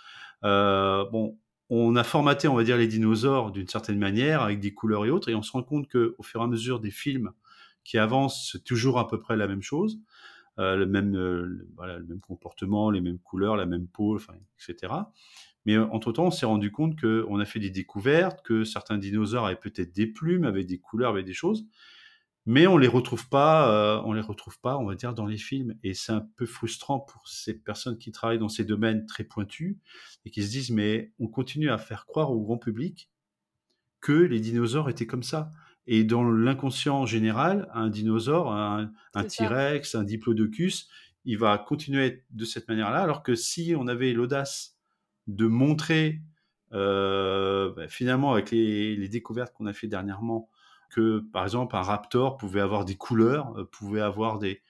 bon, 0.42 1.36
on 1.70 1.96
a 1.96 2.04
formaté, 2.04 2.48
on 2.48 2.54
va 2.54 2.64
dire, 2.64 2.78
les 2.78 2.86
dinosaures 2.86 3.50
d'une 3.50 3.68
certaine 3.68 3.98
manière 3.98 4.42
avec 4.42 4.60
des 4.60 4.72
couleurs 4.72 5.04
et 5.04 5.10
autres 5.10 5.28
et 5.28 5.34
on 5.34 5.42
se 5.42 5.52
rend 5.52 5.62
compte 5.62 5.88
que 5.88 6.14
au 6.18 6.22
fur 6.22 6.40
et 6.40 6.44
à 6.44 6.46
mesure 6.46 6.80
des 6.80 6.90
films 6.90 7.32
qui 7.84 7.98
avancent, 7.98 8.50
c'est 8.52 8.64
toujours 8.64 8.98
à 8.98 9.08
peu 9.08 9.20
près 9.20 9.36
la 9.36 9.46
même 9.46 9.62
chose, 9.62 9.98
le 10.56 10.84
même, 10.86 11.66
voilà, 11.76 11.98
le 11.98 12.04
même 12.04 12.20
comportement, 12.20 12.90
les 12.90 13.00
mêmes 13.00 13.18
couleurs, 13.18 13.56
la 13.56 13.66
même 13.66 13.86
peau, 13.86 14.16
enfin, 14.16 14.34
etc. 14.58 14.92
Mais 15.68 15.76
entre-temps, 15.76 16.28
on 16.28 16.30
s'est 16.30 16.46
rendu 16.46 16.72
compte 16.72 16.98
qu'on 16.98 17.38
a 17.38 17.44
fait 17.44 17.58
des 17.58 17.68
découvertes, 17.68 18.40
que 18.42 18.64
certains 18.64 18.96
dinosaures 18.96 19.44
avaient 19.44 19.54
peut-être 19.54 19.94
des 19.94 20.06
plumes, 20.06 20.44
avaient 20.44 20.64
des 20.64 20.78
couleurs, 20.78 21.10
avaient 21.10 21.22
des 21.22 21.34
choses, 21.34 21.66
mais 22.46 22.66
on 22.66 22.78
les 22.78 22.88
retrouve 22.88 23.28
pas, 23.28 24.02
on 24.06 24.14
les 24.14 24.22
retrouve 24.22 24.58
pas, 24.60 24.78
on 24.78 24.86
va 24.86 24.94
dire, 24.94 25.12
dans 25.12 25.26
les 25.26 25.36
films. 25.36 25.76
Et 25.82 25.92
c'est 25.92 26.12
un 26.12 26.26
peu 26.36 26.46
frustrant 26.46 27.00
pour 27.00 27.28
ces 27.28 27.52
personnes 27.52 27.98
qui 27.98 28.12
travaillent 28.12 28.38
dans 28.38 28.48
ces 28.48 28.64
domaines 28.64 29.04
très 29.04 29.24
pointus 29.24 29.76
et 30.24 30.30
qui 30.30 30.42
se 30.42 30.50
disent, 30.50 30.70
mais 30.70 31.12
on 31.18 31.28
continue 31.28 31.68
à 31.68 31.76
faire 31.76 32.06
croire 32.06 32.30
au 32.30 32.40
grand 32.40 32.56
public 32.56 33.10
que 34.00 34.14
les 34.14 34.40
dinosaures 34.40 34.88
étaient 34.88 35.06
comme 35.06 35.22
ça. 35.22 35.50
Et 35.86 36.02
dans 36.02 36.24
l'inconscient 36.24 37.04
général, 37.04 37.68
un 37.74 37.90
dinosaure, 37.90 38.54
un, 38.54 38.90
un 39.12 39.24
T-Rex, 39.24 39.96
un 39.96 40.04
Diplodocus, 40.04 40.88
il 41.26 41.36
va 41.36 41.58
continuer 41.58 42.00
à 42.00 42.06
être 42.06 42.24
de 42.30 42.46
cette 42.46 42.68
manière-là, 42.68 43.02
alors 43.02 43.22
que 43.22 43.34
si 43.34 43.74
on 43.76 43.86
avait 43.86 44.14
l'audace 44.14 44.77
de 45.28 45.46
montrer 45.46 46.20
euh, 46.72 47.72
bah, 47.74 47.88
finalement 47.88 48.32
avec 48.32 48.50
les, 48.50 49.08
découvertes 49.08 49.54
qu'on 49.54 49.66
a 49.66 49.72
fait 49.72 49.86
dernièrement 49.86 50.50
que 50.90 51.20
par 51.32 51.44
exemple 51.44 51.76
un 51.76 51.82
raptor 51.82 52.36
pouvait 52.36 52.60
avoir 52.60 52.84
des 52.84 52.96
couleurs, 52.96 53.58
euh, 53.58 53.64
pouvait 53.64 54.00
avoir 54.00 54.38
des 54.38 54.62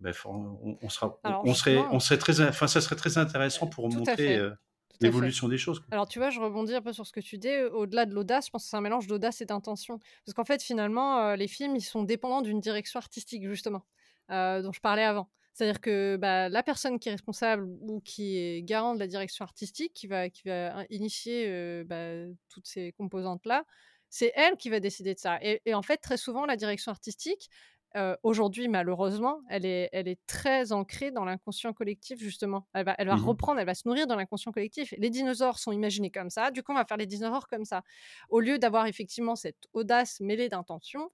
bah, 0.00 0.10
on, 0.24 0.88
sera, 0.88 1.18
on 1.44 1.54
serait, 1.54 1.78
on 1.90 2.00
serait 2.00 2.18
très, 2.18 2.40
enfin 2.40 2.66
ça 2.66 2.80
serait 2.80 2.96
très 2.96 3.18
intéressant 3.18 3.66
pour 3.66 3.88
montrer 3.88 4.36
euh, 4.36 4.50
l'évolution 5.00 5.48
des 5.48 5.58
choses. 5.58 5.82
Alors 5.90 6.08
tu 6.08 6.18
vois, 6.18 6.30
je 6.30 6.40
rebondis 6.40 6.74
un 6.74 6.82
peu 6.82 6.92
sur 6.92 7.06
ce 7.06 7.12
que 7.12 7.20
tu 7.20 7.38
dis. 7.38 7.56
Au-delà 7.72 8.04
de 8.04 8.14
l'audace, 8.14 8.46
je 8.46 8.50
pense 8.50 8.64
que 8.64 8.70
c'est 8.70 8.76
un 8.76 8.80
mélange 8.80 9.06
d'audace 9.06 9.40
et 9.40 9.46
d'intention, 9.46 9.98
parce 10.24 10.34
qu'en 10.34 10.44
fait 10.44 10.62
finalement 10.62 11.34
les 11.34 11.48
films 11.48 11.76
ils 11.76 11.82
sont 11.82 12.02
dépendants 12.02 12.42
d'une 12.42 12.60
direction 12.60 12.98
artistique 12.98 13.46
justement 13.46 13.84
dont 14.28 14.72
je 14.72 14.80
parlais 14.80 15.04
avant. 15.04 15.28
C'est-à-dire 15.54 15.80
que 15.80 16.16
bah, 16.16 16.48
la 16.48 16.62
personne 16.62 16.98
qui 16.98 17.08
est 17.08 17.12
responsable 17.12 17.64
ou 17.80 18.00
qui 18.00 18.36
est 18.36 18.62
garant 18.62 18.94
de 18.94 18.98
la 18.98 19.06
direction 19.06 19.44
artistique, 19.44 19.94
qui 19.94 20.08
va, 20.08 20.28
qui 20.28 20.42
va 20.48 20.84
initier 20.90 21.84
bah, 21.84 22.26
toutes 22.48 22.66
ces 22.66 22.92
composantes-là, 22.92 23.64
c'est 24.10 24.32
elle 24.34 24.56
qui 24.56 24.68
va 24.68 24.80
décider 24.80 25.14
de 25.14 25.18
ça. 25.18 25.38
Et, 25.42 25.72
en 25.72 25.82
fait, 25.82 25.98
très 25.98 26.16
souvent, 26.16 26.44
la 26.44 26.56
direction 26.56 26.90
artistique, 26.90 27.50
aujourd'hui, 28.24 28.66
malheureusement, 28.66 29.42
elle 29.48 29.64
est, 29.64 29.88
elle 29.92 30.08
est 30.08 30.18
très 30.26 30.72
ancrée 30.72 31.12
dans 31.12 31.24
l'inconscient 31.24 31.72
collectif, 31.72 32.18
justement. 32.18 32.66
Elle 32.74 32.84
va, 32.84 32.96
elle 32.98 33.06
va 33.06 33.14
mmh 33.14 33.24
reprendre, 33.24 33.60
elle 33.60 33.66
va 33.66 33.74
se 33.74 33.86
nourrir 33.86 34.08
dans 34.08 34.16
l'inconscient 34.16 34.50
collectif. 34.50 34.92
Les 34.98 35.10
dinosaures 35.10 35.58
sont 35.60 35.70
imaginés 35.70 36.10
comme 36.10 36.30
ça, 36.30 36.50
du 36.50 36.64
coup, 36.64 36.72
on 36.72 36.76
va 36.76 36.84
faire 36.84 36.96
les 36.96 37.06
dinosaures 37.06 37.46
comme 37.46 37.64
ça. 37.64 37.82
Au 38.28 38.40
lieu 38.40 38.58
d'avoir 38.58 38.86
effectivement 38.86 39.36
cette 39.36 39.68
audace 39.72 40.18
mêlée 40.20 40.48
d'intention 40.48 41.10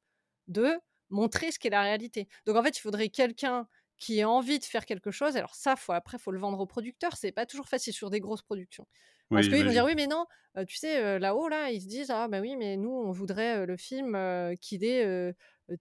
de 0.48 0.72
montrer 1.10 1.50
ce 1.52 1.58
qu'est 1.58 1.70
la 1.70 1.82
réalité. 1.82 2.28
Donc, 2.46 2.56
en 2.56 2.62
fait, 2.62 2.78
il 2.78 2.80
faudrait 2.80 3.10
quelqu'un 3.10 3.66
qui 4.00 4.20
a 4.22 4.28
envie 4.28 4.58
de 4.58 4.64
faire 4.64 4.84
quelque 4.84 5.12
chose. 5.12 5.36
Alors 5.36 5.54
ça, 5.54 5.76
faut, 5.76 5.92
après, 5.92 6.18
faut 6.18 6.32
le 6.32 6.40
vendre 6.40 6.58
aux 6.58 6.66
producteurs. 6.66 7.16
C'est 7.16 7.30
pas 7.30 7.46
toujours 7.46 7.68
facile 7.68 7.92
sur 7.92 8.10
des 8.10 8.18
grosses 8.18 8.42
productions. 8.42 8.86
Parce 9.28 9.46
qu'ils 9.46 9.64
vont 9.64 9.70
dire 9.70 9.84
oui, 9.84 9.94
mais 9.94 10.08
non, 10.08 10.26
tu 10.66 10.76
sais, 10.76 11.20
là-haut, 11.20 11.46
là, 11.48 11.70
ils 11.70 11.80
se 11.80 11.86
disent 11.86 12.10
ah 12.10 12.26
bah 12.26 12.40
oui, 12.40 12.56
mais 12.56 12.76
nous, 12.76 12.90
on 12.90 13.12
voudrait 13.12 13.64
le 13.64 13.76
film 13.76 14.18
qu'il 14.60 14.84
ait 14.84 15.32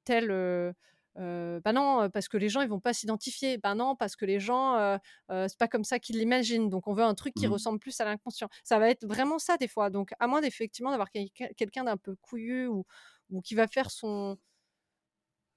tel. 0.03 0.27
bah 1.15 1.73
non, 1.73 2.09
parce 2.11 2.27
que 2.27 2.37
les 2.37 2.49
gens 2.49 2.61
ils 2.61 2.69
vont 2.69 2.79
pas 2.79 2.93
s'identifier. 2.93 3.57
Bah 3.57 3.73
non, 3.73 3.95
parce 3.95 4.15
que 4.15 4.25
les 4.25 4.39
gens 4.39 4.99
c'est 5.29 5.57
pas 5.57 5.67
comme 5.67 5.83
ça 5.83 5.97
qu'ils 5.97 6.19
l'imaginent. 6.19 6.69
Donc 6.69 6.87
on 6.87 6.93
veut 6.93 7.03
un 7.03 7.15
truc 7.15 7.33
qui 7.33 7.47
mmh 7.47 7.51
ressemble 7.51 7.79
plus 7.79 7.99
à 7.99 8.05
l'inconscient. 8.05 8.49
Ça 8.63 8.77
va 8.77 8.89
être 8.89 9.05
vraiment 9.07 9.39
ça 9.39 9.57
des 9.57 9.67
fois. 9.67 9.89
Donc 9.89 10.11
à 10.19 10.27
moins 10.27 10.41
d'effectivement 10.41 10.91
d'avoir 10.91 11.09
quelqu'un 11.09 11.83
d'un 11.85 11.97
peu 11.97 12.15
couillu 12.21 12.67
ou, 12.67 12.85
ou 13.31 13.41
qui 13.41 13.55
va 13.55 13.67
faire 13.67 13.89
son 13.89 14.37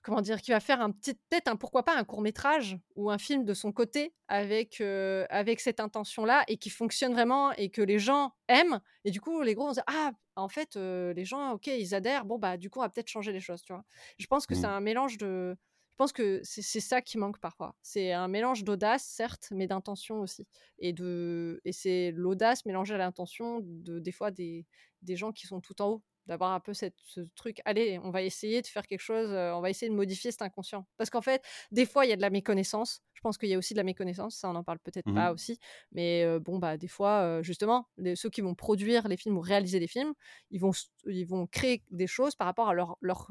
comment 0.02 0.20
dire, 0.20 0.40
qui 0.42 0.50
va 0.50 0.60
faire 0.60 0.80
un 0.80 0.90
petit, 0.90 1.14
peut-être 1.14 1.48
un 1.48 1.56
pourquoi 1.56 1.84
pas 1.84 1.96
un 1.96 2.04
court 2.04 2.20
métrage 2.20 2.78
ou 2.96 3.10
un 3.10 3.18
film 3.18 3.44
de 3.44 3.54
son 3.54 3.72
côté 3.72 4.14
avec 4.28 4.80
avec 4.80 5.60
cette 5.60 5.80
intention-là 5.80 6.44
et 6.48 6.56
qui 6.56 6.70
fonctionne 6.70 7.12
vraiment 7.12 7.52
et 7.52 7.70
que 7.70 7.82
les 7.82 7.98
gens 7.98 8.32
aiment 8.48 8.80
et 9.04 9.10
du 9.10 9.20
coup 9.20 9.42
les 9.42 9.54
gros 9.54 9.66
vont 9.66 9.72
dire 9.72 9.84
ah 9.86 10.12
en 10.36 10.48
fait 10.48 10.76
les 10.76 11.24
gens 11.24 11.52
ok 11.52 11.66
ils 11.66 11.94
adhèrent 11.94 12.24
bon 12.24 12.38
bah 12.38 12.56
du 12.56 12.70
coup 12.70 12.80
on 12.80 12.82
va 12.82 12.88
peut-être 12.88 13.08
changer 13.08 13.32
les 13.32 13.40
choses 13.40 13.62
tu 13.62 13.72
vois. 13.72 13.84
Je 14.18 14.26
pense 14.26 14.46
que 14.46 14.54
c'est 14.54 14.66
mmh. 14.66 14.70
un 14.70 14.80
mélange 14.80 15.18
de 15.18 15.56
je 15.92 15.96
pense 15.98 16.12
que 16.12 16.40
c'est 16.42 16.80
ça 16.80 17.02
qui 17.02 17.18
manque 17.18 17.38
parfois. 17.38 17.76
C'est 17.82 18.12
un 18.12 18.26
mélange 18.26 18.64
d'audace, 18.64 19.04
certes, 19.04 19.48
mais 19.52 19.66
d'intention 19.66 20.20
aussi. 20.20 20.46
Et, 20.78 20.94
de, 20.94 21.60
et 21.66 21.72
c'est 21.72 22.12
l'audace 22.12 22.64
mélangée 22.64 22.94
à 22.94 22.98
l'intention 22.98 23.60
de, 23.62 23.98
des 23.98 24.10
fois 24.10 24.30
des, 24.30 24.66
des 25.02 25.16
gens 25.16 25.32
qui 25.32 25.46
sont 25.46 25.60
tout 25.60 25.80
en 25.82 25.88
haut 25.88 26.02
d'avoir 26.26 26.52
un 26.52 26.60
peu 26.60 26.74
cette, 26.74 26.96
ce 27.04 27.20
truc, 27.34 27.60
allez, 27.64 27.98
on 28.02 28.10
va 28.10 28.22
essayer 28.22 28.62
de 28.62 28.66
faire 28.66 28.86
quelque 28.86 29.00
chose, 29.00 29.30
on 29.30 29.60
va 29.60 29.70
essayer 29.70 29.90
de 29.90 29.94
modifier 29.94 30.30
cet 30.30 30.42
inconscient. 30.42 30.86
Parce 30.96 31.10
qu'en 31.10 31.22
fait, 31.22 31.42
des 31.70 31.86
fois, 31.86 32.06
il 32.06 32.10
y 32.10 32.12
a 32.12 32.16
de 32.16 32.20
la 32.20 32.30
méconnaissance. 32.30 33.02
Je 33.14 33.20
pense 33.20 33.38
qu'il 33.38 33.48
y 33.48 33.54
a 33.54 33.58
aussi 33.58 33.74
de 33.74 33.78
la 33.78 33.84
méconnaissance, 33.84 34.36
ça, 34.36 34.50
on 34.50 34.54
en 34.54 34.64
parle 34.64 34.78
peut-être 34.78 35.08
mmh 35.08 35.14
pas 35.14 35.32
aussi. 35.32 35.58
Mais 35.92 36.38
bon, 36.40 36.58
bah, 36.58 36.76
des 36.76 36.88
fois, 36.88 37.42
justement, 37.42 37.88
ceux 38.14 38.30
qui 38.30 38.40
vont 38.40 38.54
produire 38.54 39.08
les 39.08 39.16
films 39.16 39.36
ou 39.36 39.40
réaliser 39.40 39.80
les 39.80 39.86
films, 39.86 40.12
ils 40.50 40.60
vont, 40.60 40.72
ils 41.06 41.26
vont 41.26 41.46
créer 41.46 41.82
des 41.90 42.06
choses 42.06 42.34
par 42.34 42.46
rapport 42.46 42.68
à 42.68 42.74
leur, 42.74 42.96
leur, 43.00 43.28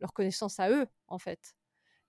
leur 0.00 0.12
connaissance 0.12 0.60
à 0.60 0.70
eux, 0.70 0.86
en 1.08 1.18
fait. 1.18 1.54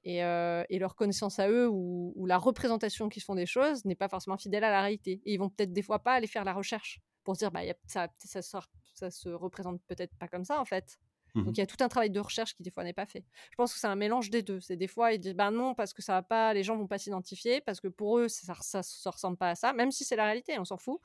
Et, 0.03 0.17
et, 0.17 0.79
leur 0.79 0.95
connaissance 0.95 1.39
à 1.39 1.49
eux 1.49 1.67
ou, 1.67 2.13
ou 2.15 2.25
la 2.27 2.37
représentation 2.37 3.09
qu'ils 3.09 3.23
font 3.23 3.33
des 3.33 3.47
choses 3.47 3.85
n'est 3.85 3.95
pas 3.95 4.07
forcément 4.07 4.37
fidèle 4.37 4.63
à 4.63 4.69
la 4.69 4.81
réalité. 4.81 5.21
Et 5.25 5.33
ils 5.33 5.37
vont 5.37 5.49
peut-être 5.49 5.73
des 5.73 5.81
fois 5.81 5.99
pas 5.99 6.13
aller 6.13 6.27
faire 6.27 6.43
la 6.43 6.53
recherche 6.53 6.99
pour 7.23 7.35
se 7.35 7.39
dire 7.39 7.51
bah 7.51 7.65
y 7.65 7.71
a, 7.71 7.75
ça, 7.87 8.07
ça, 8.19 8.41
sort, 8.43 8.67
ça 8.95 9.11
se 9.11 9.29
représente 9.29 9.81
peut-être 9.87 10.15
pas 10.17 10.27
comme 10.27 10.45
ça 10.45 10.59
en 10.59 10.65
fait. 10.65 10.99
Donc 11.35 11.47
mmh 11.47 11.51
il 11.51 11.57
y 11.57 11.61
a 11.61 11.65
tout 11.65 11.83
un 11.83 11.89
travail 11.89 12.09
de 12.09 12.19
recherche 12.19 12.55
qui 12.55 12.63
des 12.63 12.71
fois 12.71 12.85
n'est 12.85 12.93
pas 12.93 13.05
fait. 13.05 13.25
Je 13.51 13.55
pense 13.57 13.73
que 13.73 13.79
c'est 13.79 13.87
un 13.87 13.95
mélange 13.95 14.29
des 14.29 14.41
deux. 14.41 14.61
C'est 14.61 14.77
des 14.77 14.87
fois 14.87 15.11
ils 15.11 15.19
disent 15.19 15.35
bah 15.35 15.51
non 15.51 15.75
parce 15.75 15.93
que 15.93 16.01
ça 16.01 16.13
va 16.13 16.21
pas, 16.21 16.53
les 16.53 16.63
gens 16.63 16.77
vont 16.77 16.87
pas 16.87 16.97
s'identifier 16.97 17.59
parce 17.59 17.81
que 17.81 17.89
pour 17.89 18.19
eux 18.19 18.29
ça, 18.29 18.55
ça, 18.61 18.81
ça, 18.83 19.09
ressemble 19.09 19.35
pas 19.35 19.49
à 19.49 19.55
ça, 19.55 19.73
même 19.73 19.91
si 19.91 20.05
c'est 20.05 20.15
la 20.15 20.25
réalité, 20.25 20.57
on 20.57 20.65
s'en 20.65 20.77
fout. 20.77 20.99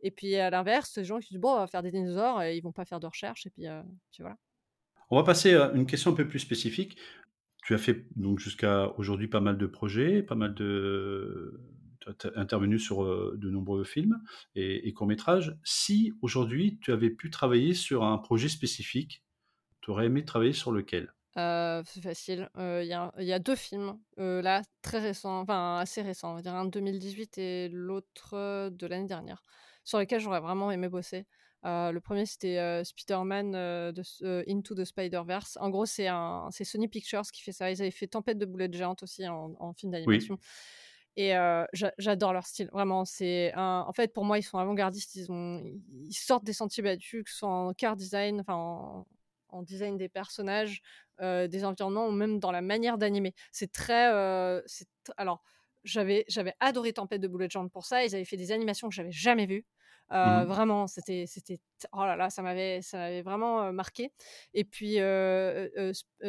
Et 0.00 0.10
puis 0.10 0.36
à 0.36 0.50
l'inverse, 0.50 0.96
les 0.98 1.04
gens 1.04 1.20
qui 1.20 1.30
disent 1.30 1.40
bon 1.40 1.52
on 1.52 1.58
va 1.58 1.66
faire 1.66 1.82
des 1.82 1.90
dinosaures, 1.90 2.42
et 2.42 2.56
ils 2.56 2.60
vont 2.60 2.72
pas 2.72 2.84
faire 2.84 3.00
de 3.00 3.06
recherche 3.06 3.46
et 3.46 3.50
puis, 3.50 3.66
euh, 3.66 3.82
voilà. 4.18 4.36
On 5.10 5.16
va 5.16 5.24
passer 5.24 5.54
à 5.54 5.72
une 5.74 5.86
question 5.86 6.12
un 6.12 6.14
peu 6.14 6.26
plus 6.26 6.38
spécifique. 6.38 6.98
Tu 7.64 7.74
as 7.74 7.78
fait 7.78 8.06
donc 8.16 8.40
jusqu'à 8.40 8.92
aujourd'hui 8.98 9.28
pas 9.28 9.40
mal 9.40 9.56
de 9.56 9.66
projets, 9.66 10.22
pas 10.22 10.34
mal 10.34 10.54
de 10.54 11.60
intervenu 12.34 12.78
sur 12.78 13.04
de 13.04 13.50
nombreux 13.50 13.84
films 13.84 14.20
et, 14.54 14.92
courts-métrages. 14.92 15.56
Si 15.64 16.12
aujourd'hui 16.22 16.78
tu 16.80 16.92
avais 16.92 17.10
pu 17.10 17.30
travailler 17.30 17.74
sur 17.74 18.04
un 18.04 18.18
projet 18.18 18.48
spécifique, 18.48 19.22
tu 19.80 19.90
aurais 19.90 20.06
aimé 20.06 20.24
travailler 20.24 20.52
sur 20.52 20.72
lequel? 20.72 21.12
C'est 21.34 22.02
facile. 22.02 22.48
Il 22.58 22.86
y, 22.86 23.32
a 23.32 23.38
deux 23.38 23.56
films, 23.56 23.98
là, 24.16 24.62
très 24.82 25.00
récents, 25.00 25.40
enfin 25.40 25.78
assez 25.78 26.02
récents, 26.02 26.32
on 26.32 26.34
va 26.34 26.42
dire 26.42 26.54
un 26.54 26.66
de 26.66 26.70
2018 26.70 27.38
et 27.38 27.68
l'autre 27.70 28.68
de 28.68 28.86
l'année 28.86 29.06
dernière, 29.06 29.42
sur 29.84 29.98
lesquels 29.98 30.20
j'aurais 30.20 30.40
vraiment 30.40 30.70
aimé 30.70 30.88
bosser. 30.88 31.26
le 31.64 31.98
premier, 32.00 32.26
c'était 32.26 32.84
Spider-Man 32.84 33.52
de, 33.52 34.44
Into 34.50 34.74
the 34.74 34.84
Spider-Verse. 34.84 35.56
En 35.60 35.70
gros, 35.70 35.86
c'est 35.86 36.08
Sony 36.64 36.88
Pictures 36.88 37.22
qui 37.32 37.42
fait 37.42 37.52
ça. 37.52 37.70
Ils 37.70 37.80
avaient 37.80 37.90
fait 37.90 38.08
Tempête 38.08 38.38
de 38.38 38.46
boulettes 38.46 38.74
géantes 38.74 39.02
aussi 39.02 39.26
en, 39.26 39.72
film 39.74 39.92
d'animation. 39.92 40.38
Et 41.16 41.34
j'adore 41.98 42.32
leur 42.32 42.46
style, 42.46 42.68
vraiment. 42.72 43.04
C'est 43.04 43.52
en 43.56 43.92
fait 43.92 44.12
pour 44.12 44.24
moi 44.24 44.38
ils 44.38 44.42
sont 44.42 44.58
avant-gardistes. 44.58 45.14
Ils 45.14 46.12
sortent 46.12 46.44
des 46.44 46.52
sentiers 46.52 46.82
battus, 46.82 47.24
que 47.24 47.30
ce 47.30 47.38
soit 47.38 47.48
en 47.48 47.74
car 47.74 47.96
design, 47.96 48.40
enfin 48.40 49.04
en, 49.48 49.62
design 49.62 49.98
des 49.98 50.08
personnages, 50.08 50.80
des 51.20 51.64
environnements 51.64 52.06
ou 52.06 52.12
même 52.12 52.38
dans 52.38 52.50
la 52.50 52.62
manière 52.62 52.96
d'animer. 52.96 53.34
C'est 53.52 53.70
très, 53.70 54.06
alors 55.16 55.42
j'avais 55.84 56.24
j'avais 56.28 56.54
adoré 56.60 56.92
Tempête 56.92 57.20
de 57.20 57.28
Bullet 57.28 57.48
Journal 57.50 57.70
pour 57.70 57.84
ça. 57.84 58.04
Ils 58.04 58.14
avaient 58.14 58.24
fait 58.24 58.36
des 58.36 58.52
animations 58.52 58.88
que 58.88 58.94
j'avais 58.94 59.12
jamais 59.12 59.46
vues. 59.46 59.64
Mmh 60.10 60.44
vraiment, 60.44 60.86
c'était, 60.88 61.24
c'était, 61.26 61.58
oh 61.92 62.04
là 62.04 62.16
là, 62.16 62.28
ça 62.28 62.42
m'avait, 62.42 62.82
ça 62.82 62.98
m'avait 62.98 63.22
vraiment 63.22 63.72
marqué. 63.72 64.12
Et 64.52 64.64
puis 64.64 64.96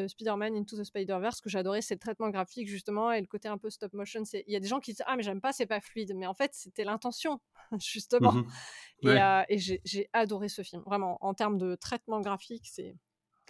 Spider-Man 0.08 0.56
Into 0.56 0.78
the 0.78 0.86
Spider-Verse, 0.86 1.42
que 1.42 1.50
j'adorais, 1.50 1.82
c'est 1.82 1.96
le 1.96 2.00
traitement 2.00 2.30
graphique 2.30 2.70
justement 2.70 3.12
et 3.12 3.20
le 3.20 3.28
côté 3.28 3.50
un 3.50 3.58
peu 3.58 3.70
stop 3.70 3.92
motion. 3.92 4.24
Il 4.34 4.54
y 4.54 4.56
a 4.56 4.62
des 4.62 4.68
gens 4.68 4.80
qui 4.80 4.92
disent 4.92 5.04
ah 5.06 5.18
mais 5.18 5.24
j'aime 5.24 5.42
pas, 5.42 5.52
c'est 5.52 5.66
pas 5.66 5.82
fluide, 5.82 6.14
mais 6.16 6.28
en 6.28 6.34
fait 6.34 6.52
c'était 6.54 6.86
l'intention 6.86 7.42
justement. 7.80 8.32
Mmh 8.32 8.48
et, 9.50 9.58
j'ai, 9.58 10.10
adoré 10.14 10.48
ce 10.48 10.62
film, 10.62 10.82
vraiment 10.84 11.18
en 11.20 11.34
termes 11.34 11.58
de 11.58 11.76
traitement 11.76 12.22
graphique, 12.22 12.66
c'est 12.72 12.96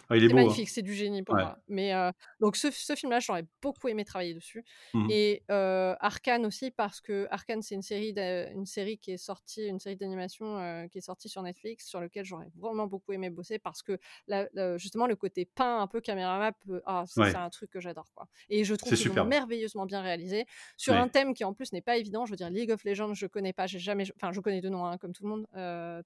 Ah, 0.08 0.16
il 0.16 0.24
est 0.24 0.28
C'est 0.28 0.34
beau, 0.34 0.48
hein. 0.50 0.58
magnifique, 0.58 0.68
c'est 0.70 0.82
du 0.82 0.94
génie 0.94 1.22
pour 1.22 1.36
Ouais. 1.36 1.44
moi. 1.44 1.58
Mais 1.68 1.94
heu, 1.94 2.10
donc 2.40 2.56
ce 2.56 2.70
ce 2.70 2.94
film-là, 2.96 3.20
j'aurais 3.20 3.44
beaucoup 3.62 3.88
aimé 3.88 4.04
travailler 4.04 4.34
dessus 4.34 4.64
Mmh 4.94 5.08
mh. 5.08 5.14
et 5.14 5.44
heu, 5.50 5.94
Arcane 6.00 6.46
aussi 6.46 6.70
parce 6.70 7.00
que 7.02 7.26
Arcane, 7.30 7.60
c'est 7.62 7.74
une 7.74 7.82
série 7.82 8.14
une 8.16 8.64
série 8.66 8.98
qui 8.98 9.12
est 9.12 9.16
sortie 9.18 9.66
une 9.66 9.78
série 9.80 9.96
d'animation, 9.96 10.58
heu, 10.58 10.88
qui 10.88 10.98
est 10.98 11.00
sortie 11.02 11.28
sur 11.28 11.42
Netflix, 11.42 11.86
sur 11.86 12.00
lequel 12.00 12.24
j'aurais 12.24 12.48
vraiment 12.54 12.86
beaucoup 12.86 13.12
aimé 13.12 13.28
bosser 13.30 13.58
parce 13.58 13.82
que 13.82 13.98
la 14.26 14.48
justement 14.78 15.06
le 15.06 15.16
côté 15.16 15.44
peint, 15.44 15.78
un 15.80 15.86
peu 15.86 16.00
caméra 16.00 16.38
map, 16.38 16.52
heu, 16.70 16.82
ah 16.86 17.04
c'est 17.06 17.16
Ouais. 17.16 17.36
un 17.36 17.50
truc 17.50 17.70
que 17.70 17.80
j'adore, 17.80 18.12
quoi 18.14 18.26
et 18.48 18.64
je 18.64 18.74
trouve 18.74 18.94
qu'ils 18.94 19.06
l'ont 19.08 19.18
merveilleusement 19.18 19.86
bien 19.86 20.00
réalisé 20.00 20.46
sur 20.76 20.96
un 20.96 21.08
thème 21.08 21.34
qui 21.34 21.44
en 21.44 21.52
plus 21.54 21.72
n'est 21.72 21.82
pas 21.82 21.96
évident. 21.98 22.24
Je 22.26 22.30
veux 22.32 22.36
dire 22.36 22.50
League 22.50 22.70
of 22.70 22.84
Legends, 22.84 23.14
je 23.14 23.26
connais 23.26 23.52
pas, 23.52 23.66
j'ai 23.66 23.78
jamais 23.78 24.04
enfin 24.16 24.32
je 24.32 24.40
connais 24.40 24.60
de 24.60 24.68
nom, 24.68 24.84
hein, 24.86 24.96
comme 24.98 25.12
tout 25.12 25.24
le 25.24 25.28
monde, 25.30 25.46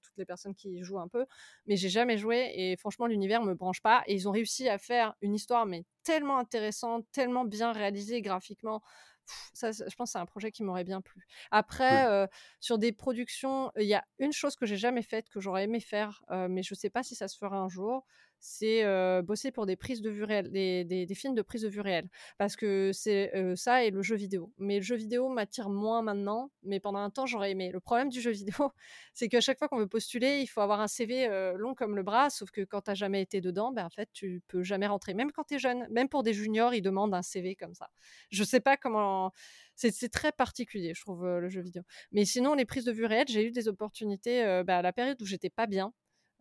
toutes 0.01 0.17
les 0.17 0.25
personnes 0.25 0.55
qui 0.55 0.69
y 0.77 0.83
jouent 0.83 0.99
un 0.99 1.07
peu, 1.07 1.25
mais 1.67 1.75
j'ai 1.77 1.89
jamais 1.89 2.17
joué 2.17 2.51
et 2.55 2.75
franchement 2.77 3.07
l'univers 3.07 3.41
me 3.43 3.53
branche 3.53 3.81
pas 3.81 3.88
et 4.07 4.13
ils 4.13 4.27
ont 4.27 4.31
réussi 4.31 4.69
à 4.69 4.77
faire 4.77 5.15
une 5.21 5.33
histoire 5.35 5.65
mais 5.65 5.85
tellement 6.03 6.37
intéressante, 6.37 7.05
tellement 7.11 7.45
bien 7.45 7.71
réalisée 7.71 8.21
graphiquement. 8.21 8.81
Pff, 9.25 9.51
Ça, 9.53 9.71
je 9.71 9.95
pense 9.95 10.09
que 10.09 10.11
c'est 10.13 10.19
un 10.19 10.25
projet 10.25 10.51
qui 10.51 10.63
m'aurait 10.63 10.83
bien 10.83 11.01
plu. 11.01 11.25
Après, 11.51 12.07
heu, 12.07 12.27
sur 12.59 12.77
des 12.79 12.91
productions, 12.91 13.71
il 13.77 13.85
y 13.87 13.93
a 13.93 14.03
une 14.17 14.31
chose 14.33 14.55
que 14.55 14.65
j'ai 14.65 14.77
jamais 14.77 15.03
faite, 15.03 15.29
que 15.29 15.39
j'aurais 15.39 15.65
aimé 15.65 15.79
faire, 15.79 16.23
heu, 16.31 16.47
mais 16.47 16.63
je 16.63 16.73
sais 16.73 16.89
pas 16.89 17.03
si 17.03 17.15
ça 17.15 17.27
se 17.27 17.37
fera 17.37 17.57
un 17.57 17.69
jour, 17.69 18.05
c'est, 18.39 18.83
bosser 19.23 19.51
pour 19.51 19.65
des 19.65 19.75
prises 19.75 20.01
de 20.01 20.09
vue 20.09 20.23
réelles, 20.23 20.51
des 20.51 20.85
des 20.85 21.15
films 21.15 21.35
de 21.35 21.41
prise 21.41 21.63
de 21.63 21.69
vue 21.69 21.81
réelle. 21.81 22.09
Parce 22.37 22.55
que 22.55 22.91
c'est, 22.93 23.31
ça 23.55 23.83
et 23.83 23.91
le 23.91 24.01
jeu 24.01 24.15
vidéo. 24.15 24.51
Mais 24.57 24.77
le 24.77 24.81
jeu 24.81 24.95
vidéo 24.95 25.29
m'attire 25.29 25.69
moins 25.69 26.01
maintenant, 26.01 26.51
mais 26.63 26.79
pendant 26.79 26.99
un 26.99 27.09
temps, 27.09 27.25
j'aurais 27.25 27.51
aimé. 27.51 27.71
Le 27.71 27.79
problème 27.79 28.09
du 28.09 28.21
jeu 28.21 28.31
vidéo, 28.31 28.53
c'est 29.13 29.29
qu'à 29.29 29.41
chaque 29.41 29.59
fois 29.59 29.67
qu'on 29.67 29.77
veut 29.77 29.87
postuler, 29.87 30.39
il 30.41 30.47
faut 30.47 30.61
avoir 30.61 30.79
un 30.81 30.87
CV, 30.87 31.27
long 31.57 31.75
comme 31.75 31.95
le 31.95 32.03
bras, 32.03 32.29
sauf 32.29 32.51
que 32.51 32.61
quand 32.61 32.81
tu 32.81 32.91
as 32.91 32.95
jamais 32.95 33.21
été 33.21 33.41
dedans, 33.41 33.71
ben, 33.71 33.85
en 33.85 33.89
fait, 33.89 34.09
tu 34.13 34.41
peux 34.47 34.63
jamais 34.63 34.87
rentrer. 34.87 35.13
Même 35.13 35.31
quand 35.31 35.43
tu 35.43 35.55
es 35.55 35.59
jeune, 35.59 35.87
même 35.89 36.09
pour 36.09 36.23
des 36.23 36.33
juniors, 36.33 36.73
ils 36.73 36.81
demandent 36.81 37.13
un 37.13 37.21
CV 37.21 37.55
comme 37.55 37.73
ça. 37.73 37.89
Je 38.31 38.43
sais 38.43 38.59
pas 38.59 38.77
comment 38.77 39.31
c'est 39.75 40.09
très 40.09 40.31
particulier, 40.31 40.93
je 40.93 41.01
trouve, 41.01 41.25
le 41.25 41.49
jeu 41.49 41.61
vidéo. 41.61 41.83
Mais 42.11 42.25
sinon, 42.25 42.53
les 42.53 42.65
prises 42.65 42.85
de 42.85 42.91
vue 42.91 43.05
réelles, 43.05 43.27
j'ai 43.29 43.45
eu 43.45 43.51
des 43.51 43.67
opportunités, 43.67 44.61
bah, 44.65 44.79
à 44.79 44.81
la 44.81 44.93
période 44.93 45.21
où 45.21 45.25
j'étais 45.25 45.49
pas 45.49 45.67
bien. 45.67 45.93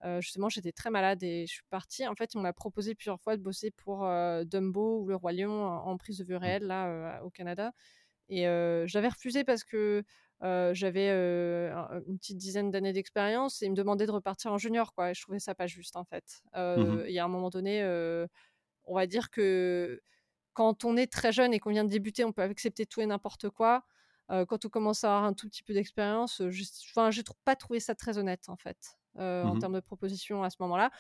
Heu, 0.05 0.20
justement, 0.20 0.49
j'étais 0.49 0.72
très 0.72 0.90
malade 0.90 1.22
et 1.24 1.46
je 1.46 1.53
suis 1.55 1.62
partie. 1.70 2.07
En 2.07 2.14
fait, 2.16 2.36
on 2.36 2.40
m'a 2.40 2.53
proposé 2.53 2.94
plusieurs 2.94 3.20
fois 3.20 3.36
de 3.36 3.42
bosser 3.42 3.70
pour, 3.72 4.05
heu, 4.07 4.44
Dumbo 4.44 5.01
ou 5.03 5.09
Le 5.09 5.16
Roi 5.16 5.32
Lion 5.32 5.64
en 5.64 5.86
en 5.88 5.96
prise 5.99 6.18
de 6.18 6.24
vue 6.24 6.36
Mmh. 6.44 6.53
réelle 6.53 6.64
là, 6.66 7.20
heu, 7.20 7.24
au 7.24 7.30
Canada 7.30 7.72
et 8.30 8.44
j'avais 8.86 9.09
refusé 9.09 9.44
parce 9.44 9.64
que, 9.64 10.05
j'avais, 10.72 11.11
une 11.11 12.18
petite 12.18 12.38
dizaine 12.38 12.70
d'années 12.70 12.92
d'expérience 12.92 13.62
et 13.62 13.66
ils 13.66 13.70
me 13.70 13.76
demandaient 13.76 14.07
de 14.07 14.12
repartir 14.12 14.53
en 14.53 14.59
junior, 14.59 14.94
quoi 14.94 15.11
et 15.11 15.14
je 15.14 15.22
trouvais 15.22 15.38
ça 15.40 15.55
pas 15.55 15.66
juste, 15.66 15.96
en 15.96 16.05
fait. 16.05 16.42
Mmh 16.76 17.03
il 17.09 17.12
y 17.12 17.18
a 17.18 17.24
un 17.24 17.28
moment 17.28 17.51
donné, 17.51 17.82
on 18.84 18.94
va 18.94 19.07
dire 19.07 19.30
que 19.30 20.01
quand 20.55 20.84
on 20.84 20.96
est 20.96 21.12
très 21.12 21.32
jeune 21.32 21.55
et 21.55 21.61
qu'on 21.61 21.70
vient 21.70 21.84
de 21.84 21.90
débuter, 21.90 22.24
on 22.24 22.32
peut 22.32 22.42
accepter 22.42 22.86
tout 22.86 23.01
et 23.03 23.07
n'importe 23.07 23.51
quoi. 23.51 23.84
Quand 24.28 24.64
on 24.66 24.68
commence 24.70 25.05
à 25.05 25.09
avoir 25.11 25.24
un 25.24 25.34
tout 25.34 25.49
petit 25.49 25.62
peu 25.64 25.74
d'expérience, 25.74 26.42
enfin, 26.90 27.11
j'ai 27.12 27.24
trou 27.24 27.36
pas 27.44 27.57
trouvé 27.57 27.80
ça 27.80 27.94
très 27.96 28.18
honnête, 28.18 28.49
en 28.49 28.57
fait, 28.57 28.78
heu, 29.19 29.45
Mmh 29.45 29.49
en 29.49 29.57
mh. 29.59 29.59
termes 29.59 29.75
de 29.75 29.81
proposition 29.81 30.43
à 30.45 30.51
ce 30.51 30.57
moment-là. 30.61 30.91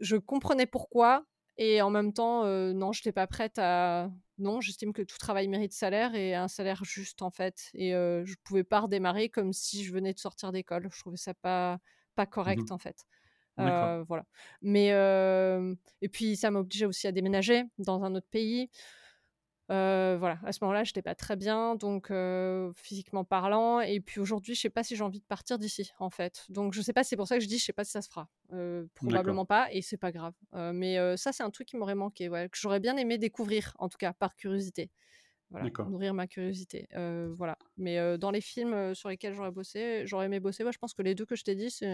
Je 0.00 0.16
comprenais 0.16 0.66
pourquoi 0.66 1.26
et 1.58 1.82
en 1.82 1.90
même 1.90 2.12
temps, 2.14 2.44
heu, 2.46 2.72
non, 2.72 2.92
j'étais 2.92 3.12
pas 3.12 3.26
prête 3.26 3.58
à 3.58 4.10
non, 4.38 4.60
j'estime 4.60 4.92
que 4.94 5.02
tout 5.02 5.18
travail 5.18 5.48
mérite 5.48 5.72
salaire 5.74 6.14
et 6.16 6.34
un 6.34 6.48
salaire 6.48 6.84
juste, 6.84 7.22
en 7.22 7.30
fait 7.30 7.70
et 7.74 7.94
heu, 7.94 8.24
je 8.26 8.34
pouvais 8.44 8.64
pas 8.64 8.80
redémarrer 8.80 9.28
comme 9.30 9.52
si 9.52 9.84
je 9.84 9.92
venais 9.92 10.14
de 10.14 10.18
sortir 10.20 10.52
d'école. 10.52 10.88
Je 10.92 10.98
trouvais 11.00 11.16
ça 11.18 11.34
pas 11.34 11.78
pas 12.16 12.26
Mmh 12.46 12.54
mh. 12.62 12.66
correct, 12.66 12.72
en 12.72 12.78
fait. 12.78 13.04
Voilà. 13.58 14.24
Mais 14.62 14.90
et 16.02 16.08
puis 16.10 16.36
ça 16.36 16.50
m'obligeait 16.50 16.86
aussi 16.86 17.06
à 17.08 17.12
déménager 17.12 17.64
dans 17.78 18.04
un 18.04 18.14
autre 18.14 18.28
pays. 18.30 18.70
Heu, 19.70 20.16
voilà, 20.18 20.38
à 20.44 20.52
ce 20.52 20.58
moment-là, 20.62 20.84
j'étais 20.84 21.02
pas 21.02 21.14
très 21.14 21.36
bien, 21.36 21.76
donc 21.76 22.10
heu, 22.10 22.72
physiquement 22.76 23.24
parlant 23.24 23.80
et 23.80 24.00
puis 24.00 24.20
aujourd'hui, 24.20 24.54
je 24.54 24.60
sais 24.60 24.70
pas 24.70 24.82
si 24.82 24.96
j'ai 24.96 25.04
envie 25.04 25.20
de 25.20 25.24
partir 25.24 25.58
d'ici, 25.58 25.92
en 25.98 26.10
fait. 26.10 26.44
Donc 26.50 26.74
je 26.74 26.82
sais 26.82 26.92
pas, 26.92 27.04
c'est 27.04 27.16
pour 27.16 27.26
ça 27.28 27.36
que 27.38 27.42
je 27.44 27.48
dis: 27.48 27.58
«Je 27.58 27.64
sais 27.64 27.72
pas 27.72 27.84
si 27.84 27.92
ça 27.92 28.02
se 28.02 28.08
fera». 28.08 28.28
D'accord. 29.02 29.36
probablement 29.36 29.46
pas 29.46 29.72
et 29.72 29.82
c'est 29.82 29.96
pas 29.98 30.12
grave. 30.12 30.34
Mais 30.74 31.16
ça, 31.16 31.32
c'est 31.32 31.42
un 31.42 31.50
truc 31.50 31.68
qui 31.68 31.76
m'aurait 31.76 31.94
manqué, 31.94 32.28
ouais, 32.28 32.48
que 32.50 32.58
j'aurais 32.58 32.80
bien 32.80 32.96
aimé 32.96 33.18
découvrir, 33.18 33.74
en 33.78 33.88
tout 33.88 33.98
cas, 33.98 34.12
par 34.12 34.36
curiosité. 34.36 34.90
Voilà, 35.50 35.70
nourrir 35.84 36.14
ma 36.14 36.26
curiosité, 36.28 36.88
voilà. 37.36 37.58
Mais 37.78 38.18
dans 38.18 38.30
les 38.32 38.40
films, 38.42 38.94
sur 38.94 39.08
lesquels 39.10 39.34
j'aurais 39.34 39.52
bossé 39.52 40.04
j'aurais 40.06 40.26
aimé 40.26 40.40
bosser, 40.40 40.64
ouais, 40.64 40.72
je 40.72 40.78
pense 40.78 40.94
que 40.94 41.02
les 41.02 41.14
2 41.16 41.26
que 41.26 41.36
je 41.36 41.44
t'ai 41.44 41.54
dit, 41.56 41.70
c'est 41.70 41.86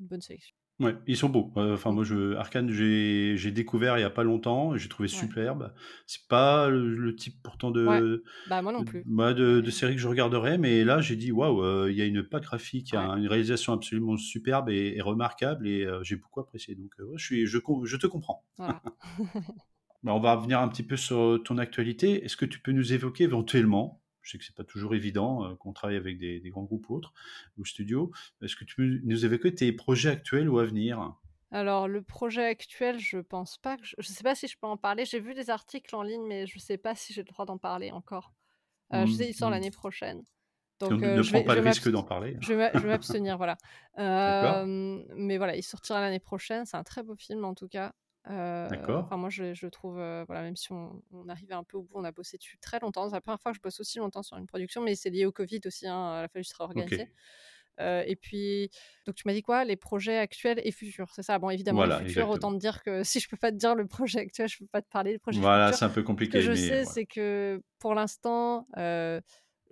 une 0.00 0.06
bonne 0.08 0.22
sélection. 0.22 0.54
Ouais, 0.82 0.96
ils 1.06 1.16
sont 1.16 1.28
beaux. 1.28 1.52
Heu, 1.56 1.74
enfin 1.74 1.92
moi 1.92 2.02
je 2.02 2.34
Arcane, 2.34 2.68
j'ai 2.70 3.50
découvert 3.52 3.98
il 3.98 4.00
y 4.00 4.04
a 4.04 4.10
pas 4.10 4.24
longtemps 4.24 4.74
et 4.74 4.78
j'ai 4.78 4.88
trouvé 4.88 5.08
Ouais. 5.12 5.28
superbe. 5.28 5.72
C'est 6.06 6.26
pas 6.28 6.68
le 6.70 6.96
le 6.96 7.14
type 7.14 7.40
pourtant 7.42 7.70
Ouais. 7.84 8.02
de 8.02 8.24
Bah, 8.46 8.62
moi 8.62 8.72
non 8.72 8.84
plus, 8.84 9.06
bah, 9.06 9.34
de 9.34 9.70
série 9.70 9.94
que 9.96 10.00
je 10.00 10.08
regarderais, 10.08 10.58
mais 10.58 10.84
là 10.84 11.00
j'ai 11.00 11.16
dit: 11.16 11.32
«Waouh, 11.32 11.62
heu, 11.64 11.90
il 11.92 11.96
y 11.98 12.02
a 12.02 12.06
une 12.06 12.22
patte 12.24 12.44
graphique, 12.44 12.92
il 12.92 12.94
y 12.96 12.98
a 12.98 13.02
ouais. 13.02 13.12
un 13.12 13.16
une 13.18 13.28
réalisation 13.28 13.72
absolument 13.74 14.16
superbe 14.16 14.70
et 14.70 14.94
et 14.96 15.02
remarquable» 15.02 15.68
et 15.68 15.84
heu, 15.86 16.00
j'ai 16.04 16.16
beaucoup 16.16 16.40
apprécié 16.40 16.74
donc 16.76 16.92
je 17.16 17.24
suis 17.24 17.46
je 17.46 17.58
te 17.98 18.06
comprends. 18.08 18.44
Voilà. 18.58 18.82
Bah, 20.02 20.14
on 20.14 20.20
va 20.20 20.34
revenir 20.34 20.60
un 20.60 20.68
petit 20.68 20.82
peu 20.82 20.96
sur, 20.96 21.40
ton 21.44 21.58
actualité. 21.58 22.24
Est-ce 22.24 22.36
que 22.36 22.44
tu 22.44 22.60
peux 22.60 22.72
nous 22.72 22.92
évoquer 22.92 23.24
éventuellement, 23.24 24.01
je 24.22 24.30
sais 24.32 24.38
que 24.38 24.44
c'est 24.44 24.54
pas 24.56 24.64
toujours 24.64 24.94
évident, 24.94 25.46
heu, 25.50 25.56
qu'on 25.56 25.72
travaille 25.72 25.96
avec 25.96 26.18
des 26.18 26.40
des 26.40 26.50
grands 26.50 26.64
groupes 26.64 26.88
ou 26.90 26.94
autres, 26.96 27.12
ou 27.58 27.64
studios. 27.64 28.12
Est-ce 28.42 28.56
que 28.56 28.64
tu 28.64 28.76
peux 28.76 29.00
nous 29.04 29.24
évoquer 29.24 29.54
tes 29.54 29.72
projets 29.72 30.10
actuels 30.10 30.48
ou 30.48 30.58
à 30.58 30.64
venir? 30.64 31.14
Alors 31.50 31.86
le 31.88 32.02
projet 32.02 32.44
actuel, 32.46 32.98
je 32.98 33.18
pense 33.18 33.58
pas 33.58 33.76
que 33.76 33.84
je 33.84 33.94
je 33.98 34.08
sais 34.08 34.22
pas 34.24 34.34
si 34.34 34.48
je 34.48 34.56
peux 34.58 34.66
en 34.66 34.76
parler. 34.78 35.04
J'ai 35.04 35.20
vu 35.20 35.34
des 35.34 35.50
articles 35.50 35.94
en 35.94 36.02
ligne, 36.02 36.26
mais 36.26 36.46
je 36.46 36.58
sais 36.58 36.78
pas 36.78 36.94
si 36.94 37.12
j'ai 37.12 37.22
le 37.22 37.26
droit 37.28 37.44
d'en 37.44 37.58
parler 37.58 37.90
encore. 37.92 38.32
Heu, 38.94 39.06
je 39.06 39.12
Mmh 39.12 39.14
sais, 39.14 39.28
il 39.30 39.34
sort 39.34 39.50
mh. 39.50 39.52
l'année 39.52 39.70
prochaine, 39.72 40.24
Donc 40.80 41.00
donc 41.00 41.02
ne 41.02 41.22
ne 41.22 41.22
je 41.22 41.30
prends 41.30 41.40
vais 41.40 41.44
pas 41.44 41.54
je 41.54 41.60
le 41.60 41.62
risque 41.62 41.88
d'en 41.90 42.02
parler. 42.02 42.36
je 42.40 42.54
vais 42.54 42.72
m'abstenir, 42.88 43.36
voilà. 43.38 43.58
Mais 45.16 45.38
voilà, 45.38 45.56
il 45.56 45.62
sortira 45.64 46.00
l'année 46.02 46.20
prochaine. 46.20 46.66
C'est 46.66 46.76
un 46.78 46.84
très 46.84 47.02
beau 47.04 47.16
film 47.16 47.44
en 47.44 47.54
tout 47.54 47.68
cas. 47.68 47.94
Enfin 48.26 49.16
moi 49.16 49.30
je 49.30 49.52
je 49.54 49.66
le 49.66 49.70
trouve, 49.70 49.98
heu, 49.98 50.24
voilà, 50.26 50.42
même 50.42 50.56
si 50.56 50.72
on 50.72 51.02
on 51.12 51.28
arrivait 51.28 51.54
un 51.54 51.64
peu 51.64 51.76
au 51.78 51.82
bout, 51.82 51.92
on 51.96 52.04
a 52.04 52.12
bossé 52.12 52.38
dessus 52.38 52.58
très 52.58 52.78
longtemps. 52.80 53.08
C'est 53.08 53.14
la 53.16 53.20
première 53.20 53.40
fois 53.40 53.52
que 53.52 53.56
je 53.58 53.62
bosse 53.62 53.80
aussi 53.80 53.98
longtemps 53.98 54.22
sur 54.22 54.36
une 54.38 54.46
production, 54.46 54.80
mais 54.82 54.94
c'est 54.94 55.10
lié 55.10 55.26
au 55.26 55.32
covid 55.32 55.60
aussi, 55.66 55.86
hein, 55.88 56.20
il 56.20 56.24
a 56.24 56.28
fallu 56.28 56.44
se 56.44 56.54
réorganiser. 56.56 57.02
OK. 57.02 57.12
Heu 57.80 58.04
et 58.06 58.16
puis 58.16 58.70
donc 59.06 59.16
tu 59.16 59.24
m'as 59.26 59.32
dit 59.34 59.42
quoi? 59.42 59.64
Les 59.64 59.76
projets 59.76 60.18
actuels 60.18 60.60
et 60.64 60.72
futurs, 60.72 61.10
c'est 61.14 61.22
ça? 61.22 61.38
Bon 61.38 61.50
évidemment 61.50 61.82
les 61.82 61.90
Voilà, 61.90 61.92
futurs, 61.92 62.28
autant 62.28 62.52
exactement. 62.52 62.54
te 62.54 62.58
dire 62.58 62.82
que 62.82 63.02
si 63.04 63.20
je 63.20 63.28
peux 63.28 63.36
pas 63.38 63.50
te 63.52 63.56
dire 63.56 63.74
le 63.74 63.86
projet 63.86 64.20
actuel, 64.20 64.48
je 64.48 64.58
peux 64.58 64.66
pas 64.68 64.82
te 64.82 64.88
parler 64.90 65.12
des 65.12 65.18
projets 65.18 65.42
Voilà, 65.42 65.72
futurs. 65.72 65.72
c'est 65.72 65.84
un 65.84 65.88
peu 65.90 66.02
Ce 66.24 66.28
que 66.30 66.40
compliqué, 66.42 66.42
je 66.42 66.54
mais 66.54 66.56
sais, 66.56 66.84
voilà. 66.84 66.86
c'est 66.86 67.06
que 67.06 67.62
pour 67.78 67.94
l'instant, 67.94 68.66
heu, 68.78 69.20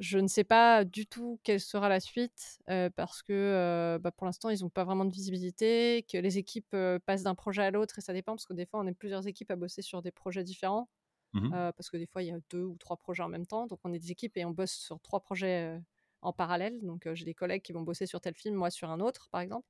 je 0.01 0.18
ne 0.18 0.26
sais 0.28 0.44
pas 0.44 0.84
du 0.84 1.07
tout 1.07 1.40
quelle 1.44 1.61
sera 1.61 1.88
la 1.88 2.01
suite, 2.01 2.59
parce 2.96 3.22
que, 3.22 3.98
bah, 4.03 4.11
pour 4.12 4.26
l'instant, 4.26 4.51
ils 4.51 4.64
ont 4.64 4.70
pas 4.70 4.84
vraiment 4.84 5.05
de 5.05 5.12
visibilité, 5.12 6.05
que 6.11 6.18
les 6.18 6.38
équipes, 6.38 6.76
passent 7.07 7.22
d'un 7.24 7.34
projet 7.36 7.62
à 7.62 7.70
l'autre 7.70 7.98
et 7.98 8.03
ça 8.03 8.12
dépend 8.12 8.32
parce 8.34 8.46
que 8.46 8.55
des 8.55 8.66
fois, 8.66 8.80
on 8.80 8.86
est 8.86 8.94
plusieurs 8.94 9.26
équipes 9.28 9.51
à 9.53 9.57
bosser 9.57 9.82
sur 9.82 10.03
des 10.03 10.11
projets 10.12 10.44
différents, 10.44 10.88
Mmh 11.32 11.55
parce 11.76 11.90
que 11.90 11.96
des 11.96 12.07
fois, 12.07 12.22
il 12.22 12.28
y 12.28 12.32
a 12.32 12.38
2 12.51 12.62
ou 12.64 12.76
3 12.78 12.96
projets 12.96 13.22
en 13.22 13.28
même 13.28 13.46
temps. 13.46 13.66
Donc 13.66 13.80
on 13.84 13.92
est 13.92 13.98
des 13.98 14.11
équipes 14.12 14.36
et 14.36 14.44
on 14.44 14.51
bosse 14.53 14.72
sur 14.72 15.01
3 15.01 15.20
projets, 15.20 15.80
en 16.22 16.32
parallèle. 16.32 16.80
Donc 16.82 17.09
j'ai 17.14 17.24
des 17.24 17.34
collègues 17.34 17.62
qui 17.62 17.72
vont 17.72 17.82
bosser 17.82 18.07
sur 18.07 18.20
tel 18.20 18.34
film, 18.34 18.55
moi 18.57 18.70
sur 18.70 18.90
un 18.90 19.01
autre, 19.01 19.28
par 19.30 19.40
exemple. 19.40 19.66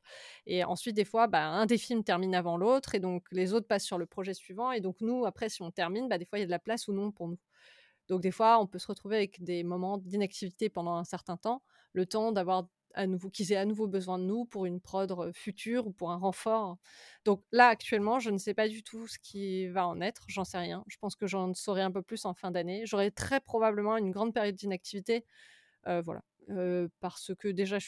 Et 0.46 0.64
ensuite, 0.64 0.96
des 0.96 1.04
fois, 1.04 1.26
bah, 1.28 1.46
un 1.48 1.66
des 1.66 1.78
films 1.78 2.04
termine 2.04 2.34
avant 2.34 2.56
l'autre 2.56 2.94
et 2.94 3.00
donc 3.00 3.26
les 3.32 3.52
autres 3.54 3.68
passent 3.68 3.84
sur 3.86 3.98
le 3.98 4.06
projet 4.06 4.34
suivant 4.34 4.72
et 4.72 4.80
donc 4.80 4.96
nous, 5.00 5.26
après, 5.26 5.48
si 5.48 5.62
on 5.62 5.70
termine, 5.70 6.08
bah, 6.08 6.18
des 6.18 6.24
fois, 6.26 6.38
il 6.38 6.42
y 6.42 6.44
a 6.44 6.46
de 6.46 6.50
la 6.50 6.58
place 6.58 6.88
ou 6.88 6.92
non 6.92 7.12
pour 7.12 7.28
nous. 7.28 7.38
Donc 8.10 8.22
des 8.22 8.32
fois, 8.32 8.60
on 8.60 8.68
peut 8.68 8.80
se 8.80 8.88
retrouver 8.88 9.16
avec 9.16 9.42
des 9.44 9.64
moments 9.64 9.98
d'inactivité 9.98 10.70
pendant 10.70 10.96
un 10.96 11.04
certain 11.04 11.38
temps, 11.38 11.62
le 11.94 12.06
temps 12.06 12.32
d'avoir 12.32 12.68
à 12.94 13.06
nouveau 13.08 13.30
qu'ils 13.30 13.52
aient 13.52 13.56
à 13.56 13.66
nouveau 13.66 13.88
besoin 13.88 14.18
de 14.18 14.24
nous 14.24 14.46
pour 14.46 14.66
une 14.66 14.80
prod, 14.80 15.10
heu, 15.12 15.32
future 15.32 15.86
ou 15.88 15.92
pour 15.92 16.10
un 16.12 16.16
renfort. 16.18 16.78
Donc 17.24 17.44
là, 17.52 17.68
actuellement, 17.68 18.18
je 18.18 18.30
ne 18.30 18.38
sais 18.38 18.54
pas 18.54 18.68
du 18.68 18.82
tout 18.82 19.06
ce 19.08 19.18
qui 19.20 19.68
va 19.68 19.86
en 19.86 20.00
être, 20.00 20.24
j'en 20.28 20.44
sais 20.44 20.58
rien. 20.58 20.84
Je 20.88 20.96
pense 20.98 21.16
que 21.16 21.26
j'en 21.28 21.54
saurai 21.54 21.82
un 21.82 21.92
peu 21.92 22.02
plus 22.02 22.24
en 22.26 22.34
fin 22.34 22.50
d'année. 22.50 22.84
J'aurai 22.86 23.12
très 23.12 23.40
probablement 23.40 23.96
une 23.96 24.10
grande 24.10 24.34
période 24.34 24.56
d'inactivité, 24.56 25.24
heu, 25.88 26.00
voilà, 26.02 26.22
heu, 26.50 26.90
parce 27.00 27.32
que 27.38 27.48
déjà 27.48 27.78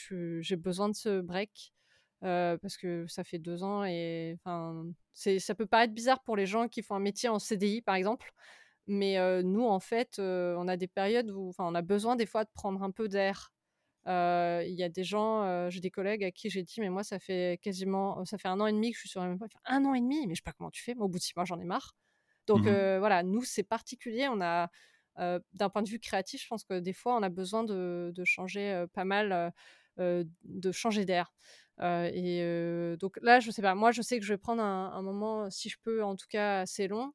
j'ai 0.41 0.55
besoin 0.55 0.89
de 0.89 0.95
ce 0.95 1.21
break, 1.21 1.73
parce 2.21 2.77
que 2.77 3.05
ça 3.07 3.23
fait 3.23 3.39
2 3.39 3.63
ans 3.63 3.83
et 3.85 4.35
enfin, 4.39 4.85
ça 5.13 5.55
peut 5.55 5.65
paraître 5.65 5.93
bizarre 5.93 6.23
pour 6.23 6.35
les 6.37 6.45
gens 6.45 6.67
qui 6.67 6.81
font 6.81 6.95
un 6.95 6.99
métier 6.99 7.29
en 7.29 7.39
CDI, 7.39 7.81
par 7.81 7.95
exemple, 7.95 8.33
mais 8.87 9.43
nous, 9.43 9.65
en 9.65 9.79
fait, 9.79 10.19
on 10.19 10.67
a 10.67 10.77
des 10.77 10.87
périodes 10.87 11.29
où 11.31 11.49
enfin, 11.49 11.65
on 11.67 11.75
a 11.75 11.81
besoin 11.81 12.15
des 12.15 12.25
fois 12.25 12.43
de 12.45 12.49
prendre 12.53 12.81
un 12.83 12.91
peu 12.91 13.07
d'air. 13.07 13.51
Il 14.07 14.75
y 14.75 14.83
a 14.83 14.89
des 14.89 15.03
gens, 15.03 15.69
j'ai 15.69 15.79
des 15.81 15.91
collègues 15.91 16.23
à 16.23 16.31
qui 16.31 16.49
j'ai 16.49 16.63
dit: 16.63 16.81
«Mais 16.81 16.89
moi, 16.89 17.03
ça 17.03 17.19
fait 17.19 17.59
quasiment 17.61 18.23
ça 18.25 18.37
fait 18.37 18.47
un 18.49 18.59
an 18.61 18.67
et 18.67 18.73
demi 18.73 18.91
que 18.91 18.95
je 18.97 19.01
suis 19.01 19.09
sur 19.09 19.21
la 19.21 19.27
même 19.27 19.37
boîte». 19.37 19.51
Ils 19.53 19.57
font: 19.57 19.75
«1 19.75 19.85
an 19.85 19.93
et 19.93 20.01
demi? 20.01 20.27
Mais 20.27 20.35
je 20.35 20.39
sais 20.41 20.43
pas 20.45 20.53
comment 20.53 20.71
tu 20.71 20.83
fais, 20.83 20.95
moi, 20.95 21.05
au 21.05 21.09
bout 21.09 21.19
de 21.19 21.23
6 21.23 21.33
mois, 21.35 21.45
j'en 21.45 21.59
ai 21.59 21.65
marre». 21.65 21.95
Donc 22.47 22.65
Mmh 22.65 22.67
voilà, 22.67 23.23
nous, 23.23 23.43
c'est 23.43 23.63
particulier. 23.63 24.27
On 24.29 24.41
a, 24.41 24.69
d'un 25.17 25.69
point 25.69 25.83
de 25.83 25.89
vue 25.89 25.99
créatif, 25.99 26.43
je 26.43 26.47
pense 26.47 26.63
que 26.65 26.79
des 26.79 26.93
fois, 26.93 27.15
on 27.17 27.23
a 27.23 27.29
besoin 27.29 27.63
de 27.63 28.11
de 28.15 28.23
changer, 28.25 28.85
pas 28.93 29.05
mal, 29.05 29.53
de 29.97 30.71
changer 30.71 31.05
d'air. 31.05 31.33
et 31.81 32.95
donc 32.99 33.19
là, 33.21 33.39
je 33.39 33.51
sais 33.51 33.61
pas. 33.61 33.75
Moi, 33.75 33.91
je 33.91 34.01
sais 34.01 34.19
que 34.19 34.25
je 34.25 34.33
vais 34.33 34.37
prendre 34.37 34.61
un, 34.63 35.01
moment, 35.01 35.49
si 35.49 35.69
je 35.69 35.77
peux, 35.81 36.03
en 36.03 36.15
tout 36.15 36.27
cas 36.29 36.61
assez 36.61 36.87
long. 36.87 37.13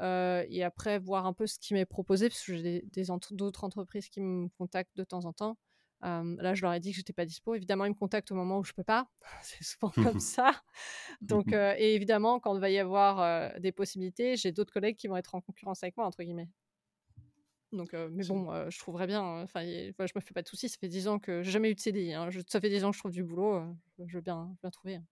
Et 0.00 0.62
après, 0.62 0.98
voir 0.98 1.26
un 1.26 1.32
peu 1.32 1.46
ce 1.46 1.58
qui 1.58 1.74
m'est 1.74 1.86
proposé, 1.86 2.28
parce 2.28 2.42
que 2.42 2.56
j'ai 2.56 2.84
d'autres 3.32 3.64
entreprises 3.64 4.08
qui 4.08 4.20
me 4.20 4.48
contactent 4.58 4.96
de 4.96 5.04
temps 5.04 5.24
en 5.24 5.32
temps. 5.32 5.58
là, 6.02 6.54
je 6.54 6.62
leur 6.62 6.72
ai 6.72 6.80
dit 6.80 6.90
que 6.90 6.96
j'étais 6.96 7.12
pas 7.12 7.24
dispo. 7.24 7.54
Évidemment, 7.54 7.84
ils 7.84 7.90
me 7.90 7.94
contactent 7.94 8.30
au 8.32 8.34
moment 8.34 8.58
où 8.58 8.64
je 8.64 8.72
peux 8.72 8.84
pas. 8.84 9.08
C'est 9.42 9.64
souvent 9.64 9.92
comme 10.16 10.20
ça. 10.20 10.52
Donc, 11.20 11.52
et 11.52 11.94
évidemment, 11.94 12.40
quand 12.40 12.54
il 12.54 12.60
va 12.60 12.70
y 12.70 12.78
avoir 12.78 13.58
des 13.60 13.72
possibilités, 13.72 14.36
j'ai 14.36 14.52
d'autres 14.52 14.72
collègues 14.72 14.96
qui 14.96 15.08
vont 15.08 15.16
être 15.16 15.34
en 15.34 15.40
concurrence 15.40 15.82
avec 15.82 15.96
moi, 15.96 16.06
entre 16.06 16.22
guillemets. 16.22 16.48
Donc, 17.72 17.92
mais 17.92 18.24
bon, 18.24 18.70
je 18.70 18.78
trouverais 18.78 19.06
bien. 19.06 19.22
Enfin, 19.42 19.62
je 19.62 20.12
me 20.14 20.20
fais 20.20 20.34
pas 20.34 20.42
de 20.42 20.48
soucis. 20.48 20.68
Ça 20.68 20.78
fait 20.80 20.88
10 20.88 21.08
ans 21.08 21.18
que 21.18 21.42
j'ai 21.42 21.50
jamais 21.50 21.70
eu 21.70 21.74
de 21.74 21.80
CDI. 21.80 22.14
Hein, 22.14 22.28
ça 22.46 22.60
fait 22.60 22.70
10 22.70 22.84
ans 22.84 22.90
que 22.90 22.96
je 22.96 23.00
trouve 23.00 23.12
du 23.12 23.24
boulot. 23.24 23.62
je 24.06 24.16
veux 24.16 24.22
bien, 24.22 24.54
bien 24.62 24.70
trouver. 24.70 24.96
Hein. 24.96 25.04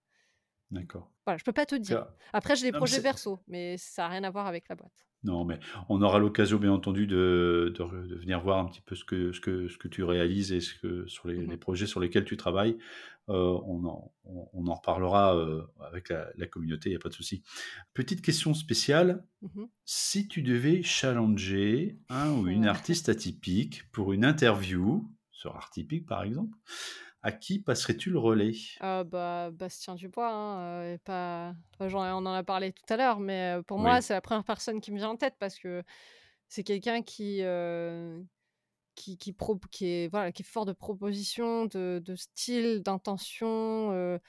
D'accord. 0.71 1.11
Voilà, 1.25 1.37
je 1.37 1.43
peux 1.43 1.53
pas 1.53 1.65
te 1.65 1.75
dire. 1.75 2.07
Après, 2.33 2.55
j'ai 2.55 2.69
des 2.69 2.77
projets 2.77 2.99
verso, 2.99 3.39
mais 3.47 3.77
ça 3.77 4.03
n'a 4.03 4.09
rien 4.09 4.23
à 4.23 4.29
voir 4.29 4.47
avec 4.47 4.67
la 4.69 4.75
boîte. 4.75 5.07
Non, 5.23 5.45
mais 5.45 5.59
on 5.89 6.01
aura 6.01 6.19
l'occasion, 6.19 6.57
bien 6.57 6.71
entendu, 6.71 7.07
de, 7.07 7.73
de, 7.75 8.15
venir 8.15 8.39
voir 8.41 8.59
un 8.59 8.65
petit 8.65 8.81
peu 8.81 8.95
ce 8.95 9.03
que, 9.03 9.31
ce 9.31 9.41
que, 9.41 9.67
ce 9.67 9.77
que 9.77 9.87
tu 9.87 10.03
réalises 10.03 10.51
et 10.51 10.61
ce 10.61 10.75
que, 10.75 11.07
sur 11.07 11.27
les, 11.27 11.39
mmh 11.39 11.57
projets 11.57 11.87
sur 11.87 11.99
lesquels 11.99 12.25
tu 12.25 12.37
travailles. 12.37 12.77
Euh, 13.29 13.59
on, 13.65 13.83
en, 13.85 14.13
on, 14.23 14.67
en, 14.67 14.73
reparlera 14.73 15.35
euh, 15.35 15.63
avec 15.81 16.09
la, 16.09 16.47
communauté, 16.47 16.89
il 16.89 16.93
n'y 16.93 16.97
a 16.97 16.99
pas 16.99 17.09
de 17.09 17.13
souci. 17.13 17.43
Petite 17.93 18.21
question 18.21 18.53
spéciale. 18.53 19.25
Mmh 19.41 19.65
si 19.89 20.27
tu 20.27 20.41
devais 20.41 20.83
challenger 20.83 21.97
un 22.09 22.31
ou 22.33 22.47
une 22.47 22.65
artiste 22.65 23.07
atypique 23.07 23.89
pour 23.91 24.11
une 24.11 24.25
interview, 24.25 25.09
sur 25.31 25.55
Artypique 25.55 26.05
par 26.05 26.23
exemple, 26.23 26.57
à 27.23 27.31
qui 27.31 27.59
passerais-tu 27.59 28.09
le 28.09 28.19
relais? 28.19 28.53
Ah 28.79 29.03
bah, 29.03 29.49
Bastien 29.51 29.95
Dubois, 29.95 30.31
hein, 30.31 30.93
et 30.93 30.97
pas... 30.99 31.55
on 31.79 31.93
en 31.93 32.33
a 32.33 32.43
parlé 32.43 32.71
tout 32.71 32.93
à 32.93 32.97
l'heure, 32.97 33.19
mais 33.19 33.57
pour 33.67 33.79
moi, 33.79 34.01
c'est 34.01 34.13
la 34.13 34.21
première 34.21 34.43
personne 34.43 34.81
qui 34.81 34.91
me 34.91 34.97
vient 34.97 35.09
en 35.09 35.17
tête 35.17 35.35
parce 35.39 35.57
que 35.57 35.83
c'est 36.47 36.63
quelqu'un 36.63 37.01
qui, 37.01 37.41
qui, 38.95 39.17
qui, 39.17 39.35
qui, 39.71 39.85
est, 39.85 40.07
voilà, 40.09 40.31
qui 40.31 40.43
est 40.43 40.45
fort 40.45 40.65
de 40.65 40.73
proposition, 40.73 41.65
de, 41.65 42.01
de 42.03 42.15
style, 42.15 42.81
d'intention, 42.81 44.19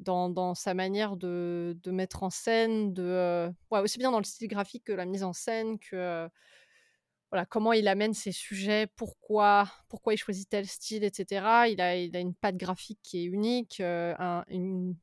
dans, 0.00 0.28
dans, 0.28 0.54
sa 0.54 0.74
manière 0.74 1.16
de, 1.16 1.76
de, 1.82 1.90
mettre 1.90 2.22
en 2.22 2.30
scène, 2.30 2.92
de, 2.92 3.50
ouais, 3.70 3.80
aussi 3.80 3.98
bien 3.98 4.10
dans 4.10 4.18
le 4.18 4.24
style 4.24 4.48
graphique 4.48 4.84
que 4.84 4.92
la 4.92 5.06
mise 5.06 5.24
en 5.24 5.32
scène, 5.32 5.78
que 5.78 6.28
voilà, 7.30 7.44
comment 7.44 7.72
il 7.72 7.88
amène 7.88 8.14
ses 8.14 8.32
sujets, 8.32 8.86
pourquoi, 8.86 9.70
pourquoi 9.88 10.14
il 10.14 10.16
choisit 10.16 10.48
tel 10.48 10.66
style, 10.66 11.04
etc. 11.04 11.68
Il 11.70 11.80
a, 11.80 11.96
il 11.96 12.16
a 12.16 12.20
une 12.20 12.34
patte 12.34 12.56
graphique 12.56 13.00
qui 13.02 13.18
est 13.18 13.24
unique, 13.24 13.80
euh, 13.80 14.14
une, 14.48 14.94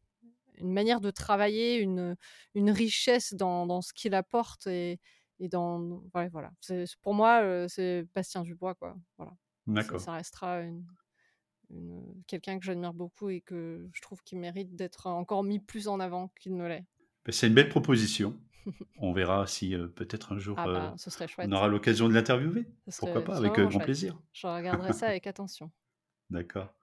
une, 0.56 0.72
manière 0.72 1.02
de 1.02 1.12
travailler, 1.12 1.78
une, 1.78 2.16
une 2.56 2.72
richesse 2.72 3.34
dans, 3.34 3.66
dans 3.66 3.82
ce 3.82 3.94
qu'il 3.94 4.16
apporte 4.16 4.68
et, 4.68 5.00
et 5.40 5.50
dans 5.50 6.02
ouais, 6.14 6.30
voilà. 6.30 6.52
C'est, 6.62 6.86
pour 7.02 7.14
moi, 7.14 7.42
euh, 7.44 7.68
c'est 7.68 8.08
Bastien 8.16 8.44
Dubois, 8.44 8.76
quoi. 8.76 8.96
Voilà. 9.18 9.34
D'accord. 9.68 10.00
Ça, 10.00 10.14
restera 10.14 10.62
une, 10.62 10.86
quelqu'un 12.28 12.60
que 12.60 12.66
j'admire 12.66 12.94
beaucoup 12.94 13.30
et 13.30 13.42
que 13.42 13.90
je 13.94 14.02
trouve 14.02 14.22
qu'il 14.24 14.40
mérite 14.40 14.76
d'être 14.76 15.08
encore 15.08 15.44
mis 15.44 15.60
plus 15.60 15.88
en 15.88 16.00
avant 16.00 16.30
qu'il 16.40 16.56
ne 16.56 16.68
l'est. 16.68 16.86
C'est 17.30 17.48
une 17.48 17.54
belle 17.54 17.70
proposition. 17.70 18.38
on 18.98 19.14
verra 19.14 19.48
si 19.48 19.76
euh, 19.76 19.88
peut-être 19.88 20.34
un 20.34 20.40
jour 20.40 20.56
ah 20.58 20.66
bah, 20.66 20.96
euh, 20.96 21.28
on 21.40 21.52
aura 21.52 21.68
l'occasion 21.68 22.08
de 22.10 22.14
l'interviewer. 22.14 22.66
Pourquoi 22.98 23.24
pas, 23.24 23.38
avec 23.38 23.58
euh, 23.60 23.66
grand 23.66 23.80
plaisir. 23.80 24.18
Je 24.34 24.48
regarderai 24.48 24.94
ça 24.94 25.08
avec 25.08 25.28
attention. 25.28 25.72
D'accord. 26.30 26.74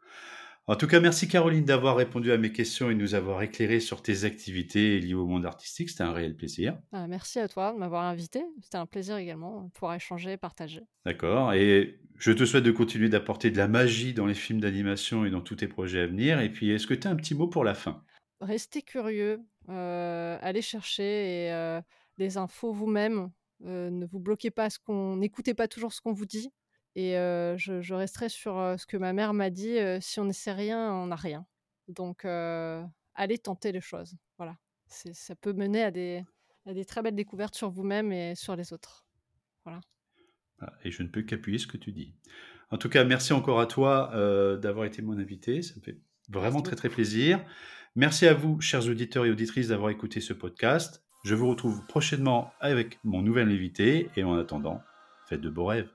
En 0.67 0.77
tout 0.77 0.87
cas, 0.87 1.01
merci 1.01 1.27
Caroline 1.27 1.65
d'avoir 1.65 1.97
répondu 1.97 2.31
à 2.31 2.39
mes 2.39 2.53
questions 2.53 2.91
et 2.91 2.95
nous 2.95 3.15
avoir 3.15 3.43
éclairé 3.43 3.81
sur 3.81 4.03
tes 4.03 4.25
activités 4.25 5.01
liées 5.01 5.15
au 5.15 5.27
monde 5.27 5.45
artistique. 5.45 5.91
C'était 5.91 6.05
un 6.05 6.13
réel 6.13 6.37
plaisir. 6.37 6.79
Ah, 6.93 7.09
merci 7.09 7.41
à 7.41 7.49
toi 7.49 7.73
de 7.73 7.79
m'avoir 7.79 8.05
invité. 8.05 8.45
C'était 8.63 8.77
un 8.77 8.87
plaisir 8.87 9.17
également 9.17 9.63
de 9.63 9.71
pouvoir 9.71 9.95
échanger, 9.95 10.37
partager. 10.37 10.83
D'accord. 11.05 11.55
Et 11.55 11.99
je 12.19 12.31
te 12.31 12.45
souhaite 12.45 12.63
de 12.63 12.71
continuer 12.71 13.09
d'apporter 13.09 13.51
de 13.51 13.57
la 13.57 13.67
magie 13.67 14.15
dans 14.15 14.27
les 14.27 14.35
films 14.35 14.61
d'animation 14.61 15.25
et 15.25 15.31
dans 15.31 15.41
tous 15.41 15.57
tes 15.57 15.67
projets 15.67 16.03
à 16.03 16.07
venir. 16.07 16.41
Et 16.41 16.51
puis, 16.51 16.71
est-ce 16.71 16.87
que 16.87 16.95
tu 16.95 17.09
as 17.09 17.11
un 17.11 17.17
petit 17.17 17.35
mot 17.35 17.49
pour 17.49 17.65
la 17.65 17.75
fin? 17.75 18.05
Restez 18.41 18.83
curieux, 18.83 19.41
allez 19.71 20.63
chercher 20.63 21.81
des 22.19 22.37
infos 22.37 22.73
vous-même. 22.73 23.31
ne 23.61 24.07
vous 24.07 24.21
bloquez 24.21 24.51
pas 24.51 24.71
ce 24.71 24.79
qu'on, 24.79 25.17
n'écoutez 25.17 25.55
pas 25.55 25.69
toujours 25.69 25.93
ce 25.93 26.01
qu'on 26.01 26.13
vous 26.13 26.27
dit. 26.27 26.53
Et 26.97 27.13
je, 27.13 27.95
resterai 27.95 28.29
sur 28.29 28.55
ce 28.79 28.87
que 28.87 28.97
ma 28.97 29.13
mère 29.13 29.33
m'a 29.35 29.51
dit 29.51 29.77
si 30.01 30.21
on 30.21 30.25
ne 30.25 30.33
sait 30.33 30.53
rien, 30.53 30.93
on 30.93 31.07
n'a 31.07 31.17
rien. 31.17 31.47
Donc, 31.89 32.25
allez 32.25 33.39
tenter 33.39 33.73
les 33.73 33.81
choses. 33.81 34.17
Voilà. 34.39 34.57
ça 34.87 35.35
peut 35.37 35.53
mener 35.53 35.83
à 35.83 35.91
des, 35.91 36.25
à 36.67 36.75
des 36.75 36.85
très 36.85 37.03
belles 37.03 37.17
découvertes 37.17 37.55
sur 37.55 37.71
vous-même 37.71 38.13
et 38.13 38.35
sur 38.35 38.57
les 38.57 38.73
autres. 38.73 39.07
Voilà. 39.65 39.81
Ah, 40.61 40.73
et 40.85 40.91
je 40.91 41.03
ne 41.03 41.09
peux 41.09 41.23
qu'appuyer 41.23 41.59
ce 41.59 41.67
que 41.67 41.77
tu 41.77 41.93
dis. 41.93 42.15
En 42.71 42.79
tout 42.79 42.89
cas, 42.89 43.05
merci 43.05 43.33
encore 43.33 43.61
à 43.61 43.67
toi 43.67 44.11
d'avoir 44.61 44.85
été 44.85 45.03
mon 45.03 45.19
invité. 45.19 45.63
Ça 45.63 45.75
me 45.77 45.81
fait 45.81 45.99
vraiment 46.31 46.63
très 46.63 46.77
très 46.77 46.89
plaisir. 46.89 47.41
Merci 47.97 48.27
à 48.27 48.35
vous, 48.35 48.61
chers 48.61 48.87
auditeurs 48.89 49.27
et 49.27 49.31
auditrices, 49.31 49.69
d'avoir 49.69 49.91
écouté 49.91 50.21
ce 50.21 50.33
podcast. 50.33 51.03
Je 51.25 51.35
vous 51.35 51.49
retrouve 51.49 51.85
prochainement 51.87 52.53
avec 52.61 52.99
mon 53.05 53.23
nouvel 53.23 53.49
invité 53.49 54.11
et 54.17 54.25
en 54.25 54.39
attendant, 54.39 54.81
faites 55.29 55.41
de 55.41 55.51
beaux 55.51 55.67
rêves. 55.67 55.91